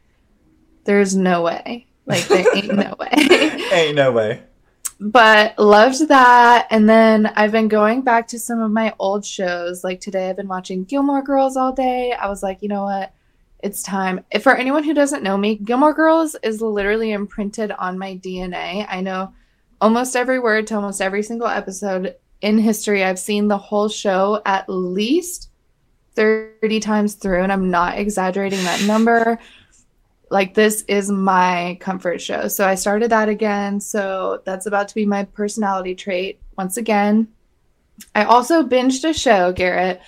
there's 0.86 1.16
no 1.16 1.44
way. 1.44 1.88
Like, 2.06 2.28
there 2.28 2.46
ain't 2.56 2.74
no 2.74 2.96
way. 3.00 3.10
Ain't 3.72 3.96
no 3.96 4.12
way. 4.12 4.42
but 5.00 5.58
loved 5.60 6.08
that. 6.08 6.68
And 6.72 6.90
then 6.90 7.28
I've 7.36 7.52
been 7.52 7.68
going 7.68 8.02
back 8.02 8.28
to 8.30 8.40
some 8.40 8.60
of 8.60 8.72
my 8.72 8.94
old 8.98 9.24
shows. 9.24 9.84
Like 9.84 10.02
today, 10.02 10.30
I've 10.30 10.36
been 10.38 10.48
watching 10.48 10.86
Gilmore 10.86 11.22
Girls 11.22 11.56
all 11.56 11.72
day. 11.72 12.12
I 12.14 12.28
was 12.28 12.42
like, 12.42 12.64
you 12.64 12.68
know 12.68 12.84
what? 12.84 13.14
It's 13.62 13.84
time. 13.84 14.26
If 14.32 14.42
for 14.42 14.56
anyone 14.56 14.84
who 14.84 14.94
doesn't 14.94 15.22
know 15.22 15.38
me, 15.38 15.56
Gilmore 15.56 15.94
Girls 15.94 16.36
is 16.42 16.62
literally 16.62 17.12
imprinted 17.12 17.72
on 17.72 18.00
my 18.00 18.16
DNA. 18.16 18.88
I 18.90 19.02
know 19.02 19.34
almost 19.80 20.16
every 20.16 20.40
word 20.40 20.66
to 20.68 20.76
almost 20.76 21.02
every 21.02 21.22
single 21.24 21.48
episode 21.48 22.16
in 22.42 22.58
history. 22.58 23.04
I've 23.04 23.20
seen 23.20 23.48
the 23.48 23.58
whole 23.58 23.90
show 23.90 24.42
at 24.46 24.68
least 24.68 25.50
30 26.16 26.80
times 26.80 27.16
through, 27.16 27.44
and 27.44 27.52
I'm 27.52 27.70
not 27.70 27.98
exaggerating 27.98 28.64
that 28.64 28.84
number 28.84 29.40
like 30.30 30.54
this 30.54 30.84
is 30.88 31.10
my 31.10 31.78
comfort 31.80 32.22
show. 32.22 32.48
So 32.48 32.68
I 32.68 32.76
started 32.76 33.12
that 33.12 33.30
again. 33.30 33.80
So 33.80 34.42
that's 34.46 34.66
about 34.66 34.88
to 34.90 34.96
be 34.96 35.06
my 35.06 35.24
personality 35.26 35.96
trait 35.96 36.40
once 36.58 36.78
again. 36.78 37.28
I 38.16 38.24
also 38.26 38.64
binged 38.64 39.08
a 39.08 39.14
show, 39.14 39.52
Garrett, 39.52 40.02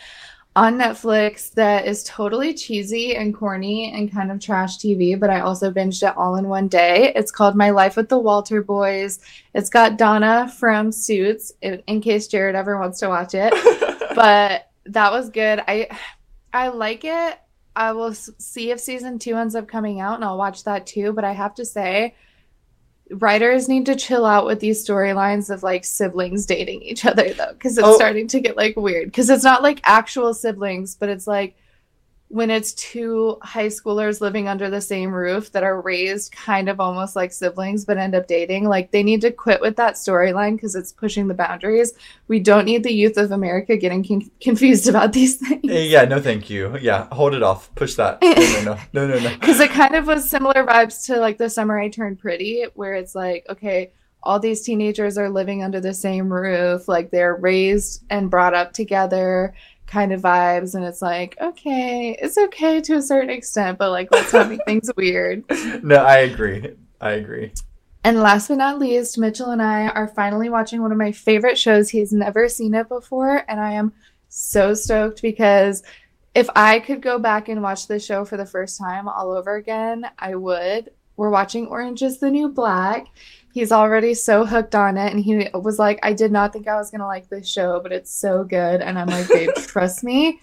on 0.55 0.77
Netflix 0.77 1.51
that 1.53 1.87
is 1.87 2.03
totally 2.03 2.53
cheesy 2.53 3.15
and 3.15 3.33
corny 3.33 3.93
and 3.93 4.11
kind 4.11 4.31
of 4.31 4.39
trash 4.39 4.77
TV, 4.77 5.17
but 5.17 5.29
I 5.29 5.39
also 5.39 5.71
binged 5.71 6.07
it 6.07 6.15
all 6.17 6.35
in 6.35 6.47
one 6.47 6.67
day. 6.67 7.13
It's 7.15 7.31
called 7.31 7.55
My 7.55 7.69
Life 7.69 7.95
with 7.95 8.09
the 8.09 8.19
Walter 8.19 8.61
Boys. 8.61 9.19
It's 9.53 9.69
got 9.69 9.97
Donna 9.97 10.53
from 10.59 10.91
Suits, 10.91 11.53
in, 11.61 12.01
case 12.01 12.27
Jared 12.27 12.55
ever 12.55 12.77
wants 12.79 12.99
to 12.99 13.07
watch 13.07 13.33
it 13.33 13.53
but 14.15 14.69
that 14.85 15.11
was 15.11 15.29
good. 15.29 15.63
I 15.67 15.87
I 16.53 16.67
like 16.69 17.03
it 17.05 17.39
I 17.75 17.93
will 17.93 18.13
see 18.13 18.71
if 18.71 18.79
season 18.79 19.17
two 19.19 19.35
ends 19.35 19.55
up 19.55 19.67
coming 19.67 19.99
out 19.99 20.15
and 20.15 20.25
I'll 20.25 20.37
watch 20.37 20.63
that 20.65 20.85
too. 20.85 21.13
But 21.13 21.23
I 21.23 21.31
have 21.31 21.55
to 21.55 21.65
say, 21.65 22.15
writers 23.11 23.67
need 23.69 23.85
to 23.85 23.95
chill 23.95 24.25
out 24.25 24.45
with 24.45 24.59
these 24.59 24.85
storylines 24.85 25.49
of 25.49 25.63
like 25.63 25.85
siblings 25.85 26.45
dating 26.45 26.81
each 26.81 27.05
other 27.05 27.33
though, 27.33 27.53
because 27.53 27.77
it's 27.77 27.87
Oh. 27.87 27.95
starting 27.95 28.27
to 28.29 28.39
get 28.39 28.57
like 28.57 28.75
weird. 28.75 29.07
Because 29.07 29.29
it's 29.29 29.43
not 29.43 29.63
like 29.63 29.79
actual 29.83 30.33
siblings, 30.33 30.95
but 30.95 31.09
it's 31.09 31.27
like 31.27 31.55
when 32.31 32.49
it's 32.49 32.73
two 32.73 33.37
high 33.43 33.67
schoolers 33.67 34.21
living 34.21 34.47
under 34.47 34.69
the 34.69 34.79
same 34.81 35.11
roof 35.11 35.51
that 35.51 35.63
are 35.63 35.81
raised 35.81 36.31
kind 36.31 36.69
of 36.69 36.79
almost 36.79 37.15
like 37.15 37.31
siblings 37.31 37.83
but 37.85 37.97
end 37.97 38.15
up 38.15 38.25
dating 38.27 38.67
like 38.67 38.91
they 38.91 39.03
need 39.03 39.21
to 39.21 39.31
quit 39.31 39.59
with 39.61 39.75
that 39.75 39.95
storyline 39.95 40.55
because 40.55 40.73
it's 40.75 40.93
pushing 40.93 41.27
the 41.27 41.33
boundaries 41.33 41.93
we 42.27 42.39
don't 42.39 42.65
need 42.65 42.83
the 42.83 42.93
youth 42.93 43.17
of 43.17 43.31
america 43.31 43.75
getting 43.77 44.03
con- 44.03 44.31
confused 44.41 44.87
about 44.87 45.11
these 45.19 45.35
things 45.35 45.61
Eh, 45.69 45.83
Yeah, 45.83 46.05
no, 46.05 46.19
thank 46.21 46.49
you. 46.49 46.77
Yeah, 46.79 47.07
hold 47.11 47.33
it 47.33 47.43
off. 47.43 47.73
Push 47.75 47.95
that. 47.95 48.19
No, 48.21 48.31
no, 48.33 48.63
no, 48.63 48.77
no, 48.93 49.07
no, 49.07 49.19
no. 49.19 49.29
because 49.39 49.59
it 49.59 49.71
kind 49.71 49.95
of 49.95 50.07
was 50.07 50.29
similar 50.29 50.63
vibes 50.65 51.05
to 51.05 51.17
like 51.17 51.37
the 51.37 51.49
summer 51.49 51.77
I 51.79 51.89
turned 51.89 52.19
pretty, 52.19 52.65
where 52.73 52.93
it's 52.95 53.13
like, 53.15 53.45
okay, 53.49 53.91
all 54.23 54.39
these 54.39 54.61
teenagers 54.61 55.17
are 55.17 55.29
living 55.29 55.63
under 55.63 55.79
the 55.81 55.93
same 55.93 56.31
roof, 56.31 56.87
like 56.87 57.11
they're 57.11 57.35
raised 57.35 58.03
and 58.09 58.29
brought 58.29 58.53
up 58.53 58.71
together, 58.73 59.53
kind 59.91 60.13
of 60.13 60.21
vibes, 60.21 60.73
and 60.73 60.85
it's 60.85 61.01
like, 61.01 61.35
okay, 61.41 62.17
it's 62.21 62.37
okay 62.37 62.79
to 62.81 62.95
a 62.95 63.01
certain 63.01 63.29
extent, 63.29 63.77
but 63.77 63.91
like 63.91 64.09
let's 64.11 64.31
not 64.31 64.49
make 64.49 64.63
things 64.65 64.89
weird. 64.95 65.43
No, 65.83 65.97
I 65.97 66.17
agree. 66.17 66.75
I 66.99 67.11
agree. 67.11 67.51
And 68.03 68.19
last 68.19 68.47
but 68.47 68.57
not 68.57 68.79
least, 68.79 69.17
Mitchell 69.17 69.51
and 69.51 69.61
I 69.61 69.87
are 69.89 70.07
finally 70.07 70.49
watching 70.49 70.81
one 70.81 70.91
of 70.91 70.97
my 70.97 71.11
favorite 71.11 71.57
shows. 71.57 71.89
He's 71.89 72.13
never 72.13 72.47
seen 72.49 72.73
it 72.73 72.87
before, 72.87 73.43
and 73.47 73.59
I 73.59 73.73
am 73.73 73.93
so 74.29 74.73
stoked 74.73 75.21
because 75.21 75.83
if 76.33 76.49
I 76.55 76.79
could 76.79 77.01
go 77.01 77.19
back 77.19 77.49
and 77.49 77.61
watch 77.61 77.87
this 77.87 78.05
show 78.05 78.23
for 78.23 78.37
the 78.37 78.45
first 78.45 78.79
time 78.79 79.07
all 79.07 79.31
over 79.31 79.55
again, 79.55 80.05
I 80.17 80.35
would. 80.35 80.91
We're 81.17 81.29
watching 81.29 81.67
Orange 81.67 82.01
is 82.01 82.19
the 82.19 82.31
New 82.31 82.49
Black. 82.49 83.07
He's 83.53 83.71
already 83.71 84.13
so 84.13 84.45
hooked 84.45 84.75
on 84.75 84.97
it, 84.97 85.11
and 85.11 85.23
he 85.23 85.49
was 85.53 85.77
like, 85.77 85.99
I 86.03 86.13
did 86.13 86.31
not 86.31 86.53
think 86.53 86.67
I 86.67 86.75
was 86.75 86.91
going 86.91 87.01
to 87.01 87.07
like 87.07 87.29
this 87.29 87.47
show, 87.47 87.79
but 87.81 87.91
it's 87.91 88.11
so 88.13 88.43
good. 88.43 88.81
And 88.81 88.97
I'm 88.97 89.07
like, 89.07 89.27
babe, 89.27 89.49
trust 89.55 90.03
me. 90.03 90.39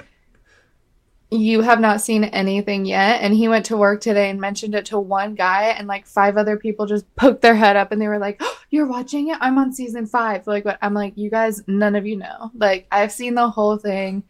You 1.30 1.60
have 1.60 1.80
not 1.80 2.00
seen 2.00 2.24
anything 2.24 2.86
yet. 2.86 3.20
And 3.20 3.34
he 3.34 3.48
went 3.48 3.66
to 3.66 3.76
work 3.76 4.00
today 4.00 4.30
and 4.30 4.40
mentioned 4.40 4.74
it 4.74 4.86
to 4.86 4.98
one 4.98 5.34
guy, 5.34 5.64
and 5.64 5.86
like 5.86 6.06
five 6.06 6.36
other 6.36 6.56
people 6.56 6.86
just 6.86 7.14
poked 7.16 7.42
their 7.42 7.54
head 7.54 7.76
up 7.76 7.92
and 7.92 8.00
they 8.00 8.08
were 8.08 8.18
like, 8.18 8.38
oh, 8.40 8.58
You're 8.70 8.86
watching 8.86 9.28
it? 9.28 9.38
I'm 9.40 9.58
on 9.58 9.72
season 9.72 10.06
five. 10.06 10.46
Like, 10.46 10.64
what? 10.64 10.78
I'm 10.82 10.94
like, 10.94 11.16
You 11.16 11.30
guys, 11.30 11.62
none 11.66 11.96
of 11.96 12.06
you 12.06 12.16
know. 12.16 12.50
Like, 12.54 12.86
I've 12.90 13.12
seen 13.12 13.34
the 13.34 13.48
whole 13.48 13.76
thing. 13.76 14.22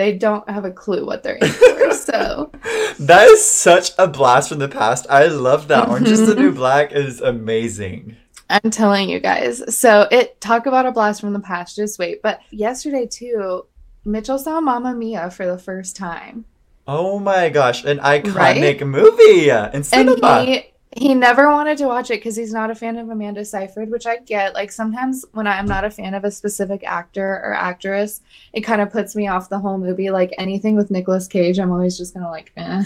They 0.00 0.16
don't 0.16 0.48
have 0.48 0.64
a 0.64 0.70
clue 0.70 1.04
what 1.04 1.22
they're 1.22 1.34
in 1.36 1.46
for. 1.48 1.76
So, 1.92 2.50
That 2.98 3.28
is 3.28 3.44
such 3.44 3.90
a 3.98 4.08
blast 4.08 4.48
from 4.48 4.58
the 4.58 4.68
past. 4.68 5.06
I 5.10 5.26
love 5.26 5.68
that. 5.68 5.88
Orange 5.90 6.08
is 6.08 6.20
the. 6.26 6.32
Mm-hmm. 6.32 6.40
New 6.42 6.52
Black 6.52 6.92
is 6.92 7.20
amazing. 7.20 8.16
I'm 8.48 8.70
telling 8.70 9.10
you 9.10 9.20
guys. 9.20 9.62
So 9.76 10.08
it 10.10 10.40
talk 10.40 10.64
about 10.64 10.86
a 10.86 10.92
blast 10.92 11.20
from 11.20 11.34
the 11.34 11.40
past. 11.40 11.76
Just 11.76 11.98
wait. 11.98 12.22
But 12.22 12.40
yesterday 12.50 13.06
too, 13.06 13.66
Mitchell 14.06 14.38
saw 14.38 14.60
Mamma 14.62 14.94
Mia 14.94 15.30
for 15.30 15.46
the 15.46 15.58
first 15.58 15.94
time, 15.96 16.46
Oh 16.86 17.18
my 17.18 17.50
gosh, 17.50 17.84
an 17.84 17.98
iconic 17.98 18.34
Right? 18.34 18.86
movie 18.86 19.50
in 19.50 19.56
and 19.56 19.84
cinema. 19.84 20.44
he 20.44 20.72
he 20.96 21.14
never 21.14 21.48
wanted 21.48 21.78
to 21.78 21.86
watch 21.86 22.10
it 22.10 22.18
because 22.18 22.34
he's 22.34 22.52
not 22.52 22.70
a 22.70 22.74
fan 22.74 22.96
of 22.98 23.08
Amanda 23.08 23.44
Seyfried, 23.44 23.90
which 23.90 24.06
I 24.06 24.18
get. 24.18 24.54
Like 24.54 24.72
sometimes 24.72 25.24
when 25.32 25.46
I'm 25.46 25.66
not 25.66 25.84
a 25.84 25.90
fan 25.90 26.14
of 26.14 26.24
a 26.24 26.32
specific 26.32 26.82
actor 26.84 27.40
or 27.44 27.54
actress, 27.54 28.22
it 28.52 28.62
kind 28.62 28.80
of 28.80 28.90
puts 28.90 29.14
me 29.14 29.28
off 29.28 29.48
the 29.48 29.58
whole 29.58 29.78
movie. 29.78 30.10
Like 30.10 30.34
anything 30.36 30.74
with 30.74 30.90
Nicolas 30.90 31.28
Cage, 31.28 31.60
I'm 31.60 31.70
always 31.70 31.96
just 31.96 32.12
gonna 32.12 32.28
like, 32.28 32.52
eh. 32.56 32.82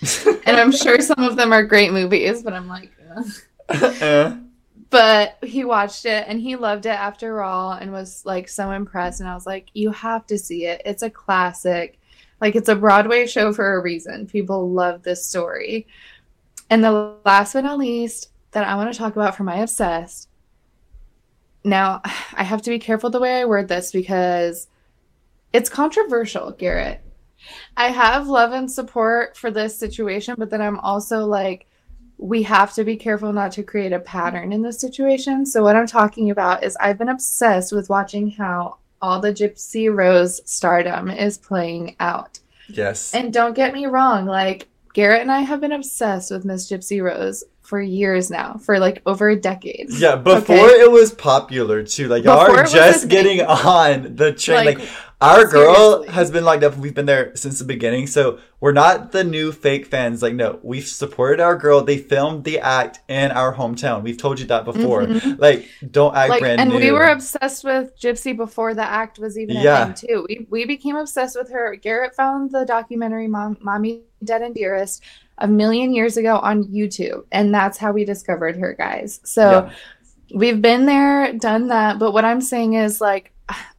and 0.46 0.56
I'm 0.58 0.72
sure 0.72 1.00
some 1.00 1.24
of 1.24 1.36
them 1.36 1.52
are 1.52 1.64
great 1.64 1.92
movies, 1.92 2.42
but 2.42 2.52
I'm 2.52 2.68
like. 2.68 2.92
Eh. 3.16 3.22
Eh. 4.00 4.34
but 4.88 5.36
he 5.42 5.62
watched 5.62 6.06
it 6.06 6.24
and 6.26 6.40
he 6.40 6.56
loved 6.56 6.86
it 6.86 6.90
after 6.90 7.42
all 7.42 7.72
and 7.72 7.92
was 7.92 8.24
like 8.24 8.48
so 8.48 8.70
impressed 8.70 9.20
and 9.20 9.28
i 9.28 9.34
was 9.34 9.44
like 9.44 9.68
you 9.74 9.90
have 9.90 10.26
to 10.26 10.38
see 10.38 10.64
it 10.64 10.80
it's 10.86 11.02
a 11.02 11.10
classic 11.10 11.98
like 12.40 12.56
it's 12.56 12.70
a 12.70 12.74
broadway 12.74 13.26
show 13.26 13.52
for 13.52 13.74
a 13.74 13.82
reason 13.82 14.26
people 14.26 14.70
love 14.70 15.02
this 15.02 15.26
story 15.26 15.86
and 16.70 16.82
the 16.84 17.16
last 17.24 17.52
but 17.52 17.64
not 17.64 17.78
least 17.78 18.30
that 18.52 18.66
i 18.66 18.74
want 18.74 18.92
to 18.92 18.98
talk 18.98 19.14
about 19.14 19.36
for 19.36 19.44
my 19.44 19.56
obsessed 19.56 20.28
now 21.64 22.00
i 22.34 22.42
have 22.42 22.62
to 22.62 22.70
be 22.70 22.78
careful 22.78 23.10
the 23.10 23.20
way 23.20 23.40
i 23.40 23.44
word 23.44 23.68
this 23.68 23.92
because 23.92 24.68
it's 25.52 25.70
controversial 25.70 26.50
garrett 26.52 27.02
i 27.76 27.88
have 27.88 28.28
love 28.28 28.52
and 28.52 28.70
support 28.70 29.36
for 29.36 29.50
this 29.50 29.76
situation 29.76 30.34
but 30.38 30.50
then 30.50 30.62
i'm 30.62 30.78
also 30.80 31.24
like 31.24 31.68
we 32.18 32.42
have 32.42 32.74
to 32.74 32.84
be 32.84 32.96
careful 32.96 33.32
not 33.32 33.52
to 33.52 33.62
create 33.62 33.92
a 33.92 34.00
pattern 34.00 34.52
in 34.52 34.60
this 34.60 34.80
situation. 34.80 35.46
So, 35.46 35.62
what 35.62 35.76
I'm 35.76 35.86
talking 35.86 36.30
about 36.30 36.64
is 36.64 36.76
I've 36.80 36.98
been 36.98 37.08
obsessed 37.08 37.72
with 37.72 37.88
watching 37.88 38.32
how 38.32 38.78
all 39.00 39.20
the 39.20 39.32
Gypsy 39.32 39.94
Rose 39.94 40.40
stardom 40.44 41.10
is 41.10 41.38
playing 41.38 41.96
out. 42.00 42.40
yes. 42.68 43.14
And 43.14 43.32
don't 43.32 43.54
get 43.54 43.72
me 43.72 43.86
wrong, 43.86 44.26
like 44.26 44.66
Garrett 44.98 45.22
and 45.22 45.30
I 45.30 45.42
have 45.42 45.60
been 45.60 45.70
obsessed 45.70 46.32
with 46.32 46.44
Miss 46.44 46.68
Gypsy 46.68 47.00
Rose 47.00 47.44
for 47.68 47.82
years 47.82 48.30
now, 48.30 48.54
for 48.64 48.78
like 48.78 49.02
over 49.04 49.28
a 49.28 49.36
decade. 49.36 49.86
yeah, 49.90 50.16
before 50.16 50.56
Okay. 50.56 50.80
it 50.84 50.90
was 50.90 51.12
popular 51.12 51.82
too. 51.82 52.08
Like 52.08 52.24
y'all 52.24 52.38
are 52.38 52.64
just 52.64 53.00
thing. 53.00 53.08
getting 53.10 53.40
on 53.46 54.16
the 54.16 54.32
train. 54.32 54.64
Like, 54.64 54.78
Like, 54.78 54.88
our 55.20 55.44
girl 55.46 55.74
seriously. 56.04 56.14
has 56.14 56.30
been 56.30 56.44
locked 56.44 56.62
up. 56.62 56.76
We've 56.76 56.94
been 56.94 57.06
there 57.06 57.34
since 57.34 57.58
the 57.58 57.64
beginning. 57.64 58.06
So 58.06 58.38
we're 58.60 58.72
not 58.72 59.10
the 59.10 59.24
new 59.24 59.50
fake 59.50 59.86
fans. 59.86 60.22
Like, 60.22 60.32
no, 60.34 60.60
we've 60.62 60.86
supported 60.86 61.40
our 61.42 61.56
girl. 61.56 61.82
They 61.82 61.98
filmed 61.98 62.44
the 62.44 62.60
act 62.60 63.00
in 63.08 63.32
our 63.32 63.52
hometown. 63.56 64.02
We've 64.04 64.16
told 64.16 64.38
you 64.40 64.46
that 64.46 64.64
before. 64.64 65.02
Mhm. 65.06 65.38
Like, 65.40 65.66
don't 65.90 66.14
act 66.16 66.30
like 66.30 66.40
brand 66.40 66.60
and 66.60 66.70
new. 66.70 66.76
we 66.78 66.92
were 66.92 67.02
obsessed 67.08 67.64
with 67.64 67.98
gypsy 68.00 68.34
before 68.36 68.74
the 68.74 68.84
act 68.84 69.18
was 69.18 69.36
even 69.36 69.56
Yeah. 69.56 69.82
a 69.82 69.92
thing 69.92 70.08
too 70.08 70.26
we, 70.28 70.46
we 70.50 70.64
became 70.64 70.94
obsessed 70.96 71.36
with 71.36 71.50
her 71.50 71.74
garrett 71.76 72.14
found 72.14 72.50
the 72.52 72.64
documentary 72.64 73.26
Mom, 73.28 73.56
mommy 73.60 74.02
dead 74.24 74.42
and 74.42 74.54
dearest 74.54 75.02
a 75.38 75.48
million 75.48 75.92
years 75.94 76.16
ago 76.16 76.38
on 76.38 76.64
youtube 76.64 77.24
and 77.32 77.54
that's 77.54 77.78
how 77.78 77.92
we 77.92 78.04
discovered 78.04 78.56
her 78.56 78.74
guys. 78.74 79.20
So 79.24 79.50
Yeah. 79.50 79.70
we've 80.34 80.60
been 80.60 80.86
there 80.86 81.32
done 81.34 81.68
that. 81.68 81.98
But 81.98 82.12
what 82.12 82.24
i'm 82.24 82.40
saying 82.40 82.74
is 82.74 83.00
like 83.00 83.32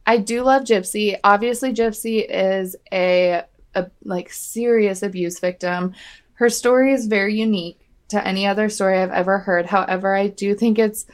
i 0.06 0.16
do 0.16 0.42
love 0.42 0.62
gypsy. 0.64 1.16
Obviously 1.22 1.72
gypsy 1.72 2.26
is 2.28 2.76
a, 2.92 3.42
a 3.74 3.86
like 4.04 4.32
serious 4.32 5.02
abuse 5.02 5.38
victim. 5.38 5.94
Her 6.34 6.48
story 6.48 6.92
is 6.92 7.06
very 7.06 7.34
unique 7.38 7.78
to 8.08 8.26
any 8.26 8.46
other 8.46 8.68
story 8.68 8.98
i've 8.98 9.10
ever 9.12 9.38
heard. 9.38 9.66
However 9.66 10.14
i 10.14 10.26
do 10.28 10.54
think 10.54 10.78
it's 10.78 11.06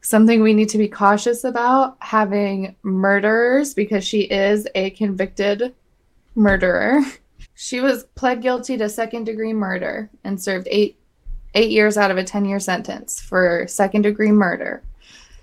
something 0.00 0.40
we 0.40 0.54
need 0.54 0.68
to 0.68 0.78
be 0.78 0.88
cautious 0.88 1.42
about 1.42 1.96
having 2.00 2.76
murderers 2.82 3.74
because 3.74 4.04
she 4.04 4.20
is 4.20 4.66
a 4.76 4.90
convicted 4.90 5.74
murderer 6.36 7.00
she 7.58 7.80
was 7.80 8.04
pled 8.14 8.42
guilty 8.42 8.76
to 8.76 8.86
second 8.88 9.24
degree 9.24 9.54
murder 9.54 10.10
and 10.24 10.40
served 10.40 10.68
eight 10.70 10.98
eight 11.54 11.70
years 11.70 11.96
out 11.96 12.10
of 12.10 12.18
a 12.18 12.22
10 12.22 12.44
year 12.44 12.60
sentence 12.60 13.18
for 13.18 13.66
second 13.66 14.02
degree 14.02 14.30
murder. 14.30 14.82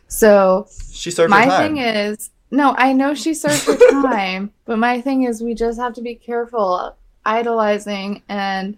So 0.08 0.68
She 0.92 1.10
served 1.10 1.32
my 1.32 1.46
her 1.46 1.50
time. 1.50 1.76
thing 1.76 1.78
is 1.84 2.30
no 2.52 2.76
i 2.78 2.94
know 2.94 3.16
she 3.16 3.34
served 3.34 3.66
her 3.66 3.78
time 4.04 4.52
but 4.66 4.78
my 4.78 5.02
thing 5.02 5.24
is 5.24 5.42
we 5.42 5.56
just 5.56 5.80
have 5.80 5.94
to 5.94 6.02
be 6.02 6.14
careful 6.14 6.96
idolizing 7.26 8.22
and 8.30 8.78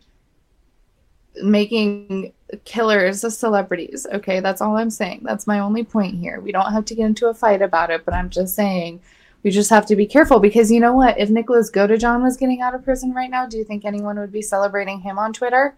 making 1.43 2.31
killers 2.63 3.19
celebrities 3.37 4.07
okay? 4.13 4.39
That's 4.39 4.61
all 4.61 4.77
i'm 4.77 4.89
saying. 4.89 5.21
That's 5.23 5.45
my 5.45 5.59
only 5.59 5.83
point 5.83 6.15
here. 6.15 6.39
We 6.39 6.53
don't 6.53 6.71
have 6.71 6.85
to 6.85 6.95
get 6.95 7.05
into 7.05 7.27
a 7.27 7.33
fight 7.33 7.61
about 7.61 7.89
it 7.91 8.05
but 8.05 8.13
i'm 8.13 8.29
just 8.29 8.55
saying 8.55 9.01
we 9.45 9.51
just 9.51 9.69
have 9.69 9.85
to 9.85 9.95
be 9.95 10.05
careful 10.05 10.41
because 10.41 10.69
you 10.69 10.81
know 10.81 10.93
what 10.93 11.17
if 11.17 11.29
nicholas 11.29 11.71
godejohn 11.71 12.21
was 12.21 12.35
getting 12.35 12.59
out 12.59 12.75
of 12.75 12.83
prison 12.83 13.13
right 13.13 13.29
now 13.29 13.45
do 13.45 13.57
you 13.57 13.63
think 13.63 13.85
anyone 13.85 14.19
would 14.19 14.31
be 14.31 14.41
celebrating 14.41 14.99
him 14.99 15.17
on 15.17 15.31
twitter 15.31 15.77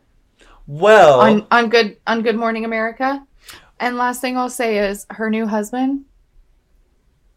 well, 0.68 1.22
on 1.22 1.47
on 1.49 1.70
good 1.70 1.97
on 2.05 2.22
Good 2.22 2.36
Morning 2.36 2.65
America. 2.65 3.26
And 3.80 3.95
last 3.95 4.20
thing 4.20 4.38
I'll 4.38 4.49
say 4.49 4.89
is 4.89 5.05
her 5.11 5.30
new 5.30 5.47
husband 5.47 6.03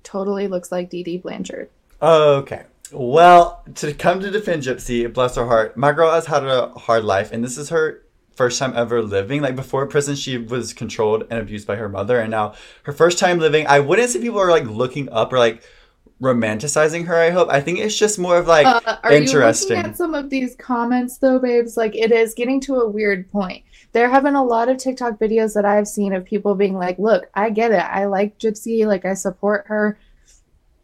totally 0.02 0.48
looks 0.48 0.72
like 0.72 0.90
Dee 0.90 1.04
Dee 1.04 1.18
Blanchard. 1.18 1.70
Okay. 2.02 2.64
Well, 2.92 3.62
to 3.76 3.94
come 3.94 4.18
to 4.20 4.32
defend 4.32 4.64
Gypsy, 4.64 5.12
bless 5.12 5.36
her 5.36 5.46
heart, 5.46 5.76
my 5.76 5.92
girl 5.92 6.10
has 6.10 6.26
had 6.26 6.44
a 6.44 6.70
hard 6.70 7.04
life, 7.04 7.30
and 7.30 7.44
this 7.44 7.56
is 7.56 7.68
her 7.68 8.02
first 8.34 8.58
time 8.58 8.72
ever 8.74 9.00
living. 9.00 9.42
Like 9.42 9.54
before 9.54 9.86
prison, 9.86 10.16
she 10.16 10.36
was 10.36 10.72
controlled 10.72 11.24
and 11.30 11.38
abused 11.38 11.68
by 11.68 11.76
her 11.76 11.88
mother, 11.88 12.18
and 12.18 12.32
now 12.32 12.54
her 12.82 12.92
first 12.92 13.18
time 13.18 13.38
living. 13.38 13.64
I 13.68 13.78
wouldn't 13.78 14.10
say 14.10 14.20
people 14.20 14.40
are 14.40 14.50
like 14.50 14.64
looking 14.64 15.08
up 15.10 15.32
or 15.32 15.38
like 15.38 15.62
romanticizing 16.20 17.06
her. 17.06 17.16
I 17.16 17.30
hope. 17.30 17.48
I 17.50 17.60
think 17.60 17.78
it's 17.78 17.96
just 17.96 18.18
more 18.18 18.36
of 18.36 18.46
like 18.46 18.66
Uh, 18.66 18.96
are 19.02 19.12
interesting. 19.12 19.70
you 19.70 19.76
looking 19.76 19.90
at 19.92 19.96
some 19.96 20.14
of 20.14 20.30
these 20.30 20.54
comments 20.56 21.18
though, 21.18 21.38
babes? 21.38 21.76
Like 21.76 21.94
it 21.96 22.12
is 22.12 22.34
getting 22.34 22.60
to 22.62 22.76
a 22.76 22.88
weird 22.88 23.30
point. 23.30 23.64
There 23.92 24.08
have 24.08 24.22
been 24.22 24.36
a 24.36 24.44
lot 24.44 24.68
of 24.68 24.76
TikTok 24.76 25.18
videos 25.18 25.54
that 25.54 25.64
I've 25.64 25.88
seen 25.88 26.12
of 26.12 26.24
people 26.24 26.54
being 26.54 26.76
like, 26.76 26.98
"Look, 26.98 27.28
I 27.34 27.50
get 27.50 27.72
it. 27.72 27.76
I 27.82 28.04
like 28.06 28.38
Gypsy. 28.38 28.86
Like 28.86 29.04
I 29.04 29.14
support 29.14 29.64
her. 29.68 29.98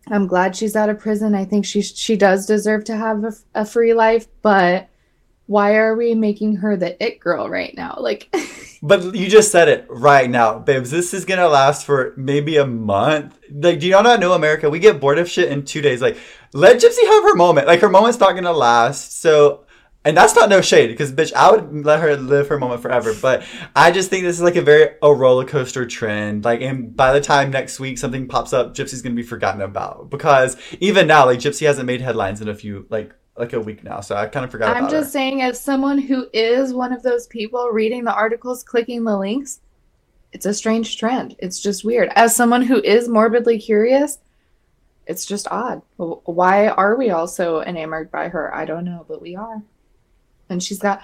I'm 0.09 0.27
glad 0.27 0.55
she's 0.57 0.77
out 0.77 0.89
of 0.89 0.99
prison. 0.99 1.35
I 1.35 1.45
think 1.45 1.65
she 1.67 1.83
she 1.83 2.17
does 2.17 2.47
deserve 2.47 2.85
to 2.85 2.97
have 2.97 3.25
a, 3.25 3.33
a 3.55 3.65
free 3.65 3.93
life, 3.93 4.27
but 4.43 4.89
why 5.47 5.77
are 5.77 5.97
we 5.97 6.15
making 6.15 6.57
her 6.57 6.77
the 6.77 7.03
it 7.03 7.21
girl 7.21 7.49
right 7.49 7.75
now? 7.77 7.97
Like, 7.99 8.35
But 8.83 9.15
you 9.15 9.29
just 9.29 9.51
said 9.51 9.69
it 9.69 9.87
right 9.89 10.29
now, 10.29 10.59
babes. 10.59 10.91
This 10.91 11.15
is 11.15 11.25
gonna 11.25 11.49
last 11.49 11.85
for 11.85 12.13
maybe 12.17 12.57
a 12.57 12.67
month. 12.67 13.39
Like, 13.51 13.81
do 13.81 13.87
y'all 13.89 14.03
not 14.03 14.21
know 14.21 14.33
America? 14.33 14.71
We 14.71 14.79
get 14.79 15.01
bored 15.01 15.19
of 15.19 15.29
shit 15.29 15.51
in 15.51 15.65
two 15.65 15.81
days. 15.81 16.03
Like, 16.03 16.19
let 16.53 16.77
Gypsy 16.77 17.05
have 17.05 17.25
her 17.25 17.35
moment. 17.35 17.67
Like, 17.67 17.81
her 17.81 17.89
moment's 17.89 18.21
not 18.21 18.35
gonna 18.35 18.53
last. 18.53 19.21
So, 19.21 19.65
and 20.05 20.17
that's 20.17 20.37
not 20.37 20.49
no 20.49 20.61
shade, 20.61 20.89
because 20.89 21.11
bitch, 21.11 21.33
I 21.33 21.51
would 21.51 21.85
let 21.85 22.01
her 22.01 22.17
live 22.17 22.49
her 22.49 22.59
moment 22.59 22.83
forever. 22.83 23.13
But 23.21 23.45
I 23.75 23.91
just 23.91 24.11
think 24.11 24.25
this 24.25 24.37
is 24.37 24.43
like 24.43 24.57
a 24.57 24.63
very 24.63 24.91
a 25.03 25.13
roller 25.13 25.45
coaster 25.45 25.87
trend. 25.87 26.45
Like, 26.45 26.61
and 26.61 26.95
by 26.95 27.13
the 27.13 27.21
time 27.21 27.51
next 27.51 27.81
week 27.81 27.99
something 27.99 28.29
pops 28.29 28.53
up, 28.53 28.75
Gypsy's 28.75 29.03
gonna 29.03 29.15
be 29.15 29.23
forgotten 29.23 29.63
about. 29.63 30.11
Because 30.11 30.57
even 30.81 31.07
now, 31.07 31.27
like, 31.27 31.41
Gypsy 31.41 31.67
hasn't 31.67 31.87
made 31.87 32.03
headlines 32.03 32.41
in 32.41 32.49
a 32.49 32.55
few 32.55 32.87
like 32.91 33.13
like 33.39 33.53
a 33.53 33.61
week 33.61 33.85
now. 33.85 34.01
So 34.01 34.17
I 34.17 34.27
kind 34.27 34.45
of 34.45 34.51
forgot 34.51 34.77
I'm 34.77 34.89
just 34.89 35.09
her. 35.09 35.13
saying, 35.13 35.43
as 35.43 35.61
someone 35.61 35.99
who 35.99 36.27
is 36.33 36.73
one 36.73 36.93
of 36.93 37.03
those 37.03 37.27
people 37.27 37.69
reading 37.69 38.05
the 38.05 38.15
articles, 38.15 38.63
clicking 38.63 39.05
the 39.05 39.17
links, 39.17 39.61
it's 40.33 40.47
a 40.47 40.55
strange 40.55 40.99
trend. 40.99 41.37
It's 41.39 41.61
just 41.61 41.85
weird. 41.85 42.11
As 42.15 42.35
someone 42.35 42.63
who 42.63 42.81
is 42.83 43.09
morbidly 43.09 43.59
curious, 43.59 44.19
it's 45.07 45.25
just 45.25 45.49
odd. 45.51 45.83
Why 45.97 46.69
are 46.69 46.97
we 46.97 47.11
all 47.11 47.29
so 47.29 47.63
enamored 47.63 48.11
by 48.11 48.29
her? 48.29 48.55
I 48.55 48.65
don't 48.65 48.85
know, 48.85 49.05
but 49.09 49.23
we 49.23 49.37
are. 49.37 49.63
And 50.49 50.63
she's 50.63 50.79
got 50.79 51.03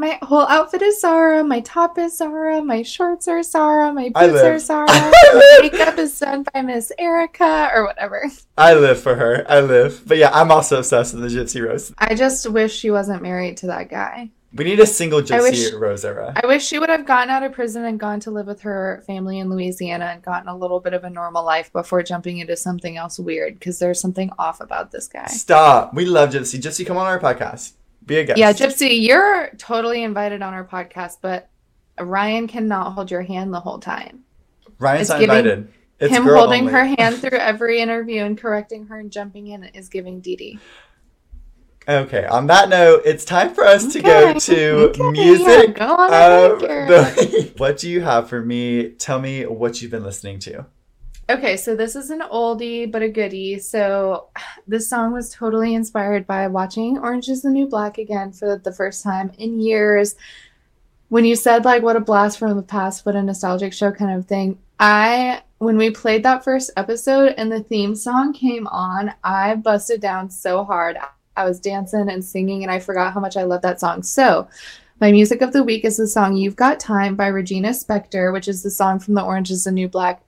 my 0.00 0.18
whole 0.22 0.46
outfit 0.46 0.80
is 0.80 0.98
Zara, 1.00 1.44
my 1.44 1.60
top 1.60 1.98
is 1.98 2.16
Zara, 2.16 2.62
my 2.62 2.82
shorts 2.82 3.28
are 3.28 3.42
Zara, 3.42 3.92
my 3.92 4.08
boots 4.08 4.42
are. 4.42 4.58
Zara, 4.58 4.86
my 4.88 5.58
makeup 5.60 5.98
is 5.98 6.18
done 6.18 6.44
by 6.54 6.62
Miss 6.62 6.90
Erica 6.98 7.70
or 7.74 7.84
whatever. 7.84 8.24
I 8.56 8.74
live 8.74 8.98
for 8.98 9.14
her. 9.14 9.44
I 9.48 9.60
live. 9.60 10.02
But 10.06 10.16
yeah, 10.16 10.30
I'm 10.32 10.50
also 10.50 10.78
obsessed 10.78 11.14
with 11.14 11.22
the 11.22 11.28
Gypsy 11.28 11.62
Rose. 11.62 11.92
I 11.98 12.14
just 12.14 12.50
wish 12.50 12.74
she 12.74 12.90
wasn't 12.90 13.22
married 13.22 13.58
to 13.58 13.66
that 13.66 13.90
guy. 13.90 14.30
We 14.54 14.64
need 14.64 14.80
a 14.80 14.86
single 14.86 15.20
Gypsy 15.20 15.42
wish- 15.42 15.72
Rose 15.74 16.04
era. 16.04 16.32
I 16.34 16.46
wish 16.46 16.66
she 16.66 16.78
would 16.78 16.88
have 16.88 17.06
gotten 17.06 17.28
out 17.28 17.42
of 17.42 17.52
prison 17.52 17.84
and 17.84 18.00
gone 18.00 18.20
to 18.20 18.30
live 18.30 18.46
with 18.46 18.62
her 18.62 19.04
family 19.06 19.38
in 19.38 19.50
Louisiana 19.50 20.06
and 20.06 20.22
gotten 20.22 20.48
a 20.48 20.56
little 20.56 20.80
bit 20.80 20.94
of 20.94 21.04
a 21.04 21.10
normal 21.10 21.44
life 21.44 21.70
before 21.72 22.02
jumping 22.02 22.38
into 22.38 22.56
something 22.56 22.96
else 22.96 23.18
weird 23.18 23.58
because 23.58 23.78
there's 23.78 24.00
something 24.00 24.30
off 24.38 24.60
about 24.60 24.90
this 24.92 25.06
guy. 25.06 25.26
Stop. 25.26 25.92
We 25.92 26.06
love 26.06 26.30
Gypsy. 26.30 26.58
Gypsy, 26.58 26.86
come 26.86 26.96
on 26.96 27.06
our 27.06 27.20
podcast. 27.20 27.74
Be 28.04 28.16
a 28.18 28.24
guest. 28.24 28.38
Yeah, 28.38 28.52
Gypsy, 28.52 29.02
you're 29.02 29.50
totally 29.58 30.02
invited 30.02 30.42
on 30.42 30.54
our 30.54 30.64
podcast, 30.64 31.18
but 31.20 31.48
Ryan 31.98 32.46
cannot 32.48 32.92
hold 32.92 33.10
your 33.10 33.22
hand 33.22 33.52
the 33.52 33.60
whole 33.60 33.78
time. 33.78 34.24
Ryan's 34.78 35.02
it's 35.02 35.10
not 35.10 35.20
giving 35.20 35.36
invited. 35.36 35.72
It's 35.98 36.14
Him 36.16 36.24
holding 36.24 36.60
only. 36.62 36.72
her 36.72 36.84
hand 36.98 37.16
through 37.20 37.38
every 37.38 37.80
interview 37.80 38.24
and 38.24 38.38
correcting 38.38 38.86
her 38.86 38.98
and 38.98 39.12
jumping 39.12 39.48
in 39.48 39.64
is 39.64 39.88
giving 39.90 40.20
Dee 40.20 40.36
Dee. 40.36 40.58
Okay, 41.88 42.24
on 42.26 42.46
that 42.46 42.68
note, 42.68 43.02
it's 43.04 43.24
time 43.24 43.52
for 43.54 43.64
us 43.64 43.92
to 43.92 44.00
go 44.02 44.30
Okay, 44.30 44.38
to 44.38 44.70
okay, 44.90 45.10
music. 45.10 45.76
yeah, 45.78 45.86
go 45.86 45.94
on 45.96 46.58
Garrett. 46.60 46.90
Uh, 46.90 47.04
the- 47.14 47.52
what 47.56 47.78
do 47.78 47.90
you 47.90 48.00
have 48.00 48.28
for 48.28 48.40
me? 48.42 48.90
Tell 48.90 49.20
me 49.20 49.44
what 49.44 49.80
you've 49.82 49.90
been 49.90 50.04
listening 50.04 50.38
to. 50.40 50.66
Okay, 51.30 51.56
so 51.56 51.76
this 51.76 51.94
is 51.94 52.10
an 52.10 52.22
oldie 52.22 52.90
but 52.90 53.02
a 53.02 53.08
goodie. 53.08 53.60
So 53.60 54.30
this 54.66 54.88
song 54.88 55.12
was 55.12 55.30
totally 55.30 55.74
inspired 55.76 56.26
by 56.26 56.48
watching 56.48 56.98
Orange 56.98 57.28
is 57.28 57.42
the 57.42 57.50
New 57.50 57.68
Black 57.68 57.98
again 57.98 58.32
for 58.32 58.56
the 58.58 58.72
first 58.72 59.04
time 59.04 59.30
in 59.38 59.60
years. 59.60 60.16
When 61.08 61.24
you 61.24 61.36
said 61.36 61.64
like 61.64 61.84
what 61.84 61.94
a 61.94 62.00
blast 62.00 62.36
from 62.36 62.56
the 62.56 62.62
past, 62.64 63.06
what 63.06 63.14
a 63.14 63.22
nostalgic 63.22 63.72
show 63.72 63.92
kind 63.92 64.18
of 64.18 64.26
thing. 64.26 64.58
I 64.80 65.42
when 65.58 65.76
we 65.76 65.92
played 65.92 66.24
that 66.24 66.42
first 66.42 66.72
episode 66.76 67.34
and 67.36 67.52
the 67.52 67.62
theme 67.62 67.94
song 67.94 68.32
came 68.32 68.66
on, 68.66 69.14
I 69.22 69.54
busted 69.54 70.00
down 70.00 70.30
so 70.30 70.64
hard. 70.64 70.98
I 71.36 71.44
was 71.44 71.60
dancing 71.60 72.08
and 72.10 72.24
singing 72.24 72.64
and 72.64 72.72
I 72.72 72.80
forgot 72.80 73.12
how 73.12 73.20
much 73.20 73.36
I 73.36 73.44
love 73.44 73.62
that 73.62 73.78
song. 73.78 74.02
So, 74.02 74.48
my 75.00 75.12
music 75.12 75.42
of 75.42 75.52
the 75.52 75.62
week 75.62 75.84
is 75.84 75.96
the 75.96 76.08
song 76.08 76.36
You've 76.36 76.56
Got 76.56 76.80
Time 76.80 77.14
by 77.14 77.28
Regina 77.28 77.68
Spektor, 77.68 78.32
which 78.32 78.48
is 78.48 78.64
the 78.64 78.70
song 78.70 78.98
from 78.98 79.14
the 79.14 79.22
Orange 79.22 79.52
is 79.52 79.64
the 79.64 79.70
New 79.70 79.88
Black 79.88 80.22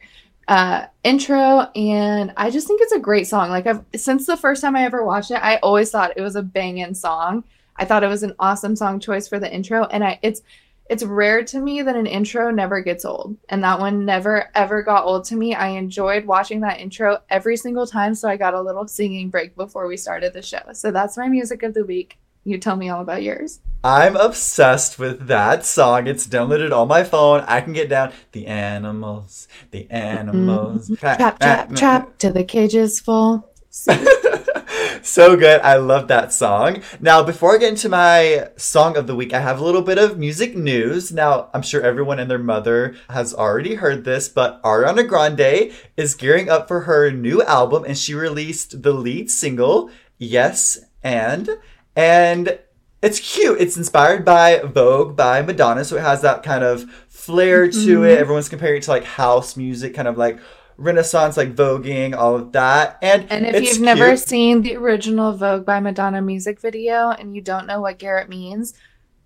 uh 0.48 0.86
intro 1.04 1.60
and 1.76 2.32
i 2.36 2.50
just 2.50 2.66
think 2.66 2.80
it's 2.82 2.92
a 2.92 2.98
great 2.98 3.26
song. 3.26 3.50
Like 3.50 3.66
i've 3.66 3.84
since 3.94 4.26
the 4.26 4.36
first 4.36 4.60
time 4.60 4.76
i 4.76 4.84
ever 4.84 5.04
watched 5.04 5.30
it 5.30 5.42
i 5.42 5.56
always 5.56 5.90
thought 5.90 6.16
it 6.16 6.22
was 6.22 6.36
a 6.36 6.42
banging 6.42 6.94
song. 6.94 7.44
I 7.76 7.84
thought 7.84 8.04
it 8.04 8.08
was 8.08 8.22
an 8.22 8.34
awesome 8.38 8.76
song 8.76 9.00
choice 9.00 9.28
for 9.28 9.38
the 9.38 9.52
intro 9.52 9.84
and 9.86 10.04
i 10.04 10.18
it's 10.22 10.42
it's 10.90 11.04
rare 11.04 11.42
to 11.44 11.60
me 11.60 11.80
that 11.80 11.96
an 11.96 12.06
intro 12.06 12.50
never 12.50 12.80
gets 12.80 13.04
old 13.04 13.36
and 13.48 13.62
that 13.64 13.78
one 13.78 14.04
never 14.04 14.50
ever 14.54 14.82
got 14.82 15.04
old 15.04 15.24
to 15.24 15.36
me. 15.36 15.54
I 15.54 15.68
enjoyed 15.68 16.26
watching 16.26 16.60
that 16.60 16.80
intro 16.80 17.18
every 17.30 17.56
single 17.56 17.86
time 17.86 18.14
so 18.14 18.28
i 18.28 18.36
got 18.36 18.54
a 18.54 18.60
little 18.60 18.86
singing 18.88 19.30
break 19.30 19.56
before 19.56 19.86
we 19.86 19.96
started 19.96 20.32
the 20.32 20.42
show. 20.42 20.62
So 20.72 20.90
that's 20.90 21.16
my 21.16 21.28
music 21.28 21.62
of 21.62 21.74
the 21.74 21.84
week 21.84 22.18
you 22.44 22.58
tell 22.58 22.76
me 22.76 22.88
all 22.88 23.00
about 23.00 23.22
yours 23.22 23.60
I'm 23.84 24.14
obsessed 24.14 25.00
with 25.00 25.26
that 25.26 25.66
song. 25.66 26.06
It's 26.06 26.28
downloaded 26.28 26.70
on 26.70 26.86
my 26.86 27.02
phone. 27.02 27.40
I 27.48 27.60
can 27.62 27.72
get 27.72 27.88
down 27.88 28.12
the 28.30 28.46
animals, 28.46 29.48
the 29.72 29.90
animals. 29.90 30.88
trap 30.98 31.40
trap 31.40 31.74
trap 31.74 32.16
till 32.18 32.32
the 32.32 32.44
cage 32.44 32.76
is 32.76 33.00
full 33.00 33.50
so 35.02 35.34
good. 35.36 35.60
I 35.62 35.76
love 35.76 36.08
that 36.08 36.32
song. 36.32 36.82
Now, 37.00 37.22
before 37.22 37.54
I 37.54 37.58
get 37.58 37.70
into 37.70 37.88
my 37.88 38.48
song 38.56 38.96
of 38.96 39.06
the 39.06 39.16
week, 39.16 39.32
I 39.32 39.40
have 39.40 39.58
a 39.58 39.64
little 39.64 39.82
bit 39.82 39.96
of 39.96 40.18
music 40.18 40.54
news. 40.54 41.10
Now, 41.10 41.48
I'm 41.54 41.62
sure 41.62 41.82
everyone 41.82 42.18
and 42.18 42.30
their 42.30 42.38
mother 42.38 42.94
has 43.08 43.32
already 43.32 43.76
heard 43.76 44.04
this, 44.04 44.28
but 44.28 44.62
Ariana 44.62 45.08
Grande 45.08 45.72
is 45.96 46.14
gearing 46.14 46.50
up 46.50 46.68
for 46.68 46.82
her 46.82 47.10
new 47.10 47.42
album 47.42 47.84
and 47.84 47.96
she 47.96 48.14
released 48.14 48.82
the 48.82 48.92
lead 48.92 49.30
single, 49.30 49.90
Yes 50.18 50.78
and. 51.02 51.48
And 51.96 52.58
it's 53.02 53.18
cute. 53.18 53.60
It's 53.60 53.76
inspired 53.76 54.24
by 54.24 54.60
Vogue 54.60 55.16
by 55.16 55.42
Madonna, 55.42 55.84
so 55.84 55.96
it 55.96 56.02
has 56.02 56.22
that 56.22 56.42
kind 56.42 56.62
of 56.62 56.88
flair 57.08 57.68
to 57.68 57.76
mm-hmm. 57.76 58.04
it. 58.04 58.18
Everyone's 58.18 58.48
comparing 58.48 58.78
it 58.78 58.84
to 58.84 58.90
like 58.90 59.04
house 59.04 59.56
music, 59.56 59.94
kind 59.94 60.08
of 60.08 60.16
like 60.16 60.38
Renaissance, 60.76 61.36
like 61.36 61.54
voguing, 61.54 62.16
all 62.16 62.36
of 62.36 62.52
that. 62.52 62.98
And 63.02 63.30
And 63.30 63.46
if 63.46 63.62
you've 63.62 63.80
never 63.80 64.16
seen 64.16 64.62
the 64.62 64.76
original 64.76 65.32
Vogue 65.32 65.64
by 65.64 65.80
Madonna 65.80 66.22
music 66.22 66.60
video 66.60 67.10
and 67.10 67.34
you 67.34 67.40
don't 67.40 67.66
know 67.66 67.80
what 67.80 67.98
Garrett 67.98 68.28
means, 68.28 68.74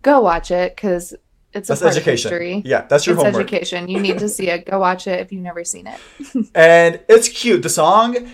go 0.02 0.20
watch 0.20 0.50
it 0.50 0.74
because 0.74 1.14
it's 1.52 1.70
a 1.70 1.74
that's 1.74 1.96
education. 1.96 2.30
history. 2.30 2.62
Yeah, 2.64 2.82
that's 2.82 3.06
your 3.06 3.16
homework. 3.16 3.28
it's 3.28 3.36
homework. 3.36 3.52
education. 3.52 3.88
You 3.88 4.00
need 4.00 4.18
to 4.18 4.28
see 4.28 4.48
it. 4.48 4.66
Go 4.66 4.78
watch 4.78 5.06
it 5.06 5.20
if 5.20 5.32
you've 5.32 5.42
never 5.42 5.64
seen 5.64 5.86
it. 5.86 5.98
And 6.54 7.00
it's 7.08 7.28
cute. 7.28 7.62
The 7.62 7.68
song 7.68 8.30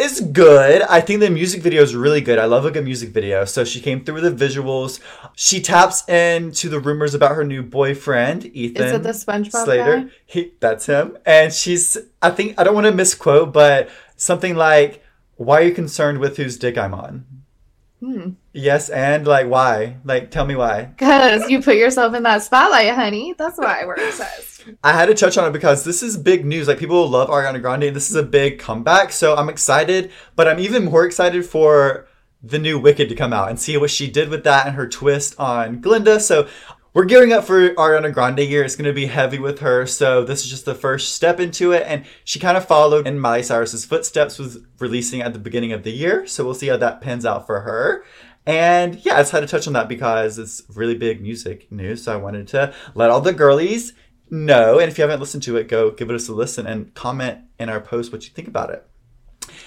is 0.00 0.20
good. 0.20 0.82
I 0.82 1.00
think 1.00 1.20
the 1.20 1.30
music 1.30 1.62
video 1.62 1.82
is 1.82 1.94
really 1.94 2.20
good. 2.20 2.38
I 2.38 2.46
love 2.46 2.64
a 2.64 2.70
good 2.70 2.84
music 2.84 3.10
video. 3.10 3.44
So 3.44 3.64
she 3.64 3.80
came 3.80 4.04
through 4.04 4.20
with 4.22 4.38
the 4.38 4.46
visuals. 4.46 5.00
She 5.36 5.60
taps 5.60 6.08
into 6.08 6.68
the 6.68 6.80
rumors 6.80 7.14
about 7.14 7.36
her 7.36 7.44
new 7.44 7.62
boyfriend, 7.62 8.46
Ethan. 8.46 8.86
Is 8.86 8.92
it 8.92 9.02
the 9.02 9.10
SpongeBob 9.10 9.64
Slater. 9.64 9.96
guy? 10.04 10.10
He, 10.26 10.52
that's 10.60 10.86
him. 10.86 11.18
And 11.26 11.52
she's, 11.52 11.98
I 12.22 12.30
think, 12.30 12.58
I 12.58 12.64
don't 12.64 12.74
want 12.74 12.86
to 12.86 12.92
misquote, 12.92 13.52
but 13.52 13.88
something 14.16 14.54
like, 14.56 15.04
why 15.36 15.60
are 15.60 15.64
you 15.64 15.74
concerned 15.74 16.18
with 16.18 16.36
whose 16.36 16.58
dick 16.58 16.76
I'm 16.76 16.94
on? 16.94 17.24
Hmm. 18.00 18.30
Yes, 18.52 18.88
and 18.88 19.26
like, 19.26 19.46
why? 19.46 19.98
Like, 20.04 20.30
tell 20.30 20.46
me 20.46 20.56
why. 20.56 20.90
Because 20.96 21.48
you 21.50 21.62
put 21.62 21.76
yourself 21.76 22.14
in 22.14 22.22
that 22.24 22.42
spotlight, 22.42 22.94
honey. 22.94 23.34
That's 23.36 23.58
why 23.58 23.84
we're 23.84 23.94
obsessed. 23.94 24.49
I 24.82 24.92
had 24.92 25.06
to 25.06 25.14
touch 25.14 25.38
on 25.38 25.48
it 25.48 25.52
because 25.52 25.84
this 25.84 26.02
is 26.02 26.16
big 26.16 26.44
news. 26.44 26.68
Like 26.68 26.78
people 26.78 27.08
love 27.08 27.28
Ariana 27.28 27.60
Grande, 27.60 27.94
this 27.94 28.10
is 28.10 28.16
a 28.16 28.22
big 28.22 28.58
comeback. 28.58 29.12
So 29.12 29.36
I'm 29.36 29.48
excited, 29.48 30.10
but 30.36 30.48
I'm 30.48 30.58
even 30.60 30.84
more 30.84 31.04
excited 31.04 31.44
for 31.44 32.06
the 32.42 32.58
new 32.58 32.78
Wicked 32.78 33.08
to 33.08 33.14
come 33.14 33.32
out 33.32 33.50
and 33.50 33.60
see 33.60 33.76
what 33.76 33.90
she 33.90 34.10
did 34.10 34.28
with 34.28 34.44
that 34.44 34.66
and 34.66 34.76
her 34.76 34.88
twist 34.88 35.38
on 35.38 35.80
Glinda. 35.80 36.20
So 36.20 36.48
we're 36.92 37.04
gearing 37.04 37.32
up 37.32 37.44
for 37.44 37.72
Ariana 37.74 38.12
Grande 38.12 38.40
year. 38.40 38.64
It's 38.64 38.74
going 38.74 38.88
to 38.88 38.92
be 38.92 39.06
heavy 39.06 39.38
with 39.38 39.60
her. 39.60 39.86
So 39.86 40.24
this 40.24 40.42
is 40.44 40.50
just 40.50 40.64
the 40.64 40.74
first 40.74 41.14
step 41.14 41.38
into 41.38 41.70
it, 41.70 41.84
and 41.86 42.04
she 42.24 42.40
kind 42.40 42.56
of 42.56 42.66
followed 42.66 43.06
in 43.06 43.20
Miley 43.20 43.44
Cyrus's 43.44 43.84
footsteps 43.84 44.38
with 44.38 44.66
releasing 44.80 45.20
at 45.20 45.32
the 45.32 45.38
beginning 45.38 45.72
of 45.72 45.84
the 45.84 45.92
year. 45.92 46.26
So 46.26 46.44
we'll 46.44 46.54
see 46.54 46.66
how 46.66 46.76
that 46.78 47.00
pans 47.00 47.24
out 47.24 47.46
for 47.46 47.60
her. 47.60 48.04
And 48.46 49.04
yeah, 49.04 49.14
I 49.14 49.18
just 49.18 49.30
had 49.32 49.40
to 49.40 49.46
touch 49.46 49.68
on 49.68 49.74
that 49.74 49.88
because 49.88 50.38
it's 50.38 50.62
really 50.74 50.96
big 50.96 51.20
music 51.20 51.70
news. 51.70 52.02
So 52.02 52.12
I 52.12 52.16
wanted 52.16 52.48
to 52.48 52.74
let 52.94 53.10
all 53.10 53.20
the 53.20 53.32
girlies 53.32 53.92
know. 54.30 54.78
And 54.78 54.90
if 54.90 54.98
you 54.98 55.02
haven't 55.02 55.20
listened 55.20 55.42
to 55.44 55.56
it, 55.56 55.68
go 55.68 55.90
give 55.90 56.10
it 56.10 56.14
us 56.14 56.28
a 56.28 56.34
listen 56.34 56.66
and 56.66 56.94
comment 56.94 57.38
in 57.58 57.68
our 57.68 57.80
post 57.80 58.12
what 58.12 58.24
you 58.24 58.30
think 58.30 58.48
about 58.48 58.70
it. 58.70 58.86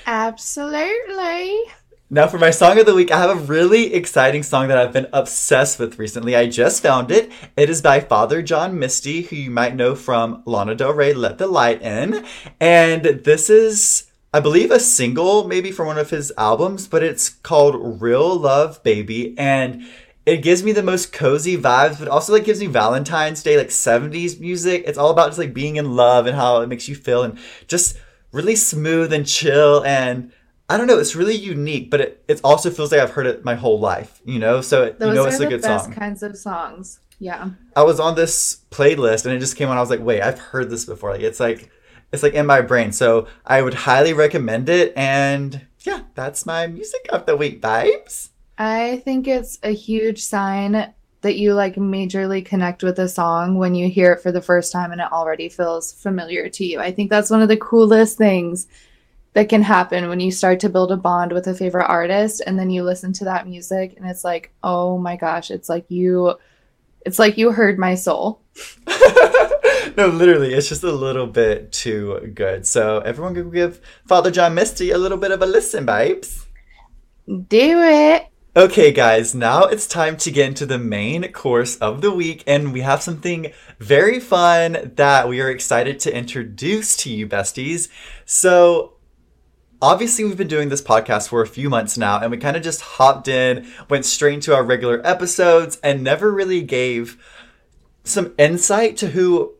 Absolutely. 0.05 1.61
Now, 2.09 2.27
for 2.27 2.37
my 2.37 2.51
song 2.51 2.77
of 2.77 2.85
the 2.85 2.93
week, 2.93 3.11
I 3.11 3.17
have 3.17 3.31
a 3.31 3.43
really 3.45 3.95
exciting 3.95 4.43
song 4.43 4.67
that 4.67 4.77
I've 4.77 4.93
been 4.93 5.07
obsessed 5.11 5.79
with 5.79 5.97
recently. 5.97 6.35
I 6.35 6.47
just 6.47 6.83
found 6.83 7.09
it. 7.09 7.31
It 7.57 7.71
is 7.71 7.81
by 7.81 8.01
Father 8.01 8.43
John 8.43 8.77
Misty, 8.77 9.23
who 9.23 9.35
you 9.35 9.49
might 9.49 9.75
know 9.75 9.95
from 9.95 10.43
Lana 10.45 10.75
Del 10.75 10.93
Rey, 10.93 11.13
Let 11.13 11.39
the 11.39 11.47
Light 11.47 11.81
In. 11.81 12.23
And 12.59 13.03
this 13.03 13.49
is, 13.49 14.11
I 14.31 14.41
believe, 14.41 14.69
a 14.69 14.79
single 14.79 15.47
maybe 15.47 15.71
from 15.71 15.87
one 15.87 15.97
of 15.97 16.11
his 16.11 16.31
albums, 16.37 16.87
but 16.87 17.01
it's 17.01 17.29
called 17.29 17.99
Real 17.99 18.35
Love 18.37 18.83
Baby. 18.83 19.33
And 19.35 19.83
it 20.25 20.37
gives 20.37 20.63
me 20.63 20.71
the 20.71 20.83
most 20.83 21.11
cozy 21.11 21.57
vibes, 21.57 21.99
but 21.99 22.07
also 22.07 22.33
like 22.33 22.45
gives 22.45 22.59
me 22.59 22.67
Valentine's 22.67 23.43
Day, 23.43 23.57
like 23.57 23.69
70s 23.69 24.39
music. 24.39 24.83
It's 24.87 24.97
all 24.97 25.09
about 25.11 25.27
just 25.29 25.39
like 25.39 25.53
being 25.53 25.75
in 25.75 25.95
love 25.95 26.25
and 26.27 26.35
how 26.35 26.61
it 26.61 26.67
makes 26.67 26.87
you 26.87 26.95
feel 26.95 27.23
and 27.23 27.37
just 27.67 27.97
really 28.31 28.55
smooth 28.55 29.11
and 29.13 29.27
chill 29.27 29.83
and 29.85 30.31
I 30.69 30.77
don't 30.77 30.87
know, 30.87 30.97
it's 30.97 31.15
really 31.15 31.35
unique, 31.35 31.91
but 31.91 31.99
it, 31.99 32.23
it 32.27 32.41
also 32.43 32.71
feels 32.71 32.91
like 32.91 33.01
I've 33.01 33.11
heard 33.11 33.27
it 33.27 33.43
my 33.43 33.53
whole 33.53 33.79
life, 33.79 34.21
you 34.23 34.39
know? 34.39 34.61
So 34.61 34.91
Those 34.91 35.09
you 35.09 35.13
know 35.13 35.25
it's 35.25 35.39
a 35.39 35.45
good 35.45 35.61
best 35.61 35.85
song. 35.85 35.93
kinds 35.93 36.23
of 36.23 36.37
songs. 36.37 36.99
Yeah. 37.19 37.49
I 37.75 37.83
was 37.83 37.99
on 37.99 38.15
this 38.15 38.61
playlist 38.71 39.25
and 39.25 39.35
it 39.35 39.39
just 39.39 39.57
came 39.57 39.69
on. 39.69 39.77
I 39.77 39.81
was 39.81 39.89
like, 39.89 40.01
wait, 40.01 40.21
I've 40.21 40.39
heard 40.39 40.69
this 40.69 40.85
before. 40.85 41.11
Like 41.11 41.21
it's 41.21 41.39
like 41.39 41.69
it's 42.11 42.23
like 42.23 42.33
in 42.33 42.45
my 42.45 42.61
brain. 42.61 42.91
So 42.91 43.27
I 43.45 43.61
would 43.61 43.73
highly 43.73 44.13
recommend 44.13 44.69
it. 44.69 44.93
And 44.95 45.67
yeah, 45.81 46.03
that's 46.15 46.45
my 46.45 46.65
music 46.67 47.07
of 47.09 47.25
the 47.25 47.35
week 47.35 47.61
vibes. 47.61 48.29
I 48.57 49.01
think 49.03 49.27
it's 49.27 49.59
a 49.63 49.71
huge 49.71 50.23
sign 50.23 50.93
that 51.21 51.37
you 51.37 51.53
like 51.53 51.75
majorly 51.75 52.45
connect 52.45 52.83
with 52.83 52.99
a 52.99 53.07
song 53.07 53.57
when 53.57 53.75
you 53.75 53.89
hear 53.89 54.11
it 54.13 54.21
for 54.21 54.31
the 54.31 54.41
first 54.41 54.71
time 54.71 54.91
and 54.91 55.01
it 55.01 55.11
already 55.11 55.49
feels 55.49 55.93
familiar 55.93 56.49
to 56.49 56.65
you. 56.65 56.79
I 56.79 56.91
think 56.91 57.09
that's 57.09 57.29
one 57.29 57.41
of 57.41 57.47
the 57.47 57.57
coolest 57.57 58.17
things 58.17 58.67
that 59.33 59.49
can 59.49 59.63
happen 59.63 60.09
when 60.09 60.19
you 60.19 60.31
start 60.31 60.59
to 60.59 60.69
build 60.69 60.91
a 60.91 60.97
bond 60.97 61.31
with 61.31 61.47
a 61.47 61.55
favorite 61.55 61.87
artist 61.87 62.41
and 62.45 62.59
then 62.59 62.69
you 62.69 62.83
listen 62.83 63.13
to 63.13 63.23
that 63.25 63.47
music 63.47 63.95
and 63.97 64.07
it's 64.07 64.23
like, 64.23 64.53
"Oh 64.63 64.97
my 64.97 65.15
gosh, 65.15 65.49
it's 65.49 65.69
like 65.69 65.89
you 65.89 66.35
it's 67.05 67.19
like 67.19 67.37
you 67.37 67.51
heard 67.51 67.79
my 67.79 67.95
soul." 67.95 68.41
no, 69.97 70.07
literally, 70.07 70.53
it's 70.53 70.69
just 70.69 70.83
a 70.83 70.91
little 70.91 71.27
bit 71.27 71.71
too 71.71 72.31
good. 72.33 72.65
So 72.65 72.99
everyone 72.99 73.33
go 73.33 73.43
give 73.45 73.81
Father 74.05 74.31
John 74.31 74.53
Misty 74.55 74.91
a 74.91 74.97
little 74.97 75.17
bit 75.17 75.31
of 75.31 75.41
a 75.41 75.45
listen, 75.45 75.85
babes. 75.85 76.45
Do 77.27 77.81
it. 77.81 78.27
Okay, 78.55 78.91
guys, 78.91 79.33
now 79.33 79.63
it's 79.63 79.87
time 79.87 80.15
to 80.17 80.29
get 80.29 80.47
into 80.47 80.67
the 80.67 80.77
main 80.77 81.31
course 81.31 81.75
of 81.77 82.01
the 82.01 82.11
week, 82.11 82.43
and 82.45 82.71
we 82.71 82.81
have 82.81 83.01
something 83.01 83.51
very 83.79 84.19
fun 84.19 84.91
that 84.93 85.27
we 85.27 85.41
are 85.41 85.49
excited 85.49 85.99
to 86.01 86.15
introduce 86.15 86.95
to 86.97 87.09
you, 87.11 87.25
besties. 87.25 87.89
So, 88.25 88.93
obviously, 89.81 90.23
we've 90.23 90.37
been 90.37 90.47
doing 90.47 90.69
this 90.69 90.83
podcast 90.83 91.29
for 91.29 91.41
a 91.41 91.47
few 91.47 91.67
months 91.67 91.97
now, 91.97 92.19
and 92.19 92.29
we 92.29 92.37
kind 92.37 92.55
of 92.55 92.61
just 92.61 92.81
hopped 92.81 93.27
in, 93.27 93.65
went 93.89 94.05
straight 94.05 94.35
into 94.35 94.53
our 94.53 94.63
regular 94.63 95.01
episodes, 95.03 95.79
and 95.81 96.03
never 96.03 96.31
really 96.31 96.61
gave 96.61 97.17
some 98.03 98.35
insight 98.37 98.97
to 98.97 99.07
who 99.07 99.55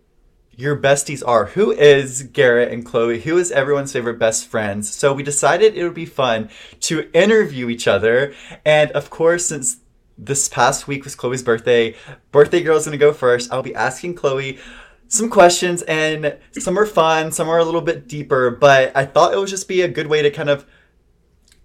your 0.55 0.77
besties 0.77 1.23
are. 1.25 1.45
Who 1.47 1.71
is 1.71 2.23
Garrett 2.23 2.71
and 2.71 2.85
Chloe? 2.85 3.21
Who 3.21 3.37
is 3.37 3.51
everyone's 3.51 3.91
favorite 3.91 4.19
best 4.19 4.47
friends? 4.47 4.93
So 4.93 5.13
we 5.13 5.23
decided 5.23 5.75
it 5.75 5.83
would 5.83 5.93
be 5.93 6.05
fun 6.05 6.49
to 6.81 7.09
interview 7.13 7.69
each 7.69 7.87
other. 7.87 8.33
And 8.63 8.91
of 8.91 9.09
course, 9.09 9.47
since 9.47 9.77
this 10.17 10.47
past 10.47 10.87
week 10.87 11.03
was 11.03 11.15
Chloe's 11.15 11.41
birthday, 11.41 11.95
birthday 12.31 12.61
girl's 12.61 12.85
gonna 12.85 12.97
go 12.97 13.13
first. 13.13 13.51
I'll 13.51 13.63
be 13.63 13.75
asking 13.75 14.15
Chloe 14.15 14.59
some 15.07 15.29
questions, 15.29 15.83
and 15.83 16.37
some 16.53 16.77
are 16.77 16.85
fun, 16.85 17.31
some 17.31 17.47
are 17.47 17.59
a 17.59 17.63
little 17.63 17.81
bit 17.81 18.07
deeper, 18.07 18.49
but 18.49 18.91
I 18.95 19.05
thought 19.05 19.33
it 19.33 19.37
would 19.37 19.47
just 19.47 19.67
be 19.67 19.81
a 19.81 19.87
good 19.87 20.07
way 20.07 20.23
to 20.23 20.31
kind 20.31 20.49
of 20.49 20.65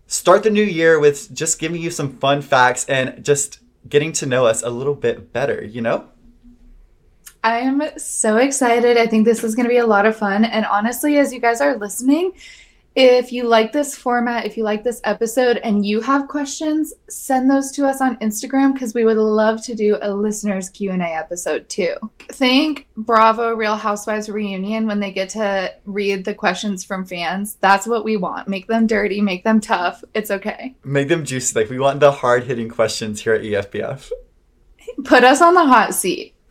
start 0.06 0.42
the 0.42 0.50
new 0.50 0.62
year 0.62 0.98
with 0.98 1.32
just 1.34 1.58
giving 1.58 1.80
you 1.80 1.90
some 1.90 2.18
fun 2.18 2.42
facts 2.42 2.84
and 2.86 3.24
just 3.24 3.60
getting 3.88 4.12
to 4.12 4.26
know 4.26 4.44
us 4.46 4.62
a 4.62 4.70
little 4.70 4.94
bit 4.94 5.32
better, 5.32 5.64
you 5.64 5.80
know? 5.80 6.08
I 7.48 7.60
am 7.60 7.82
so 7.96 8.36
excited. 8.36 8.98
I 8.98 9.06
think 9.06 9.24
this 9.24 9.42
is 9.42 9.54
going 9.54 9.64
to 9.64 9.70
be 9.70 9.78
a 9.78 9.86
lot 9.86 10.04
of 10.04 10.14
fun. 10.14 10.44
And 10.44 10.66
honestly, 10.66 11.16
as 11.16 11.32
you 11.32 11.40
guys 11.40 11.62
are 11.62 11.78
listening, 11.78 12.34
if 12.94 13.32
you 13.32 13.44
like 13.44 13.72
this 13.72 13.96
format, 13.96 14.44
if 14.44 14.58
you 14.58 14.64
like 14.64 14.84
this 14.84 15.00
episode 15.02 15.56
and 15.56 15.86
you 15.86 16.02
have 16.02 16.28
questions, 16.28 16.92
send 17.08 17.50
those 17.50 17.70
to 17.72 17.86
us 17.86 18.02
on 18.02 18.18
Instagram 18.18 18.74
because 18.74 18.92
we 18.92 19.06
would 19.06 19.16
love 19.16 19.64
to 19.64 19.74
do 19.74 19.96
a 20.02 20.12
listeners 20.12 20.68
Q&A 20.68 20.98
episode 20.98 21.66
too. 21.70 21.94
Think 22.32 22.86
Bravo 22.98 23.54
Real 23.54 23.76
Housewives 23.76 24.28
reunion 24.28 24.86
when 24.86 25.00
they 25.00 25.10
get 25.10 25.30
to 25.30 25.72
read 25.86 26.26
the 26.26 26.34
questions 26.34 26.84
from 26.84 27.06
fans. 27.06 27.56
That's 27.62 27.86
what 27.86 28.04
we 28.04 28.18
want. 28.18 28.46
Make 28.46 28.66
them 28.66 28.86
dirty, 28.86 29.22
make 29.22 29.42
them 29.42 29.58
tough. 29.58 30.04
It's 30.12 30.30
okay. 30.30 30.74
Make 30.84 31.08
them 31.08 31.24
juicy. 31.24 31.58
Like 31.58 31.70
we 31.70 31.78
want 31.78 32.00
the 32.00 32.12
hard 32.12 32.44
hitting 32.44 32.68
questions 32.68 33.22
here 33.22 33.32
at 33.32 33.40
EFBF. 33.40 34.10
Put 35.04 35.24
us 35.24 35.40
on 35.40 35.54
the 35.54 35.64
hot 35.64 35.94
seat. 35.94 36.34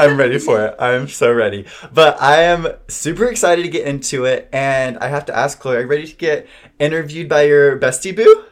I'm 0.00 0.16
ready 0.16 0.38
for 0.38 0.64
it. 0.64 0.74
I'm 0.78 1.08
so 1.08 1.32
ready. 1.32 1.66
But 1.92 2.20
I 2.20 2.42
am 2.42 2.66
super 2.88 3.26
excited 3.26 3.62
to 3.62 3.68
get 3.68 3.86
into 3.86 4.24
it. 4.24 4.48
And 4.52 4.98
I 4.98 5.08
have 5.08 5.26
to 5.26 5.36
ask 5.36 5.58
Chloe, 5.60 5.76
are 5.76 5.80
you 5.82 5.86
ready 5.86 6.06
to 6.06 6.16
get 6.16 6.46
interviewed 6.78 7.28
by 7.28 7.42
your 7.42 7.78
bestie 7.78 8.14
boo? 8.16 8.44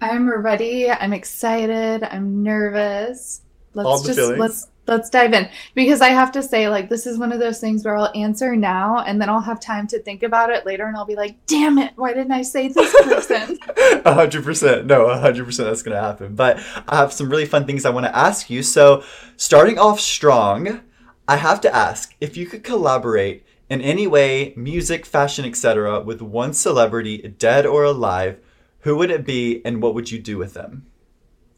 I'm 0.00 0.28
ready. 0.30 0.90
I'm 0.90 1.12
excited. 1.12 2.02
I'm 2.02 2.42
nervous. 2.42 3.42
Let's 3.74 3.86
All 3.86 3.98
the 4.00 4.08
just 4.08 4.18
feelings. 4.18 4.40
let's 4.40 4.66
let's 4.86 5.10
dive 5.10 5.32
in 5.32 5.48
because 5.74 6.00
I 6.00 6.08
have 6.08 6.32
to 6.32 6.42
say 6.42 6.68
like 6.68 6.88
this 6.88 7.06
is 7.06 7.18
one 7.18 7.32
of 7.32 7.38
those 7.38 7.60
things 7.60 7.84
where 7.84 7.96
I'll 7.96 8.10
answer 8.14 8.56
now 8.56 8.98
and 9.00 9.20
then 9.20 9.28
I'll 9.28 9.40
have 9.40 9.60
time 9.60 9.86
to 9.88 9.98
think 10.00 10.22
about 10.22 10.50
it 10.50 10.66
later 10.66 10.86
and 10.86 10.96
I'll 10.96 11.04
be 11.04 11.16
like, 11.16 11.36
"Damn 11.46 11.78
it, 11.78 11.92
why 11.96 12.12
didn't 12.12 12.32
I 12.32 12.42
say 12.42 12.68
this 12.68 12.92
person?" 13.02 13.58
A 14.04 14.14
hundred 14.14 14.44
percent. 14.44 14.86
No, 14.86 15.06
a 15.06 15.18
hundred 15.18 15.44
percent 15.44 15.68
that's 15.68 15.82
gonna 15.82 16.00
happen. 16.00 16.34
But 16.34 16.58
I 16.88 16.96
have 16.96 17.12
some 17.12 17.30
really 17.30 17.46
fun 17.46 17.66
things 17.66 17.84
I 17.84 17.90
want 17.90 18.06
to 18.06 18.16
ask 18.16 18.50
you. 18.50 18.62
So 18.62 19.04
starting 19.36 19.78
off 19.78 20.00
strong, 20.00 20.80
I 21.28 21.36
have 21.36 21.60
to 21.62 21.74
ask 21.74 22.14
if 22.20 22.36
you 22.36 22.46
could 22.46 22.64
collaborate 22.64 23.44
in 23.68 23.80
any 23.80 24.06
way, 24.06 24.52
music, 24.56 25.06
fashion, 25.06 25.44
etc., 25.44 26.00
with 26.00 26.20
one 26.20 26.52
celebrity, 26.52 27.18
dead 27.38 27.64
or 27.64 27.84
alive, 27.84 28.40
who 28.80 28.96
would 28.96 29.10
it 29.10 29.24
be 29.24 29.62
and 29.64 29.80
what 29.80 29.94
would 29.94 30.10
you 30.10 30.18
do 30.18 30.36
with 30.36 30.54
them? 30.54 30.86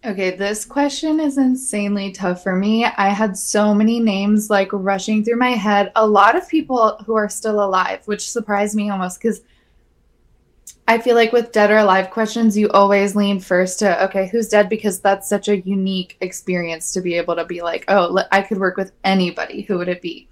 Okay, 0.04 0.30
this 0.30 0.64
question 0.64 1.20
is 1.20 1.38
insanely 1.38 2.10
tough 2.10 2.42
for 2.42 2.56
me. 2.56 2.84
I 2.84 3.10
had 3.10 3.36
so 3.36 3.72
many 3.72 4.00
names 4.00 4.50
like 4.50 4.68
rushing 4.72 5.22
through 5.22 5.36
my 5.36 5.50
head. 5.50 5.92
A 5.94 6.04
lot 6.04 6.34
of 6.36 6.48
people 6.48 6.98
who 7.06 7.14
are 7.14 7.28
still 7.28 7.62
alive, 7.62 8.00
which 8.06 8.28
surprised 8.28 8.74
me 8.74 8.90
almost 8.90 9.20
because 9.20 9.42
I 10.88 10.98
feel 10.98 11.14
like 11.14 11.32
with 11.32 11.52
dead 11.52 11.70
or 11.70 11.76
alive 11.76 12.10
questions, 12.10 12.58
you 12.58 12.68
always 12.70 13.14
lean 13.14 13.38
first 13.38 13.78
to, 13.78 14.04
okay, 14.06 14.26
who's 14.26 14.48
dead? 14.48 14.68
Because 14.68 14.98
that's 14.98 15.28
such 15.28 15.46
a 15.46 15.60
unique 15.60 16.16
experience 16.20 16.92
to 16.94 17.00
be 17.00 17.14
able 17.14 17.36
to 17.36 17.44
be 17.44 17.62
like, 17.62 17.84
oh, 17.86 18.24
I 18.32 18.42
could 18.42 18.58
work 18.58 18.76
with 18.76 18.90
anybody. 19.04 19.62
Who 19.62 19.78
would 19.78 19.88
it 19.88 20.02
be? 20.02 20.28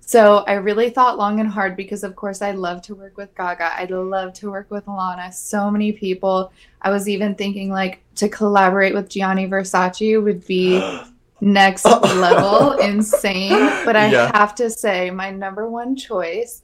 So 0.00 0.44
I 0.46 0.54
really 0.54 0.90
thought 0.90 1.16
long 1.16 1.40
and 1.40 1.48
hard 1.48 1.74
because, 1.76 2.04
of 2.04 2.14
course, 2.14 2.42
I 2.42 2.50
love 2.50 2.82
to 2.82 2.94
work 2.94 3.16
with 3.16 3.34
Gaga. 3.34 3.74
I'd 3.78 3.90
love 3.90 4.34
to 4.34 4.50
work 4.50 4.70
with 4.70 4.86
Lana. 4.86 5.32
So 5.32 5.70
many 5.70 5.92
people. 5.92 6.52
I 6.82 6.90
was 6.90 7.08
even 7.08 7.34
thinking 7.34 7.70
like 7.70 8.02
to 8.16 8.28
collaborate 8.28 8.92
with 8.94 9.08
Gianni 9.08 9.46
Versace 9.46 10.22
would 10.22 10.46
be 10.46 10.82
next 11.40 11.84
level 11.84 12.72
insane. 12.80 13.70
But 13.84 13.96
I 13.96 14.10
Yeah. 14.10 14.36
have 14.36 14.54
to 14.56 14.68
say, 14.68 15.10
my 15.10 15.30
number 15.30 15.68
one 15.68 15.96
choice, 15.96 16.62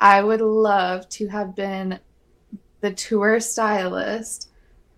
I 0.00 0.22
would 0.22 0.40
love 0.40 1.08
to 1.10 1.28
have 1.28 1.54
been 1.54 1.98
the 2.80 2.92
tour 2.92 3.40
stylist 3.40 4.48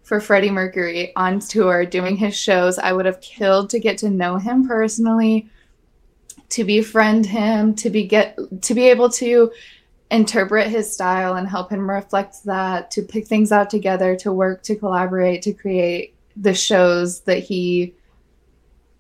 for 0.03 0.21
Freddie 0.21 0.51
Mercury 0.51 1.13
on 1.17 1.39
tour 1.39 1.85
doing 1.87 2.17
his 2.17 2.37
shows. 2.37 2.79
I 2.79 2.93
would 2.93 3.07
have 3.07 3.21
killed 3.21 3.71
to 3.71 3.79
get 3.81 3.99
to 3.99 4.11
know 4.11 4.37
him 4.37 4.67
personally, 4.67 5.49
to 6.51 6.65
befriend 6.65 7.27
him, 7.27 7.75
to 7.77 7.91
be 7.91 8.07
get 8.07 8.37
to 8.63 8.75
be 8.75 8.89
able 8.89 9.09
to 9.11 9.51
interpret 10.11 10.69
his 10.69 10.93
style 10.93 11.35
and 11.35 11.49
help 11.49 11.71
him 11.71 11.89
reflect 11.89 12.45
that, 12.45 12.91
to 12.93 13.03
pick 13.03 13.27
things 13.27 13.53
out 13.53 13.71
together, 13.71 14.17
to 14.17 14.33
work, 14.33 14.63
to 14.65 14.77
collaborate, 14.77 15.43
to 15.43 15.53
create 15.53 16.15
the 16.37 16.55
shows 16.55 17.21
that 17.23 17.39
he 17.39 17.95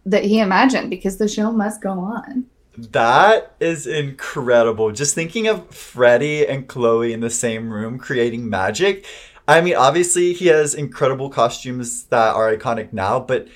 that 0.07 0.25
he 0.25 0.41
imagined 0.41 0.89
because 0.89 1.19
the 1.19 1.29
show 1.29 1.53
must 1.53 1.83
go 1.83 1.91
on. 1.91 2.47
That 2.77 3.55
is 3.61 3.87
incredible. 3.87 4.93
Just 4.93 5.15
thinking 5.15 5.47
of 5.47 5.69
Freddie 5.75 6.47
and 6.47 6.67
Chloe 6.67 7.13
in 7.13 7.21
the 7.21 7.31
same 7.31 7.73
room 7.73 7.99
creating 7.99 8.49
magic. 8.49 9.05
I 9.47 9.61
mean, 9.61 9.75
obviously, 9.77 10.33
he 10.33 10.47
has 10.47 10.75
incredible 10.75 11.29
costumes 11.29 12.05
that 12.05 12.35
are 12.35 12.55
iconic 12.57 12.93
now, 12.93 13.21
but 13.21 13.49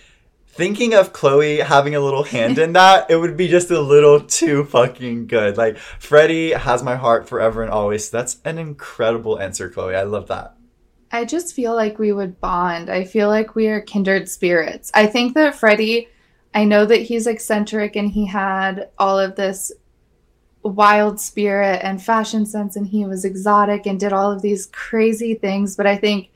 thinking 0.55 0.95
of 0.95 1.13
Chloe 1.13 1.59
having 1.59 1.97
a 1.97 2.01
little 2.01 2.23
hand 2.23 2.59
in 2.59 2.75
that, 2.75 3.11
it 3.11 3.17
would 3.17 3.37
be 3.37 3.49
just 3.49 3.71
a 3.71 3.81
little 3.81 4.21
too 4.21 4.65
fucking 4.65 5.27
good. 5.27 5.57
Like, 5.57 5.77
Freddie 5.77 6.53
has 6.53 6.83
my 6.83 6.95
heart 6.95 7.29
forever 7.29 7.63
and 7.63 7.73
always. 7.73 8.09
That's 8.09 8.39
an 8.45 8.59
incredible 8.59 9.41
answer, 9.41 9.69
Chloe. 9.69 9.97
I 9.97 10.05
love 10.05 10.29
that. 10.29 10.57
I 11.11 11.25
just 11.25 11.55
feel 11.55 11.75
like 11.75 11.99
we 11.99 12.13
would 12.13 12.41
bond. 12.41 12.89
I 12.89 13.05
feel 13.05 13.29
like 13.29 13.55
we 13.55 13.67
are 13.67 13.81
kindred 13.81 14.29
spirits. 14.29 14.91
I 14.95 15.07
think 15.07 15.35
that 15.35 15.55
Freddie, 15.55 16.09
I 16.55 16.65
know 16.65 16.87
that 16.87 17.03
he's 17.03 17.27
eccentric 17.27 17.97
and 17.97 18.11
he 18.11 18.27
had 18.27 18.91
all 18.99 19.19
of 19.19 19.37
this 19.37 19.73
wild 20.63 21.21
spirit 21.21 21.81
and 21.83 22.03
fashion 22.03 22.47
sense 22.47 22.75
and 22.75 22.87
he 22.87 23.05
was 23.05 23.25
exotic 23.25 23.87
and 23.87 24.01
did 24.01 24.13
all 24.13 24.33
of 24.33 24.41
these 24.41 24.67
crazy 24.67 25.35
things, 25.35 25.77
but 25.77 25.87
I 25.87 25.97
think 25.97 26.31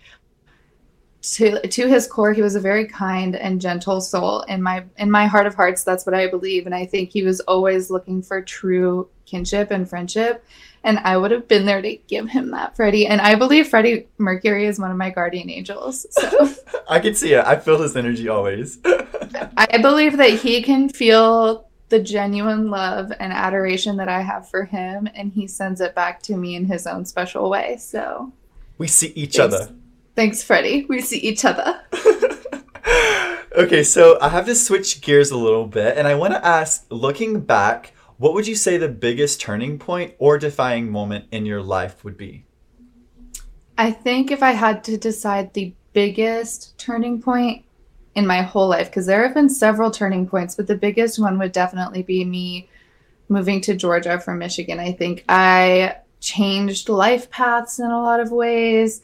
to 1.33 1.67
to 1.69 1.87
his 1.87 2.07
core 2.07 2.33
he 2.33 2.43
was 2.43 2.55
a 2.55 2.61
very 2.61 2.87
kind 2.87 3.37
and 3.37 3.61
gentle 3.61 4.01
soul 4.01 4.43
in 4.43 4.63
my 4.63 4.85
in 4.97 5.11
my 5.11 5.27
heart 5.27 5.47
of 5.47 5.55
hearts 5.55 5.85
that's 5.85 6.07
what 6.07 6.15
I 6.15 6.27
believe 6.27 6.67
and 6.67 6.75
I 6.75 6.87
think 6.87 7.11
he 7.11 7.23
was 7.23 7.41
always 7.41 7.91
looking 7.91 8.23
for 8.23 8.41
true 8.41 9.09
kinship 9.27 9.71
and 9.71 9.89
friendship 9.89 10.45
and 10.85 10.99
I 11.01 11.17
would 11.17 11.31
have 11.31 11.49
been 11.49 11.67
there 11.67 11.83
to 11.83 11.97
give 12.07 12.29
him 12.29 12.51
that, 12.53 12.77
Freddie. 12.77 13.07
And 13.07 13.21
I 13.21 13.35
believe 13.35 13.69
Freddie 13.69 14.07
Mercury 14.19 14.67
is 14.67 14.79
one 14.79 14.91
of 14.91 14.97
my 14.97 15.11
guardian 15.11 15.51
angels. 15.51 16.07
So 16.11 16.55
I 16.89 17.01
can 17.01 17.15
see 17.15 17.35
it. 17.35 17.45
I 17.45 17.57
feel 17.57 17.81
his 17.81 17.97
energy 17.97 18.29
always. 18.29 18.79
I 18.85 19.79
believe 19.83 20.17
that 20.19 20.31
he 20.31 20.63
can 20.63 20.89
feel 20.89 21.69
the 21.89 22.01
genuine 22.01 22.71
love 22.71 23.13
and 23.19 23.33
adoration 23.33 23.97
that 23.97 24.09
I 24.09 24.21
have 24.21 24.49
for 24.49 24.65
him, 24.65 25.09
and 25.15 25.33
he 25.33 25.47
sends 25.47 25.81
it 25.81 25.95
back 25.95 26.23
to 26.25 26.37
me 26.37 26.55
in 26.55 26.67
his 26.67 26.87
own 26.87 27.05
special 27.05 27.49
way. 27.51 27.77
So 27.79 28.33
We 28.77 28.89
see 28.89 29.09
each 29.09 29.37
Thanks. 29.37 29.55
other. 29.55 29.73
Thanks, 30.19 30.43
Freddie. 30.43 30.85
We 30.89 31.01
see 31.01 31.19
each 31.19 31.45
other. 31.45 31.81
okay, 33.57 33.85
so 33.85 34.19
I 34.21 34.31
have 34.31 34.47
to 34.47 34.55
switch 34.57 35.01
gears 35.01 35.31
a 35.31 35.37
little 35.37 35.69
bit, 35.69 35.97
and 35.97 36.09
I 36.09 36.17
want 36.17 36.33
to 36.33 36.45
ask 36.45 36.85
looking 36.91 37.39
back, 37.39 37.93
what 38.17 38.35
would 38.35 38.49
you 38.49 38.57
say 38.57 38.79
the 38.79 38.89
biggest 38.89 39.41
turning 39.41 39.79
point 39.79 40.15
or 40.19 40.37
defining 40.37 40.91
moment 40.91 41.27
in 41.31 41.47
your 41.47 41.63
life 41.63 42.03
would 42.03 42.17
be? 42.17 42.45
I 43.79 43.93
think 43.93 44.33
if 44.33 44.43
I 44.43 44.51
had 44.51 44.83
to 44.85 44.97
decide 44.97 45.55
the 45.55 45.73
biggest 45.93 46.77
turning 46.79 47.23
point 47.23 47.65
in 48.17 48.27
my 48.27 48.43
whole 48.43 48.67
life, 48.67 48.91
because 48.91 49.07
there 49.07 49.23
have 49.23 49.35
been 49.35 49.49
several 49.49 49.93
turning 49.93 50.27
points, 50.27 50.57
but 50.57 50.67
the 50.67 50.75
biggest 50.75 51.21
one 51.21 51.39
would 51.39 51.53
definitely 51.53 52.03
be 52.03 52.25
me 52.25 52.69
moving 53.29 53.61
to 53.61 53.77
Georgia 53.77 54.19
from 54.19 54.41
Michigan. 54.41 54.81
I 54.81 54.91
think 54.91 55.25
I 55.29 55.99
changed 56.19 56.89
life 56.89 57.31
paths 57.31 57.79
in 57.79 57.89
a 57.89 58.03
lot 58.03 58.19
of 58.19 58.33
ways. 58.33 59.01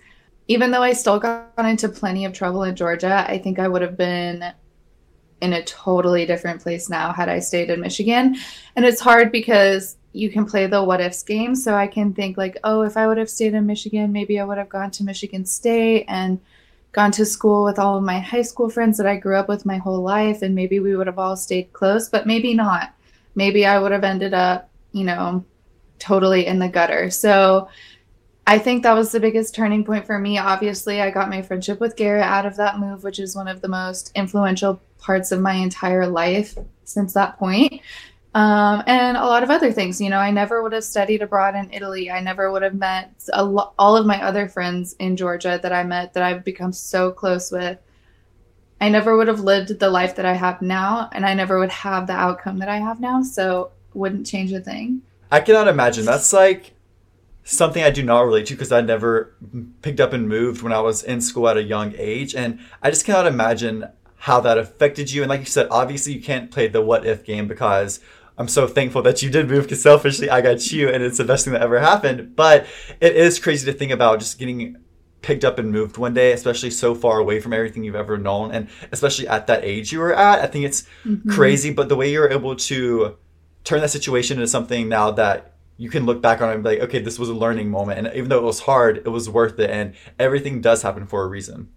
Even 0.47 0.71
though 0.71 0.83
I 0.83 0.93
still 0.93 1.19
got 1.19 1.53
into 1.59 1.89
plenty 1.89 2.25
of 2.25 2.33
trouble 2.33 2.65
in 2.65 2.77
Georgia, 2.77 3.25
I 3.29 3.39
think 3.39 3.59
I 3.59 3.69
would 3.69 3.83
have 3.83 3.97
been 3.97 4.45
in 5.41 5.53
a 5.53 5.65
totally 5.65 6.27
different 6.27 6.63
place 6.63 6.89
now 6.89 7.13
had 7.13 7.29
I 7.29 7.39
stayed 7.39 7.71
in 7.71 7.81
Michigan. 7.81 8.37
And 8.77 8.85
it's 8.85 9.01
hard 9.01 9.33
because 9.33 9.97
you 10.13 10.31
can 10.31 10.47
play 10.47 10.67
the 10.67 10.83
what 10.83 11.01
ifs 11.01 11.23
game. 11.23 11.55
So 11.55 11.75
I 11.75 11.87
can 11.87 12.15
think, 12.15 12.37
like, 12.37 12.59
oh, 12.65 12.83
if 12.83 12.97
I 12.97 13.07
would 13.07 13.19
have 13.19 13.31
stayed 13.31 13.55
in 13.55 13.67
Michigan, 13.67 14.13
maybe 14.13 14.39
I 14.39 14.45
would 14.45 14.59
have 14.59 14.69
gone 14.69 14.91
to 14.93 15.05
Michigan 15.05 15.45
State 15.45 16.05
and 16.09 16.41
gone 16.93 17.11
to 17.13 17.27
school 17.27 17.65
with 17.65 17.79
all 17.79 17.97
of 17.97 18.05
my 18.05 18.21
high 18.21 18.43
school 18.43 18.71
friends 18.71 18.97
that 18.99 19.07
I 19.07 19.17
grew 19.17 19.37
up 19.37 19.49
with 19.49 19.67
my 19.67 19.79
whole 19.79 20.03
life. 20.03 20.43
And 20.43 20.55
maybe 20.55 20.79
we 20.79 20.95
would 20.95 21.09
have 21.09 21.19
all 21.19 21.37
stayed 21.37 21.73
close, 21.73 22.09
but 22.09 22.27
maybe 22.27 22.55
not. 22.55 22.95
Maybe 23.35 23.67
I 23.67 23.79
would 23.79 23.93
have 23.93 24.05
ended 24.05 24.33
up, 24.33 24.71
you 24.93 25.05
know, 25.05 25.45
totally 25.99 26.47
in 26.47 26.59
the 26.59 26.69
gutter. 26.69 27.11
So 27.11 27.69
I 28.47 28.59
think 28.59 28.83
that 28.83 28.93
was 28.93 29.11
the 29.11 29.21
biggest 29.21 29.55
turning 29.55 29.85
point 29.85 30.07
for 30.07 30.19
me. 30.19 30.39
Obviously, 30.39 31.01
I 31.01 31.11
got 31.11 31.31
my 31.31 31.41
friendship 31.41 31.81
with 31.81 31.97
Garrett 31.97 32.25
out 32.25 32.45
of 32.45 32.57
that 32.57 32.79
move, 32.79 33.03
which 33.03 33.19
is 33.19 33.35
one 33.35 33.49
of 33.49 33.63
the 33.63 33.69
most 33.69 34.13
influential 34.15 34.81
parts 34.99 35.33
of 35.33 35.41
my 35.41 35.55
entire 35.55 36.07
life 36.07 36.57
since 36.85 37.15
that 37.15 37.39
point. 37.39 37.81
Um, 38.35 38.83
and 38.87 39.17
a 39.17 39.25
lot 39.25 39.45
of 39.45 39.51
other 39.51 39.73
things. 39.73 40.01
You 40.01 40.11
know, 40.11 40.19
I 40.19 40.31
never 40.31 40.63
would 40.63 40.73
have 40.73 40.85
studied 40.85 41.23
abroad 41.23 41.55
in 41.55 41.73
Italy. 41.73 42.11
I 42.11 42.21
never 42.21 42.51
would 42.51 42.63
have 42.63 42.75
met 42.75 43.15
lo- 43.35 43.73
all 43.79 43.97
of 43.97 44.07
my 44.07 44.21
other 44.23 44.49
friends 44.49 44.95
in 44.99 45.17
Georgia 45.17 45.59
that 45.63 45.73
I 45.73 45.85
met 45.85 46.15
that 46.15 46.23
I've 46.23 46.45
become 46.45 46.73
so 46.73 47.13
close 47.13 47.51
with. 47.53 47.79
I 48.81 48.89
never 48.89 49.17
would 49.17 49.29
have 49.29 49.41
lived 49.41 49.79
the 49.79 49.89
life 49.89 50.17
that 50.17 50.27
I 50.27 50.35
have 50.35 50.61
now, 50.61 51.09
and 51.13 51.25
I 51.25 51.33
never 51.33 51.59
would 51.61 51.71
have 51.71 52.09
the 52.09 52.13
outcome 52.13 52.59
that 52.59 52.69
I 52.69 52.79
have 52.79 53.01
now. 53.01 53.23
So, 53.23 53.71
wouldn't 53.95 54.27
change 54.27 54.53
a 54.53 54.61
thing. 54.61 55.03
I 55.31 55.41
cannot 55.41 55.69
imagine. 55.69 56.05
That's 56.05 56.33
like 56.33 56.74
something 57.45 57.83
I 57.83 57.91
do 57.91 58.03
not 58.03 58.23
relate 58.23 58.47
to 58.47 58.55
because 58.55 58.73
I 58.73 58.81
never 58.81 59.37
picked 59.83 60.01
up 60.01 60.13
and 60.13 60.29
moved 60.29 60.63
when 60.63 60.73
I 60.73 60.81
was 60.81 61.03
in 61.03 61.21
school 61.21 61.49
at 61.49 61.59
a 61.59 61.63
young 61.63 61.95
age. 61.97 62.35
And 62.35 62.59
I 62.83 62.91
just 62.91 63.05
cannot 63.05 63.27
imagine 63.27 63.85
how 64.17 64.41
that 64.41 64.57
affected 64.57 65.13
you. 65.13 65.23
And 65.23 65.29
like 65.29 65.41
you 65.41 65.47
said, 65.47 65.69
obviously 65.71 66.15
you 66.15 66.23
can't 66.23 66.51
play 66.51 66.67
the 66.69 66.81
what 66.81 67.05
if 67.05 67.25
game 67.25 67.47
because 67.47 68.01
I'm 68.39 68.49
so 68.49 68.67
thankful 68.67 69.03
that 69.03 69.23
you 69.23 69.29
did 69.29 69.49
move 69.49 69.65
because 69.65 69.83
selfishly 69.83 70.31
I 70.31 70.41
got 70.41 70.73
you 70.73 70.89
and 70.89 71.03
it's 71.03 71.19
the 71.19 71.25
best 71.25 71.45
thing 71.45 71.53
that 71.53 71.63
ever 71.63 71.79
happened. 71.79 72.35
But 72.35 72.67
it 73.01 73.15
is 73.15 73.39
crazy 73.39 73.71
to 73.71 73.77
think 73.77 73.93
about 73.93 74.21
just 74.21 74.39
getting 74.39 74.79
picked 75.21 75.45
up 75.45 75.59
and 75.59 75.71
moved 75.71 75.99
one 75.99 76.15
day, 76.15 76.33
especially 76.33 76.71
so 76.71 76.95
far 76.95 77.19
away 77.19 77.41
from 77.41 77.53
everything 77.53 77.85
you've 77.85 77.95
ever 77.95 78.17
known. 78.17 78.53
And 78.53 78.69
especially 78.91 79.29
at 79.29 79.47
that 79.49 79.65
age 79.65 79.93
you 79.93 79.99
were 79.99 80.15
at, 80.15 80.41
I 80.41 80.47
think 80.47 80.65
it's 80.65 80.85
mm-hmm. 81.05 81.31
crazy. 81.31 81.73
But 81.73 81.91
the 81.91 81.97
way 81.97 82.11
you're 82.11 82.31
able 82.31 82.57
to 82.57 83.19
turn 83.65 83.83
that 83.83 83.91
situation 83.91 84.39
into 84.39 84.49
something 84.49 84.89
now 84.89 85.11
that 85.13 85.54
you 85.77 85.91
can 85.91 86.07
look 86.07 86.23
back 86.23 86.41
on 86.41 86.51
it 86.51 86.55
and 86.55 86.63
be 86.63 86.71
like, 86.71 86.81
okay, 86.81 87.01
this 87.01 87.19
was 87.19 87.29
a 87.29 87.35
learning 87.35 87.71
moment. 87.71 87.99
And 87.99 88.17
even 88.17 88.29
though 88.29 88.39
it 88.39 88.45
was 88.45 88.61
hard, 88.61 88.99
it 88.99 89.09
was 89.09 89.29
worth 89.29 89.59
it. 89.59 89.71
And 89.71 89.95
everything 90.19 90.61
does 90.61 90.83
happen 90.83 91.07
for 91.07 91.23
a 91.23 91.29
reason. 91.29 91.69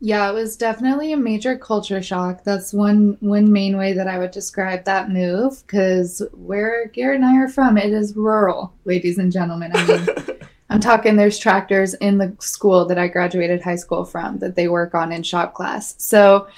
Yeah, 0.00 0.28
it 0.28 0.34
was 0.34 0.56
definitely 0.56 1.12
a 1.12 1.16
major 1.16 1.56
culture 1.56 2.02
shock. 2.02 2.44
That's 2.44 2.74
one 2.74 3.16
one 3.20 3.50
main 3.50 3.78
way 3.78 3.94
that 3.94 4.06
I 4.06 4.18
would 4.18 4.32
describe 4.32 4.84
that 4.84 5.10
move. 5.10 5.62
Because 5.66 6.20
where 6.32 6.88
Garrett 6.88 7.22
and 7.22 7.24
I 7.24 7.36
are 7.38 7.48
from, 7.48 7.78
it 7.78 7.92
is 7.92 8.14
rural, 8.14 8.74
ladies 8.84 9.18
and 9.18 9.32
gentlemen. 9.32 9.72
I 9.74 9.86
mean, 9.86 10.08
I'm 10.70 10.80
talking 10.80 11.16
there's 11.16 11.38
tractors 11.38 11.94
in 11.94 12.18
the 12.18 12.36
school 12.38 12.84
that 12.86 12.98
I 12.98 13.08
graduated 13.08 13.62
high 13.62 13.76
school 13.76 14.04
from 14.04 14.40
that 14.40 14.56
they 14.56 14.68
work 14.68 14.94
on 14.94 15.10
in 15.10 15.22
shop 15.22 15.54
class. 15.54 15.94
So 15.98 16.48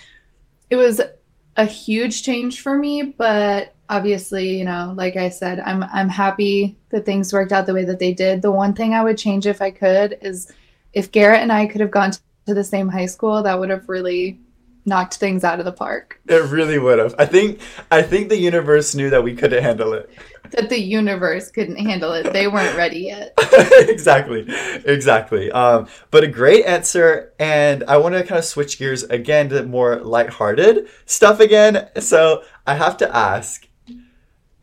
it 0.68 0.76
was 0.76 1.00
a 1.56 1.64
huge 1.66 2.22
change 2.24 2.60
for 2.60 2.76
me, 2.76 3.14
but 3.16 3.75
obviously, 3.88 4.58
you 4.58 4.64
know, 4.64 4.92
like 4.96 5.16
I 5.16 5.28
said, 5.28 5.60
I'm 5.60 5.82
I'm 5.84 6.08
happy 6.08 6.76
that 6.90 7.04
things 7.04 7.32
worked 7.32 7.52
out 7.52 7.66
the 7.66 7.74
way 7.74 7.84
that 7.84 7.98
they 7.98 8.12
did. 8.12 8.42
The 8.42 8.50
one 8.50 8.74
thing 8.74 8.94
I 8.94 9.02
would 9.02 9.18
change 9.18 9.46
if 9.46 9.62
I 9.62 9.70
could 9.70 10.18
is 10.22 10.52
if 10.92 11.12
Garrett 11.12 11.40
and 11.40 11.52
I 11.52 11.66
could 11.66 11.80
have 11.80 11.90
gone 11.90 12.12
to 12.46 12.54
the 12.54 12.64
same 12.64 12.88
high 12.88 13.06
school, 13.06 13.42
that 13.42 13.58
would 13.58 13.70
have 13.70 13.88
really 13.88 14.40
knocked 14.86 15.16
things 15.16 15.42
out 15.42 15.58
of 15.58 15.64
the 15.64 15.72
park. 15.72 16.20
It 16.28 16.48
really 16.50 16.78
would 16.78 16.98
have. 16.98 17.14
I 17.18 17.26
think 17.26 17.60
I 17.90 18.02
think 18.02 18.28
the 18.28 18.38
universe 18.38 18.94
knew 18.94 19.10
that 19.10 19.22
we 19.22 19.34
couldn't 19.34 19.62
handle 19.62 19.92
it. 19.92 20.08
That 20.52 20.68
the 20.68 20.80
universe 20.80 21.50
couldn't 21.50 21.76
handle 21.76 22.12
it. 22.12 22.32
They 22.32 22.46
weren't 22.46 22.76
ready 22.76 23.00
yet. 23.00 23.34
exactly. 23.88 24.46
Exactly. 24.84 25.50
Um, 25.50 25.88
but 26.12 26.22
a 26.22 26.28
great 26.28 26.64
answer 26.64 27.32
and 27.40 27.82
I 27.88 27.96
want 27.96 28.14
to 28.14 28.22
kind 28.22 28.38
of 28.38 28.44
switch 28.44 28.78
gears 28.78 29.02
again 29.02 29.48
to 29.48 29.64
more 29.64 29.96
lighthearted 29.96 30.88
stuff 31.04 31.40
again. 31.40 31.88
So, 31.98 32.44
I 32.68 32.74
have 32.74 32.96
to 32.98 33.16
ask 33.16 33.65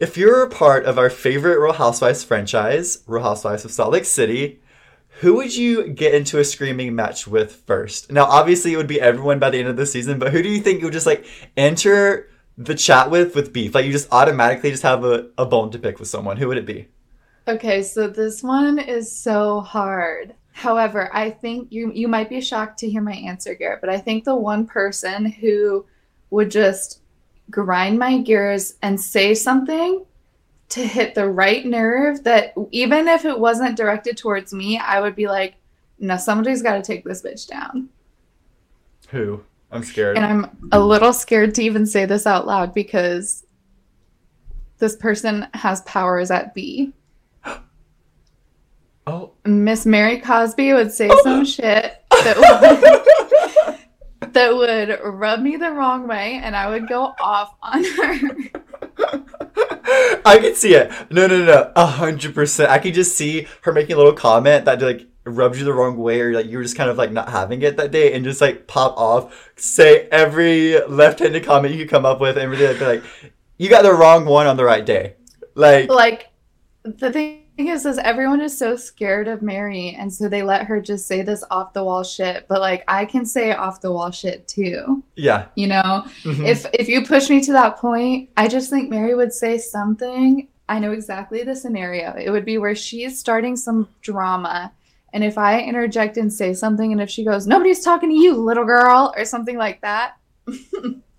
if 0.04 0.18
you're 0.18 0.43
a 0.43 0.49
part 0.49 0.84
of 0.84 0.97
our 0.97 1.10
favorite 1.10 1.58
Real 1.58 1.72
Housewives 1.72 2.26
franchise, 2.26 3.01
Real 3.08 3.24
Housewives 3.24 3.64
of 3.64 3.72
Salt 3.72 3.93
Lake 3.93 4.04
City, 4.04 4.60
who 5.22 5.36
would 5.36 5.56
you 5.56 5.88
get 5.88 6.14
into 6.14 6.39
a 6.39 6.43
screaming 6.43 6.93
match 6.93 7.26
with 7.26 7.64
first? 7.66 8.12
Now, 8.12 8.26
obviously, 8.26 8.74
it 8.74 8.76
would 8.76 8.86
be 8.86 8.99
everyone 8.99 9.39
by 9.39 9.49
the 9.49 9.60
end 9.60 9.70
of 9.70 9.78
the 9.78 9.86
season, 9.86 10.20
but 10.20 10.34
who 10.34 10.43
do 10.43 10.49
you 10.49 10.60
think 10.60 10.82
you 10.82 10.88
would 10.88 10.93
just 10.93 11.06
like 11.06 11.26
enter 11.56 12.30
the 12.58 12.76
chat 12.76 13.12
with 13.12 13.34
with 13.34 13.54
beef? 13.54 13.74
Like, 13.74 13.86
you 13.86 13.93
just 13.93 14.12
automatically 14.12 14.72
just 14.72 14.84
have 14.84 15.06
a, 15.06 15.30
a 15.38 15.45
bone 15.45 15.72
to 15.72 15.80
pick 15.80 15.99
with 15.99 16.10
someone. 16.10 16.36
Who 16.36 16.49
would 16.49 16.58
it 16.58 16.66
be? 16.66 16.89
Okay, 17.47 17.82
so 17.82 18.10
this 18.10 18.43
one 18.43 18.80
is 18.80 19.10
so 19.10 19.62
hard. 19.62 20.34
However, 20.51 21.10
I 21.16 21.30
think 21.30 21.72
you 21.72 21.93
you 21.93 22.10
might 22.10 22.28
be 22.28 22.41
shocked 22.41 22.80
to 22.80 22.89
hear 22.89 23.01
my 23.01 23.14
answer, 23.14 23.56
Garrett, 23.56 23.80
but 23.80 23.89
I 23.89 23.99
think 23.99 24.26
the 24.26 24.36
one 24.36 24.68
person 24.68 25.32
who 25.32 25.86
would 26.30 26.51
just 26.51 27.03
grind 27.54 27.99
my 27.99 28.18
gears 28.18 28.76
and 28.82 28.99
say 28.99 29.34
something 29.36 30.04
to 30.70 30.86
hit 30.86 31.14
the 31.14 31.30
right 31.30 31.66
nerve 31.66 32.24
that 32.24 32.54
even 32.72 33.08
if 33.08 33.26
it 33.26 33.39
wasn't 33.39 33.78
directed 33.78 34.18
towards 34.18 34.54
me, 34.54 34.80
I 34.80 34.99
would 34.99 35.16
be 35.16 35.28
like, 35.28 35.56
no, 35.99 36.18
somebody's 36.18 36.64
got 36.64 36.76
to 36.76 36.82
take 36.82 37.06
this 37.06 37.22
bitch 37.22 37.47
down. 37.47 37.89
Who? 39.10 39.43
I'm 39.72 39.84
scared. 39.84 40.18
And 40.18 40.26
I'm 40.26 40.70
a 40.72 40.80
little 40.80 41.14
scared 41.14 41.54
to 41.56 41.64
even 41.64 41.86
say 41.86 42.06
this 42.06 42.26
out 42.26 42.47
loud 42.47 42.74
because 42.74 43.45
this 44.80 44.95
person 44.95 45.47
has 45.54 45.82
powers 45.82 46.32
at 46.32 46.54
B. 46.54 46.91
Oh. 49.06 49.32
Miss 49.43 49.86
Mary 49.86 50.18
Cosby 50.18 50.72
would 50.72 50.89
say 50.89 51.10
oh. 51.12 51.22
some 51.24 51.43
shit 51.43 52.01
that 52.10 52.38
would, 53.68 53.80
that 54.34 54.55
would 54.55 54.99
rub 55.03 55.41
me 55.41 55.55
the 55.55 55.71
wrong 55.71 56.07
way 56.07 56.39
and 56.43 56.55
I 56.55 56.69
would 56.69 56.88
go 56.88 57.13
off 57.19 57.55
on 57.61 57.84
her. 57.84 58.19
I 60.25 60.39
can 60.39 60.55
see 60.55 60.73
it. 60.73 60.91
No, 61.11 61.27
no, 61.27 61.43
no, 61.43 61.71
a 61.75 61.86
hundred 61.86 62.34
percent. 62.34 62.69
I 62.69 62.79
can 62.79 62.93
just 62.93 63.15
see 63.15 63.47
her 63.61 63.71
making 63.71 63.95
a 63.95 63.97
little 63.97 64.13
comment 64.13 64.65
that 64.65 64.81
like 64.81 65.07
rubs 65.25 65.59
you 65.59 65.65
the 65.65 65.73
wrong 65.73 65.97
way, 65.97 66.21
or 66.21 66.34
like 66.34 66.47
you 66.47 66.57
were 66.57 66.63
just 66.63 66.77
kind 66.77 66.89
of 66.89 66.97
like 66.97 67.11
not 67.11 67.29
having 67.29 67.61
it 67.61 67.77
that 67.77 67.91
day, 67.91 68.13
and 68.13 68.23
just 68.23 68.41
like 68.41 68.67
pop 68.67 68.97
off, 68.97 69.51
say 69.55 70.07
every 70.11 70.79
left-handed 70.86 71.43
comment 71.43 71.73
you 71.73 71.81
could 71.81 71.91
come 71.91 72.05
up 72.05 72.19
with, 72.19 72.38
and 72.38 72.49
really 72.49 72.77
be 72.77 72.86
like, 72.86 73.03
you 73.57 73.69
got 73.69 73.84
the 73.84 73.93
wrong 73.93 74.25
one 74.25 74.47
on 74.47 74.57
the 74.57 74.63
right 74.63 74.86
day. 74.86 75.15
Like, 75.55 75.89
like 75.89 76.29
the 76.84 77.11
thing 77.11 77.42
thing 77.56 77.68
is, 77.68 77.86
is 77.86 77.97
everyone 77.99 78.41
is 78.41 78.58
so 78.58 78.76
scared 78.76 79.28
of 79.28 79.41
Mary, 79.41 79.95
and 79.97 80.12
so 80.12 80.28
they 80.28 80.43
let 80.43 80.66
her 80.66 80.82
just 80.82 81.08
say 81.08 81.22
this 81.22 81.43
off 81.51 81.74
the 81.74 81.84
wall 81.84 82.04
shit. 82.04 82.47
But 82.47 82.62
like, 82.62 82.84
I 82.88 83.06
can 83.06 83.26
say 83.26 83.54
off 83.54 83.82
the 83.82 83.91
wall 83.91 84.12
shit 84.12 84.47
too. 84.47 85.04
Yeah. 85.16 85.47
You 85.56 85.68
know, 85.68 86.06
mm-hmm. 86.24 86.45
if 86.45 86.66
if 86.74 86.88
you 86.88 87.06
push 87.06 87.30
me 87.30 87.41
to 87.41 87.51
that 87.54 87.78
point, 87.78 88.30
I 88.38 88.47
just 88.47 88.70
think 88.70 88.89
Mary 88.89 89.16
would 89.16 89.34
say 89.34 89.58
something. 89.58 90.47
I 90.70 90.80
know 90.80 90.91
exactly 90.91 91.43
the 91.43 91.56
scenario. 91.56 92.16
It 92.16 92.30
would 92.30 92.45
be 92.45 92.58
where 92.58 92.76
she's 92.76 93.20
starting 93.20 93.56
some 93.56 93.89
drama. 94.01 94.72
And 95.14 95.24
if 95.24 95.38
I 95.38 95.62
interject 95.62 96.18
and 96.18 96.34
say 96.34 96.54
something, 96.54 96.91
and 96.91 97.01
if 97.01 97.10
she 97.10 97.24
goes, 97.24 97.45
Nobody's 97.45 97.84
talking 97.84 98.10
to 98.10 98.16
you, 98.16 98.36
little 98.36 98.66
girl, 98.66 99.14
or 99.16 99.26
something 99.26 99.58
like 99.58 99.82
that. 99.82 100.14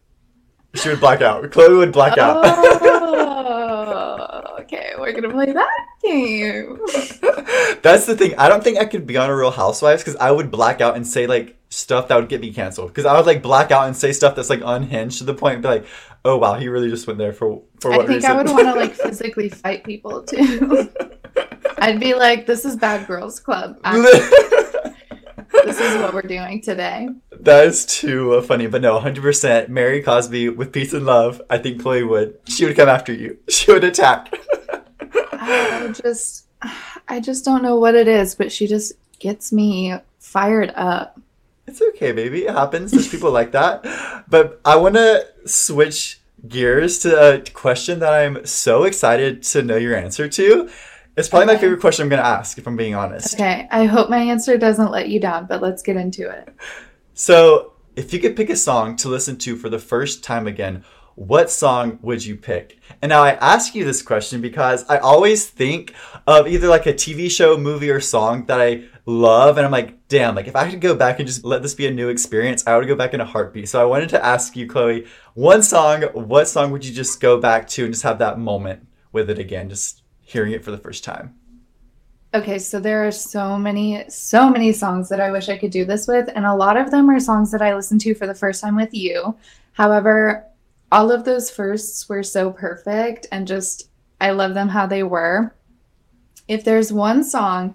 she 0.75 0.89
would 0.89 1.01
black 1.01 1.21
out. 1.23 1.51
Chloe 1.51 1.77
would 1.77 1.93
black 1.93 2.19
out. 2.19 2.43
oh, 2.45 4.43
okay, 4.61 4.93
we're 4.99 5.13
gonna 5.13 5.31
play 5.31 5.53
that 5.53 5.87
game. 6.03 6.79
That's 7.83 8.07
the 8.07 8.17
thing. 8.17 8.35
I 8.37 8.49
don't 8.49 8.65
think 8.65 8.79
I 8.79 8.85
could 8.85 9.07
be 9.07 9.17
on 9.17 9.31
a 9.31 9.37
Real 9.37 9.51
Housewives 9.51 10.03
because 10.03 10.17
I 10.17 10.31
would 10.31 10.51
black 10.51 10.81
out 10.81 10.97
and 10.97 11.07
say 11.07 11.27
like 11.27 11.57
stuff 11.71 12.09
that 12.09 12.17
would 12.17 12.29
get 12.29 12.41
me 12.41 12.53
canceled. 12.53 12.89
Because 12.89 13.05
I 13.05 13.17
would 13.17 13.27
like 13.27 13.43
black 13.43 13.71
out 13.71 13.87
and 13.87 13.97
say 13.97 14.13
stuff 14.13 14.35
that's 14.37 14.51
like 14.51 14.63
unhinged 14.65 15.19
to 15.19 15.25
the 15.25 15.35
point 15.35 15.55
and 15.55 15.63
be 15.63 15.69
like, 15.69 15.87
"Oh 16.25 16.37
wow, 16.39 16.55
he 16.55 16.69
really 16.69 16.91
just 16.91 17.07
went 17.07 17.19
there 17.19 17.33
for 17.33 17.63
for 17.81 17.91
what 17.91 18.03
I 18.03 18.07
think 18.07 18.17
reason?" 18.17 18.31
I 18.31 18.37
would 18.37 18.49
want 18.49 18.67
to 18.67 18.75
like 18.75 18.95
physically 19.03 19.49
fight 19.49 19.85
people 19.85 20.23
too. 20.23 20.91
I'd 21.79 22.01
be 22.01 22.15
like, 22.15 22.47
"This 22.47 22.65
is 22.65 22.77
Bad 22.77 23.07
Girls 23.07 23.41
Club." 23.41 23.79
This 25.65 25.81
is 25.81 25.97
what 25.97 26.15
we're 26.15 26.23
doing 26.23 26.61
today. 26.61 27.09
That 27.41 27.67
is 27.67 27.87
too 27.87 28.35
uh, 28.35 28.43
funny, 28.43 28.67
but 28.67 28.83
no, 28.83 28.99
100% 28.99 29.69
Mary 29.69 30.03
Cosby 30.03 30.49
with 30.51 30.73
peace 30.73 30.93
and 30.93 31.07
love. 31.07 31.41
I 31.49 31.59
think 31.59 31.83
Chloe 31.83 32.03
would. 32.03 32.39
She 32.49 32.65
would 32.65 32.77
come 32.77 32.89
after 32.89 33.13
you. 33.13 33.39
She 33.49 33.73
would 33.73 33.85
attack. 33.85 34.35
I 35.33 35.93
just, 35.95 36.47
I 37.09 37.21
just 37.21 37.45
don't 37.45 37.63
know 37.63 37.77
what 37.77 37.95
it 37.95 38.09
is, 38.09 38.35
but 38.35 38.51
she 38.51 38.67
just 38.67 38.93
gets 39.19 39.53
me 39.53 39.95
fired 40.19 40.73
up. 40.75 41.21
It's 41.67 41.81
okay, 41.81 42.13
baby. 42.13 42.47
It 42.47 42.55
happens. 42.55 42.91
There's 42.91 43.09
people 43.09 43.31
like 43.31 43.53
that. 43.53 43.85
But 44.29 44.61
I 44.65 44.77
want 44.77 44.97
to 44.97 45.27
switch 45.47 46.21
gears 46.47 46.99
to 47.01 47.35
a 47.35 47.41
question 47.41 48.01
that 48.01 48.13
I'm 48.13 48.45
so 48.45 48.85
excited 48.85 49.43
to 49.45 49.63
know 49.63 49.77
your 49.77 49.97
answer 49.97 50.29
to. 50.29 50.69
It's 51.17 51.29
probably 51.29 51.45
Okay. 51.47 51.55
my 51.55 51.61
favorite 51.61 51.81
question 51.81 52.03
I'm 52.05 52.09
going 52.09 52.23
to 52.23 52.27
ask, 52.27 52.59
if 52.59 52.67
I'm 52.67 52.77
being 52.77 52.95
honest. 52.95 53.35
Okay, 53.35 53.69
I 53.71 53.85
hope 53.85 54.11
my 54.11 54.19
answer 54.19 54.57
doesn't 54.59 54.91
let 54.91 55.09
you 55.09 55.21
down, 55.21 55.47
but 55.47 55.63
let's 55.63 55.83
get 55.83 55.97
into 55.97 56.29
it. 56.31 56.49
So, 57.17 57.75
if 57.95 58.13
you 58.13 58.19
could 58.19 58.35
pick 58.35 58.51
a 58.51 58.57
song 58.57 58.97
to 58.97 59.09
listen 59.09 59.37
to 59.39 59.55
for 59.55 59.69
the 59.69 59.79
first 59.79 60.25
time 60.25 60.49
again, 60.49 60.85
what 61.15 61.49
song 61.49 62.01
would 62.03 62.25
you 62.27 62.35
pick? 62.37 62.81
And 63.01 63.09
now 63.11 63.23
I 63.23 63.35
ask 63.35 63.73
you 63.77 63.85
this 63.85 64.03
question 64.03 64.41
because 64.41 64.85
I 64.89 64.99
always 64.99 65.47
think 65.47 65.95
of 66.27 66.49
either 66.49 66.67
like 66.67 66.87
a 66.87 66.93
TV 66.93 67.31
show, 67.31 67.57
movie, 67.57 67.89
or 67.91 68.01
song 68.01 68.47
that 68.47 68.61
I 68.61 68.83
love, 69.07 69.59
and 69.59 69.65
I'm 69.65 69.71
like, 69.71 70.09
damn, 70.09 70.35
like 70.35 70.49
if 70.49 70.57
I 70.57 70.69
could 70.69 70.81
go 70.81 70.97
back 70.97 71.21
and 71.21 71.29
just 71.29 71.45
let 71.45 71.63
this 71.63 71.75
be 71.75 71.87
a 71.87 71.91
new 71.93 72.09
experience, 72.09 72.67
I 72.67 72.77
would 72.77 72.89
go 72.89 72.97
back 72.97 73.15
in 73.15 73.21
a 73.21 73.25
heartbeat. 73.25 73.69
So 73.69 73.81
I 73.81 73.85
wanted 73.85 74.09
to 74.09 74.25
ask 74.25 74.57
you, 74.57 74.67
Chloe, 74.67 75.07
one 75.35 75.63
song, 75.63 76.03
what 76.15 76.49
song 76.49 76.73
would 76.73 76.85
you 76.85 76.93
just 76.93 77.21
go 77.21 77.39
back 77.41 77.69
to 77.69 77.85
and 77.85 77.95
just 77.95 78.03
have 78.03 78.19
that 78.19 78.41
moment 78.41 78.89
with 79.13 79.31
it 79.31 79.39
again, 79.39 79.69
just 79.69 80.03
hearing 80.35 80.53
it 80.53 80.63
for 80.63 80.71
the 80.71 80.79
first 80.79 81.03
time? 81.03 81.35
Okay, 82.35 82.59
so 82.59 82.81
there 82.81 83.07
are 83.07 83.13
so 83.13 83.57
many, 83.57 84.05
so 84.11 84.51
many 84.51 84.73
songs 84.73 85.09
that 85.09 85.21
I 85.21 85.31
wish 85.31 85.49
I 85.49 85.57
could 85.57 85.71
do 85.71 85.85
this 85.85 86.09
with, 86.09 86.29
and 86.35 86.45
a 86.45 86.55
lot 86.55 86.77
of 86.77 86.91
them 86.91 87.09
are 87.09 87.21
songs 87.21 87.53
that 87.53 87.63
I 87.63 87.75
listened 87.75 88.01
to 88.03 88.15
for 88.15 88.27
the 88.27 88.35
first 88.35 88.61
time 88.61 88.75
with 88.75 88.93
you. 88.93 89.37
However, 89.73 90.45
all 90.91 91.13
of 91.13 91.25
those 91.25 91.51
firsts 91.51 92.09
were 92.09 92.23
so 92.25 92.51
perfect 92.51 93.27
and 93.33 93.47
just 93.47 93.89
I 94.21 94.31
love 94.31 94.55
them 94.55 94.69
how 94.69 94.87
they 94.87 95.05
were. 95.05 95.55
If 96.49 96.65
there's 96.65 96.93
one 96.93 97.23
song 97.25 97.75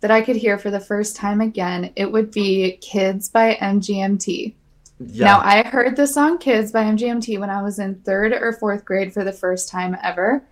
that 0.00 0.10
I 0.10 0.22
could 0.22 0.36
hear 0.36 0.58
for 0.58 0.70
the 0.70 0.80
first 0.80 1.16
time 1.16 1.40
again, 1.40 1.92
it 1.96 2.10
would 2.10 2.30
be 2.30 2.78
Kids 2.80 3.28
by 3.28 3.54
MGMT. 3.60 4.54
Yeah. 4.98 5.24
Now, 5.24 5.40
I 5.40 5.62
heard 5.62 5.96
the 5.96 6.06
song 6.06 6.38
Kids 6.38 6.72
by 6.72 6.84
MGMT 6.84 7.38
when 7.38 7.50
I 7.50 7.62
was 7.62 7.78
in 7.78 7.96
third 7.96 8.32
or 8.32 8.52
fourth 8.52 8.84
grade 8.84 9.12
for 9.12 9.24
the 9.24 9.32
first 9.32 9.68
time 9.68 9.96
ever. 10.02 10.42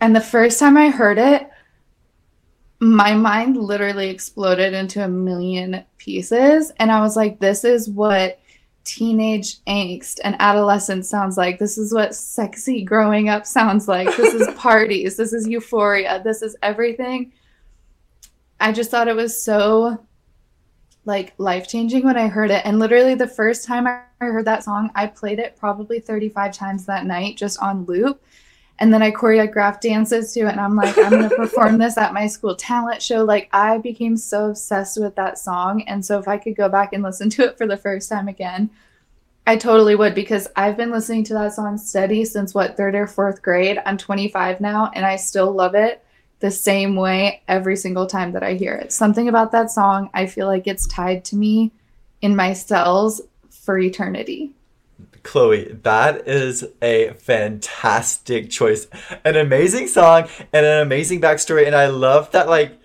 And 0.00 0.14
the 0.14 0.20
first 0.20 0.58
time 0.58 0.76
I 0.76 0.90
heard 0.90 1.18
it, 1.18 1.48
my 2.80 3.14
mind 3.14 3.56
literally 3.56 4.08
exploded 4.08 4.72
into 4.72 5.04
a 5.04 5.08
million 5.08 5.84
pieces. 5.98 6.72
And 6.78 6.90
I 6.90 7.00
was 7.00 7.16
like, 7.16 7.38
this 7.38 7.64
is 7.64 7.90
what 7.90 8.40
teenage 8.84 9.62
angst 9.64 10.20
and 10.24 10.34
adolescence 10.40 11.08
sounds 11.08 11.36
like. 11.36 11.58
This 11.58 11.76
is 11.76 11.92
what 11.92 12.14
sexy 12.14 12.82
growing 12.82 13.28
up 13.28 13.44
sounds 13.44 13.86
like. 13.86 14.16
This 14.16 14.32
is 14.32 14.48
parties. 14.56 15.16
This 15.16 15.34
is 15.34 15.46
euphoria. 15.46 16.22
This 16.24 16.40
is 16.40 16.56
everything. 16.62 17.32
I 18.58 18.72
just 18.72 18.90
thought 18.90 19.08
it 19.08 19.16
was 19.16 19.42
so 19.42 19.98
like 21.04 21.34
life 21.38 21.68
changing 21.68 22.04
when 22.04 22.16
I 22.16 22.28
heard 22.28 22.50
it. 22.50 22.64
And 22.64 22.78
literally, 22.78 23.14
the 23.14 23.26
first 23.26 23.66
time 23.66 23.86
I 23.86 24.02
heard 24.20 24.46
that 24.46 24.64
song, 24.64 24.90
I 24.94 25.06
played 25.06 25.38
it 25.38 25.56
probably 25.56 26.00
35 26.00 26.52
times 26.52 26.86
that 26.86 27.06
night 27.06 27.36
just 27.36 27.60
on 27.60 27.84
loop. 27.84 28.22
And 28.80 28.92
then 28.92 29.02
I 29.02 29.10
choreographed 29.10 29.80
dances 29.80 30.32
to 30.32 30.40
it. 30.40 30.52
And 30.52 30.60
I'm 30.60 30.74
like, 30.74 30.96
I'm 30.98 31.10
going 31.10 31.28
to 31.28 31.36
perform 31.36 31.78
this 31.78 31.98
at 31.98 32.14
my 32.14 32.26
school 32.26 32.56
talent 32.56 33.02
show. 33.02 33.22
Like, 33.22 33.48
I 33.52 33.78
became 33.78 34.16
so 34.16 34.50
obsessed 34.50 34.98
with 34.98 35.14
that 35.16 35.38
song. 35.38 35.82
And 35.82 36.04
so, 36.04 36.18
if 36.18 36.26
I 36.26 36.38
could 36.38 36.56
go 36.56 36.68
back 36.68 36.92
and 36.92 37.02
listen 37.02 37.30
to 37.30 37.44
it 37.44 37.58
for 37.58 37.66
the 37.66 37.76
first 37.76 38.08
time 38.08 38.26
again, 38.26 38.70
I 39.46 39.56
totally 39.56 39.96
would 39.96 40.14
because 40.14 40.48
I've 40.54 40.76
been 40.76 40.90
listening 40.90 41.24
to 41.24 41.34
that 41.34 41.54
song 41.54 41.76
steady 41.76 42.24
since 42.24 42.54
what, 42.54 42.76
third 42.76 42.94
or 42.94 43.06
fourth 43.06 43.42
grade. 43.42 43.82
I'm 43.84 43.98
25 43.98 44.60
now 44.60 44.90
and 44.94 45.04
I 45.04 45.16
still 45.16 45.50
love 45.50 45.74
it 45.74 46.04
the 46.40 46.50
same 46.50 46.96
way 46.96 47.42
every 47.48 47.76
single 47.76 48.06
time 48.06 48.32
that 48.32 48.42
I 48.42 48.54
hear 48.54 48.74
it. 48.74 48.92
Something 48.92 49.28
about 49.28 49.52
that 49.52 49.70
song, 49.70 50.10
I 50.14 50.26
feel 50.26 50.46
like 50.46 50.66
it's 50.66 50.86
tied 50.86 51.24
to 51.26 51.36
me 51.36 51.72
in 52.22 52.36
my 52.36 52.52
cells 52.52 53.20
for 53.50 53.78
eternity. 53.78 54.52
Chloe, 55.22 55.72
that 55.82 56.26
is 56.28 56.64
a 56.82 57.12
fantastic 57.14 58.50
choice. 58.50 58.86
An 59.24 59.36
amazing 59.36 59.88
song 59.88 60.28
and 60.52 60.66
an 60.66 60.80
amazing 60.82 61.20
backstory. 61.20 61.66
And 61.66 61.74
I 61.76 61.86
love 61.86 62.30
that, 62.32 62.48
like, 62.48 62.78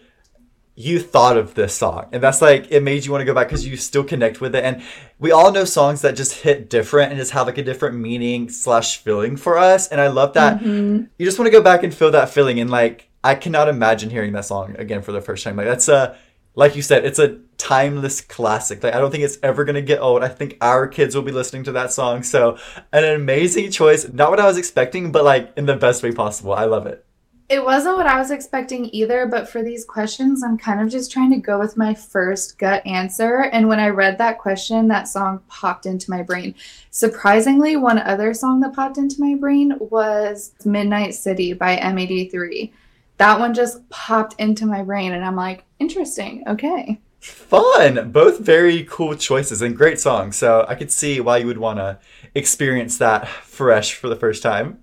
you 0.78 1.00
thought 1.00 1.38
of 1.38 1.54
this 1.54 1.74
song. 1.74 2.08
And 2.12 2.22
that's 2.22 2.42
like, 2.42 2.70
it 2.70 2.84
made 2.84 3.06
you 3.06 3.12
want 3.12 3.22
to 3.22 3.26
go 3.26 3.34
back 3.34 3.48
because 3.48 3.66
you 3.66 3.78
still 3.78 4.04
connect 4.04 4.42
with 4.42 4.54
it. 4.56 4.64
And 4.66 4.84
we 5.20 5.32
all 5.32 5.52
know 5.54 5.64
songs 5.64 6.02
that 6.02 6.18
just 6.18 6.34
hit 6.34 6.70
different 6.70 7.12
and 7.12 7.20
just 7.20 7.32
have 7.32 7.48
like 7.48 7.58
a 7.58 7.64
different 7.64 7.96
meaning 7.96 8.50
slash 8.50 8.98
feeling 8.98 9.38
for 9.38 9.58
us. 9.58 9.88
And 9.88 10.02
I 10.02 10.08
love 10.08 10.34
that 10.34 10.60
Mhm. 10.60 11.08
you 11.18 11.26
just 11.26 11.40
want 11.40 11.48
to 11.48 11.52
go 11.52 11.62
back 11.62 11.84
and 11.84 11.94
feel 11.94 12.12
that 12.12 12.30
feeling. 12.30 12.60
And 12.60 12.70
like, 12.70 13.08
I 13.24 13.36
cannot 13.36 13.70
imagine 13.70 14.10
hearing 14.10 14.34
that 14.34 14.44
song 14.44 14.76
again 14.78 15.02
for 15.02 15.14
the 15.14 15.22
first 15.22 15.46
time. 15.46 15.56
Like, 15.56 15.66
that's 15.68 15.88
a, 15.88 16.18
like 16.56 16.76
you 16.76 16.82
said, 16.82 17.06
it's 17.06 17.20
a 17.20 17.38
timeless 17.58 18.22
classic. 18.22 18.84
Like 18.84 18.96
I 18.96 19.00
don't 19.00 19.12
think 19.12 19.24
it's 19.24 19.38
ever 19.44 19.66
gonna 19.66 19.82
get 19.82 20.00
old. 20.00 20.24
I 20.24 20.30
think 20.30 20.58
our 20.62 20.88
kids 20.88 21.16
will 21.16 21.24
be 21.24 21.32
listening 21.32 21.64
to 21.66 21.72
that 21.74 21.92
song. 21.92 22.24
So 22.24 22.58
an 22.92 23.04
amazing 23.04 23.72
choice. 23.72 24.12
Not 24.12 24.30
what 24.30 24.40
I 24.40 24.46
was 24.46 24.58
expecting, 24.58 25.12
but 25.12 25.24
like 25.24 25.54
in 25.58 25.66
the 25.66 25.76
best 25.76 26.04
way 26.04 26.12
possible. 26.12 26.54
I 26.54 26.66
love 26.66 26.88
it. 26.88 27.06
It 27.48 27.64
wasn't 27.64 27.98
what 27.98 28.08
I 28.08 28.18
was 28.18 28.32
expecting 28.32 28.90
either, 28.92 29.28
but 29.28 29.48
for 29.48 29.62
these 29.62 29.86
questions, 29.86 30.44
I'm 30.44 30.58
kind 30.58 30.82
of 30.82 30.90
just 30.90 31.12
trying 31.12 31.30
to 31.30 31.38
go 31.38 31.60
with 31.60 31.78
my 31.78 31.94
first 31.94 32.58
gut 32.58 32.84
answer. 32.88 33.42
And 33.52 33.68
when 33.68 33.80
I 33.80 33.90
read 33.90 34.18
that 34.18 34.40
question, 34.40 34.88
that 34.88 35.08
song 35.08 35.42
popped 35.48 35.86
into 35.86 36.10
my 36.10 36.24
brain. 36.24 36.56
Surprisingly, 36.90 37.76
one 37.76 38.00
other 38.00 38.34
song 38.34 38.62
that 38.62 38.74
popped 38.74 38.98
into 38.98 39.22
my 39.22 39.36
brain 39.36 39.74
was 39.80 40.54
Midnight 40.66 41.14
City 41.14 41.54
by 41.54 41.78
M83. 41.78 42.72
That 43.18 43.40
one 43.40 43.54
just 43.54 43.88
popped 43.90 44.34
into 44.40 44.66
my 44.66 44.82
brain, 44.82 45.14
and 45.14 45.24
I'm 45.24 45.36
like, 45.36 45.66
interesting. 45.86 46.44
Okay. 46.48 47.00
Fun. 47.20 48.12
Both 48.12 48.40
very 48.40 48.84
cool 48.86 49.16
choices 49.16 49.62
and 49.62 49.78
great 49.78 50.00
songs. 50.00 50.36
So 50.36 50.66
I 50.68 50.74
could 50.74 50.92
see 50.92 51.20
why 51.20 51.38
you 51.38 51.46
would 51.46 51.60
want 51.60 51.78
to 51.78 52.00
experience 52.34 52.98
that 52.98 53.28
fresh 53.28 53.94
for 53.94 54.10
the 54.10 54.16
first 54.16 54.42
time. 54.42 54.80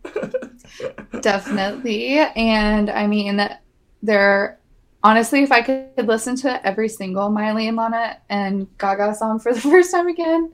Definitely. 1.20 2.18
And 2.36 2.88
I 2.88 3.08
mean, 3.08 3.48
there, 4.00 4.60
honestly, 5.02 5.42
if 5.42 5.50
I 5.50 5.62
could 5.62 6.06
listen 6.06 6.36
to 6.36 6.64
every 6.64 6.88
single 6.88 7.30
Miley 7.30 7.66
and 7.66 7.76
Lana 7.76 8.18
and 8.28 8.66
Gaga 8.78 9.16
song 9.16 9.40
for 9.40 9.52
the 9.56 9.60
first 9.60 9.90
time 9.90 10.06
again, 10.06 10.52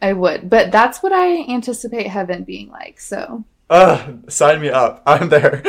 I 0.00 0.14
would. 0.14 0.48
But 0.48 0.72
that's 0.72 1.02
what 1.02 1.12
I 1.12 1.44
anticipate 1.44 2.06
heaven 2.06 2.44
being 2.44 2.70
like. 2.70 3.00
So, 3.00 3.44
Ugh, 3.68 4.30
sign 4.30 4.62
me 4.62 4.70
up. 4.70 5.02
I'm 5.04 5.28
there. 5.28 5.62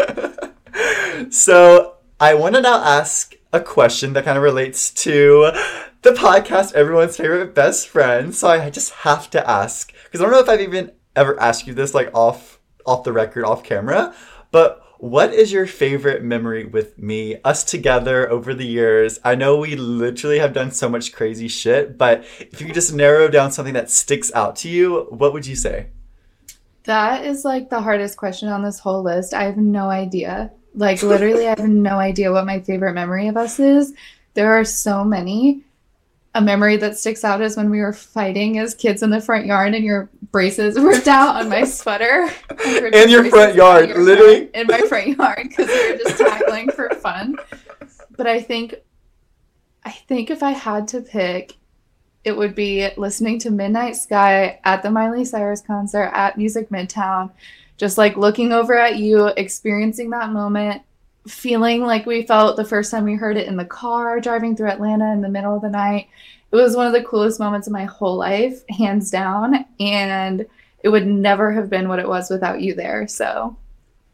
so 1.29 1.95
I 2.19 2.33
want 2.33 2.55
to 2.55 2.61
now 2.61 2.81
ask 2.81 3.35
a 3.51 3.59
question 3.59 4.13
that 4.13 4.25
kind 4.25 4.37
of 4.37 4.43
relates 4.43 4.91
to 4.91 5.51
the 6.01 6.11
podcast, 6.11 6.73
everyone's 6.73 7.17
favorite 7.17 7.55
best 7.55 7.87
friend. 7.87 8.33
So 8.33 8.47
I 8.47 8.69
just 8.69 8.91
have 8.91 9.29
to 9.31 9.49
ask 9.49 9.93
because 10.03 10.21
I 10.21 10.23
don't 10.23 10.33
know 10.33 10.39
if 10.39 10.49
I've 10.49 10.61
even 10.61 10.91
ever 11.15 11.39
asked 11.39 11.67
you 11.67 11.73
this 11.73 11.93
like 11.93 12.09
off 12.13 12.59
off 12.85 13.03
the 13.03 13.13
record, 13.13 13.45
off 13.45 13.63
camera, 13.63 14.13
but 14.51 14.83
what 14.97 15.33
is 15.33 15.51
your 15.51 15.65
favorite 15.65 16.23
memory 16.23 16.65
with 16.65 16.97
me, 16.97 17.37
us 17.45 17.63
together 17.63 18.29
over 18.29 18.53
the 18.53 18.65
years? 18.65 19.19
I 19.23 19.35
know 19.35 19.57
we 19.57 19.75
literally 19.75 20.39
have 20.39 20.53
done 20.53 20.71
so 20.71 20.89
much 20.89 21.13
crazy 21.13 21.47
shit, 21.47 21.97
but 21.97 22.25
if 22.39 22.59
you 22.59 22.65
could 22.65 22.75
just 22.75 22.93
narrow 22.93 23.29
down 23.29 23.51
something 23.51 23.75
that 23.75 23.89
sticks 23.89 24.31
out 24.33 24.57
to 24.57 24.69
you, 24.69 25.07
what 25.09 25.31
would 25.31 25.47
you 25.47 25.55
say? 25.55 25.87
that 26.89 27.23
is 27.23 27.45
like 27.45 27.69
the 27.69 27.81
hardest 27.81 28.17
question 28.17 28.49
on 28.49 28.63
this 28.63 28.79
whole 28.79 29.03
list. 29.03 29.33
I 29.33 29.43
have 29.43 29.57
no 29.57 29.89
idea. 29.89 30.51
Like, 30.75 31.01
literally, 31.03 31.47
I 31.47 31.55
have 31.59 31.67
no 31.67 31.97
idea 31.97 32.31
what 32.31 32.45
my 32.45 32.59
favorite 32.61 32.93
memory 32.93 33.27
of 33.27 33.37
us 33.37 33.59
is. 33.59 33.93
There 34.33 34.53
are 34.53 34.63
so 34.65 35.03
many. 35.03 35.63
A 36.35 36.41
memory 36.41 36.77
that 36.77 36.95
sticks 36.97 37.23
out 37.23 37.41
is 37.41 37.57
when 37.57 37.71
we 37.71 37.79
were 37.81 37.91
fighting 37.91 38.59
as 38.59 38.75
kids 38.75 39.01
in 39.01 39.09
the 39.09 39.19
front 39.19 39.47
yard 39.47 39.73
and 39.73 39.83
your 39.83 40.09
braces 40.31 40.79
ripped 40.79 41.07
out 41.07 41.35
on 41.37 41.49
my 41.49 41.63
sweater. 41.63 42.29
In 42.93 43.09
your 43.09 43.25
front 43.25 43.55
yard, 43.55 43.89
your 43.89 43.97
literally? 43.97 44.47
front- 44.47 44.55
In 44.55 44.67
my 44.67 44.87
front 44.87 45.07
yard 45.17 45.47
because 45.49 45.67
we 45.67 45.91
were 45.91 45.97
just 45.97 46.19
tackling 46.19 46.69
for 46.69 46.87
fun. 46.91 47.35
But 48.15 48.27
I 48.27 48.41
think, 48.41 48.75
I 49.83 49.89
think 49.91 50.29
if 50.29 50.43
I 50.43 50.51
had 50.51 50.87
to 50.89 51.01
pick, 51.01 51.55
it 52.23 52.37
would 52.37 52.53
be 52.53 52.87
listening 52.95 53.39
to 53.39 53.49
Midnight 53.49 53.95
Sky 53.95 54.59
at 54.63 54.83
the 54.83 54.91
Miley 54.91 55.25
Cyrus 55.25 55.61
concert 55.61 56.11
at 56.13 56.37
Music 56.37 56.69
Midtown, 56.69 57.31
just 57.79 57.97
like 57.97 58.17
looking 58.17 58.51
over 58.51 58.77
at 58.77 58.97
you, 58.97 59.27
experiencing 59.27 60.09
that 60.09 60.31
moment, 60.31 60.83
feeling 61.27 61.81
like 61.81 62.05
we 62.05 62.23
felt 62.23 62.57
the 62.57 62.65
first 62.65 62.91
time 62.91 63.05
we 63.05 63.15
heard 63.15 63.37
it 63.37 63.47
in 63.47 63.55
the 63.55 63.65
car 63.65 64.19
driving 64.19 64.55
through 64.55 64.69
Atlanta 64.69 65.11
in 65.13 65.21
the 65.21 65.29
middle 65.29 65.55
of 65.55 65.61
the 65.61 65.69
night. 65.69 66.09
It 66.51 66.55
was 66.57 66.75
one 66.75 66.87
of 66.87 66.93
the 66.93 67.03
coolest 67.03 67.39
moments 67.39 67.67
of 67.67 67.73
my 67.73 67.85
whole 67.85 68.17
life, 68.17 68.63
hands 68.67 69.09
down. 69.09 69.65
And 69.79 70.45
it 70.83 70.89
would 70.89 71.07
never 71.07 71.53
have 71.53 71.69
been 71.69 71.87
what 71.87 71.99
it 71.99 72.07
was 72.07 72.29
without 72.29 72.61
you 72.61 72.75
there. 72.75 73.07
So, 73.07 73.55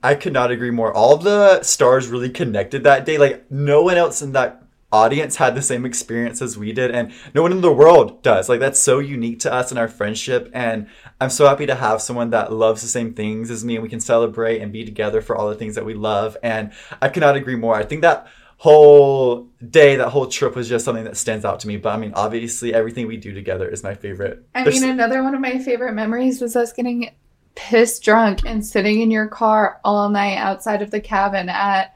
I 0.03 0.13
could 0.13 0.33
not 0.33 0.51
agree 0.51 0.69
more. 0.69 0.93
All 0.93 1.17
the 1.17 1.63
stars 1.63 2.07
really 2.07 2.29
connected 2.29 2.83
that 2.83 3.05
day. 3.05 3.17
Like 3.17 3.49
no 3.49 3.81
one 3.81 3.97
else 3.97 4.21
in 4.21 4.33
that 4.33 4.61
audience 5.03 5.35
had 5.35 5.53
the 5.55 5.61
same 5.61 5.85
experience 5.85 6.41
as 6.41 6.57
we 6.57 6.71
did 6.71 6.89
and 6.91 7.11
no 7.33 7.41
one 7.41 7.51
in 7.51 7.61
the 7.61 7.71
world 7.81 8.23
does. 8.23 8.47
Like 8.49 8.59
that's 8.59 8.81
so 8.81 8.99
unique 8.99 9.39
to 9.45 9.53
us 9.53 9.71
and 9.71 9.77
our 9.79 9.87
friendship 9.87 10.49
and 10.53 10.87
i'm 11.21 11.29
so 11.29 11.43
happy 11.47 11.65
to 11.65 11.75
have 11.75 12.01
someone 12.01 12.29
that 12.31 12.51
loves 12.51 12.81
the 12.81 12.87
same 12.87 13.13
things 13.13 13.49
as 13.51 13.63
me 13.63 13.75
and 13.75 13.83
we 13.83 13.89
can 13.89 13.99
celebrate 13.99 14.61
and 14.61 14.71
be 14.71 14.83
together 14.85 15.21
for 15.21 15.35
all 15.35 15.47
the 15.49 15.55
things 15.55 15.75
that 15.75 15.85
we 15.85 15.93
love 15.93 16.37
and 16.43 16.71
i 17.01 17.07
cannot 17.09 17.35
agree 17.35 17.55
more. 17.55 17.75
I 17.75 17.83
think 17.89 18.01
that 18.01 18.27
whole 18.57 19.47
day 19.69 19.95
that 19.97 20.09
whole 20.09 20.27
trip 20.27 20.55
was 20.55 20.67
just 20.69 20.85
something 20.85 21.03
that 21.03 21.17
stands 21.17 21.43
out 21.45 21.59
to 21.59 21.67
me 21.67 21.75
but 21.77 21.89
i 21.93 21.97
mean 21.97 22.13
obviously 22.15 22.73
everything 22.73 23.05
we 23.07 23.17
do 23.17 23.33
together 23.33 23.67
is 23.67 23.83
my 23.83 23.93
favorite. 23.93 24.45
I 24.55 24.63
There's- 24.63 24.79
mean, 24.81 24.89
another 24.91 25.21
one 25.23 25.35
of 25.35 25.41
my 25.41 25.57
favorite 25.59 25.93
memories 25.93 26.41
was 26.41 26.55
us 26.55 26.71
getting 26.73 27.09
pissed 27.55 28.03
drunk 28.03 28.39
and 28.45 28.65
sitting 28.65 29.01
in 29.01 29.11
your 29.11 29.27
car 29.27 29.79
all 29.83 30.09
night 30.09 30.37
outside 30.37 30.81
of 30.81 30.91
the 30.91 30.99
cabin 30.99 31.47
at 31.49 31.94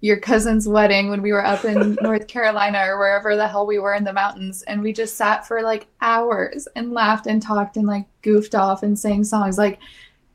your 0.00 0.18
cousin's 0.18 0.66
wedding 0.66 1.10
when 1.10 1.22
we 1.22 1.32
were 1.32 1.44
up 1.44 1.64
in 1.64 1.96
North 2.02 2.26
Carolina 2.26 2.82
or 2.86 2.98
wherever 2.98 3.36
the 3.36 3.48
hell 3.48 3.66
we 3.66 3.78
were 3.78 3.94
in 3.94 4.04
the 4.04 4.12
mountains. 4.12 4.62
And 4.62 4.82
we 4.82 4.92
just 4.92 5.16
sat 5.16 5.46
for 5.46 5.62
like 5.62 5.86
hours 6.00 6.66
and 6.74 6.92
laughed 6.92 7.26
and 7.26 7.42
talked 7.42 7.76
and 7.76 7.86
like 7.86 8.06
goofed 8.22 8.54
off 8.54 8.82
and 8.82 8.98
sang 8.98 9.24
songs. 9.24 9.58
Like 9.58 9.78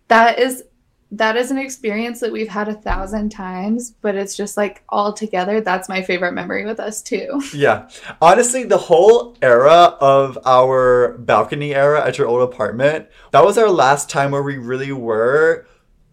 that 0.08 0.40
is 0.40 0.64
that 1.12 1.38
is 1.38 1.52
an 1.52 1.58
experience 1.58 2.20
that 2.20 2.32
we've 2.32 2.50
had 2.50 2.68
a 2.68 2.74
thousand 2.74 3.30
times, 3.30 3.92
but 4.02 4.16
it's 4.16 4.36
just 4.36 4.58
like 4.58 4.84
all 4.90 5.14
together. 5.14 5.62
That's 5.62 5.88
my 5.88 6.02
favorite 6.02 6.34
memory 6.34 6.66
with 6.66 6.80
us 6.80 7.02
too. 7.02 7.42
Yeah. 7.56 7.88
Honestly, 8.22 8.64
the 8.64 8.78
whole 8.78 9.38
era 9.42 9.96
of 10.02 10.38
our 10.46 11.18
balcony 11.20 11.74
era 11.74 12.06
at 12.06 12.18
your 12.18 12.28
old 12.28 12.42
apartment, 12.42 13.08
that 13.32 13.46
was 13.46 13.58
our 13.58 13.70
last 13.70 14.10
time 14.10 14.32
where 14.32 14.44
we 14.44 14.58
really 14.58 14.92
were 14.92 15.66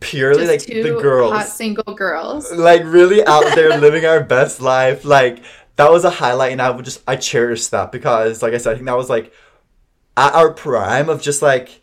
purely 0.03 0.47
Just 0.47 0.69
like 0.69 0.83
the 0.83 0.99
girls. 1.01 1.33
hot 1.33 1.47
single 1.49 1.95
girls. 1.95 2.51
like 2.53 2.83
really 2.85 3.25
out 3.27 3.55
there 3.55 3.79
living 3.81 4.05
our 4.05 4.23
best 4.23 4.61
life. 4.61 5.05
Like 5.05 5.43
that 5.77 5.91
was 5.91 6.05
a 6.05 6.11
highlight 6.11 6.53
and 6.53 6.61
I 6.63 6.71
would 6.71 6.85
just 6.85 7.03
I 7.07 7.17
cherish 7.17 7.69
that 7.69 7.93
because 7.93 8.43
like 8.43 8.55
I 8.55 8.59
said, 8.59 8.73
I 8.73 8.75
think 8.75 8.87
that 8.87 8.97
was 8.97 9.09
like 9.11 9.33
at 10.17 10.35
our 10.35 10.53
prime 10.53 11.09
of 11.09 11.23
just 11.23 11.41
like 11.43 11.81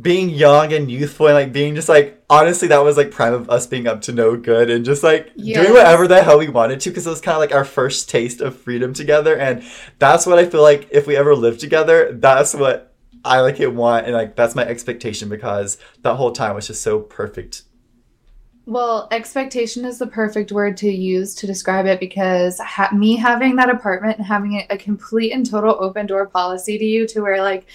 being 0.00 0.30
young 0.30 0.72
and 0.72 0.90
youthful 0.90 1.26
and 1.26 1.34
like 1.34 1.52
being 1.52 1.74
just 1.74 1.88
like 1.88 2.22
honestly 2.30 2.68
that 2.68 2.78
was 2.78 2.96
like 2.96 3.10
prime 3.10 3.34
of 3.34 3.50
us 3.50 3.66
being 3.66 3.86
up 3.88 4.00
to 4.00 4.12
no 4.12 4.36
good 4.36 4.70
and 4.70 4.84
just 4.84 5.02
like 5.02 5.30
Yes. 5.34 5.60
doing 5.60 5.76
whatever 5.76 6.06
the 6.06 6.22
hell 6.22 6.38
we 6.38 6.48
wanted 6.48 6.80
to 6.80 6.90
because 6.90 7.06
it 7.06 7.10
was 7.10 7.20
kind 7.20 7.34
of 7.34 7.40
like 7.40 7.52
our 7.52 7.64
first 7.64 8.08
taste 8.08 8.40
of 8.40 8.56
freedom 8.56 8.94
together 8.94 9.36
and 9.36 9.64
that's 9.98 10.26
what 10.26 10.38
I 10.38 10.46
feel 10.46 10.62
like 10.62 10.88
if 10.92 11.06
we 11.08 11.16
ever 11.16 11.34
live 11.34 11.58
together 11.58 12.12
that's 12.12 12.54
what 12.54 12.89
I 13.24 13.40
like 13.40 13.60
it 13.60 13.74
want 13.74 14.06
and 14.06 14.14
like 14.14 14.36
that's 14.36 14.54
my 14.54 14.64
expectation 14.64 15.28
because 15.28 15.78
that 16.02 16.16
whole 16.16 16.32
time 16.32 16.54
was 16.54 16.66
just 16.66 16.82
so 16.82 17.00
perfect 17.00 17.62
Well, 18.66 19.08
expectation 19.10 19.84
is 19.84 19.98
the 19.98 20.06
perfect 20.06 20.52
word 20.52 20.76
to 20.78 20.90
use 20.90 21.34
to 21.36 21.46
describe 21.46 21.86
it 21.86 21.98
because 21.98 22.58
ha- 22.60 22.90
me 22.94 23.16
having 23.16 23.56
that 23.56 23.70
apartment 23.70 24.18
and 24.18 24.26
having 24.26 24.54
a, 24.54 24.66
a 24.70 24.78
complete 24.78 25.32
and 25.32 25.48
total 25.48 25.76
open 25.80 26.06
door 26.06 26.26
policy 26.28 26.78
to 26.78 26.84
you 26.84 27.06
to 27.08 27.20
where 27.20 27.42
like 27.42 27.66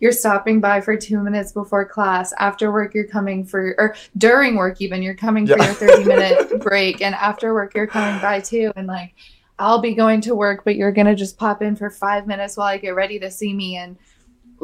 you're 0.00 0.12
stopping 0.12 0.60
by 0.60 0.80
for 0.80 0.96
two 0.96 1.20
minutes 1.22 1.52
before 1.52 1.84
class, 1.86 2.32
after 2.38 2.70
work 2.72 2.94
you're 2.94 3.06
coming 3.06 3.44
for, 3.44 3.74
or 3.78 3.94
during 4.18 4.54
work 4.56 4.80
even 4.80 5.02
you're 5.02 5.14
coming 5.14 5.48
for 5.48 5.58
Yeah. 5.58 5.64
your 5.64 5.74
30 5.74 6.04
minute 6.04 6.38
break, 6.60 7.00
and 7.00 7.14
after 7.14 7.54
work 7.54 7.74
you're 7.74 7.86
coming 7.86 8.18
by 8.20 8.40
too, 8.40 8.70
and 8.76 8.86
like 8.86 9.14
I'll 9.58 9.80
be 9.80 9.94
going 9.94 10.20
to 10.22 10.34
work, 10.34 10.64
but 10.64 10.76
you're 10.76 10.92
gonna 10.92 11.14
just 11.14 11.38
pop 11.38 11.62
in 11.62 11.74
for 11.76 11.88
five 11.90 12.26
minutes 12.26 12.56
while 12.56 12.66
I 12.68 12.78
get 12.78 12.94
ready 12.94 13.18
to 13.20 13.30
see 13.30 13.52
me 13.54 13.76
and 13.76 13.96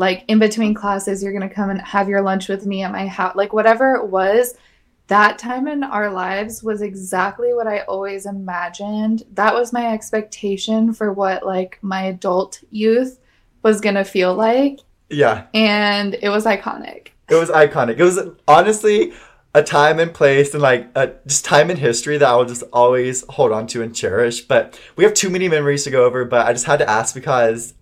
like 0.01 0.24
in 0.26 0.38
between 0.38 0.74
classes 0.74 1.22
you're 1.22 1.32
gonna 1.32 1.48
come 1.48 1.70
and 1.70 1.80
have 1.82 2.09
your 2.09 2.22
lunch 2.22 2.48
with 2.48 2.66
me 2.66 2.82
at 2.82 2.90
my 2.90 3.07
house 3.07 3.36
like 3.36 3.53
whatever 3.53 3.94
it 3.94 4.07
was 4.09 4.55
that 5.11 5.40
time 5.40 5.66
in 5.66 5.82
our 5.82 6.09
lives 6.09 6.62
was 6.62 6.82
exactly 6.82 7.53
what 7.53 7.66
I 7.66 7.80
always 7.80 8.26
imagined. 8.26 9.24
That 9.32 9.53
was 9.53 9.72
my 9.72 9.92
expectation 9.92 10.92
for 10.92 11.12
what 11.12 11.44
like 11.44 11.80
my 11.82 12.03
adult 12.03 12.62
youth 12.70 13.18
was 13.64 13.80
going 13.80 13.96
to 13.96 14.05
feel 14.05 14.36
like 14.36 14.78
yeah 15.09 15.46
and 15.53 16.14
it 16.22 16.28
was 16.28 16.44
iconic. 16.44 17.09
It 17.28 17.34
was 17.34 17.51
iconic. 17.51 17.98
It 17.98 18.05
was 18.05 18.20
honestly 18.46 19.12
a 19.53 19.64
time 19.64 19.98
and 19.98 20.14
place 20.14 20.55
and 20.55 20.62
like 20.62 20.88
a, 20.94 21.12
just 21.26 21.44
time 21.44 21.72
in 21.72 21.76
history 21.76 22.16
that 22.16 22.28
I 22.28 22.36
will 22.36 22.44
just 22.44 22.62
always 22.72 23.24
hold 23.30 23.51
on 23.51 23.66
to 23.68 23.82
and 23.82 23.92
cherish. 23.92 24.42
But 24.42 24.78
we 24.94 25.03
have 25.03 25.14
too 25.14 25.28
many 25.28 25.48
memories 25.48 25.82
to 25.84 25.90
go 25.90 26.05
over. 26.05 26.24
But 26.24 26.46
I 26.46 26.53
just 26.53 26.66
had 26.66 26.78
to 26.78 26.88
ask 26.88 27.16
because 27.16 27.74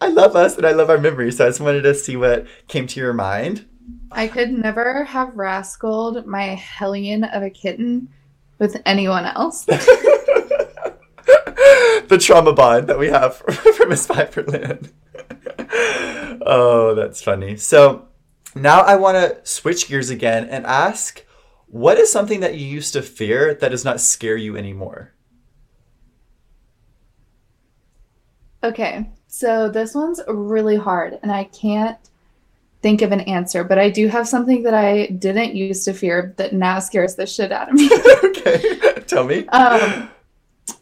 I 0.00 0.08
love 0.08 0.34
us 0.34 0.56
and 0.56 0.66
I 0.66 0.72
love 0.72 0.88
our 0.90 0.98
memories. 0.98 1.36
So 1.36 1.44
I 1.44 1.48
just 1.48 1.60
wanted 1.60 1.82
to 1.82 1.94
see 1.94 2.16
what 2.16 2.46
came 2.68 2.86
to 2.88 3.00
your 3.00 3.12
mind. 3.12 3.66
I 4.10 4.28
could 4.28 4.50
never 4.50 5.04
have 5.04 5.36
rascaled 5.36 6.26
my 6.26 6.54
hellion 6.54 7.24
of 7.24 7.42
a 7.42 7.50
kitten 7.50 8.08
with 8.58 8.80
anyone 8.86 9.26
else. 9.26 9.64
the 12.10 12.18
trauma 12.20 12.52
bond 12.52 12.88
that 12.88 12.98
we 12.98 13.08
have 13.08 13.36
from 13.76 13.88
Miss 13.90 14.06
Piperland. 14.06 14.92
oh, 16.46 16.94
that's 16.96 17.22
funny. 17.22 17.56
So 17.56 18.08
now 18.54 18.80
I 18.80 18.96
want 18.96 19.16
to 19.16 19.38
switch 19.48 19.88
gears 19.88 20.10
again 20.10 20.48
and 20.48 20.66
ask 20.66 21.24
what 21.66 21.98
is 21.98 22.10
something 22.10 22.40
that 22.40 22.56
you 22.56 22.66
used 22.66 22.94
to 22.94 23.02
fear 23.02 23.54
that 23.54 23.68
does 23.68 23.84
not 23.84 24.00
scare 24.00 24.36
you 24.36 24.56
anymore? 24.56 25.14
Okay, 28.64 29.08
so 29.30 29.68
this 29.68 29.94
one's 29.94 30.20
really 30.28 30.76
hard 30.76 31.18
and 31.22 31.32
I 31.32 31.44
can't 31.44 31.96
think 32.82 33.02
of 33.02 33.12
an 33.12 33.20
answer, 33.20 33.62
but 33.62 33.78
I 33.78 33.90
do 33.90 34.08
have 34.08 34.26
something 34.26 34.62
that 34.64 34.74
I 34.74 35.06
didn't 35.06 35.54
used 35.54 35.84
to 35.84 35.92
fear 35.92 36.34
that 36.36 36.52
now 36.52 36.78
scares 36.80 37.14
the 37.14 37.26
shit 37.26 37.52
out 37.52 37.68
of 37.68 37.74
me. 37.74 37.90
okay, 38.24 39.02
tell 39.06 39.24
me. 39.24 39.46
um, 39.48 40.10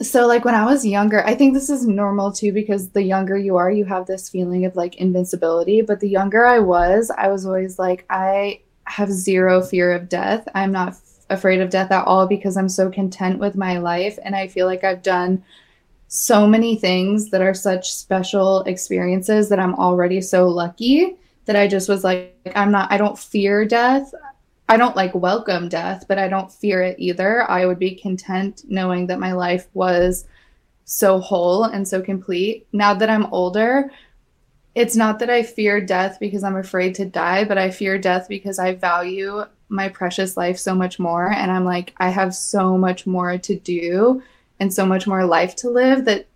so 0.01 0.27
like 0.27 0.45
when 0.45 0.55
I 0.55 0.65
was 0.65 0.87
younger, 0.87 1.25
I 1.27 1.35
think 1.35 1.55
this 1.55 1.69
is 1.69 1.87
normal 1.87 2.33
too 2.33 2.53
because 2.53 2.91
the 2.91 3.03
younger 3.03 3.37
you 3.37 3.57
are, 3.57 3.71
you 3.71 3.85
have 3.85 4.07
this 4.07 4.29
feeling 4.29 4.65
of 4.65 4.77
like 4.77 4.97
invincibility. 4.97 5.83
But 5.83 6.01
the 6.01 6.09
younger 6.09 6.47
I 6.47 6.61
was, 6.61 7.11
I 7.17 7.29
was 7.29 7.45
always 7.45 7.79
like, 7.79 8.07
I 8.09 8.61
have 8.85 9.11
zero 9.11 9.61
fear 9.61 9.93
of 9.93 10.09
death. 10.09 10.49
I'm 10.55 10.73
not 10.73 10.89
f- 10.89 11.01
afraid 11.31 11.61
of 11.61 11.71
death 11.71 11.91
at 11.91 12.07
all 12.07 12.27
because 12.27 12.57
I'm 12.57 12.69
so 12.69 12.91
content 12.91 13.41
with 13.41 13.57
my 13.57 13.79
life. 13.79 14.19
And 14.23 14.35
I 14.37 14.47
feel 14.47 14.67
like 14.67 14.85
I've 14.85 15.03
done 15.03 15.43
so 16.09 16.47
many 16.47 16.77
things 16.77 17.31
that 17.31 17.43
are 17.43 17.55
such 17.55 17.93
special 17.93 18.63
experiences 18.63 19.49
that 19.51 19.61
I'm 19.61 19.75
already 19.75 20.21
so 20.23 20.49
lucky 20.49 21.17
that 21.45 21.55
I 21.55 21.69
just 21.69 21.89
was 21.89 22.03
like, 22.03 22.35
I'm 22.57 22.71
not, 22.71 22.91
I 22.91 22.97
don't 22.97 23.19
fear 23.19 23.65
death. 23.67 24.13
I 24.71 24.77
don't 24.77 24.97
like 24.97 25.15
welcome 25.15 25.69
death, 25.69 26.07
but 26.09 26.19
I 26.19 26.29
don't 26.29 26.53
fear 26.53 26.83
it 26.83 26.97
either. 26.99 27.51
I 27.51 27.67
would 27.67 27.79
be 27.79 27.95
content 27.95 28.63
knowing 28.69 29.07
that 29.07 29.21
my 29.21 29.33
life 29.33 29.67
was 29.75 30.27
so 30.85 31.21
whole 31.21 31.65
and 31.65 31.87
so 31.87 32.01
complete. 32.01 32.67
Now 32.73 32.95
that 32.95 33.11
I'm 33.11 33.27
older, 33.27 33.91
it's 34.75 34.97
not 34.97 35.19
that 35.19 35.31
I 35.31 35.43
fear 35.43 35.81
death 35.81 36.19
because 36.21 36.45
I'm 36.45 36.57
afraid 36.57 36.95
to 36.97 37.05
die, 37.05 37.45
but 37.45 37.59
I 37.59 37.71
fear 37.71 37.99
death 37.99 38.29
because 38.29 38.59
I 38.59 38.75
value 38.75 39.45
my 39.69 39.89
precious 39.89 40.37
life 40.37 40.59
so 40.59 40.75
much 40.75 40.99
more. 40.99 41.31
And 41.31 41.51
I'm 41.51 41.65
like, 41.65 41.95
I 41.99 42.09
have 42.09 42.35
so 42.35 42.79
much 42.79 43.07
more 43.07 43.37
to 43.37 43.57
do 43.57 44.23
and 44.61 44.73
so 44.73 44.85
much 44.85 45.07
more 45.07 45.25
life 45.25 45.55
to 45.57 45.71
live 45.71 46.05
that 46.05 46.27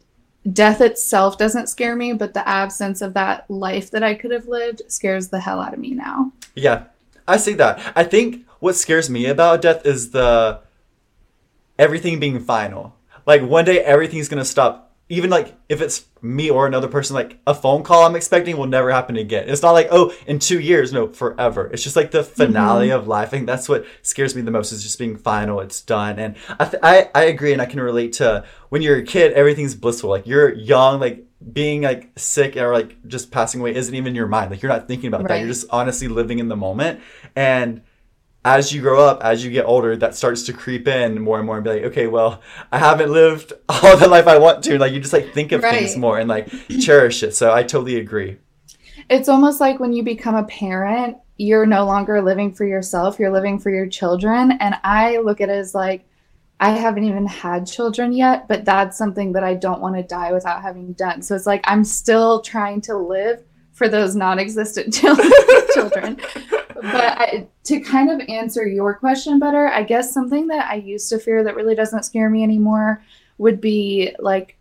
death 0.52 0.80
itself 0.80 1.38
doesn't 1.38 1.68
scare 1.68 1.96
me, 1.96 2.12
but 2.12 2.34
the 2.34 2.46
absence 2.48 3.00
of 3.00 3.14
that 3.14 3.48
life 3.50 3.90
that 3.90 4.02
I 4.02 4.14
could 4.14 4.30
have 4.30 4.48
lived 4.48 4.82
scares 4.88 5.28
the 5.28 5.40
hell 5.40 5.60
out 5.60 5.72
of 5.72 5.78
me 5.78 5.90
now. 5.92 6.32
Yeah, 6.54 6.84
I 7.26 7.36
see 7.36 7.54
that. 7.54 7.92
I 7.94 8.04
think 8.04 8.46
what 8.58 8.76
scares 8.76 9.08
me 9.08 9.26
about 9.26 9.62
death 9.62 9.86
is 9.86 10.10
the 10.10 10.60
everything 11.78 12.20
being 12.20 12.40
final. 12.40 12.94
Like 13.26 13.42
one 13.42 13.64
day 13.64 13.80
everything's 13.80 14.28
gonna 14.28 14.44
stop. 14.44 14.91
Even 15.12 15.28
like 15.28 15.54
if 15.68 15.80
it's 15.82 16.06
me 16.22 16.48
or 16.48 16.66
another 16.66 16.88
person, 16.88 17.14
like 17.14 17.38
a 17.46 17.54
phone 17.54 17.82
call 17.82 18.06
I'm 18.06 18.16
expecting 18.16 18.56
will 18.56 18.66
never 18.66 18.90
happen 18.90 19.16
again. 19.16 19.48
It's 19.48 19.62
not 19.62 19.72
like 19.72 19.88
oh 19.90 20.12
in 20.26 20.38
two 20.38 20.58
years, 20.58 20.92
no, 20.92 21.08
forever. 21.08 21.70
It's 21.72 21.82
just 21.82 21.96
like 21.96 22.10
the 22.10 22.20
mm-hmm. 22.20 22.34
finale 22.34 22.90
of 22.90 23.06
life. 23.06 23.28
I 23.28 23.30
think 23.30 23.46
that's 23.46 23.68
what 23.68 23.84
scares 24.00 24.34
me 24.34 24.40
the 24.40 24.50
most 24.50 24.72
is 24.72 24.82
just 24.82 24.98
being 24.98 25.16
final. 25.16 25.60
It's 25.60 25.82
done, 25.82 26.18
and 26.18 26.36
I 26.58 26.64
th- 26.64 26.82
I 26.82 27.10
I 27.14 27.24
agree, 27.24 27.52
and 27.52 27.60
I 27.60 27.66
can 27.66 27.80
relate 27.80 28.14
to 28.14 28.44
when 28.70 28.80
you're 28.80 28.96
a 28.96 29.04
kid, 29.04 29.32
everything's 29.34 29.74
blissful. 29.74 30.08
Like 30.10 30.26
you're 30.26 30.54
young, 30.54 30.98
like 30.98 31.26
being 31.52 31.82
like 31.82 32.10
sick 32.16 32.56
or 32.56 32.72
like 32.72 32.96
just 33.06 33.30
passing 33.30 33.60
away 33.60 33.74
isn't 33.74 33.94
even 33.94 34.08
in 34.08 34.14
your 34.14 34.28
mind. 34.28 34.50
Like 34.50 34.62
you're 34.62 34.72
not 34.72 34.88
thinking 34.88 35.08
about 35.08 35.28
that. 35.28 35.38
You're 35.38 35.48
just 35.48 35.66
honestly 35.70 36.08
living 36.08 36.38
in 36.38 36.48
the 36.48 36.56
moment. 36.56 37.00
And 37.36 37.82
as 38.45 38.72
you 38.72 38.80
grow 38.80 39.01
up, 39.01 39.22
as 39.22 39.45
you 39.45 39.51
get 39.51 39.66
older, 39.66 39.97
that 39.97 40.16
starts 40.16 40.43
to 40.45 40.53
creep 40.53 40.88
in 40.88 41.20
more 41.20 41.38
and 41.38 41.47
more 41.47 41.57
and 41.57 41.64
be 41.64 41.70
like, 41.70 41.84
okay, 41.84 42.09
well, 42.09 42.43
I 42.72 42.78
haven't 42.78 43.12
lived 43.12 43.53
all 43.68 43.97
the 43.97 44.09
life 44.09 44.26
I 44.26 44.38
want 44.38 44.64
to. 44.64 44.78
Like 44.78 44.93
you 44.93 45.01
just 45.01 45.12
like 45.12 45.32
think 45.32 45.53
of 45.53 45.61
things 45.61 45.97
more 45.97 46.18
and 46.18 46.28
like 46.28 46.49
cherish 46.80 47.22
it. 47.22 47.34
So 47.34 47.53
I 47.53 47.62
totally 47.62 47.97
agree. 47.97 48.38
It's 49.09 49.28
almost 49.28 49.61
like 49.61 49.78
when 49.78 49.93
you 49.93 50.03
become 50.03 50.34
a 50.34 50.45
parent, 50.45 51.18
you're 51.36 51.66
no 51.66 51.84
longer 51.84 52.22
living 52.22 52.53
for 52.53 52.64
yourself, 52.64 53.18
you're 53.18 53.32
living 53.32 53.59
for 53.59 53.70
your 53.70 53.86
children. 53.86 54.53
And 54.53 54.76
I 54.84 55.18
look 55.18 55.40
at 55.40 55.49
it 55.49 55.53
as 55.53 55.74
like, 55.74 56.05
I 56.61 56.70
haven't 56.70 57.05
even 57.05 57.26
had 57.26 57.66
children 57.66 58.12
yet, 58.12 58.47
but 58.47 58.64
that's 58.64 58.97
something 58.97 59.32
that 59.32 59.43
I 59.43 59.55
don't 59.55 59.80
want 59.80 59.97
to 59.97 60.03
die 60.03 60.32
without 60.32 60.62
having 60.62 60.93
done. 60.93 61.20
So 61.20 61.34
it's 61.34 61.47
like 61.47 61.62
I'm 61.64 61.82
still 61.82 62.40
trying 62.40 62.80
to 62.82 62.97
live 62.97 63.43
for 63.72 63.88
those 63.88 64.14
non 64.14 64.38
existent 64.38 64.95
children. 65.74 66.20
But 66.83 67.18
I, 67.18 67.47
to 67.64 67.80
kind 67.80 68.11
of 68.11 68.28
answer 68.28 68.66
your 68.66 68.95
question 68.95 69.39
better, 69.39 69.68
I 69.68 69.85
guess 69.85 70.12
something 70.12 70.49
that 70.49 70.68
I 70.68 70.74
used 70.74 71.09
to 71.11 71.18
fear 71.18 71.45
that 71.45 71.55
really 71.55 71.76
doesn't 71.76 72.05
scare 72.05 72.28
me 72.28 72.43
anymore 72.43 73.03
would 73.39 73.61
be 73.61 74.14
like 74.18 74.57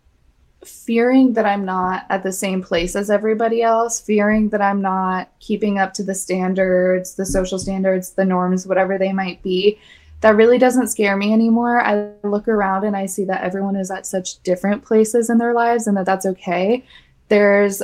fearing 0.64 1.32
that 1.32 1.44
I'm 1.44 1.64
not 1.64 2.06
at 2.08 2.22
the 2.22 2.30
same 2.30 2.62
place 2.62 2.94
as 2.94 3.10
everybody 3.10 3.62
else, 3.62 4.00
fearing 4.00 4.50
that 4.50 4.62
I'm 4.62 4.80
not 4.80 5.30
keeping 5.40 5.78
up 5.78 5.92
to 5.94 6.04
the 6.04 6.14
standards, 6.14 7.14
the 7.14 7.26
social 7.26 7.58
standards, 7.58 8.10
the 8.10 8.24
norms, 8.24 8.68
whatever 8.68 8.98
they 8.98 9.12
might 9.12 9.42
be, 9.42 9.80
that 10.20 10.36
really 10.36 10.58
doesn't 10.58 10.88
scare 10.88 11.16
me 11.16 11.32
anymore. 11.32 11.84
I 11.84 12.12
look 12.22 12.46
around 12.46 12.84
and 12.84 12.96
I 12.96 13.06
see 13.06 13.24
that 13.24 13.42
everyone 13.42 13.74
is 13.74 13.90
at 13.90 14.06
such 14.06 14.40
different 14.44 14.84
places 14.84 15.28
in 15.28 15.38
their 15.38 15.54
lives 15.54 15.88
and 15.88 15.96
that 15.96 16.06
that's 16.06 16.26
okay. 16.26 16.84
There's 17.28 17.82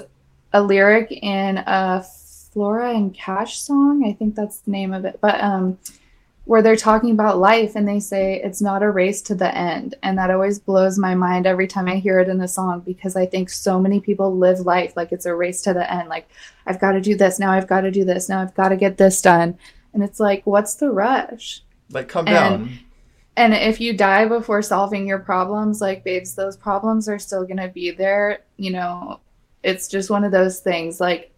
a 0.52 0.62
lyric 0.62 1.10
in 1.10 1.58
a 1.58 2.04
Flora 2.58 2.92
and 2.92 3.14
Cash 3.14 3.60
song, 3.60 4.04
I 4.04 4.12
think 4.14 4.34
that's 4.34 4.58
the 4.62 4.72
name 4.72 4.92
of 4.92 5.04
it, 5.04 5.20
but 5.20 5.40
um 5.40 5.78
where 6.44 6.62
they're 6.62 6.76
talking 6.76 7.10
about 7.12 7.38
life 7.38 7.76
and 7.76 7.86
they 7.86 8.00
say 8.00 8.40
it's 8.42 8.62
not 8.62 8.82
a 8.82 8.90
race 8.90 9.20
to 9.20 9.34
the 9.34 9.54
end. 9.54 9.94
And 10.02 10.16
that 10.16 10.30
always 10.30 10.58
blows 10.58 10.98
my 10.98 11.14
mind 11.14 11.46
every 11.46 11.68
time 11.68 11.86
I 11.86 11.96
hear 11.96 12.18
it 12.20 12.28
in 12.28 12.38
the 12.38 12.48
song 12.48 12.80
because 12.80 13.16
I 13.16 13.26
think 13.26 13.50
so 13.50 13.78
many 13.78 14.00
people 14.00 14.34
live 14.34 14.60
life 14.60 14.94
like 14.96 15.12
it's 15.12 15.26
a 15.26 15.34
race 15.34 15.60
to 15.62 15.74
the 15.74 15.92
end. 15.92 16.08
Like, 16.08 16.26
I've 16.66 16.80
got 16.80 16.92
to 16.92 17.02
do 17.02 17.14
this. 17.14 17.38
Now 17.38 17.52
I've 17.52 17.66
got 17.68 17.82
to 17.82 17.90
do 17.90 18.02
this. 18.02 18.30
Now 18.30 18.40
I've 18.40 18.54
got 18.54 18.70
to 18.70 18.76
get 18.76 18.96
this 18.96 19.20
done. 19.20 19.58
And 19.92 20.02
it's 20.02 20.18
like, 20.18 20.46
what's 20.46 20.74
the 20.76 20.90
rush? 20.90 21.62
Like, 21.90 22.08
come 22.08 22.26
And- 22.26 22.34
down. 22.34 22.78
And 23.36 23.52
if 23.52 23.78
you 23.78 23.92
die 23.94 24.24
before 24.26 24.62
solving 24.62 25.06
your 25.06 25.18
problems, 25.20 25.82
like, 25.82 26.02
babes, 26.02 26.34
those 26.34 26.56
problems 26.56 27.10
are 27.10 27.18
still 27.18 27.44
going 27.44 27.58
to 27.58 27.68
be 27.68 27.90
there. 27.90 28.38
You 28.56 28.72
know, 28.72 29.20
it's 29.62 29.86
just 29.86 30.08
one 30.08 30.24
of 30.24 30.32
those 30.32 30.60
things. 30.60 30.98
Like, 30.98 31.30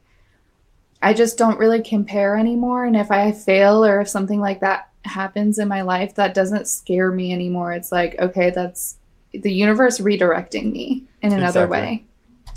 I 1.03 1.15
just 1.15 1.39
don't 1.39 1.59
really 1.59 1.83
compare 1.83 2.37
anymore. 2.37 2.85
And 2.85 2.97
if 2.97 3.11
I 3.11 3.33
fail 3.33 3.85
or 3.85 4.01
if 4.01 4.09
something 4.09 4.41
like 4.41 4.61
that 4.61 4.91
happens 5.05 5.59
in 5.59 5.69
my 5.69 5.83
life, 5.83 6.15
that 6.17 6.35
doesn't 6.35 6.69
scare 6.69 7.11
me 7.11 7.33
anymore. 7.33 7.73
It's 7.73 7.91
like, 7.91 8.19
okay, 8.19 8.51
that's 8.51 8.97
the 9.33 9.53
universe 9.53 9.99
redirecting 9.99 10.73
me 10.73 11.05
in 11.23 11.33
another 11.33 11.65
Exactly. 11.65 11.81
way. 11.81 12.05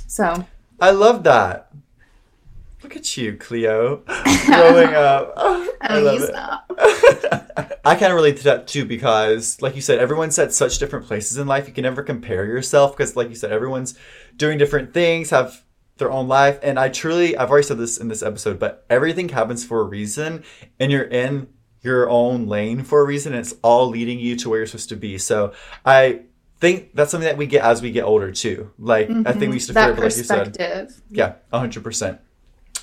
So, 0.08 0.46
I 0.80 0.92
love 0.92 1.24
that. 1.24 1.72
Look 2.82 2.98
at 2.98 3.16
you, 3.16 3.38
Cleo, 3.38 3.98
growing 4.46 4.94
up. 4.94 5.34
I 5.82 6.00
love 6.00 6.22
it. 6.22 7.80
I 7.86 7.96
kind 7.96 8.12
of 8.12 8.16
relate 8.16 8.38
to 8.38 8.44
that 8.44 8.68
too 8.68 8.86
because, 8.86 9.62
like 9.62 9.76
you 9.76 9.82
said, 9.82 10.00
everyone's 10.00 10.38
at 10.38 10.54
such 10.54 10.80
different 10.80 11.06
places 11.06 11.38
in 11.38 11.48
life. 11.48 11.68
You 11.68 11.74
can 11.74 11.84
never 11.84 12.04
compare 12.04 12.46
yourself 12.46 12.96
because, 12.96 13.16
like 13.16 13.30
you 13.30 13.36
said, 13.36 13.52
everyone's 13.54 13.98
doing 14.36 14.58
different 14.58 14.94
things, 14.94 15.30
have 15.30 15.63
their 15.98 16.12
own 16.12 16.28
life. 16.28 16.60
And 16.64 16.80
I 16.80 16.90
truly, 16.90 17.38
I've 17.38 17.50
already 17.50 17.68
said 17.68 17.78
this 17.78 17.98
in 17.98 18.08
this 18.08 18.24
episode, 18.24 18.60
but 18.60 18.86
everything 18.90 19.30
happens 19.30 19.64
for 19.64 19.82
a 19.82 19.84
reason, 19.84 20.44
and 20.80 20.92
you're 20.92 21.04
in 21.04 21.48
your 21.82 22.10
own 22.10 22.48
lane 22.48 22.84
for 22.84 23.02
a 23.02 23.06
reason. 23.06 23.34
And 23.34 23.42
it's 23.42 23.56
all 23.62 23.90
leading 23.90 24.20
you 24.20 24.36
to 24.38 24.50
where 24.50 24.60
you're 24.60 24.68
supposed 24.68 24.90
to 24.90 24.96
be. 24.96 25.18
So 25.18 25.54
I 25.86 26.22
think 26.60 26.96
that's 26.96 27.12
something 27.12 27.28
that 27.28 27.38
we 27.38 27.46
get 27.46 27.64
as 27.64 27.82
we 27.82 27.92
get 27.92 28.04
older 28.04 28.32
too. 28.32 28.72
Like 28.80 29.10
I 29.10 29.34
think 29.34 29.50
we 29.50 29.54
used 29.54 29.68
to 29.68 29.74
mm-hmm. 29.74 29.86
fear, 29.86 29.88
that 29.90 29.96
but 29.96 30.04
like 30.04 30.18
you 30.18 30.24
said, 30.24 30.94
yeah, 31.10 31.34
100%. 31.52 32.20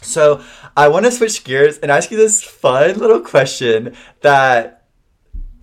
So 0.03 0.43
I 0.77 0.89
want 0.89 1.07
to 1.07 1.13
switch 1.13 1.45
gears 1.45 1.79
and 1.79 1.91
ask 1.91 2.11
you 2.11 2.17
this 2.17 2.43
fun 2.43 2.99
little 2.99 3.21
question 3.21 3.97
that 4.23 4.80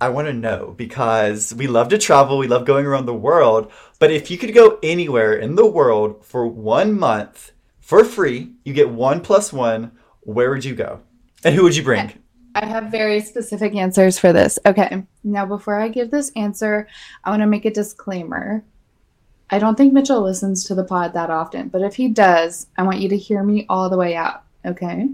I 0.00 0.10
want 0.10 0.28
to 0.28 0.32
know 0.32 0.74
because 0.76 1.52
we 1.54 1.66
love 1.66 1.88
to 1.88 1.98
travel, 1.98 2.38
we 2.38 2.46
love 2.46 2.64
going 2.64 2.86
around 2.86 3.06
the 3.06 3.14
world. 3.14 3.72
But 3.98 4.12
if 4.12 4.30
you 4.30 4.38
could 4.38 4.54
go 4.54 4.78
anywhere 4.82 5.34
in 5.34 5.56
the 5.56 5.66
world 5.66 6.24
for 6.24 6.46
one 6.46 6.98
month 6.98 7.52
for 7.80 8.04
free, 8.04 8.52
you 8.64 8.72
get 8.72 8.90
one 8.90 9.20
plus 9.20 9.52
one, 9.52 9.92
where 10.20 10.50
would 10.50 10.64
you 10.64 10.74
go? 10.74 11.00
And 11.42 11.54
who 11.54 11.64
would 11.64 11.76
you 11.76 11.82
bring? 11.82 12.12
I 12.54 12.66
have 12.66 12.90
very 12.90 13.20
specific 13.20 13.74
answers 13.74 14.18
for 14.18 14.32
this. 14.32 14.58
Okay. 14.66 15.04
Now, 15.24 15.46
before 15.46 15.80
I 15.80 15.88
give 15.88 16.10
this 16.10 16.30
answer, 16.36 16.88
I 17.24 17.30
want 17.30 17.42
to 17.42 17.46
make 17.46 17.64
a 17.64 17.70
disclaimer. 17.70 18.64
I 19.50 19.58
don't 19.58 19.76
think 19.76 19.92
Mitchell 19.92 20.22
listens 20.22 20.64
to 20.64 20.74
the 20.74 20.84
pod 20.84 21.14
that 21.14 21.30
often, 21.30 21.68
but 21.68 21.82
if 21.82 21.96
he 21.96 22.08
does, 22.08 22.66
I 22.76 22.82
want 22.82 23.00
you 23.00 23.08
to 23.08 23.16
hear 23.16 23.42
me 23.42 23.64
all 23.68 23.88
the 23.88 23.96
way 23.96 24.14
out. 24.14 24.42
Okay. 24.64 25.08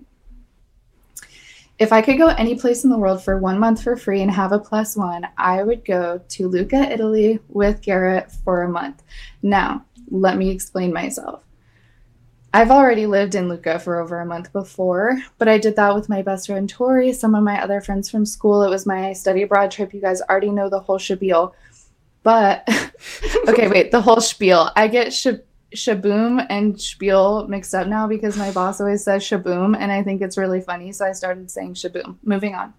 If 1.79 1.93
I 1.93 2.03
could 2.03 2.19
go 2.19 2.29
any 2.29 2.55
place 2.55 2.85
in 2.85 2.91
the 2.91 2.99
world 2.99 3.23
for 3.23 3.39
one 3.39 3.59
month 3.59 3.83
for 3.83 3.97
free 3.97 4.23
and 4.23 4.31
have 4.31 4.53
a 4.53 4.59
plus 4.59 4.97
one, 4.97 5.27
I 5.37 5.63
would 5.63 5.85
go 5.85 6.21
to 6.29 6.49
Lucca, 6.49 6.93
Italy 6.93 7.41
with 7.49 7.83
Garrett 7.83 8.31
for 8.31 8.63
a 8.63 8.69
month. 8.69 9.03
Now, 9.43 9.85
let 10.09 10.37
me 10.37 10.51
explain 10.51 10.93
myself. 10.93 11.43
I've 12.53 12.71
already 12.71 13.07
lived 13.07 13.35
in 13.35 13.49
Lucca 13.49 13.81
for 13.81 13.99
over 13.99 14.21
a 14.21 14.27
month 14.27 14.53
before, 14.53 15.19
but 15.39 15.49
I 15.49 15.59
did 15.59 15.75
that 15.75 15.93
with 15.97 16.09
my 16.09 16.23
best 16.23 16.47
friend 16.47 16.69
Tori, 16.69 17.13
some 17.13 17.35
of 17.35 17.43
my 17.43 17.61
other 17.61 17.81
friends 17.81 18.09
from 18.09 18.25
school. 18.25 18.63
It 18.63 18.71
was 18.71 18.87
my 18.87 19.13
study 19.13 19.43
abroad 19.43 19.73
trip. 19.73 19.93
You 19.93 20.01
guys 20.01 20.23
already 20.23 20.51
know 20.51 20.69
the 20.69 20.79
whole 20.79 21.01
spiel. 21.01 21.57
But 22.23 22.69
okay, 23.49 23.67
wait, 23.67 23.91
the 23.91 24.01
whole 24.01 24.21
spiel. 24.21 24.71
I 24.77 24.87
get 24.87 25.13
sh- 25.13 25.27
shaboom 25.75 26.47
and 26.49 26.81
spiel 26.81 27.47
mixed 27.49 27.75
up 27.75 27.87
now 27.87 28.07
because 28.07 28.37
my 28.37 28.51
boss 28.53 28.81
always 28.81 29.05
says 29.05 29.23
shaboom, 29.23 29.77
and 29.79 29.93
I 29.93 30.03
think 30.03 30.23
it's 30.23 30.39
really 30.39 30.61
funny. 30.61 30.93
So 30.93 31.05
I 31.05 31.13
started 31.13 31.51
saying 31.51 31.75
shaboom. 31.75 32.17
Moving 32.23 32.55
on. 32.55 32.75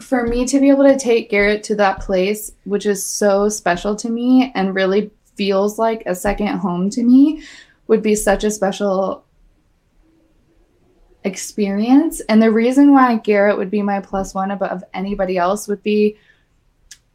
For 0.00 0.26
me 0.26 0.46
to 0.46 0.58
be 0.58 0.70
able 0.70 0.84
to 0.84 0.98
take 0.98 1.30
Garrett 1.30 1.62
to 1.64 1.74
that 1.76 2.00
place, 2.00 2.52
which 2.64 2.86
is 2.86 3.04
so 3.04 3.48
special 3.48 3.94
to 3.96 4.08
me 4.08 4.50
and 4.54 4.74
really 4.74 5.10
feels 5.36 5.78
like 5.78 6.02
a 6.06 6.14
second 6.14 6.58
home 6.58 6.90
to 6.90 7.02
me, 7.02 7.42
would 7.86 8.02
be 8.02 8.14
such 8.14 8.44
a 8.44 8.50
special 8.50 9.24
experience. 11.24 12.20
And 12.22 12.42
the 12.42 12.50
reason 12.50 12.92
why 12.92 13.16
Garrett 13.16 13.58
would 13.58 13.70
be 13.70 13.82
my 13.82 14.00
plus 14.00 14.34
one 14.34 14.50
above 14.50 14.82
anybody 14.94 15.36
else 15.36 15.68
would 15.68 15.82
be 15.82 16.16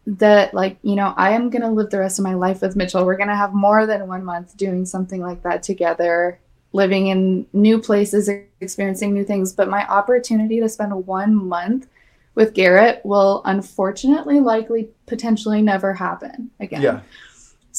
that, 0.07 0.53
like, 0.53 0.77
you 0.83 0.95
know, 0.95 1.13
I 1.17 1.31
am 1.31 1.49
going 1.49 1.61
to 1.63 1.67
live 1.67 1.89
the 1.89 1.99
rest 1.99 2.17
of 2.17 2.23
my 2.23 2.33
life 2.33 2.61
with 2.61 2.77
Mitchell. 2.77 3.05
We're 3.05 3.17
going 3.17 3.27
to 3.27 3.35
have 3.35 3.53
more 3.53 3.85
than 3.85 4.07
one 4.07 4.23
month 4.23 4.55
doing 4.55 4.85
something 4.85 5.21
like 5.21 5.43
that 5.43 5.63
together, 5.63 6.39
living 6.71 7.07
in 7.07 7.45
new 7.51 7.79
places, 7.79 8.29
experiencing 8.61 9.13
new 9.13 9.25
things. 9.25 9.51
But 9.51 9.69
my 9.69 9.85
opportunity 9.85 10.61
to 10.61 10.69
spend 10.69 11.05
one 11.05 11.35
month 11.35 11.87
with 12.35 12.53
Garrett 12.53 13.01
will 13.03 13.41
unfortunately, 13.43 14.39
likely, 14.39 14.89
potentially 15.07 15.61
never 15.61 15.93
happen 15.93 16.51
again. 16.59 16.81
Yeah. 16.81 17.01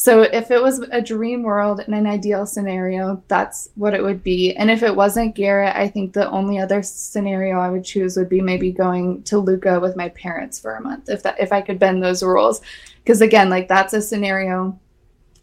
So 0.01 0.23
if 0.23 0.53
it 0.53 0.63
was 0.63 0.79
a 0.93 1.03
dream 1.03 1.43
world 1.43 1.81
and 1.81 1.93
an 1.93 2.07
ideal 2.07 2.47
scenario, 2.47 3.21
that's 3.27 3.71
what 3.75 3.95
it 3.95 4.03
would 4.05 4.23
be. 4.23 4.55
And 4.55 4.71
if 4.71 4.85
it 4.85 4.95
wasn't 4.95 5.35
Garrett, 5.35 5.75
I 5.75 5.89
think 5.89 6.13
the 6.13 6.31
only 6.31 6.57
other 6.57 6.85
scenario 6.85 7.59
I 7.59 7.69
would 7.69 7.85
choose 7.85 8.17
would 8.17 8.29
be 8.29 8.41
maybe 8.41 8.71
going 8.71 9.25
to 9.25 9.41
Lucca 9.41 9.81
with 9.81 9.97
my 9.97 10.11
parents 10.11 10.57
for 10.57 10.77
a 10.77 10.81
month 10.81 11.09
if 11.09 11.25
that 11.25 11.41
if 11.41 11.53
I 11.53 11.63
could 11.63 11.81
bend 11.81 12.01
those 12.01 12.23
rules. 12.23 12.61
Because 13.03 13.21
again, 13.21 13.51
like 13.51 13.67
that's 13.67 13.93
a 13.93 14.01
scenario 14.01 14.79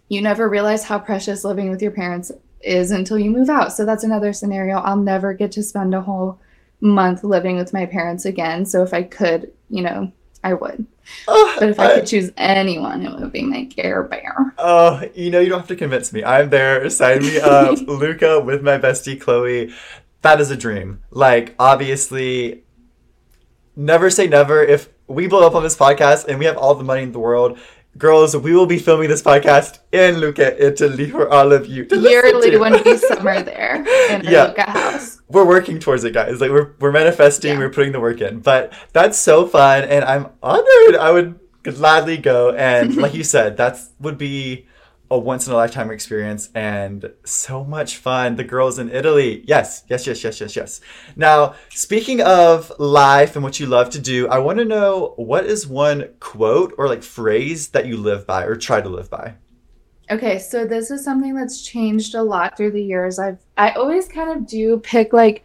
you 0.08 0.22
never 0.22 0.47
realize 0.47 0.86
how 0.86 0.99
precious 0.99 1.43
living 1.43 1.70
with 1.70 1.82
your 1.82 1.91
parents 1.91 2.32
is 2.62 2.91
until 2.91 3.20
you 3.20 3.32
move 3.32 3.49
out. 3.49 3.74
So 3.74 3.84
that's 3.84 4.06
another 4.06 4.32
scenario. 4.32 4.78
I'll 4.78 4.95
never 4.95 5.34
get 5.34 5.51
to 5.51 5.64
spend 5.64 5.93
a 5.93 5.99
whole 5.99 6.39
month 6.80 7.26
living 7.26 7.58
with 7.58 7.74
my 7.74 7.86
parents 7.86 8.24
again. 8.24 8.66
So 8.66 8.84
if 8.84 8.93
I 8.93 9.03
could, 9.03 9.51
you 9.70 9.82
know, 9.82 10.14
I 10.45 10.53
would. 10.53 10.88
Oh, 11.28 11.56
But 11.60 11.70
if 11.70 11.80
I 11.80 11.86
uh, 11.86 11.95
could 11.95 12.08
choose 12.08 12.32
anyone, 12.38 13.06
it 13.06 13.12
would 13.20 13.32
be 13.32 13.43
my 13.43 13.66
Care 13.66 14.03
Bear. 14.03 14.53
Oh, 14.58 15.01
you 15.14 15.30
know, 15.32 15.39
you 15.39 15.49
don't 15.49 15.60
have 15.60 15.68
to 15.70 15.76
convince 15.76 16.12
me. 16.14 16.24
I'm 16.24 16.49
there. 16.49 16.89
Sign 16.89 17.20
me 17.22 17.39
up. 17.39 17.78
Lucca 17.88 18.39
with 18.39 18.62
my 18.64 18.78
bestie 18.78 19.20
Chloe. 19.20 19.74
That 20.22 20.41
is 20.41 20.49
a 20.51 20.58
dream. 20.58 21.01
Like, 21.12 21.56
obviously, 21.60 22.64
never 23.76 24.10
say 24.10 24.28
never. 24.28 24.64
If 24.64 24.89
we 25.08 25.28
blow 25.28 25.45
up 25.45 25.56
on 25.56 25.64
this 25.64 25.78
podcast 25.78 26.26
and 26.28 26.39
we 26.39 26.45
have 26.45 26.58
all 26.58 26.76
the 26.76 26.84
money 26.84 27.03
in 27.03 27.12
the 27.12 27.20
world, 27.20 27.60
girls, 27.97 28.36
we 28.36 28.56
will 28.56 28.66
be 28.66 28.80
filming 28.80 29.08
this 29.10 29.22
podcast 29.22 29.80
in 29.91 30.20
Lucca, 30.20 30.64
Italy 30.65 31.10
for 31.11 31.30
all 31.32 31.52
of 31.53 31.68
you 31.68 31.86
to 31.86 31.98
Yearly 31.99 32.52
to. 32.52 32.57
when 32.57 32.82
we 32.84 32.98
summer 32.98 33.41
there 33.44 33.76
in 34.10 34.26
our 34.26 34.32
Yeah. 34.32 34.44
Lucca 34.45 34.69
house. 34.72 35.14
We're 35.27 35.45
working 35.45 35.80
towards 35.80 36.03
it, 36.03 36.14
guys. 36.14 36.39
Like 36.41 36.52
we're 36.52 36.73
we're 36.80 36.91
manifesting, 36.91 37.53
Yeah. 37.53 37.60
we're 37.60 37.69
putting 37.72 37.91
the 37.91 37.99
work 37.99 38.22
in. 38.22 38.39
But 38.39 38.73
that's 38.93 39.18
so 39.18 39.47
fun, 39.47 39.84
and 39.84 40.06
I'm 40.06 40.27
honored. 40.43 40.95
I 40.99 41.11
would 41.11 41.39
gladly 41.64 42.18
go. 42.18 42.52
And 42.53 42.95
like 43.03 43.14
you 43.14 43.23
said, 43.23 43.57
that 43.57 43.77
would 43.99 44.18
be 44.18 44.68
a 45.11 45.18
once 45.19 45.45
in 45.45 45.53
a 45.53 45.56
lifetime 45.56 45.91
experience 45.91 46.49
and 46.56 47.11
so 47.23 47.64
much 47.64 47.97
fun. 47.97 48.35
The 48.38 48.43
girls 48.43 48.80
in 48.80 48.89
Italy, 48.89 49.43
yes, 49.47 49.84
yes, 49.88 50.07
yes, 50.07 50.23
yes, 50.23 50.41
yes, 50.41 50.56
yes. 50.56 50.81
Now, 51.15 51.53
speaking 51.69 52.22
of 52.22 52.72
life 52.80 53.35
and 53.35 53.43
what 53.43 53.60
you 53.60 53.68
love 53.68 53.91
to 53.91 53.99
do, 53.99 54.27
I 54.27 54.39
want 54.39 54.57
to 54.60 54.65
know 54.65 55.14
what 55.18 55.45
is 55.45 55.68
one 55.68 56.10
quote 56.19 56.73
or 56.80 56.88
like 56.88 57.03
phrase 57.03 57.68
that 57.69 57.85
you 57.85 57.97
live 57.97 58.26
by 58.26 58.45
or 58.45 58.56
try 58.56 58.81
to 58.81 58.89
live 58.89 59.10
by. 59.11 59.35
Okay, 60.11 60.38
so 60.38 60.65
this 60.65 60.91
is 60.91 61.03
something 61.03 61.34
that's 61.34 61.64
changed 61.64 62.14
a 62.14 62.22
lot 62.22 62.56
through 62.56 62.72
the 62.72 62.84
years. 62.84 63.18
I've 63.18 63.40
I 63.57 63.72
always 63.72 64.07
kind 64.07 64.30
of 64.30 64.45
do 64.48 64.80
pick 64.80 65.14
like 65.14 65.44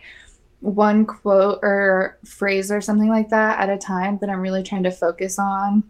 one 0.60 1.06
quote 1.06 1.60
or 1.62 2.18
phrase 2.24 2.70
or 2.70 2.82
something 2.82 3.08
like 3.08 3.30
that 3.30 3.58
at 3.58 3.70
a 3.70 3.78
time 3.78 4.18
that 4.20 4.28
I'm 4.28 4.40
really 4.40 4.62
trying 4.62 4.82
to 4.82 4.90
focus 4.90 5.38
on. 5.38 5.84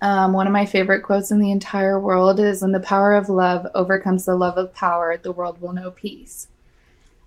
Um, 0.00 0.32
one 0.32 0.46
of 0.46 0.52
my 0.52 0.64
favorite 0.64 1.02
quotes 1.02 1.30
in 1.30 1.38
the 1.38 1.50
entire 1.50 2.00
world 2.00 2.40
is 2.40 2.62
"When 2.62 2.72
the 2.72 2.80
power 2.80 3.14
of 3.14 3.28
love 3.28 3.66
overcomes 3.74 4.24
the 4.24 4.36
love 4.36 4.56
of 4.56 4.72
power, 4.74 5.18
the 5.18 5.32
world 5.32 5.60
will 5.60 5.74
know 5.74 5.90
peace." 5.90 6.48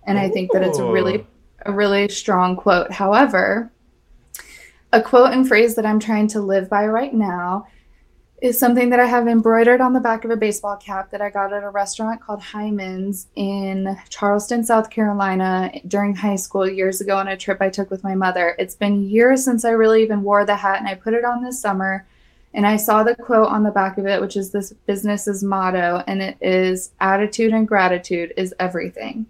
And 0.07 0.17
I 0.17 0.29
think 0.29 0.51
that 0.51 0.63
it's 0.63 0.79
a 0.79 0.91
really 0.91 1.27
a 1.65 1.71
really 1.71 2.09
strong 2.09 2.55
quote. 2.55 2.91
However, 2.91 3.71
a 4.91 5.01
quote 5.01 5.33
and 5.33 5.47
phrase 5.47 5.75
that 5.75 5.85
I'm 5.85 5.99
trying 5.99 6.27
to 6.29 6.39
live 6.39 6.69
by 6.69 6.87
right 6.87 7.13
now 7.13 7.67
is 8.41 8.59
something 8.59 8.89
that 8.89 8.99
I 8.99 9.05
have 9.05 9.27
embroidered 9.27 9.79
on 9.79 9.93
the 9.93 9.99
back 9.99 10.25
of 10.25 10.31
a 10.31 10.35
baseball 10.35 10.75
cap 10.75 11.09
that 11.11 11.21
I 11.21 11.29
got 11.29 11.53
at 11.53 11.63
a 11.63 11.69
restaurant 11.69 12.21
called 12.21 12.41
Hyman's 12.41 13.27
in 13.35 13.97
Charleston, 14.09 14.63
South 14.63 14.89
Carolina 14.89 15.71
during 15.87 16.13
high 16.13 16.35
school 16.35 16.69
years 16.69 16.99
ago 16.99 17.17
on 17.17 17.29
a 17.29 17.37
trip 17.37 17.61
I 17.61 17.69
took 17.69 17.89
with 17.89 18.03
my 18.03 18.13
mother. 18.13 18.55
It's 18.59 18.75
been 18.75 19.09
years 19.09 19.43
since 19.43 19.63
I 19.63 19.71
really 19.71 20.03
even 20.03 20.21
wore 20.21 20.45
the 20.45 20.55
hat, 20.55 20.79
and 20.79 20.87
I 20.87 20.95
put 20.95 21.13
it 21.13 21.23
on 21.23 21.43
this 21.43 21.59
summer. 21.59 22.05
And 22.53 22.65
I 22.65 22.77
saw 22.77 23.03
the 23.03 23.15
quote 23.15 23.47
on 23.47 23.63
the 23.63 23.71
back 23.71 23.97
of 23.97 24.05
it, 24.05 24.21
which 24.21 24.37
is 24.37 24.51
this 24.51 24.73
business's 24.85 25.43
motto, 25.43 26.03
and 26.07 26.21
it 26.21 26.37
is 26.41 26.91
attitude 26.99 27.53
and 27.53 27.67
gratitude 27.67 28.33
is 28.37 28.53
everything. 28.59 29.25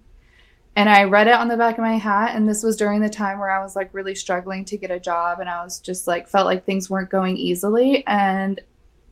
And 0.75 0.89
I 0.89 1.05
read 1.05 1.27
it 1.27 1.35
on 1.35 1.47
the 1.47 1.57
back 1.57 1.77
of 1.77 1.83
my 1.83 1.97
hat, 1.97 2.35
and 2.35 2.49
this 2.49 2.63
was 2.63 2.75
during 2.75 3.01
the 3.01 3.09
time 3.09 3.39
where 3.39 3.49
I 3.49 3.63
was 3.63 3.75
like 3.75 3.93
really 3.93 4.13
struggling 4.13 4.65
to 4.65 4.77
get 4.77 4.91
a 4.91 4.99
job, 4.99 5.39
and 5.39 5.49
I 5.49 5.63
was 5.63 5.79
just 5.79 6.05
like 6.05 6.27
felt 6.27 6.45
like 6.45 6.65
things 6.65 6.89
weren't 6.89 7.09
going 7.09 7.37
easily. 7.37 8.05
And 8.07 8.59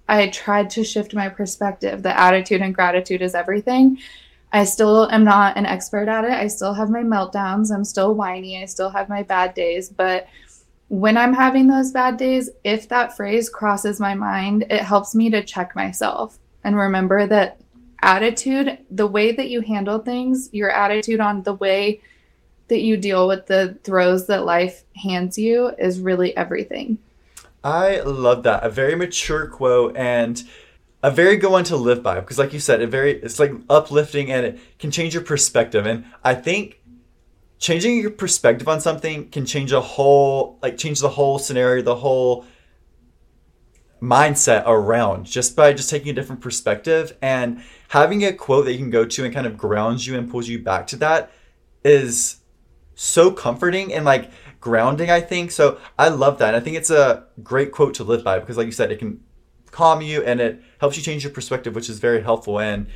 I 0.07 0.27
tried 0.27 0.69
to 0.71 0.83
shift 0.83 1.13
my 1.13 1.29
perspective. 1.29 2.03
The 2.03 2.17
attitude 2.17 2.61
and 2.61 2.75
gratitude 2.75 3.21
is 3.21 3.35
everything. 3.35 3.99
I 4.51 4.65
still 4.65 5.09
am 5.09 5.23
not 5.23 5.57
an 5.57 5.65
expert 5.65 6.07
at 6.07 6.25
it. 6.25 6.31
I 6.31 6.47
still 6.47 6.73
have 6.73 6.89
my 6.89 7.01
meltdowns. 7.01 7.73
I'm 7.73 7.83
still 7.83 8.13
whiny. 8.13 8.61
I 8.61 8.65
still 8.65 8.89
have 8.89 9.09
my 9.09 9.23
bad 9.23 9.53
days. 9.53 9.89
But 9.89 10.27
when 10.89 11.17
I'm 11.17 11.33
having 11.33 11.67
those 11.67 11.91
bad 11.91 12.17
days, 12.17 12.49
if 12.63 12.87
that 12.89 13.17
phrase 13.17 13.49
crosses 13.49 13.99
my 13.99 14.13
mind, 14.13 14.67
it 14.69 14.81
helps 14.81 15.15
me 15.15 15.29
to 15.31 15.43
check 15.43 15.75
myself 15.75 16.37
and 16.63 16.77
remember 16.77 17.25
that 17.25 17.59
attitude, 18.03 18.77
the 18.91 19.07
way 19.07 19.31
that 19.31 19.49
you 19.49 19.61
handle 19.61 19.97
things, 19.97 20.49
your 20.51 20.69
attitude 20.69 21.19
on 21.19 21.41
the 21.43 21.55
way 21.55 22.01
that 22.67 22.81
you 22.81 22.97
deal 22.97 23.27
with 23.27 23.47
the 23.47 23.77
throws 23.83 24.27
that 24.27 24.45
life 24.45 24.83
hands 24.95 25.37
you 25.37 25.69
is 25.79 25.99
really 25.99 26.35
everything. 26.37 26.99
I 27.63 28.01
love 28.01 28.43
that. 28.43 28.63
A 28.63 28.69
very 28.69 28.95
mature 28.95 29.47
quote 29.47 29.95
and 29.95 30.43
a 31.01 31.11
very 31.11 31.37
good 31.37 31.51
one 31.51 31.63
to 31.65 31.75
live 31.75 32.03
by 32.03 32.19
because 32.19 32.39
like 32.39 32.53
you 32.53 32.59
said, 32.59 32.81
it 32.81 32.87
very 32.87 33.13
it's 33.21 33.39
like 33.39 33.51
uplifting 33.69 34.31
and 34.31 34.45
it 34.45 34.59
can 34.79 34.91
change 34.91 35.13
your 35.13 35.23
perspective. 35.23 35.85
And 35.85 36.05
I 36.23 36.35
think 36.35 36.81
changing 37.59 37.97
your 37.97 38.11
perspective 38.11 38.67
on 38.67 38.81
something 38.81 39.29
can 39.29 39.45
change 39.45 39.71
a 39.71 39.81
whole 39.81 40.59
like 40.61 40.77
change 40.77 40.99
the 40.99 41.09
whole 41.09 41.39
scenario, 41.39 41.81
the 41.81 41.95
whole 41.95 42.45
mindset 44.01 44.63
around 44.65 45.25
just 45.25 45.55
by 45.55 45.71
just 45.71 45.89
taking 45.89 46.09
a 46.09 46.13
different 46.13 46.41
perspective 46.41 47.17
and 47.21 47.63
having 47.87 48.25
a 48.25 48.33
quote 48.33 48.65
that 48.65 48.73
you 48.73 48.77
can 48.77 48.89
go 48.89 49.05
to 49.05 49.23
and 49.23 49.33
kind 49.33 49.47
of 49.47 49.57
grounds 49.57 50.05
you 50.05 50.17
and 50.17 50.29
pulls 50.29 50.49
you 50.49 50.61
back 50.61 50.85
to 50.85 50.97
that 50.97 51.31
is 51.85 52.37
so 52.95 53.31
comforting 53.31 53.93
and 53.93 54.05
like 54.05 54.31
grounding, 54.59 55.11
I 55.11 55.21
think. 55.21 55.51
So 55.51 55.77
I 55.99 56.09
love 56.09 56.37
that. 56.39 56.49
And 56.49 56.57
I 56.57 56.59
think 56.59 56.77
it's 56.77 56.89
a 56.89 57.25
great 57.43 57.71
quote 57.71 57.93
to 57.95 58.03
live 58.03 58.23
by 58.23 58.39
because, 58.39 58.57
like 58.57 58.65
you 58.65 58.71
said, 58.71 58.91
it 58.91 58.99
can 58.99 59.21
calm 59.71 60.01
you 60.01 60.23
and 60.23 60.39
it 60.39 60.61
helps 60.79 60.95
you 60.95 61.03
change 61.03 61.23
your 61.23 61.33
perspective, 61.33 61.75
which 61.75 61.89
is 61.89 61.99
very 61.99 62.21
helpful. 62.21 62.59
And 62.59 62.87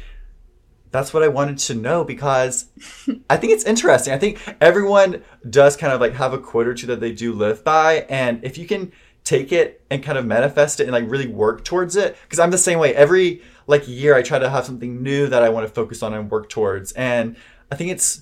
that's 0.91 1.13
what 1.13 1.23
I 1.23 1.27
wanted 1.27 1.57
to 1.57 1.75
know 1.75 2.03
because 2.03 2.67
I 3.29 3.37
think 3.37 3.53
it's 3.53 3.65
interesting. 3.65 4.13
I 4.13 4.17
think 4.17 4.39
everyone 4.61 5.23
does 5.49 5.75
kind 5.75 5.91
of 5.91 5.99
like 5.99 6.13
have 6.13 6.33
a 6.33 6.37
quote 6.37 6.67
or 6.67 6.73
two 6.73 6.87
that 6.87 6.99
they 6.99 7.11
do 7.11 7.33
live 7.33 7.63
by. 7.63 8.05
And 8.09 8.43
if 8.43 8.57
you 8.57 8.65
can 8.65 8.91
take 9.23 9.51
it 9.51 9.83
and 9.89 10.01
kind 10.01 10.17
of 10.17 10.25
manifest 10.25 10.79
it 10.79 10.83
and 10.83 10.93
like 10.93 11.09
really 11.09 11.27
work 11.27 11.65
towards 11.65 11.97
it, 11.97 12.15
because 12.23 12.39
I'm 12.39 12.51
the 12.51 12.57
same 12.57 12.79
way. 12.79 12.95
Every 12.95 13.41
like 13.67 13.85
year, 13.87 14.15
I 14.15 14.21
try 14.21 14.39
to 14.39 14.49
have 14.49 14.65
something 14.65 15.03
new 15.03 15.27
that 15.27 15.43
I 15.43 15.49
want 15.49 15.67
to 15.67 15.73
focus 15.73 16.01
on 16.01 16.13
and 16.13 16.31
work 16.31 16.47
towards. 16.47 16.93
And 16.93 17.35
I 17.69 17.75
think 17.75 17.91
it's 17.91 18.21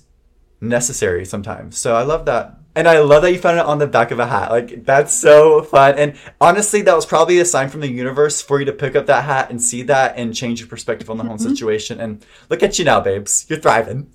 necessary 0.60 1.24
sometimes. 1.24 1.78
So 1.78 1.94
I 1.94 2.02
love 2.02 2.24
that. 2.26 2.58
And 2.74 2.86
I 2.86 2.98
love 2.98 3.22
that 3.22 3.32
you 3.32 3.38
found 3.38 3.58
it 3.58 3.64
on 3.64 3.78
the 3.78 3.86
back 3.86 4.10
of 4.10 4.18
a 4.18 4.26
hat. 4.26 4.50
Like 4.50 4.84
that's 4.84 5.12
so 5.12 5.62
fun. 5.62 5.94
And 5.96 6.14
honestly, 6.40 6.82
that 6.82 6.94
was 6.94 7.06
probably 7.06 7.38
a 7.38 7.44
sign 7.46 7.70
from 7.70 7.80
the 7.80 7.90
universe 7.90 8.42
for 8.42 8.58
you 8.58 8.66
to 8.66 8.72
pick 8.72 8.94
up 8.94 9.06
that 9.06 9.24
hat 9.24 9.50
and 9.50 9.62
see 9.62 9.82
that 9.84 10.14
and 10.18 10.34
change 10.34 10.60
your 10.60 10.68
perspective 10.68 11.08
on 11.08 11.16
the 11.16 11.24
whole 11.24 11.36
mm-hmm. 11.36 11.48
situation. 11.48 12.00
And 12.00 12.24
look 12.50 12.62
at 12.62 12.78
you 12.78 12.84
now, 12.84 13.00
babes. 13.00 13.46
You're 13.48 13.60
thriving. 13.60 14.12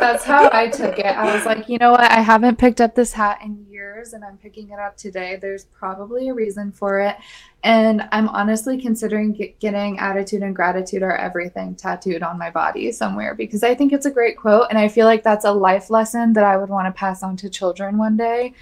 That's 0.00 0.24
how 0.24 0.48
I 0.52 0.68
took 0.68 0.98
it. 0.98 1.06
I 1.06 1.34
was 1.34 1.44
like, 1.44 1.68
you 1.68 1.78
know 1.78 1.90
what? 1.90 2.10
I 2.10 2.20
haven't 2.20 2.56
picked 2.56 2.80
up 2.80 2.94
this 2.94 3.12
hat 3.12 3.40
in 3.42 3.66
years 3.68 4.12
and 4.12 4.24
I'm 4.24 4.38
picking 4.38 4.70
it 4.70 4.78
up 4.78 4.96
today. 4.96 5.36
There's 5.40 5.64
probably 5.64 6.28
a 6.28 6.34
reason 6.34 6.72
for 6.72 7.00
it. 7.00 7.16
And 7.64 8.08
I'm 8.12 8.28
honestly 8.28 8.80
considering 8.80 9.32
get, 9.32 9.58
getting 9.58 9.98
attitude 9.98 10.42
and 10.42 10.54
gratitude 10.54 11.02
are 11.02 11.16
everything 11.16 11.74
tattooed 11.74 12.22
on 12.22 12.38
my 12.38 12.50
body 12.50 12.92
somewhere 12.92 13.34
because 13.34 13.62
I 13.64 13.74
think 13.74 13.92
it's 13.92 14.06
a 14.06 14.10
great 14.10 14.36
quote. 14.36 14.68
And 14.70 14.78
I 14.78 14.88
feel 14.88 15.06
like 15.06 15.24
that's 15.24 15.44
a 15.44 15.52
life 15.52 15.90
lesson 15.90 16.32
that 16.34 16.44
I 16.44 16.56
would 16.56 16.68
want 16.68 16.86
to 16.86 16.98
pass 16.98 17.22
on 17.22 17.36
to 17.38 17.50
children 17.50 17.98
one 17.98 18.16
day. 18.16 18.54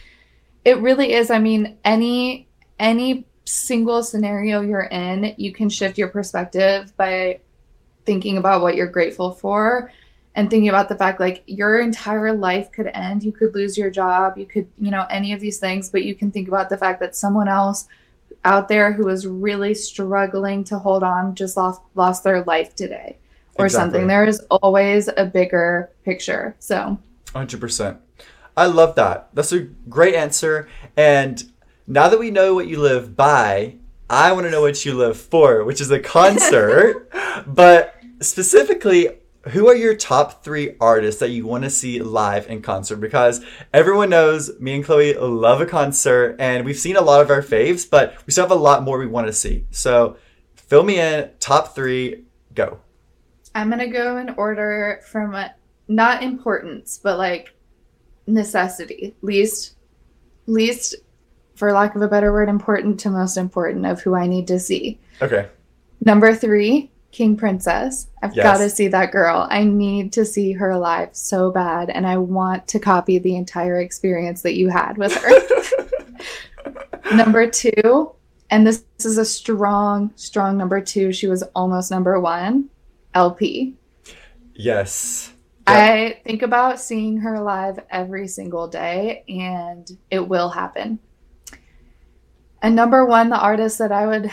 It 0.65 0.79
really 0.79 1.13
is. 1.13 1.31
I 1.31 1.39
mean, 1.39 1.77
any, 1.85 2.49
any 2.79 3.27
single 3.45 4.03
scenario 4.03 4.63
you're 4.63 4.81
in, 4.81 5.35
you 5.37 5.53
can 5.53 5.69
shift 5.69 5.99
your 5.99 6.09
perspective 6.09 6.97
by 6.97 7.41
thinking 8.07 8.39
about 8.39 8.63
what 8.63 8.75
you're 8.75 8.87
grateful 8.87 9.33
for 9.33 9.93
and 10.37 10.51
thinking 10.51 10.69
about 10.69 10.89
the 10.91 10.95
fact 10.95 11.19
like 11.19 11.43
your 11.47 11.81
entire 11.81 12.33
life 12.33 12.71
could 12.71 12.89
end. 12.89 13.25
You 13.25 13.33
could 13.33 13.55
lose 13.55 13.77
your 13.77 13.91
job. 13.91 14.37
You 14.37 14.47
could 14.47 14.69
you 14.79 14.91
know 14.91 15.07
any 15.11 15.33
of 15.33 15.41
these 15.41 15.59
things 15.59 15.91
but 15.91 16.05
you 16.05 16.15
can 16.15 16.31
think 16.31 16.47
about 16.47 16.69
the 16.69 16.77
fact 16.77 17.01
that 17.01 17.17
someone 17.17 17.49
else 17.49 17.89
out 18.45 18.69
there 18.69 18.93
who 18.93 19.09
is 19.09 19.27
really 19.27 19.75
struggling 19.75 20.63
to 20.65 20.79
hold 20.79 21.03
on 21.03 21.35
just 21.35 21.57
lost 21.57 21.81
lost 21.95 22.23
their 22.23 22.45
life 22.45 22.77
today 22.77 23.17
or 23.57 23.65
exactly. 23.65 23.85
something. 23.85 24.07
There 24.07 24.27
is 24.27 24.41
always 24.51 25.09
a 25.17 25.25
bigger 25.25 25.91
picture. 26.05 26.55
So 26.61 26.99
100% 27.29 27.99
i 28.59 28.67
love 28.67 28.95
that. 28.95 29.29
That's 29.35 29.53
a 29.53 29.61
great 29.89 30.15
answer. 30.15 30.69
And 30.97 31.43
now 31.87 32.09
that 32.09 32.19
we 32.19 32.31
know 32.31 32.55
what 32.55 32.69
you 32.69 32.79
live 32.79 33.17
by 33.17 33.77
i 34.09 34.31
want 34.33 34.45
to 34.45 34.51
know 34.51 34.61
what 34.61 34.85
you 34.85 34.95
live 34.95 35.17
for 35.17 35.65
which 35.65 35.81
is 35.81 35.91
a 35.91 35.99
concert. 35.99 37.11
But 37.47 37.95
specifically 38.21 39.11
who 39.49 39.69
are 39.69 39.75
your 39.75 39.95
top 39.95 40.43
three 40.43 40.77
artists 40.81 41.21
that 41.21 41.31
you 41.31 41.47
want 41.47 41.65
to 41.65 41.71
see 41.71 42.01
live 42.01 42.49
in 42.49 42.63
concert? 42.63 42.97
Because 42.97 43.45
everyone 43.73 44.11
knows 44.11 44.59
me 44.59 44.75
and 44.75 44.85
Chloe 44.85 45.15
love 45.15 45.61
a 45.61 45.67
concert, 45.67 46.37
and 46.39 46.65
we've 46.65 46.79
seen 46.79 46.97
a 46.97 47.01
lot 47.01 47.21
of 47.21 47.31
our 47.31 47.43
faves, 47.43 47.89
but 47.89 48.17
we 48.27 48.33
still 48.33 48.45
have 48.45 48.51
a 48.51 48.55
lot 48.55 48.83
more 48.83 48.99
we 48.99 49.07
want 49.07 49.27
to 49.27 49.33
see. 49.33 49.65
So 49.71 50.17
fill 50.55 50.83
me 50.83 50.99
in. 50.99 51.31
Top 51.39 51.75
three, 51.75 52.25
go. 52.55 52.81
I'm 53.55 53.71
gonna 53.71 53.89
go 53.89 54.19
in 54.19 54.31
order 54.31 55.01
from 55.07 55.35
a, 55.35 55.55
not 55.89 56.23
importance, 56.23 57.01
but 57.03 57.17
like 57.17 57.55
necessity. 58.27 59.15
Least, 59.23 59.77
least, 60.47 60.97
for 61.55 61.73
lack 61.73 61.95
of 61.95 62.03
a 62.03 62.09
better 62.09 62.33
word, 62.33 62.49
important 62.49 63.01
to 63.01 63.11
most 63.11 63.37
important 63.37 63.87
of 63.87 64.03
who 64.03 64.15
I 64.15 64.27
need 64.27 64.47
to 64.49 64.59
see. 64.59 64.99
Okay. 65.23 65.49
Number 66.05 66.35
three, 66.35 66.91
King 67.13 67.37
Princess. 67.37 68.09
I've 68.23 68.35
yes. 68.35 68.45
got 68.45 68.59
to 68.59 68.69
see 68.69 68.89
that 68.89 69.13
girl. 69.13 69.47
I 69.51 69.65
need 69.65 70.13
to 70.15 70.25
see 70.25 70.53
her 70.53 70.77
live 70.77 71.17
so 71.17 71.51
bad, 71.51 71.91
and 71.91 72.07
I 72.07 72.19
want 72.19 72.67
to 72.69 72.79
copy 72.79 73.19
the 73.19 73.37
entire 73.37 73.81
experience 73.81 74.43
that 74.43 74.55
you 74.55 74.69
had 74.69 74.99
with 74.99 75.15
her. 75.15 77.15
number 77.17 77.49
two, 77.49 78.13
and 78.51 78.67
this, 78.67 78.85
this 78.97 79.07
is 79.07 79.19
a 79.19 79.25
strong, 79.25 80.13
strong 80.17 80.57
number 80.57 80.81
two. 80.81 81.13
She 81.13 81.27
was 81.27 81.43
almost 81.55 81.91
number 81.91 82.21
one. 82.21 82.69
LP. 83.15 83.75
Yes. 84.55 85.33
Yep. 85.69 85.77
I 85.77 86.21
think 86.23 86.43
about 86.43 86.79
seeing 86.79 87.19
her 87.19 87.41
live 87.41 87.81
every 87.91 88.29
single 88.29 88.69
day, 88.69 89.25
and 89.29 89.91
it 90.11 90.29
will 90.29 90.51
happen. 90.51 90.99
And 92.63 92.77
number 92.77 93.07
one, 93.07 93.31
the 93.31 93.39
artist 93.39 93.79
that 93.79 93.91
I 93.91 94.07
would 94.07 94.31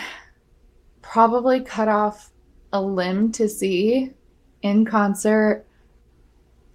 probably 1.01 1.61
cut 1.61 1.87
off 1.87 2.32
a 2.73 2.81
limb 2.81 3.31
to 3.31 3.47
see 3.47 4.11
in 4.61 4.83
concert 4.83 5.65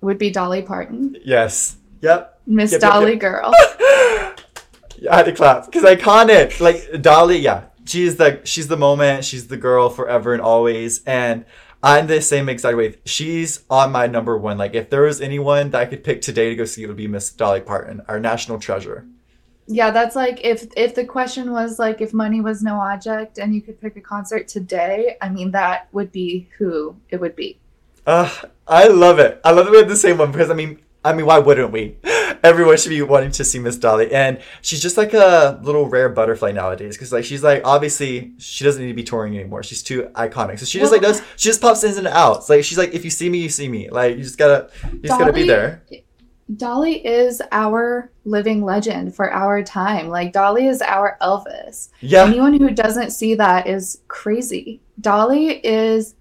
would 0.01 0.17
be 0.17 0.31
Dolly 0.31 0.63
Parton. 0.63 1.17
Yes. 1.25 1.77
Yep. 2.01 2.41
Miss 2.47 2.73
yep, 2.73 2.81
Dolly 2.81 3.13
yep, 3.15 3.23
yep. 3.23 3.33
Girl. 3.33 3.53
I 5.11 5.17
had 5.17 5.27
to 5.27 5.33
clap 5.33 5.67
because 5.67 5.85
iconic. 5.85 6.61
Like 6.61 7.03
Dolly, 7.03 7.39
yeah, 7.39 7.65
she's 7.85 8.17
the 8.17 8.41
she's 8.45 8.69
the 8.69 8.77
moment. 8.77 9.25
She's 9.25 9.49
the 9.49 9.57
girl 9.57 9.91
forever 9.91 10.33
and 10.33 10.43
always. 10.43 11.05
And 11.05 11.45
I'm 11.83 12.07
the 12.07 12.21
same 12.21 12.49
exact 12.49 12.77
way. 12.77 12.97
She's 13.05 13.65
on 13.69 13.93
my 13.93 14.07
number 14.07 14.37
one. 14.39 14.59
Like 14.59 14.75
if 14.75 14.91
there 14.91 15.03
was 15.03 15.21
anyone 15.21 15.71
that 15.71 15.81
I 15.81 15.87
could 15.87 16.05
pick 16.05 16.23
today 16.23 16.51
to 16.51 16.57
go 16.57 16.65
see, 16.65 16.85
it 16.85 16.87
would 16.87 16.97
be 16.97 17.07
Miss 17.07 17.31
Dolly 17.31 17.61
Parton, 17.61 18.03
our 18.09 18.19
national 18.19 18.59
treasure 18.59 19.07
yeah 19.69 19.91
that's 19.91 20.17
like 20.17 20.41
if 20.43 20.67
if 20.77 20.95
the 20.95 21.05
question 21.05 21.53
was 21.53 21.79
like 21.79 22.01
if 22.01 22.15
money 22.15 22.41
was 22.41 22.63
no 22.63 22.81
object 22.81 23.39
and 23.39 23.55
you 23.55 23.61
could 23.61 23.79
pick 23.81 23.97
a 23.97 24.01
concert 24.01 24.49
today 24.49 25.17
i 25.21 25.29
mean 25.29 25.51
that 25.51 25.89
would 25.93 26.11
be 26.11 26.49
who 26.57 26.97
it 27.11 27.21
would 27.21 27.37
be. 27.37 27.59
Uh 28.07 28.31
i 28.67 28.89
love 28.89 29.19
it. 29.19 29.41
I 29.45 29.53
love 29.53 29.67
that 29.67 29.73
we 29.73 29.79
have 29.79 29.89
the 29.89 29.97
same 29.97 30.19
one 30.19 30.33
because 30.33 30.51
i 30.51 30.55
mean 30.55 30.81
i 31.05 31.13
mean 31.13 31.27
why 31.27 31.39
wouldn't 31.39 31.71
we? 31.71 31.97
Everyone 32.43 32.77
should 32.77 32.91
be 32.91 33.03
wanting 33.03 33.33
to 33.33 33.45
see 33.45 33.59
miss 33.59 33.77
dolly. 33.77 34.13
And 34.13 34.41
she's 34.63 34.81
just 34.81 34.97
like 34.97 35.13
a 35.13 35.61
little 35.63 35.89
rare 35.89 36.09
butterfly 36.09 36.53
nowadays 36.53 36.97
because 36.97 37.13
like 37.13 37.25
she's 37.25 37.43
like 37.43 37.63
obviously 37.65 38.33
she 38.39 38.65
doesn't 38.65 38.81
need 38.81 38.89
to 38.89 38.95
be 38.95 39.03
touring 39.03 39.37
anymore. 39.37 39.63
She's 39.63 39.83
too 39.83 40.05
iconic. 40.15 40.59
So 40.61 40.65
she 40.65 40.79
just 40.79 40.93
well, 40.93 41.01
like 41.01 41.03
does 41.03 41.23
she 41.37 41.49
just 41.49 41.61
pops 41.61 41.85
in 41.85 41.99
and 41.99 42.07
outs. 42.07 42.49
Like 42.49 42.65
she's 42.65 42.79
like 42.79 42.95
if 42.95 43.05
you 43.05 43.11
see 43.11 43.29
me 43.29 43.39
you 43.39 43.49
see 43.49 43.69
me. 43.69 43.91
Like 43.91 44.17
you 44.17 44.23
just 44.23 44.39
gotta 44.39 44.71
you 44.85 45.01
just 45.01 45.09
dolly, 45.09 45.19
gotta 45.19 45.33
be 45.33 45.47
there 45.47 45.83
Dolly 46.57 47.07
is 47.07 47.43
our 47.53 48.11
living 48.25 48.65
legend 48.65 49.15
for 49.15 49.31
our 49.31 49.63
time. 49.63 50.09
Like 50.09 50.33
Dolly 50.33 50.67
is 50.67 50.81
our 50.81 51.19
Elvis. 51.21 51.91
Yeah. 52.01 52.25
Anyone 52.25 52.59
who 52.59 52.71
doesn't 52.71 53.11
see 53.11 53.35
that 53.35 53.67
is 53.67 54.01
crazy. 54.09 54.81
Dolly 55.01 55.65
is 55.65 56.15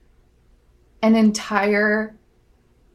an 1.01 1.15
entire 1.15 2.17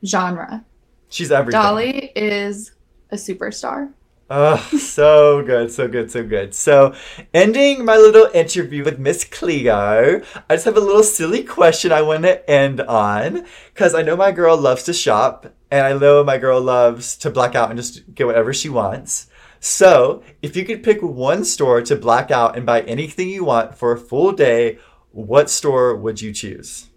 genre. 0.04 0.64
She's 1.08 1.32
everything. 1.32 1.60
Dolly 1.60 2.12
is 2.14 2.72
a 3.10 3.16
superstar. 3.16 3.92
Oh, 4.34 4.56
so 4.78 5.42
good, 5.42 5.70
so 5.70 5.88
good, 5.88 6.10
so 6.10 6.26
good. 6.26 6.54
So, 6.54 6.94
ending 7.34 7.84
my 7.84 7.96
little 7.96 8.30
interview 8.32 8.82
with 8.82 8.98
Miss 8.98 9.24
Cleo, 9.24 10.22
I 10.48 10.54
just 10.54 10.64
have 10.64 10.78
a 10.78 10.80
little 10.80 11.02
silly 11.02 11.42
question 11.42 11.92
I 11.92 12.00
want 12.00 12.22
to 12.22 12.50
end 12.50 12.80
on 12.80 13.44
because 13.74 13.94
I 13.94 14.00
know 14.00 14.16
my 14.16 14.32
girl 14.32 14.56
loves 14.56 14.84
to 14.84 14.94
shop 14.94 15.52
and 15.72 15.86
I 15.86 15.98
know 15.98 16.22
my 16.22 16.36
girl 16.36 16.60
loves 16.60 17.16
to 17.16 17.30
black 17.30 17.54
out 17.54 17.70
and 17.70 17.78
just 17.78 18.14
get 18.14 18.26
whatever 18.26 18.52
she 18.52 18.68
wants. 18.68 19.28
So, 19.58 20.22
if 20.42 20.54
you 20.54 20.66
could 20.66 20.82
pick 20.82 21.00
one 21.00 21.46
store 21.46 21.80
to 21.80 21.96
black 21.96 22.30
out 22.30 22.58
and 22.58 22.66
buy 22.66 22.82
anything 22.82 23.30
you 23.30 23.44
want 23.44 23.74
for 23.74 23.92
a 23.92 23.98
full 23.98 24.32
day, 24.32 24.78
what 25.12 25.48
store 25.48 25.96
would 25.96 26.20
you 26.20 26.30
choose? 26.30 26.90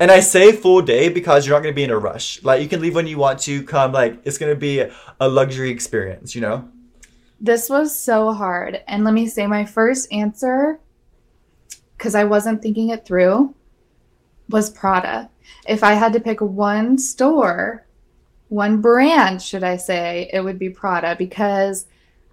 And 0.00 0.10
I 0.10 0.18
say 0.18 0.50
full 0.50 0.82
day 0.82 1.08
because 1.08 1.46
you're 1.46 1.54
not 1.54 1.62
going 1.62 1.72
to 1.72 1.76
be 1.76 1.84
in 1.84 1.90
a 1.90 1.98
rush. 1.98 2.42
Like 2.42 2.60
you 2.60 2.68
can 2.68 2.80
leave 2.80 2.96
when 2.96 3.06
you 3.06 3.18
want 3.18 3.38
to 3.40 3.62
come 3.62 3.92
like 3.92 4.18
it's 4.24 4.36
going 4.36 4.52
to 4.52 4.58
be 4.58 4.84
a 5.20 5.28
luxury 5.28 5.70
experience, 5.70 6.34
you 6.34 6.40
know? 6.40 6.68
This 7.40 7.70
was 7.70 7.96
so 7.96 8.32
hard. 8.32 8.82
And 8.88 9.04
let 9.04 9.14
me 9.14 9.28
say 9.28 9.46
my 9.46 9.64
first 9.64 10.12
answer 10.12 10.80
cuz 11.98 12.16
I 12.16 12.24
wasn't 12.24 12.62
thinking 12.62 12.88
it 12.88 13.06
through 13.06 13.54
was 14.48 14.70
Prada. 14.70 15.30
If 15.68 15.84
I 15.84 15.92
had 15.92 16.12
to 16.14 16.20
pick 16.20 16.40
one 16.40 16.98
store, 16.98 17.84
one 18.48 18.80
brand, 18.80 19.42
should 19.42 19.62
I 19.62 19.76
say, 19.76 20.30
it 20.32 20.40
would 20.40 20.58
be 20.58 20.70
Prada 20.70 21.16
because 21.16 21.86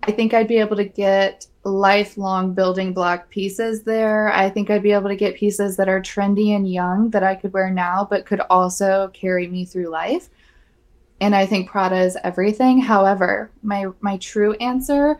I 0.04 0.12
think 0.12 0.34
I'd 0.34 0.48
be 0.48 0.58
able 0.58 0.76
to 0.78 0.86
get 0.86 1.48
lifelong 1.64 2.54
building 2.54 2.94
block 2.94 3.30
pieces 3.30 3.84
there. 3.84 4.32
I 4.32 4.50
think 4.50 4.70
I'd 4.70 4.84
be 4.84 4.92
able 4.92 5.10
to 5.10 5.16
get 5.16 5.36
pieces 5.36 5.76
that 5.78 5.90
are 5.90 6.00
trendy 6.00 6.56
and 6.56 6.72
young 6.72 7.10
that 7.10 7.24
I 7.24 7.36
could 7.36 7.54
wear 7.54 7.72
now, 7.72 8.08
but 8.10 8.26
could 8.26 8.42
also 8.50 9.10
carry 9.14 9.48
me 9.48 9.66
through 9.66 9.90
life. 9.90 10.30
And 11.22 11.34
I 11.34 11.46
think 11.46 11.70
Prada 11.70 11.98
is 11.98 12.18
everything. 12.24 12.80
However, 12.80 13.50
my 13.64 13.88
my 14.02 14.18
true 14.18 14.54
answer 14.56 15.20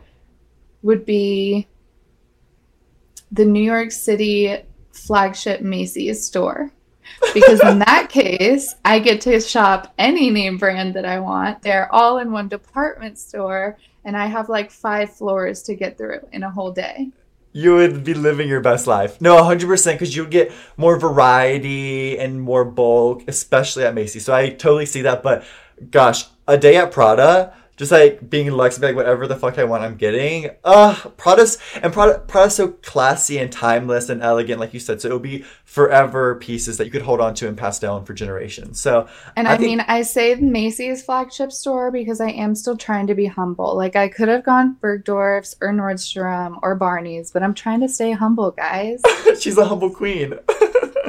would 0.84 1.06
be 1.06 1.68
the 3.32 3.46
New 3.46 3.64
York 3.64 3.92
City 3.92 4.58
flagship 4.92 5.62
Macy's 5.62 6.24
store. 6.24 6.72
Because 7.34 7.62
in 7.62 7.80
that 7.80 8.08
case, 8.10 8.76
I 8.84 9.00
get 9.00 9.22
to 9.22 9.40
shop 9.40 9.94
any 9.98 10.30
name 10.30 10.58
brand 10.58 10.94
that 10.96 11.06
I 11.06 11.20
want. 11.20 11.62
They're 11.62 11.94
all 11.94 12.20
in 12.20 12.32
one 12.32 12.48
department 12.48 13.18
store 13.18 13.78
and 14.06 14.16
I 14.16 14.28
have 14.28 14.50
like 14.50 14.72
five 14.72 15.14
floors 15.14 15.64
to 15.64 15.76
get 15.76 15.98
through 15.98 16.28
in 16.32 16.44
a 16.44 16.50
whole 16.50 16.72
day. 16.72 17.10
You 17.52 17.76
would 17.76 18.04
be 18.04 18.14
living 18.14 18.50
your 18.50 18.62
best 18.62 18.86
life. 18.86 19.20
No, 19.22 19.38
100% 19.38 19.94
because 19.94 20.16
you 20.16 20.24
would 20.24 20.32
get 20.32 20.52
more 20.78 21.00
variety 21.00 22.20
and 22.20 22.42
more 22.42 22.66
bulk, 22.66 23.24
especially 23.28 23.86
at 23.86 23.96
Macy's. 23.96 24.26
So 24.26 24.34
I 24.34 24.50
totally 24.50 24.86
see 24.86 25.02
that. 25.04 25.24
But 25.24 25.46
gosh, 25.90 26.26
a 26.48 26.58
day 26.58 26.76
at 26.76 26.92
Prada, 26.92 27.54
just 27.78 27.92
like 27.92 28.30
being 28.30 28.52
Lex, 28.52 28.80
like 28.80 28.96
whatever 28.96 29.28
the 29.28 29.36
fuck 29.36 29.60
I 29.60 29.66
want, 29.66 29.84
I'm 29.84 29.96
getting. 29.96 30.50
Uh, 30.64 30.96
Prada's 31.18 31.58
and 31.82 31.92
Prada, 31.92 32.20
Prada's 32.20 32.56
so 32.56 32.70
classy 32.70 33.38
and 33.38 33.52
timeless 33.52 34.08
and 34.10 34.22
elegant, 34.22 34.60
like 34.60 34.74
you 34.74 34.80
said. 34.80 35.02
So 35.02 35.10
it 35.10 35.14
would 35.14 35.22
be 35.22 35.44
forever 35.66 36.36
pieces 36.36 36.78
that 36.78 36.86
you 36.86 36.92
could 36.92 37.02
hold 37.02 37.20
on 37.20 37.34
to 37.36 37.48
and 37.48 37.58
pass 37.58 37.78
down 37.80 38.06
for 38.06 38.14
generations. 38.14 38.80
So, 38.80 39.08
and 39.36 39.48
I, 39.48 39.54
I 39.54 39.58
think, 39.58 39.68
mean, 39.68 39.80
I 39.82 40.04
say 40.04 40.36
Macy's 40.36 41.04
flagship 41.04 41.52
store 41.52 41.92
because 41.92 42.22
I 42.22 42.30
am 42.30 42.56
still 42.56 42.78
trying 42.78 43.08
to 43.08 43.16
be 43.16 43.26
humble. 43.26 43.76
Like 43.76 43.96
I 43.98 44.08
could 44.08 44.30
have 44.30 44.46
gone 44.46 44.78
Bergdorf's 44.82 45.56
or 45.60 45.74
Nordstrom 45.74 46.60
or 46.62 46.76
Barney's, 46.76 47.32
but 47.32 47.44
I'm 47.44 47.54
trying 47.54 47.82
to 47.82 47.90
stay 47.90 48.12
humble, 48.12 48.52
guys. 48.52 49.02
She's 49.40 49.58
a 49.58 49.66
humble 49.66 49.90
queen. 49.90 50.34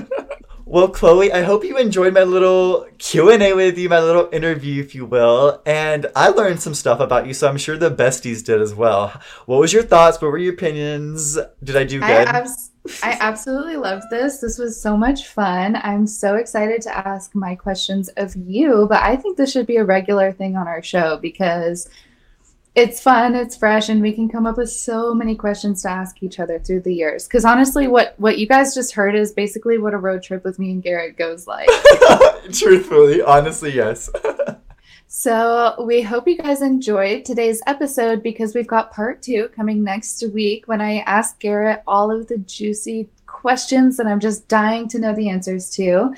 Well, 0.76 0.88
Chloe, 0.88 1.32
I 1.32 1.40
hope 1.40 1.64
you 1.64 1.78
enjoyed 1.78 2.12
my 2.12 2.24
little 2.24 2.86
Q&A 2.98 3.54
with 3.54 3.78
you, 3.78 3.88
my 3.88 3.98
little 3.98 4.28
interview, 4.30 4.82
if 4.82 4.94
you 4.94 5.06
will. 5.06 5.62
And 5.64 6.04
I 6.14 6.28
learned 6.28 6.60
some 6.60 6.74
stuff 6.74 7.00
about 7.00 7.26
you, 7.26 7.32
so 7.32 7.48
I'm 7.48 7.56
sure 7.56 7.78
the 7.78 7.90
besties 7.90 8.44
did 8.44 8.60
as 8.60 8.74
well. 8.74 9.18
What 9.46 9.58
was 9.58 9.72
your 9.72 9.84
thoughts? 9.84 10.20
What 10.20 10.30
were 10.30 10.36
your 10.36 10.52
opinions? 10.52 11.38
Did 11.64 11.76
I 11.78 11.84
do 11.84 12.00
good? 12.00 12.10
I, 12.10 12.24
abs- 12.24 12.72
I 13.02 13.16
absolutely 13.18 13.76
loved 13.76 14.04
this. 14.10 14.40
This 14.40 14.58
was 14.58 14.78
so 14.78 14.98
much 14.98 15.28
fun. 15.28 15.76
I'm 15.76 16.06
so 16.06 16.34
excited 16.34 16.82
to 16.82 16.94
ask 16.94 17.34
my 17.34 17.54
questions 17.54 18.10
of 18.18 18.36
you, 18.36 18.84
but 18.86 19.02
I 19.02 19.16
think 19.16 19.38
this 19.38 19.52
should 19.52 19.66
be 19.66 19.78
a 19.78 19.84
regular 19.86 20.30
thing 20.30 20.58
on 20.58 20.68
our 20.68 20.82
show 20.82 21.16
because– 21.16 21.88
it's 22.76 23.00
fun, 23.00 23.34
it's 23.34 23.56
fresh, 23.56 23.88
and 23.88 24.02
we 24.02 24.12
can 24.12 24.28
come 24.28 24.46
up 24.46 24.58
with 24.58 24.70
so 24.70 25.14
many 25.14 25.34
questions 25.34 25.80
to 25.82 25.90
ask 25.90 26.22
each 26.22 26.38
other 26.38 26.58
through 26.58 26.82
the 26.82 26.92
years. 26.92 27.26
Because 27.26 27.46
honestly, 27.46 27.88
what 27.88 28.14
what 28.18 28.38
you 28.38 28.46
guys 28.46 28.74
just 28.74 28.92
heard 28.92 29.14
is 29.14 29.32
basically 29.32 29.78
what 29.78 29.94
a 29.94 29.98
road 29.98 30.22
trip 30.22 30.44
with 30.44 30.58
me 30.58 30.70
and 30.70 30.82
Garrett 30.82 31.16
goes 31.16 31.46
like. 31.46 31.68
Truthfully, 32.52 33.22
honestly, 33.22 33.72
yes. 33.72 34.10
so 35.08 35.82
we 35.86 36.02
hope 36.02 36.28
you 36.28 36.36
guys 36.36 36.60
enjoyed 36.60 37.24
today's 37.24 37.62
episode 37.66 38.22
because 38.22 38.54
we've 38.54 38.66
got 38.66 38.92
part 38.92 39.22
two 39.22 39.48
coming 39.56 39.82
next 39.82 40.22
week 40.34 40.68
when 40.68 40.82
I 40.82 40.98
ask 41.06 41.40
Garrett 41.40 41.82
all 41.86 42.10
of 42.10 42.28
the 42.28 42.38
juicy 42.38 43.08
questions 43.24 43.96
that 43.96 44.06
I'm 44.06 44.20
just 44.20 44.48
dying 44.48 44.86
to 44.88 44.98
know 44.98 45.14
the 45.14 45.30
answers 45.30 45.70
to. 45.70 46.14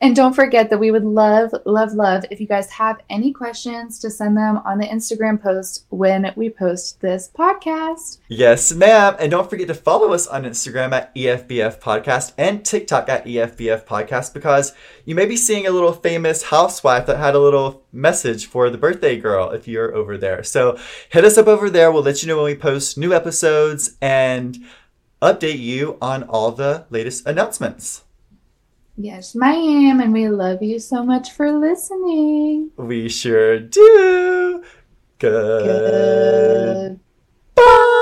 And 0.00 0.14
don't 0.14 0.34
forget 0.34 0.70
that 0.70 0.78
we 0.78 0.92
would 0.92 1.04
love, 1.04 1.52
love, 1.64 1.92
love 1.92 2.24
if 2.30 2.40
you 2.40 2.46
guys 2.46 2.70
have 2.70 3.00
any 3.10 3.32
questions 3.32 3.98
to 3.98 4.10
send 4.10 4.36
them 4.36 4.58
on 4.58 4.78
the 4.78 4.86
Instagram 4.86 5.42
post 5.42 5.86
when 5.90 6.32
we 6.36 6.50
post 6.50 7.00
this 7.00 7.28
podcast. 7.36 8.18
Yes, 8.28 8.72
ma'am. 8.72 9.16
And 9.18 9.30
don't 9.32 9.50
forget 9.50 9.66
to 9.68 9.74
follow 9.74 10.12
us 10.12 10.28
on 10.28 10.44
Instagram 10.44 10.92
at 10.92 11.12
EFBF 11.16 11.80
Podcast 11.80 12.32
and 12.38 12.64
TikTok 12.64 13.08
at 13.08 13.24
EFBF 13.24 13.86
Podcast 13.86 14.34
because 14.34 14.72
you 15.04 15.16
may 15.16 15.26
be 15.26 15.36
seeing 15.36 15.66
a 15.66 15.72
little 15.72 15.92
famous 15.92 16.44
housewife 16.44 17.06
that 17.06 17.18
had 17.18 17.34
a 17.34 17.40
little 17.40 17.82
message 17.92 18.46
for 18.46 18.70
the 18.70 18.78
birthday 18.78 19.18
girl 19.18 19.50
if 19.50 19.66
you're 19.66 19.94
over 19.96 20.16
there. 20.16 20.44
So 20.44 20.78
hit 21.08 21.24
us 21.24 21.36
up 21.38 21.48
over 21.48 21.68
there. 21.68 21.90
We'll 21.90 22.04
let 22.04 22.22
you 22.22 22.28
know 22.28 22.36
when 22.36 22.44
we 22.44 22.54
post 22.54 22.98
new 22.98 23.12
episodes 23.12 23.96
and 24.00 24.58
update 25.20 25.58
you 25.58 25.98
on 26.00 26.22
all 26.22 26.52
the 26.52 26.86
latest 26.90 27.26
announcements. 27.26 28.04
Yes, 29.00 29.36
ma'am, 29.36 30.00
and 30.00 30.12
we 30.12 30.28
love 30.28 30.60
you 30.60 30.80
so 30.80 31.04
much 31.04 31.30
for 31.30 31.52
listening. 31.52 32.72
We 32.76 33.08
sure 33.08 33.60
do. 33.60 34.64
Good. 35.20 35.64
Good. 35.64 37.00
Bye. 37.54 37.94